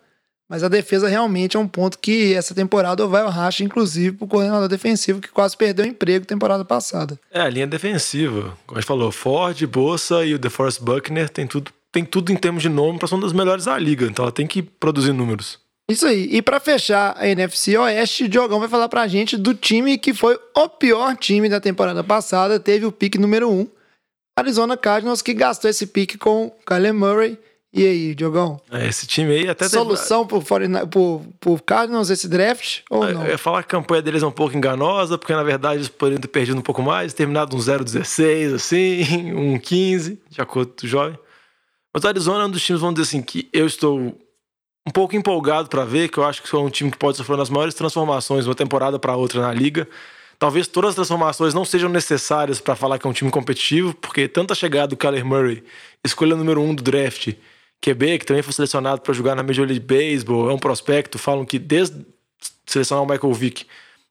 Mas 0.48 0.62
a 0.62 0.68
defesa 0.68 1.08
realmente 1.08 1.56
é 1.56 1.60
um 1.60 1.68
ponto 1.68 1.98
que 1.98 2.32
essa 2.34 2.54
temporada 2.54 3.06
vai 3.06 3.22
o 3.24 3.28
racha, 3.28 3.62
inclusive, 3.64 4.16
pro 4.16 4.26
coordenador 4.26 4.68
defensivo, 4.68 5.20
que 5.20 5.28
quase 5.28 5.56
perdeu 5.56 5.84
o 5.84 5.88
emprego 5.88 6.24
temporada 6.24 6.64
passada. 6.64 7.18
É, 7.30 7.40
a 7.40 7.48
linha 7.50 7.66
defensiva. 7.66 8.56
Como 8.64 8.78
a 8.78 8.80
gente 8.80 8.86
falou, 8.86 9.12
Ford, 9.12 9.60
Bossa 9.66 10.24
e 10.24 10.34
o 10.34 10.38
DeForest 10.38 10.80
Buckner 10.80 11.28
tem 11.28 11.46
tudo, 11.46 11.70
tem 11.92 12.04
tudo 12.04 12.32
em 12.32 12.36
termos 12.36 12.62
de 12.62 12.68
nome 12.68 12.98
para 12.98 13.08
ser 13.08 13.14
uma 13.14 13.22
das 13.22 13.32
melhores 13.32 13.64
da 13.64 13.78
liga. 13.78 14.06
Então 14.06 14.24
ela 14.24 14.32
tem 14.32 14.46
que 14.46 14.62
produzir 14.62 15.12
números. 15.12 15.58
Isso 15.90 16.06
aí. 16.06 16.28
E 16.30 16.42
pra 16.42 16.60
fechar 16.60 17.14
a 17.16 17.26
NFC 17.26 17.76
Oeste, 17.78 18.24
o 18.24 18.28
Diogão 18.28 18.60
vai 18.60 18.68
falar 18.68 18.88
pra 18.88 19.08
gente 19.08 19.36
do 19.38 19.54
time 19.54 19.96
que 19.96 20.12
foi 20.12 20.38
o 20.54 20.68
pior 20.68 21.16
time 21.16 21.48
da 21.48 21.60
temporada 21.60 22.04
passada, 22.04 22.60
teve 22.60 22.84
o 22.84 22.92
pique 22.92 23.16
número 23.18 23.50
1. 23.50 23.66
Arizona 24.38 24.76
Cardinals, 24.76 25.22
que 25.22 25.34
gastou 25.34 25.68
esse 25.70 25.86
pique 25.86 26.16
com 26.18 26.50
Kyler 26.66 26.94
Murray. 26.94 27.38
E 27.72 27.84
aí, 27.86 28.14
Diogão? 28.14 28.58
É, 28.70 28.86
esse 28.88 29.06
time 29.06 29.30
aí 29.32 29.42
até 29.48 29.66
teve- 29.66 29.76
Solução 29.76 30.26
pro, 30.26 30.40
49 30.42 30.86
pro, 30.90 31.22
pro 31.38 31.62
Cardinals 31.62 32.08
esse 32.08 32.26
draft 32.28 32.80
ou 32.88 33.06
não? 33.12 33.24
Eu 33.24 33.32
ia 33.32 33.38
falar 33.38 33.62
que 33.62 33.66
a 33.66 33.78
campanha 33.78 34.00
deles 34.00 34.22
é 34.22 34.26
um 34.26 34.30
pouco 34.30 34.56
enganosa, 34.56 35.18
porque 35.18 35.34
na 35.34 35.42
verdade 35.42 35.76
eles 35.76 35.88
poderiam 35.88 36.20
ter 36.20 36.28
perdido 36.28 36.56
um 36.58 36.62
pouco 36.62 36.82
mais, 36.82 37.12
terminado 37.12 37.54
um 37.54 37.58
0-16, 37.58 38.54
assim, 38.54 39.32
um 39.36 39.58
15, 39.58 40.18
de 40.30 40.40
acordo 40.40 40.72
com 40.80 40.86
o 40.86 40.88
jovem. 40.88 41.18
Mas 41.98 42.04
o 42.04 42.08
Arizona 42.08 42.44
é 42.44 42.46
um 42.46 42.50
dos 42.50 42.64
times, 42.64 42.80
vamos 42.80 42.94
dizer 42.94 43.08
assim, 43.08 43.20
que 43.20 43.48
eu 43.52 43.66
estou 43.66 44.16
um 44.86 44.90
pouco 44.92 45.16
empolgado 45.16 45.68
para 45.68 45.84
ver, 45.84 46.08
que 46.08 46.16
eu 46.16 46.24
acho 46.24 46.40
que 46.40 46.54
é 46.54 46.56
um 46.56 46.70
time 46.70 46.92
que 46.92 46.96
pode 46.96 47.16
sofrer 47.16 47.36
das 47.36 47.50
maiores 47.50 47.74
transformações 47.74 48.44
de 48.44 48.48
uma 48.48 48.54
temporada 48.54 49.00
para 49.00 49.16
outra 49.16 49.42
na 49.42 49.52
liga. 49.52 49.88
Talvez 50.38 50.68
todas 50.68 50.90
as 50.90 50.94
transformações 50.94 51.54
não 51.54 51.64
sejam 51.64 51.88
necessárias 51.88 52.60
para 52.60 52.76
falar 52.76 53.00
que 53.00 53.06
é 53.08 53.10
um 53.10 53.12
time 53.12 53.32
competitivo, 53.32 53.92
porque 53.94 54.28
tanto 54.28 54.52
a 54.52 54.54
chegada 54.54 54.86
do 54.86 54.96
Kyler 54.96 55.24
Murray, 55.24 55.64
escolha 56.04 56.36
número 56.36 56.60
um 56.62 56.72
do 56.72 56.84
draft, 56.84 57.34
QB, 57.82 58.20
que 58.20 58.24
também 58.24 58.44
foi 58.44 58.52
selecionado 58.52 59.00
para 59.00 59.12
jogar 59.12 59.34
na 59.34 59.42
Major 59.42 59.66
League 59.66 59.84
Baseball, 59.84 60.48
é 60.50 60.54
um 60.54 60.58
prospecto. 60.58 61.18
Falam 61.18 61.44
que 61.44 61.58
desde 61.58 62.06
selecionar 62.64 63.02
o 63.02 63.08
Michael 63.08 63.34
Vick 63.34 63.66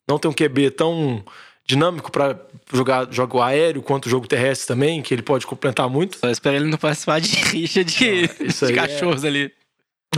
não 0.05 0.19
tem 0.19 0.29
um 0.29 0.33
QB 0.33 0.71
tão 0.71 1.23
dinâmico 1.67 2.11
para 2.11 2.39
jogar 2.73 3.07
jogo 3.11 3.41
aéreo 3.41 3.81
quanto 3.81 4.09
jogo 4.09 4.27
terrestre 4.27 4.67
também, 4.67 5.01
que 5.01 5.13
ele 5.13 5.21
pode 5.21 5.45
complementar 5.45 5.89
muito. 5.89 6.17
Só 6.17 6.29
espero 6.29 6.55
ele 6.55 6.65
não 6.69 6.77
participar 6.77 7.19
de 7.19 7.29
rixa 7.35 7.83
de, 7.83 8.29
isso 8.39 8.65
de 8.67 8.73
é- 8.73 8.75
cachorros 8.75 9.25
ali. 9.25 9.51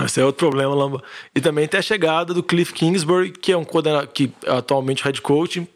Esse 0.05 0.21
é 0.21 0.25
outro 0.25 0.47
problema, 0.47 0.73
Lamba. 0.73 1.03
E 1.35 1.41
também 1.41 1.67
tem 1.67 1.79
a 1.79 1.83
chegada 1.83 2.33
do 2.33 2.43
Cliff 2.43 2.71
Kingsbury, 2.73 3.31
que 3.31 3.51
é 3.51 3.57
um 3.57 3.65
coordenador 3.65 4.07
que 4.07 4.31
é 4.45 4.51
atualmente 4.51 5.03
head 5.03 5.19
coach, 5.21 5.67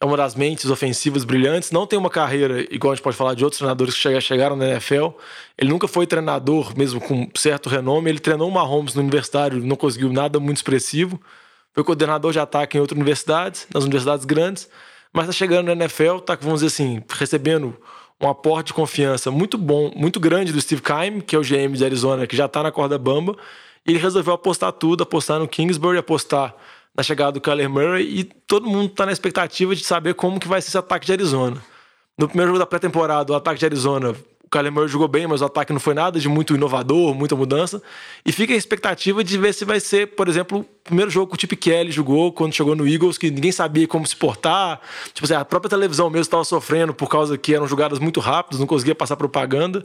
é 0.00 0.04
uma 0.04 0.16
das 0.16 0.34
mentes 0.34 0.70
ofensivas 0.70 1.22
brilhantes, 1.24 1.70
não 1.70 1.86
tem 1.86 1.98
uma 1.98 2.08
carreira, 2.08 2.60
igual 2.74 2.92
a 2.92 2.94
gente 2.96 3.04
pode 3.04 3.16
falar 3.16 3.34
de 3.34 3.44
outros 3.44 3.58
treinadores 3.58 3.94
que 3.94 4.00
chega- 4.00 4.20
chegaram 4.20 4.56
na 4.56 4.66
NFL. 4.66 5.08
Ele 5.56 5.68
nunca 5.70 5.86
foi 5.86 6.06
treinador, 6.06 6.76
mesmo 6.76 7.00
com 7.00 7.28
certo 7.36 7.68
renome. 7.68 8.08
Ele 8.08 8.18
treinou 8.18 8.48
o 8.48 8.52
Mahomes 8.52 8.94
no 8.94 9.02
universitário, 9.02 9.60
não 9.62 9.76
conseguiu 9.76 10.10
nada 10.12 10.40
muito 10.40 10.56
expressivo. 10.56 11.20
Foi 11.74 11.84
coordenador 11.84 12.32
de 12.32 12.40
ataque 12.40 12.76
em 12.78 12.80
outras 12.80 12.96
universidades, 12.96 13.66
nas 13.72 13.84
universidades 13.84 14.24
grandes, 14.24 14.68
mas 15.12 15.24
está 15.24 15.32
chegando 15.32 15.66
na 15.66 15.72
NFL, 15.72 16.18
tá, 16.18 16.36
vamos 16.40 16.60
dizer 16.60 16.66
assim, 16.66 17.02
recebendo 17.08 17.76
um 18.20 18.28
aporte 18.28 18.68
de 18.68 18.74
confiança 18.74 19.30
muito 19.30 19.56
bom, 19.56 19.92
muito 19.94 20.18
grande 20.18 20.52
do 20.52 20.60
Steve 20.60 20.82
Keim, 20.82 21.20
que 21.20 21.36
é 21.36 21.38
o 21.38 21.42
GM 21.42 21.72
de 21.72 21.84
Arizona, 21.84 22.26
que 22.26 22.36
já 22.36 22.46
está 22.46 22.62
na 22.62 22.72
corda 22.72 22.98
bamba. 22.98 23.36
E 23.86 23.92
ele 23.92 23.98
resolveu 23.98 24.34
apostar 24.34 24.72
tudo, 24.72 25.02
apostar 25.02 25.38
no 25.38 25.46
Kingsbury, 25.46 25.98
apostar 25.98 26.54
na 26.94 27.02
chegada 27.02 27.32
do 27.32 27.40
Kyler 27.40 27.70
Murray 27.70 28.02
e 28.02 28.24
todo 28.24 28.68
mundo 28.68 28.90
está 28.90 29.06
na 29.06 29.12
expectativa 29.12 29.74
de 29.74 29.84
saber 29.84 30.14
como 30.14 30.40
que 30.40 30.48
vai 30.48 30.60
ser 30.60 30.68
esse 30.68 30.78
ataque 30.78 31.06
de 31.06 31.12
Arizona. 31.12 31.62
No 32.18 32.26
primeiro 32.26 32.50
jogo 32.50 32.58
da 32.58 32.66
pré-temporada, 32.66 33.32
o 33.32 33.36
ataque 33.36 33.60
de 33.60 33.66
Arizona, 33.66 34.16
o 34.48 34.50
Kyler 34.50 34.72
Murray 34.72 34.88
jogou 34.88 35.06
bem, 35.06 35.26
mas 35.26 35.42
o 35.42 35.44
ataque 35.44 35.74
não 35.74 35.78
foi 35.78 35.92
nada 35.92 36.18
de 36.18 36.26
muito 36.26 36.54
inovador, 36.54 37.14
muita 37.14 37.36
mudança. 37.36 37.82
E 38.24 38.32
fica 38.32 38.54
a 38.54 38.56
expectativa 38.56 39.22
de 39.22 39.36
ver 39.36 39.52
se 39.52 39.62
vai 39.66 39.78
ser, 39.78 40.06
por 40.06 40.26
exemplo, 40.26 40.60
o 40.60 40.64
primeiro 40.82 41.10
jogo 41.10 41.30
que 41.30 41.36
o 41.36 41.40
Chip 41.40 41.54
Kelly 41.54 41.92
jogou 41.92 42.32
quando 42.32 42.54
chegou 42.54 42.74
no 42.74 42.88
Eagles, 42.88 43.18
que 43.18 43.30
ninguém 43.30 43.52
sabia 43.52 43.86
como 43.86 44.06
se 44.06 44.16
portar. 44.16 44.80
Tipo 45.12 45.26
assim, 45.26 45.34
a 45.34 45.44
própria 45.44 45.68
televisão 45.68 46.08
mesmo 46.08 46.22
estava 46.22 46.44
sofrendo 46.44 46.94
por 46.94 47.10
causa 47.10 47.36
que 47.36 47.54
eram 47.54 47.68
jogadas 47.68 47.98
muito 47.98 48.20
rápidas, 48.20 48.58
não 48.58 48.66
conseguia 48.66 48.94
passar 48.94 49.16
propaganda. 49.16 49.84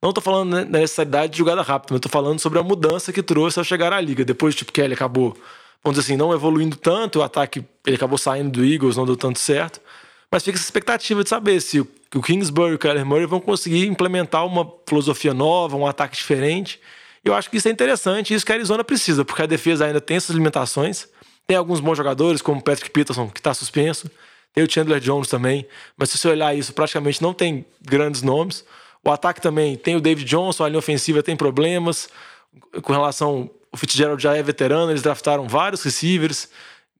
Não 0.00 0.12
tô 0.12 0.20
falando 0.20 0.54
né, 0.54 0.64
da 0.64 0.78
necessidade 0.78 1.32
de 1.32 1.38
jogada 1.38 1.62
rápida, 1.62 1.94
mas 1.94 2.00
tô 2.00 2.08
falando 2.08 2.38
sobre 2.38 2.60
a 2.60 2.62
mudança 2.62 3.12
que 3.12 3.24
trouxe 3.24 3.58
ao 3.58 3.64
chegar 3.64 3.92
à 3.92 4.00
liga. 4.00 4.24
Depois 4.24 4.54
o 4.54 4.58
Chip 4.58 4.70
Kelly 4.70 4.94
acabou, 4.94 5.36
vamos 5.82 5.98
dizer 5.98 6.12
assim, 6.12 6.16
não 6.16 6.32
evoluindo 6.32 6.76
tanto, 6.76 7.18
o 7.18 7.22
ataque 7.24 7.64
ele 7.84 7.96
acabou 7.96 8.18
saindo 8.18 8.50
do 8.50 8.64
Eagles, 8.64 8.96
não 8.96 9.04
deu 9.04 9.16
tanto 9.16 9.40
certo. 9.40 9.80
Mas 10.30 10.44
fica 10.44 10.56
essa 10.56 10.64
expectativa 10.64 11.24
de 11.24 11.28
saber 11.28 11.60
se 11.60 11.80
o 11.80 11.88
o 12.14 12.22
Kingsbury 12.22 12.72
e 12.72 12.74
o 12.74 12.78
Kyler 12.78 13.04
Murray 13.04 13.26
vão 13.26 13.40
conseguir 13.40 13.86
implementar 13.86 14.46
uma 14.46 14.72
filosofia 14.86 15.34
nova, 15.34 15.76
um 15.76 15.86
ataque 15.86 16.16
diferente. 16.16 16.80
Eu 17.24 17.34
acho 17.34 17.50
que 17.50 17.56
isso 17.56 17.66
é 17.66 17.70
interessante, 17.70 18.32
isso 18.32 18.46
que 18.46 18.52
a 18.52 18.54
Arizona 18.54 18.84
precisa, 18.84 19.24
porque 19.24 19.42
a 19.42 19.46
defesa 19.46 19.86
ainda 19.86 20.00
tem 20.00 20.16
essas 20.16 20.34
limitações. 20.34 21.08
Tem 21.46 21.56
alguns 21.56 21.80
bons 21.80 21.96
jogadores, 21.96 22.40
como 22.40 22.60
o 22.60 22.62
Patrick 22.62 22.90
Peterson, 22.90 23.28
que 23.28 23.40
está 23.40 23.52
suspenso. 23.52 24.10
Tem 24.54 24.64
o 24.64 24.70
Chandler 24.70 25.00
Jones 25.00 25.28
também. 25.28 25.66
Mas 25.96 26.10
se 26.10 26.18
você 26.18 26.28
olhar 26.28 26.56
isso, 26.56 26.72
praticamente 26.72 27.20
não 27.20 27.34
tem 27.34 27.64
grandes 27.82 28.22
nomes. 28.22 28.64
O 29.04 29.10
ataque 29.10 29.40
também 29.40 29.76
tem 29.76 29.96
o 29.96 30.00
David 30.00 30.28
Johnson, 30.28 30.64
a 30.64 30.68
linha 30.68 30.78
ofensiva 30.78 31.22
tem 31.22 31.36
problemas. 31.36 32.08
Com 32.82 32.92
relação. 32.92 33.50
O 33.72 33.76
Fitzgerald 33.76 34.22
já 34.22 34.34
é 34.34 34.42
veterano, 34.42 34.90
eles 34.90 35.02
draftaram 35.02 35.46
vários 35.46 35.82
receivers, 35.82 36.48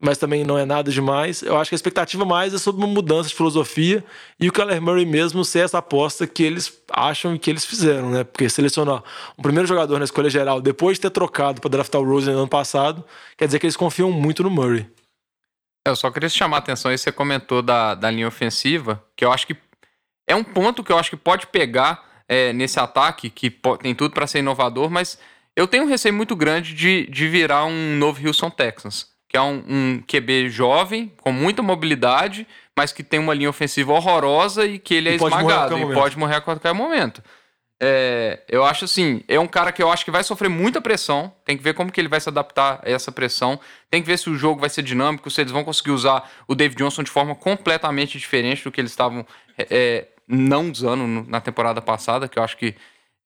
mas 0.00 0.18
também 0.18 0.44
não 0.44 0.58
é 0.58 0.64
nada 0.64 0.90
demais. 0.90 1.42
Eu 1.42 1.56
acho 1.56 1.70
que 1.70 1.74
a 1.74 1.76
expectativa 1.76 2.24
mais 2.24 2.52
é 2.52 2.58
sobre 2.58 2.84
uma 2.84 2.92
mudança 2.92 3.28
de 3.28 3.34
filosofia 3.34 4.04
e 4.38 4.48
o 4.48 4.52
Kyler 4.52 4.80
Murray 4.80 5.06
mesmo 5.06 5.44
ser 5.44 5.60
essa 5.60 5.78
aposta 5.78 6.26
que 6.26 6.42
eles 6.42 6.72
acham 6.90 7.34
e 7.34 7.38
que 7.38 7.50
eles 7.50 7.64
fizeram, 7.64 8.10
né? 8.10 8.24
Porque 8.24 8.48
selecionar 8.48 9.02
um 9.38 9.42
primeiro 9.42 9.66
jogador 9.66 9.98
na 9.98 10.04
escolha 10.04 10.28
geral 10.28 10.60
depois 10.60 10.96
de 10.96 11.02
ter 11.02 11.10
trocado 11.10 11.60
para 11.60 11.70
draftar 11.70 12.00
o 12.00 12.04
Rosen 12.04 12.34
no 12.34 12.40
ano 12.40 12.48
passado, 12.48 13.04
quer 13.36 13.46
dizer 13.46 13.58
que 13.58 13.66
eles 13.66 13.76
confiam 13.76 14.10
muito 14.10 14.42
no 14.42 14.50
Murray. 14.50 14.86
Eu 15.86 15.96
só 15.96 16.10
queria 16.10 16.28
chamar 16.28 16.56
a 16.56 16.58
atenção 16.58 16.90
aí, 16.90 16.98
você 16.98 17.12
comentou 17.12 17.62
da, 17.62 17.94
da 17.94 18.10
linha 18.10 18.26
ofensiva, 18.26 19.02
que 19.16 19.24
eu 19.24 19.32
acho 19.32 19.46
que 19.46 19.56
é 20.28 20.34
um 20.34 20.42
ponto 20.42 20.82
que 20.82 20.90
eu 20.90 20.98
acho 20.98 21.10
que 21.10 21.16
pode 21.16 21.46
pegar 21.46 22.04
é, 22.28 22.52
nesse 22.52 22.80
ataque, 22.80 23.30
que 23.30 23.50
tem 23.80 23.94
tudo 23.94 24.12
para 24.12 24.26
ser 24.26 24.40
inovador, 24.40 24.90
mas 24.90 25.18
eu 25.54 25.66
tenho 25.66 25.84
um 25.84 25.88
receio 25.88 26.12
muito 26.12 26.34
grande 26.34 26.74
de, 26.74 27.06
de 27.06 27.28
virar 27.28 27.64
um 27.64 27.96
novo 27.96 28.26
Houston 28.26 28.50
Texans, 28.50 29.06
que 29.36 29.38
é 29.38 29.42
um, 29.42 29.62
um 29.68 30.02
QB 30.06 30.48
jovem, 30.48 31.12
com 31.20 31.30
muita 31.30 31.62
mobilidade, 31.62 32.46
mas 32.74 32.90
que 32.90 33.02
tem 33.02 33.20
uma 33.20 33.34
linha 33.34 33.50
ofensiva 33.50 33.92
horrorosa 33.92 34.64
e 34.64 34.78
que 34.78 34.94
ele 34.94 35.10
é 35.10 35.14
E 35.14 35.18
pode 35.18 35.34
esmagado 35.34 35.76
qualquer 35.76 35.90
e 35.90 35.94
pode 35.94 36.18
morrer 36.18 36.36
a 36.36 36.40
qualquer 36.40 36.72
momento. 36.72 37.22
É, 37.78 38.42
eu 38.48 38.64
acho 38.64 38.86
assim, 38.86 39.22
é 39.28 39.38
um 39.38 39.46
cara 39.46 39.70
que 39.72 39.82
eu 39.82 39.92
acho 39.92 40.06
que 40.06 40.10
vai 40.10 40.24
sofrer 40.24 40.48
muita 40.48 40.80
pressão. 40.80 41.30
Tem 41.44 41.54
que 41.54 41.62
ver 41.62 41.74
como 41.74 41.92
que 41.92 42.00
ele 42.00 42.08
vai 42.08 42.18
se 42.18 42.30
adaptar 42.30 42.80
a 42.82 42.90
essa 42.90 43.12
pressão. 43.12 43.60
Tem 43.90 44.00
que 44.00 44.06
ver 44.06 44.18
se 44.18 44.30
o 44.30 44.36
jogo 44.36 44.58
vai 44.58 44.70
ser 44.70 44.80
dinâmico, 44.80 45.30
se 45.30 45.42
eles 45.42 45.52
vão 45.52 45.62
conseguir 45.62 45.90
usar 45.90 46.30
o 46.48 46.54
David 46.54 46.78
Johnson 46.78 47.02
de 47.02 47.10
forma 47.10 47.34
completamente 47.34 48.18
diferente 48.18 48.64
do 48.64 48.72
que 48.72 48.80
eles 48.80 48.92
estavam 48.92 49.26
é, 49.58 49.66
é, 49.70 50.08
não 50.26 50.70
usando 50.70 51.28
na 51.28 51.42
temporada 51.42 51.82
passada, 51.82 52.26
que 52.26 52.38
eu 52.38 52.42
acho 52.42 52.56
que 52.56 52.74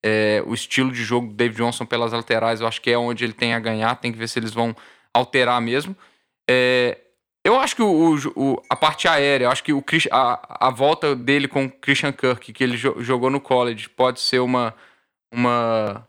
é, 0.03 0.43
o 0.45 0.55
estilo 0.55 0.91
de 0.91 1.05
jogo 1.05 1.29
do 1.29 1.35
David 1.35 1.59
Johnson 1.59 1.87
pelas 1.87 2.11
laterais, 2.11 2.61
eu 2.61 2.67
acho 2.67 2.81
que 2.81 2.91
é 2.91 2.99
onde 2.99 3.23
ele 3.23 3.33
tem 3.33 3.55
a 3.55 3.61
ganhar. 3.61 3.95
Tem 3.95 4.11
que 4.11 4.19
ver 4.19 4.29
se 4.29 4.41
eles 4.41 4.53
vão 4.53 4.75
alterar 5.15 5.61
mesmo. 5.61 5.97
É, 6.49 6.99
eu 7.45 7.59
acho 7.59 7.75
que 7.77 7.83
o, 7.83 8.15
o- 8.15 8.33
o- 8.55 8.63
a 8.69 8.77
parte 8.77 9.09
aérea, 9.09 9.47
eu 9.47 9.51
acho 9.51 9.65
que 9.65 9.73
o, 9.73 9.83
a, 10.11 10.67
a 10.69 10.71
volta 10.71 11.17
dele 11.17 11.49
com 11.49 11.65
o 11.65 11.71
Christian 11.71 12.13
Kirk, 12.13 12.53
que 12.53 12.65
ele 12.65 12.77
jo- 12.77 13.01
jogou 13.03 13.31
no 13.31 13.41
college, 13.41 13.89
pode 13.89 14.21
ser 14.21 14.41
uma. 14.41 14.75
uma 15.33 16.07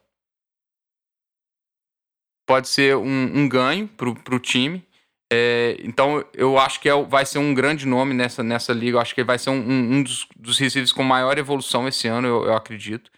pode 2.47 2.67
ser 2.67 2.95
um, 2.97 3.31
um 3.37 3.47
ganho 3.47 3.87
pro, 3.87 4.13
pro 4.15 4.39
time. 4.39 4.85
É, 5.33 5.77
então 5.79 6.25
eu 6.33 6.57
acho 6.57 6.81
que 6.81 6.89
é 6.89 6.93
o- 6.93 7.05
vai 7.05 7.25
ser 7.25 7.37
um 7.39 7.53
grande 7.53 7.87
nome 7.87 8.13
nessa, 8.13 8.43
nessa 8.43 8.73
liga. 8.73 8.97
Eu 8.97 9.01
acho 9.01 9.15
que 9.15 9.21
ele 9.21 9.27
vai 9.27 9.39
ser 9.39 9.49
um, 9.49 9.53
um- 9.61 9.93
um 9.95 10.03
dos, 10.03 10.27
dos 10.35 10.57
receivers 10.59 10.91
com 10.91 11.03
maior 11.03 11.37
evolução 11.37 11.87
esse 11.87 12.07
ano, 12.09 12.27
eu, 12.27 12.45
eu 12.45 12.53
acredito. 12.55 13.09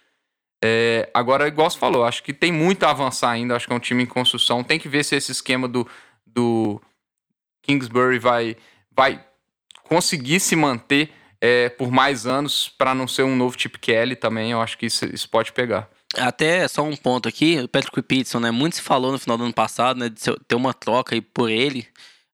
É, 0.62 1.10
agora, 1.12 1.48
igual 1.48 1.70
você 1.70 1.78
falou, 1.78 2.04
acho 2.04 2.22
que 2.22 2.32
tem 2.32 2.52
muito 2.52 2.84
a 2.84 2.90
avançar 2.90 3.30
ainda. 3.30 3.56
Acho 3.56 3.66
que 3.66 3.72
é 3.72 3.76
um 3.76 3.80
time 3.80 4.02
em 4.02 4.06
construção. 4.06 4.64
Tem 4.64 4.78
que 4.78 4.88
ver 4.88 5.04
se 5.04 5.16
esse 5.16 5.32
esquema 5.32 5.68
do, 5.68 5.86
do 6.26 6.80
Kingsbury 7.62 8.18
vai, 8.18 8.56
vai 8.90 9.24
conseguir 9.82 10.40
se 10.40 10.56
manter 10.56 11.10
é, 11.40 11.68
por 11.68 11.90
mais 11.90 12.26
anos 12.26 12.70
para 12.78 12.94
não 12.94 13.06
ser 13.06 13.22
um 13.22 13.36
novo 13.36 13.58
Chip 13.58 13.78
Kelly 13.78 14.16
também. 14.16 14.52
Eu 14.52 14.60
acho 14.60 14.78
que 14.78 14.86
isso, 14.86 15.04
isso 15.06 15.28
pode 15.28 15.52
pegar. 15.52 15.88
Até 16.16 16.66
só 16.68 16.82
um 16.82 16.96
ponto 16.96 17.28
aqui, 17.28 17.60
o 17.60 17.68
Patrick 17.68 18.00
Peterson, 18.02 18.40
né? 18.40 18.50
Muito 18.50 18.76
se 18.76 18.82
falou 18.82 19.12
no 19.12 19.18
final 19.18 19.36
do 19.36 19.44
ano 19.44 19.52
passado, 19.52 19.98
né? 19.98 20.08
De 20.08 20.20
ter 20.46 20.54
uma 20.54 20.72
troca 20.72 21.14
aí 21.14 21.20
por 21.20 21.50
ele. 21.50 21.86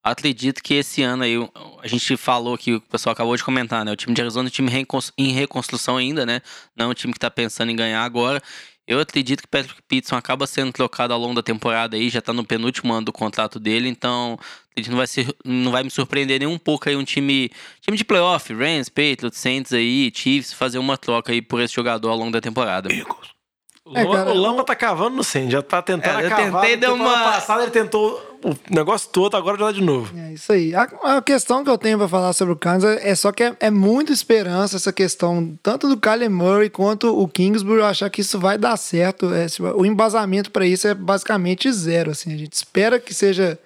Acredito 0.03 0.63
que 0.63 0.75
esse 0.75 1.03
ano 1.03 1.25
aí, 1.25 1.35
a 1.83 1.87
gente 1.87 2.17
falou 2.17 2.57
que 2.57 2.75
o 2.75 2.81
pessoal 2.81 3.13
acabou 3.13 3.37
de 3.37 3.45
comentar, 3.45 3.85
né? 3.85 3.93
O 3.93 3.97
time 3.97 4.15
de 4.15 4.21
Arizona 4.23 4.49
é 4.49 4.51
um 4.51 4.53
time 4.53 4.87
em 5.19 5.33
reconstrução 5.33 5.99
ainda, 5.99 6.25
né? 6.25 6.41
Não 6.75 6.87
é 6.87 6.89
um 6.89 6.95
time 6.95 7.13
que 7.13 7.19
tá 7.19 7.31
pensando 7.31 7.71
em 7.71 7.77
ganhar 7.77 8.03
agora. 8.03 8.43
Eu 8.87 8.99
acredito 8.99 9.43
que 9.43 9.47
Patrick 9.47 9.81
Peterson 9.87 10.17
acaba 10.17 10.47
sendo 10.47 10.73
trocado 10.73 11.13
ao 11.13 11.21
longo 11.21 11.35
da 11.35 11.43
temporada 11.43 11.97
aí, 11.97 12.09
já 12.09 12.21
tá 12.21 12.33
no 12.33 12.45
penúltimo 12.45 12.93
ano 12.93 13.05
do 13.07 13.13
contrato 13.13 13.61
dele, 13.61 13.89
então 13.89 14.39
não 14.89 14.97
vai, 14.97 15.07
ser, 15.07 15.33
não 15.45 15.71
vai 15.71 15.85
me 15.85 15.91
surpreender 15.91 16.41
nem 16.41 16.49
um 16.49 16.59
pouco 16.59 16.89
aí 16.89 16.97
um 16.97 17.05
time, 17.05 17.51
time 17.81 17.97
de 17.97 18.05
playoff, 18.05 18.53
Rams, 18.53 18.89
Patriots, 18.89 19.39
Saints 19.39 19.73
aí, 19.73 20.11
Chiefs, 20.13 20.53
fazer 20.53 20.79
uma 20.79 20.97
troca 20.97 21.31
aí 21.31 21.41
por 21.41 21.61
esse 21.61 21.75
jogador 21.75 22.09
ao 22.09 22.17
longo 22.17 22.33
da 22.33 22.41
temporada. 22.41 22.89
O 22.89 23.40
É, 23.95 24.05
cara, 24.07 24.31
o 24.31 24.35
Lamba 24.37 24.65
tá 24.65 24.75
cavando 24.77 25.17
no 25.17 25.25
100, 25.25 25.51
já 25.51 25.63
tá 25.63 25.83
tentando 25.83 26.21
É, 26.21 26.23
eu 26.25 26.27
acabar. 26.29 26.61
tentei, 26.61 26.77
deu 26.77 26.95
uma- 26.95 27.13
passada 27.25 27.63
ele 27.63 27.71
tentou 27.71 28.21
o 28.45 28.55
negócio 28.73 29.09
todo, 29.11 29.37
agora 29.37 29.59
já 29.59 29.67
tá 29.67 29.73
de 29.73 29.83
novo. 29.83 30.17
É 30.19 30.33
isso 30.33 30.53
aí. 30.53 30.75
A, 30.75 30.83
a 31.17 31.23
questão 31.23 31.63
que 31.65 31.71
eu 31.71 31.77
tenho 31.77 31.99
pra 31.99 32.09
falar 32.09 32.33
sobre 32.33 32.55
o 32.55 32.57
Kansas 32.57 32.99
é 33.05 33.15
só 33.15 33.33
que 33.33 33.43
é, 33.43 33.57
é 33.61 33.71
muita 33.71 34.13
esperança 34.13 34.77
essa 34.77 34.93
questão, 34.93 35.59
tanto 35.63 35.89
do 35.89 35.97
Kyler 35.97 36.31
Murray 36.31 36.71
quanto 36.71 37.09
o 37.21 37.27
Kingsbury, 37.29 37.81
eu 37.81 37.87
achar 37.87 38.09
que 38.11 38.21
isso 38.23 38.39
vai 38.39 38.57
dar 38.57 38.77
certo. 38.77 39.31
É, 39.35 39.47
o 39.75 39.85
embasamento 39.85 40.51
pra 40.51 40.65
isso 40.65 40.87
é 40.89 40.95
basicamente 40.95 41.71
zero. 41.73 42.11
Assim. 42.13 42.33
A 42.33 42.37
gente 42.39 42.53
espera 42.55 42.99
que 43.01 43.13
seja 43.13 43.59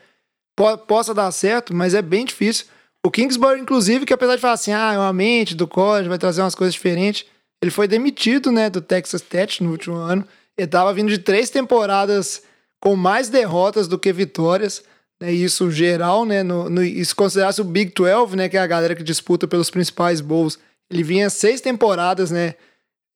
po- 0.56 0.78
possa 0.78 1.12
dar 1.14 1.30
certo, 1.32 1.74
mas 1.74 1.94
é 1.94 2.02
bem 2.02 2.24
difícil. 2.24 2.66
O 3.06 3.10
Kingsbury, 3.10 3.60
inclusive, 3.60 4.06
que 4.06 4.14
apesar 4.14 4.34
de 4.36 4.40
falar 4.40 4.54
assim, 4.54 4.72
ah, 4.72 4.94
é 4.94 4.98
uma 4.98 5.12
mente 5.12 5.54
do 5.54 5.68
college, 5.68 6.08
vai 6.08 6.16
trazer 6.18 6.40
umas 6.40 6.54
coisas 6.54 6.72
diferentes, 6.72 7.26
ele 7.64 7.70
foi 7.70 7.88
demitido 7.88 8.52
né, 8.52 8.68
do 8.68 8.80
Texas 8.80 9.22
Tech 9.22 9.62
no 9.62 9.70
último 9.70 9.96
ano. 9.96 10.26
Ele 10.56 10.66
tava 10.66 10.92
vindo 10.92 11.08
de 11.08 11.18
três 11.18 11.48
temporadas 11.48 12.42
com 12.78 12.94
mais 12.94 13.28
derrotas 13.28 13.88
do 13.88 13.98
que 13.98 14.12
vitórias. 14.12 14.84
Né, 15.20 15.32
isso 15.32 15.70
geral, 15.70 16.24
né? 16.24 16.42
No, 16.42 16.68
no, 16.68 16.82
e 16.82 17.02
se 17.04 17.14
considerasse 17.14 17.60
o 17.60 17.64
Big 17.64 17.92
12, 17.94 18.36
né? 18.36 18.48
Que 18.48 18.56
é 18.58 18.60
a 18.60 18.66
galera 18.66 18.94
que 18.94 19.02
disputa 19.02 19.48
pelos 19.48 19.70
principais 19.70 20.20
bowls. 20.20 20.58
Ele 20.90 21.02
vinha 21.02 21.30
seis 21.30 21.60
temporadas, 21.60 22.30
né? 22.30 22.54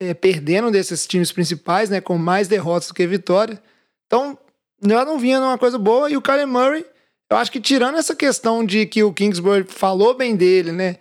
é, 0.01 0.15
perdendo 0.15 0.71
desses 0.71 1.07
times 1.07 1.33
principais, 1.33 1.91
né? 1.91 2.01
Com 2.01 2.17
mais 2.17 2.49
derrotas 2.49 2.89
do 2.89 2.95
que 2.95 3.07
vitórias. 3.07 3.59
Então, 4.07 4.39
já 4.83 5.05
não 5.05 5.19
vinha 5.19 5.41
numa 5.41 5.59
coisa 5.59 5.79
boa. 5.79 6.11
E 6.11 6.17
o 6.17 6.23
Kyler 6.23 6.47
Murray, 6.47 6.85
eu 7.31 7.37
acho 7.37 7.51
que 7.51 7.61
tirando 7.61 7.99
essa 7.99 8.15
questão 8.15 8.65
de 8.65 8.87
que 8.87 9.03
o 9.03 9.13
Kingsbury 9.13 9.65
falou 9.65 10.15
bem 10.15 10.37
dele, 10.37 10.73
né? 10.73 10.97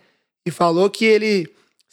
E 0.45 0.51
falou 0.51 0.89
que 0.89 1.05
ele 1.05 1.47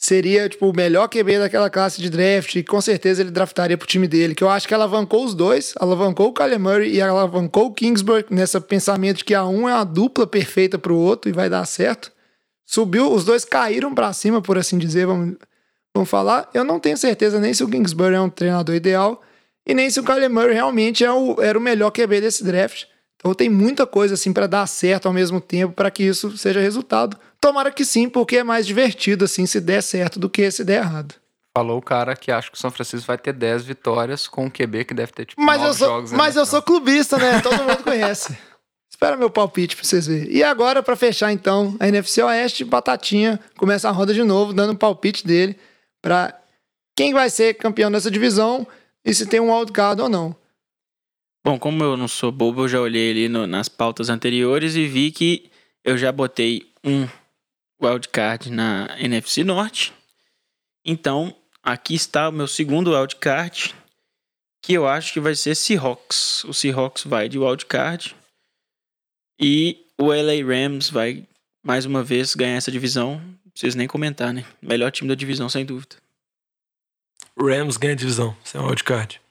seria, 0.05 0.47
tipo, 0.47 0.69
o 0.69 0.75
melhor 0.75 1.07
QB 1.07 1.39
daquela 1.39 1.69
classe 1.69 2.01
de 2.01 2.09
draft, 2.09 2.55
e 2.55 2.63
com 2.63 2.79
certeza 2.79 3.21
ele 3.21 3.31
draftaria 3.31 3.77
pro 3.77 3.87
time 3.87 4.07
dele, 4.07 4.35
que 4.35 4.43
eu 4.43 4.49
acho 4.49 4.67
que 4.67 4.73
alavancou 4.73 5.25
os 5.25 5.33
dois, 5.33 5.73
alavancou 5.77 6.29
o 6.29 6.33
Kyler 6.33 6.59
Murray 6.59 6.93
e 6.93 7.01
alavancou 7.01 7.67
o 7.67 7.73
Kingsbury 7.73 8.25
nesse 8.29 8.59
pensamento 8.61 9.17
de 9.17 9.25
que 9.25 9.33
a 9.33 9.45
um 9.45 9.67
é 9.67 9.73
uma 9.73 9.83
dupla 9.83 10.27
perfeita 10.27 10.77
pro 10.77 10.95
outro 10.95 11.29
e 11.29 11.33
vai 11.33 11.49
dar 11.49 11.65
certo. 11.65 12.11
Subiu, 12.65 13.11
os 13.11 13.25
dois 13.25 13.45
caíram 13.45 13.93
pra 13.93 14.13
cima, 14.13 14.41
por 14.41 14.57
assim 14.57 14.77
dizer, 14.77 15.05
vamos, 15.05 15.35
vamos 15.93 16.09
falar. 16.09 16.49
Eu 16.53 16.63
não 16.63 16.79
tenho 16.79 16.97
certeza 16.97 17.39
nem 17.39 17.53
se 17.53 17.63
o 17.63 17.69
Kingsbury 17.69 18.15
é 18.15 18.21
um 18.21 18.29
treinador 18.29 18.75
ideal 18.75 19.21
e 19.67 19.73
nem 19.73 19.89
se 19.89 19.99
o 19.99 20.03
Kyler 20.03 20.29
Murray 20.29 20.53
realmente 20.53 21.03
é 21.03 21.11
o, 21.11 21.41
era 21.41 21.57
o 21.57 21.61
melhor 21.61 21.91
QB 21.91 22.21
desse 22.21 22.43
draft. 22.43 22.85
Então 23.25 23.33
tem 23.33 23.49
muita 23.49 23.87
coisa 23.87 24.13
assim 24.13 24.31
para 24.31 24.45
dar 24.45 24.67
certo 24.67 25.07
ao 25.07 25.13
mesmo 25.13 25.41
tempo 25.41 25.73
para 25.73 25.89
que 25.89 26.03
isso 26.03 26.37
seja 26.37 26.59
resultado. 26.59 27.17
Tomara 27.41 27.71
que 27.71 27.83
sim, 27.83 28.07
porque 28.07 28.37
é 28.37 28.43
mais 28.43 28.67
divertido 28.67 29.25
assim 29.25 29.47
se 29.47 29.59
der 29.59 29.81
certo 29.81 30.19
do 30.19 30.29
que 30.29 30.51
se 30.51 30.63
der 30.63 30.83
errado. 30.83 31.15
Falou 31.57 31.79
o 31.79 31.81
cara 31.81 32.15
que 32.15 32.31
acha 32.31 32.51
que 32.51 32.55
o 32.55 32.59
São 32.59 32.69
Francisco 32.69 33.07
vai 33.07 33.17
ter 33.17 33.33
10 33.33 33.63
vitórias 33.63 34.27
com 34.27 34.45
um 34.45 34.49
QB 34.49 34.85
que 34.85 34.93
deve 34.93 35.11
ter 35.11 35.25
tipo 35.25 35.41
Mas 35.41 35.57
9 35.59 35.69
eu 35.69 35.73
sou, 35.73 35.87
jogos. 35.87 36.11
mas 36.11 36.35
eu 36.35 36.45
sou 36.45 36.61
clubista, 36.61 37.17
né? 37.17 37.41
Todo 37.41 37.63
mundo 37.63 37.81
conhece. 37.83 38.37
Espera 38.93 39.17
meu 39.17 39.31
palpite 39.31 39.75
pra 39.75 39.83
vocês 39.83 40.05
verem. 40.05 40.31
E 40.31 40.43
agora, 40.43 40.83
pra 40.83 40.95
fechar 40.95 41.31
então, 41.31 41.75
a 41.79 41.87
NFC 41.87 42.21
Oeste, 42.21 42.63
Batatinha 42.63 43.39
começa 43.57 43.89
a 43.89 43.91
roda 43.91 44.13
de 44.13 44.23
novo, 44.23 44.53
dando 44.53 44.73
o 44.73 44.77
palpite 44.77 45.25
dele 45.25 45.57
pra 45.99 46.31
quem 46.95 47.11
vai 47.11 47.31
ser 47.31 47.55
campeão 47.55 47.89
dessa 47.89 48.11
divisão 48.11 48.67
e 49.03 49.15
se 49.15 49.25
tem 49.25 49.39
um 49.39 49.51
wildcard 49.51 49.99
ou 49.99 50.09
não. 50.09 50.35
Bom, 51.45 51.59
como 51.59 51.83
eu 51.83 51.95
não 51.95 52.07
sou 52.07 52.31
bobo, 52.31 52.63
eu 52.63 52.67
já 52.67 52.81
olhei 52.81 53.11
ali 53.11 53.29
no- 53.29 53.45
nas 53.45 53.69
pautas 53.69 54.09
anteriores 54.09 54.75
e 54.75 54.87
vi 54.87 55.11
que 55.11 55.51
eu 55.83 55.95
já 55.95 56.11
botei 56.11 56.67
um 56.83 57.07
wildcard 57.79 58.49
na 58.49 58.87
NFC 58.99 59.43
Norte. 59.43 59.93
Então, 60.83 61.35
aqui 61.61 61.93
está 61.93 62.29
o 62.29 62.31
meu 62.31 62.47
segundo 62.47 62.91
wildcard, 62.97 63.75
que 64.63 64.73
eu 64.73 64.87
acho 64.87 65.13
que 65.13 65.19
vai 65.19 65.35
ser 65.35 65.53
Seahawks. 65.53 66.43
O 66.45 66.53
Seahawks 66.53 67.03
vai 67.03 67.29
de 67.29 67.37
wildcard 67.37 68.15
e 69.39 69.85
o 69.99 70.11
LA 70.11 70.43
Rams 70.43 70.89
vai 70.89 71.27
mais 71.63 71.85
uma 71.85 72.03
vez 72.03 72.33
ganhar 72.33 72.55
essa 72.55 72.71
divisão. 72.71 73.21
Não 73.43 73.51
preciso 73.51 73.77
nem 73.77 73.87
comentar, 73.87 74.33
né? 74.33 74.43
Melhor 74.59 74.91
time 74.91 75.07
da 75.07 75.13
divisão, 75.15 75.47
sem 75.47 75.63
dúvida. 75.63 75.95
Rams 77.39 77.77
ganha 77.77 77.93
a 77.93 77.97
divisão, 77.97 78.35
sem 78.43 78.59
wildcard. 78.59 79.21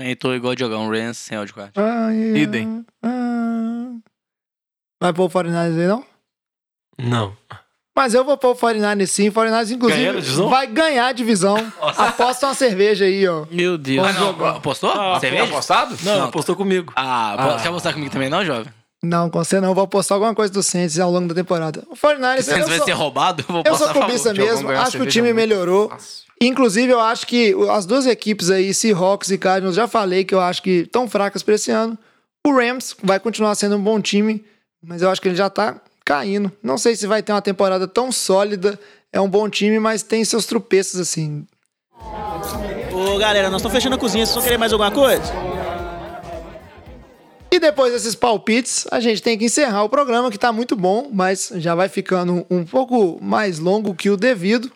Também 0.00 0.16
tô 0.16 0.32
igual 0.34 0.54
de 0.54 0.60
jogar 0.64 0.78
um 0.78 0.88
Rams 0.90 1.18
sem 1.18 1.36
wildcard. 1.36 1.72
Ah, 1.76 2.08
é, 2.10 2.38
Idem. 2.38 2.84
ah. 3.02 3.90
Vai 4.98 5.12
pôr 5.12 5.24
o 5.24 5.28
49ers 5.28 5.78
aí, 5.78 5.86
não? 5.86 6.02
Não. 6.98 7.36
Mas 7.94 8.14
eu 8.14 8.24
vou 8.24 8.34
pôr 8.38 8.52
o 8.52 8.54
49ers 8.56 9.06
sim. 9.08 9.28
O 9.28 9.32
49ers, 9.32 9.70
inclusive, 9.72 10.42
a 10.42 10.48
vai 10.48 10.66
ganhar 10.66 11.08
a 11.08 11.12
divisão. 11.12 11.56
Aposta 11.98 12.46
uma 12.46 12.54
cerveja 12.54 13.04
aí, 13.04 13.28
ó. 13.28 13.44
Meu 13.50 13.76
Deus. 13.76 14.06
Ah, 14.06 14.12
não, 14.14 14.46
apostou? 14.46 14.90
Ah, 14.90 15.20
Cerveja? 15.20 15.44
apostado? 15.44 15.94
Não, 16.02 16.18
Não. 16.18 16.24
apostou 16.28 16.56
comigo. 16.56 16.90
Ah, 16.96 17.34
Ah. 17.56 17.60
quer 17.60 17.68
apostar 17.68 17.92
comigo 17.92 18.10
também 18.10 18.30
não, 18.30 18.42
jovem? 18.42 18.72
Não, 19.02 19.28
com 19.28 19.38
você 19.44 19.60
não. 19.60 19.74
Vou 19.74 19.84
apostar 19.84 20.16
alguma 20.16 20.34
coisa 20.34 20.50
do 20.50 20.62
Saints 20.62 20.98
ao 20.98 21.10
longo 21.10 21.28
da 21.28 21.34
temporada. 21.34 21.84
O 21.90 21.94
49ers, 21.96 22.42
Se 22.42 22.52
eu 22.52 22.56
você 22.58 22.64
vai 22.68 22.76
sou, 22.78 22.86
ser 22.86 22.92
roubado, 22.92 23.42
eu 23.42 23.52
vou 23.52 23.56
eu 23.66 23.74
apostar 23.74 23.92
sou 23.94 24.30
a 24.30 24.32
Diogão 24.34 24.54
mesmo. 24.54 24.70
a 24.70 24.80
Acho 24.82 24.92
que 24.92 25.02
o 25.02 25.06
time 25.06 25.28
muito 25.32 25.36
melhorou. 25.36 25.90
fácil. 25.90 26.29
Inclusive, 26.42 26.90
eu 26.90 27.00
acho 27.00 27.26
que 27.26 27.54
as 27.70 27.84
duas 27.84 28.06
equipes 28.06 28.50
aí, 28.50 28.72
Seahawks 28.72 29.30
e 29.30 29.36
Cardinals, 29.36 29.76
já 29.76 29.86
falei 29.86 30.24
que 30.24 30.34
eu 30.34 30.40
acho 30.40 30.62
que 30.62 30.80
estão 30.80 31.06
fracas 31.06 31.42
para 31.42 31.54
esse 31.54 31.70
ano. 31.70 31.98
O 32.46 32.52
Rams 32.52 32.96
vai 33.02 33.20
continuar 33.20 33.54
sendo 33.54 33.76
um 33.76 33.82
bom 33.82 34.00
time, 34.00 34.42
mas 34.82 35.02
eu 35.02 35.10
acho 35.10 35.20
que 35.20 35.28
ele 35.28 35.36
já 35.36 35.50
tá 35.50 35.78
caindo. 36.02 36.50
Não 36.62 36.78
sei 36.78 36.96
se 36.96 37.06
vai 37.06 37.22
ter 37.22 37.32
uma 37.32 37.42
temporada 37.42 37.86
tão 37.86 38.10
sólida. 38.10 38.80
É 39.12 39.20
um 39.20 39.28
bom 39.28 39.50
time, 39.50 39.78
mas 39.78 40.02
tem 40.02 40.24
seus 40.24 40.46
tropeços 40.46 40.98
assim. 40.98 41.46
Ô 42.90 43.18
galera, 43.18 43.50
nós 43.50 43.60
estamos 43.60 43.76
fechando 43.76 43.96
a 43.96 43.98
cozinha, 43.98 44.24
vocês 44.24 44.34
vão 44.34 44.42
querer 44.42 44.56
mais 44.56 44.72
alguma 44.72 44.90
coisa? 44.90 45.30
E 47.52 47.58
depois 47.58 47.92
desses 47.92 48.14
palpites, 48.14 48.86
a 48.90 48.98
gente 49.00 49.20
tem 49.20 49.36
que 49.36 49.44
encerrar 49.44 49.82
o 49.82 49.88
programa, 49.88 50.30
que 50.30 50.38
tá 50.38 50.52
muito 50.52 50.74
bom, 50.74 51.10
mas 51.12 51.52
já 51.56 51.74
vai 51.74 51.88
ficando 51.88 52.46
um 52.48 52.64
pouco 52.64 53.18
mais 53.20 53.58
longo 53.58 53.94
que 53.94 54.08
o 54.08 54.16
devido. 54.16 54.70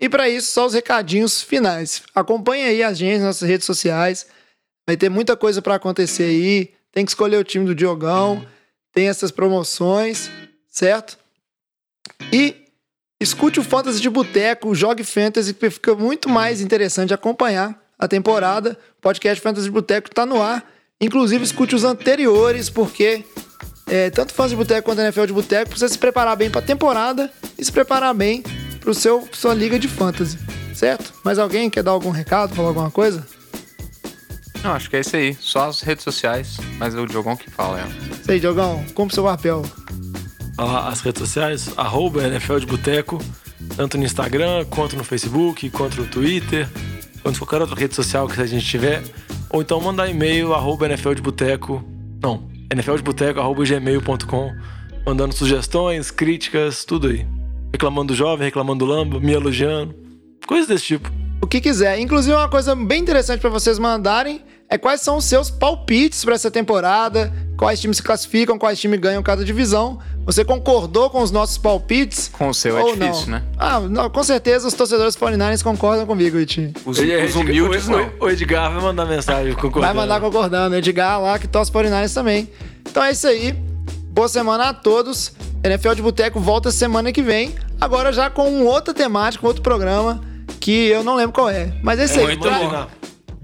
E 0.00 0.08
para 0.08 0.28
isso, 0.28 0.50
só 0.50 0.66
os 0.66 0.72
recadinhos 0.72 1.42
finais. 1.42 2.02
Acompanhe 2.14 2.64
aí 2.64 2.82
a 2.82 2.92
gente 2.92 3.18
nas 3.18 3.26
nossas 3.26 3.48
redes 3.48 3.66
sociais. 3.66 4.26
Vai 4.86 4.96
ter 4.96 5.10
muita 5.10 5.36
coisa 5.36 5.60
para 5.60 5.74
acontecer 5.74 6.24
aí. 6.24 6.72
Tem 6.90 7.04
que 7.04 7.10
escolher 7.10 7.36
o 7.36 7.44
time 7.44 7.66
do 7.66 7.74
Diogão. 7.74 8.44
Tem 8.92 9.08
essas 9.08 9.30
promoções, 9.30 10.30
certo? 10.68 11.18
E 12.32 12.56
escute 13.20 13.60
o 13.60 13.62
Fantasy 13.62 14.00
de 14.00 14.08
Boteco, 14.08 14.74
jogue 14.74 15.04
Fantasy, 15.04 15.52
que 15.52 15.70
fica 15.70 15.94
muito 15.94 16.28
mais 16.28 16.60
interessante 16.60 17.12
acompanhar 17.12 17.78
a 17.98 18.08
temporada. 18.08 18.78
O 18.98 19.02
podcast 19.02 19.40
Fantasy 19.40 19.66
de 19.66 19.70
Boteco 19.70 20.08
está 20.08 20.24
no 20.24 20.42
ar. 20.42 20.68
Inclusive, 20.98 21.44
escute 21.44 21.74
os 21.74 21.84
anteriores, 21.84 22.70
porque 22.70 23.24
é, 23.86 24.08
tanto 24.08 24.32
Fantasy 24.32 24.54
de 24.54 24.56
Boteco 24.56 24.82
quanto 24.82 25.02
NFL 25.02 25.26
de 25.26 25.32
Boteco 25.34 25.70
precisa 25.70 25.92
se 25.92 25.98
preparar 25.98 26.36
bem 26.36 26.50
para 26.50 26.60
a 26.60 26.64
temporada 26.64 27.30
e 27.58 27.64
se 27.64 27.70
preparar 27.70 28.14
bem 28.14 28.42
para 28.80 28.94
seu 28.94 29.28
sua 29.32 29.54
liga 29.54 29.78
de 29.78 29.86
fantasy, 29.88 30.38
certo? 30.74 31.12
Mais 31.24 31.38
alguém 31.38 31.68
quer 31.70 31.82
dar 31.82 31.92
algum 31.92 32.10
recado, 32.10 32.54
falar 32.54 32.68
alguma 32.68 32.90
coisa? 32.90 33.26
Não, 34.62 34.72
acho 34.72 34.90
que 34.90 34.96
é 34.96 35.00
isso 35.00 35.16
aí. 35.16 35.36
Só 35.40 35.68
as 35.68 35.80
redes 35.80 36.04
sociais, 36.04 36.58
mas 36.78 36.94
é 36.94 37.00
o 37.00 37.06
Diogão 37.06 37.36
que 37.36 37.50
fala. 37.50 37.80
É. 37.80 37.86
Isso 38.20 38.30
aí, 38.30 38.40
Diogão, 38.40 38.84
cumpre 38.94 39.14
seu 39.14 39.24
papel. 39.24 39.64
Ah, 40.58 40.88
As 40.88 41.00
redes 41.00 41.20
sociais, 41.20 41.70
arroba 41.76 42.22
NFL 42.22 42.58
de 42.58 42.66
Boteco, 42.66 43.18
tanto 43.76 43.96
no 43.96 44.04
Instagram, 44.04 44.66
quanto 44.66 44.96
no 44.96 45.04
Facebook, 45.04 45.70
quanto 45.70 46.02
no 46.02 46.06
Twitter, 46.06 46.68
quanto 47.22 47.38
qualquer 47.38 47.62
outra 47.62 47.76
rede 47.76 47.94
social 47.94 48.28
que 48.28 48.40
a 48.40 48.46
gente 48.46 48.66
tiver. 48.66 49.02
Ou 49.48 49.62
então 49.62 49.80
mandar 49.80 50.08
e-mail, 50.08 50.52
arroba 50.52 50.86
NFL 50.86 51.14
de 51.14 51.22
Boteco, 51.22 51.82
não, 52.22 52.48
gmail.com, 53.64 54.54
mandando 55.06 55.34
sugestões, 55.34 56.10
críticas, 56.10 56.84
tudo 56.84 57.08
aí. 57.08 57.26
Reclamando 57.72 58.12
do 58.12 58.16
jovem, 58.16 58.44
reclamando 58.44 58.84
do 58.84 58.90
Lamba, 58.90 59.20
me 59.20 59.32
elogiando, 59.32 59.94
coisas 60.46 60.68
desse 60.68 60.84
tipo. 60.84 61.10
O 61.42 61.46
que 61.46 61.60
quiser. 61.60 61.98
Inclusive, 61.98 62.34
uma 62.34 62.48
coisa 62.48 62.74
bem 62.74 63.00
interessante 63.00 63.40
para 63.40 63.50
vocês 63.50 63.78
mandarem 63.78 64.42
é 64.68 64.78
quais 64.78 65.00
são 65.00 65.16
os 65.16 65.24
seus 65.24 65.50
palpites 65.50 66.24
para 66.24 66.34
essa 66.34 66.48
temporada, 66.50 67.32
quais 67.56 67.80
times 67.80 67.96
se 67.96 68.02
classificam, 68.02 68.56
quais 68.56 68.78
times 68.78 69.00
ganham 69.00 69.20
cada 69.20 69.44
divisão. 69.44 69.98
Você 70.24 70.44
concordou 70.44 71.10
com 71.10 71.20
os 71.22 71.32
nossos 71.32 71.58
palpites? 71.58 72.28
Com 72.28 72.50
o 72.50 72.54
seu 72.54 72.78
é 72.78 72.82
ou 72.82 72.94
difícil, 72.94 73.26
não? 73.26 73.38
né? 73.38 73.42
Ah, 73.58 73.80
não, 73.80 74.08
com 74.08 74.22
certeza 74.22 74.68
os 74.68 74.74
torcedores 74.74 75.16
49ers 75.16 75.62
concordam 75.62 76.06
comigo, 76.06 76.38
Iti. 76.38 76.72
Os, 76.84 76.98
os 76.98 77.34
humildes 77.34 77.88
o, 77.88 77.90
não. 77.90 78.10
O 78.20 78.30
Edgar 78.30 78.70
vai 78.72 78.80
mandar 78.80 79.06
mensagem 79.06 79.54
concordando. 79.54 79.80
Vai 79.80 79.94
mandar 79.94 80.20
concordando. 80.20 80.76
Edgar 80.76 81.20
lá 81.20 81.36
que 81.36 81.48
torce 81.48 81.72
49ers 81.72 82.14
também. 82.14 82.48
Então 82.88 83.02
é 83.02 83.10
isso 83.10 83.26
aí. 83.26 83.69
Boa 84.10 84.28
semana 84.28 84.68
a 84.70 84.74
todos. 84.74 85.32
NFL 85.62 85.94
de 85.94 86.02
Boteco 86.02 86.40
volta 86.40 86.70
semana 86.70 87.12
que 87.12 87.22
vem. 87.22 87.54
Agora 87.80 88.12
já 88.12 88.28
com 88.28 88.48
um 88.50 88.66
outra 88.66 88.92
temática, 88.92 89.44
um 89.44 89.48
outro 89.48 89.62
programa 89.62 90.20
que 90.58 90.86
eu 90.88 91.02
não 91.02 91.14
lembro 91.16 91.32
qual 91.32 91.48
é. 91.48 91.72
Mas 91.82 91.98
é 91.98 92.04
isso 92.04 92.18
aí. 92.18 92.26
muito 92.26 92.42
Tra- 92.42 92.58
bom. 92.58 92.86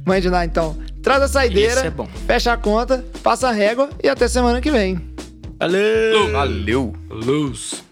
Mãe 0.04 0.20
de 0.20 0.28
Ná, 0.30 0.44
então. 0.44 0.76
Traz 1.02 1.22
a 1.22 1.28
saideira, 1.28 1.72
Esse 1.74 1.86
é 1.86 1.90
bom. 1.90 2.08
fecha 2.26 2.52
a 2.52 2.56
conta, 2.56 3.04
passa 3.22 3.48
a 3.48 3.52
régua 3.52 3.88
e 4.02 4.08
até 4.08 4.26
semana 4.28 4.60
que 4.60 4.70
vem. 4.70 5.00
Valeu! 5.58 6.32
Valeu! 6.32 6.92
Luz. 7.10 7.82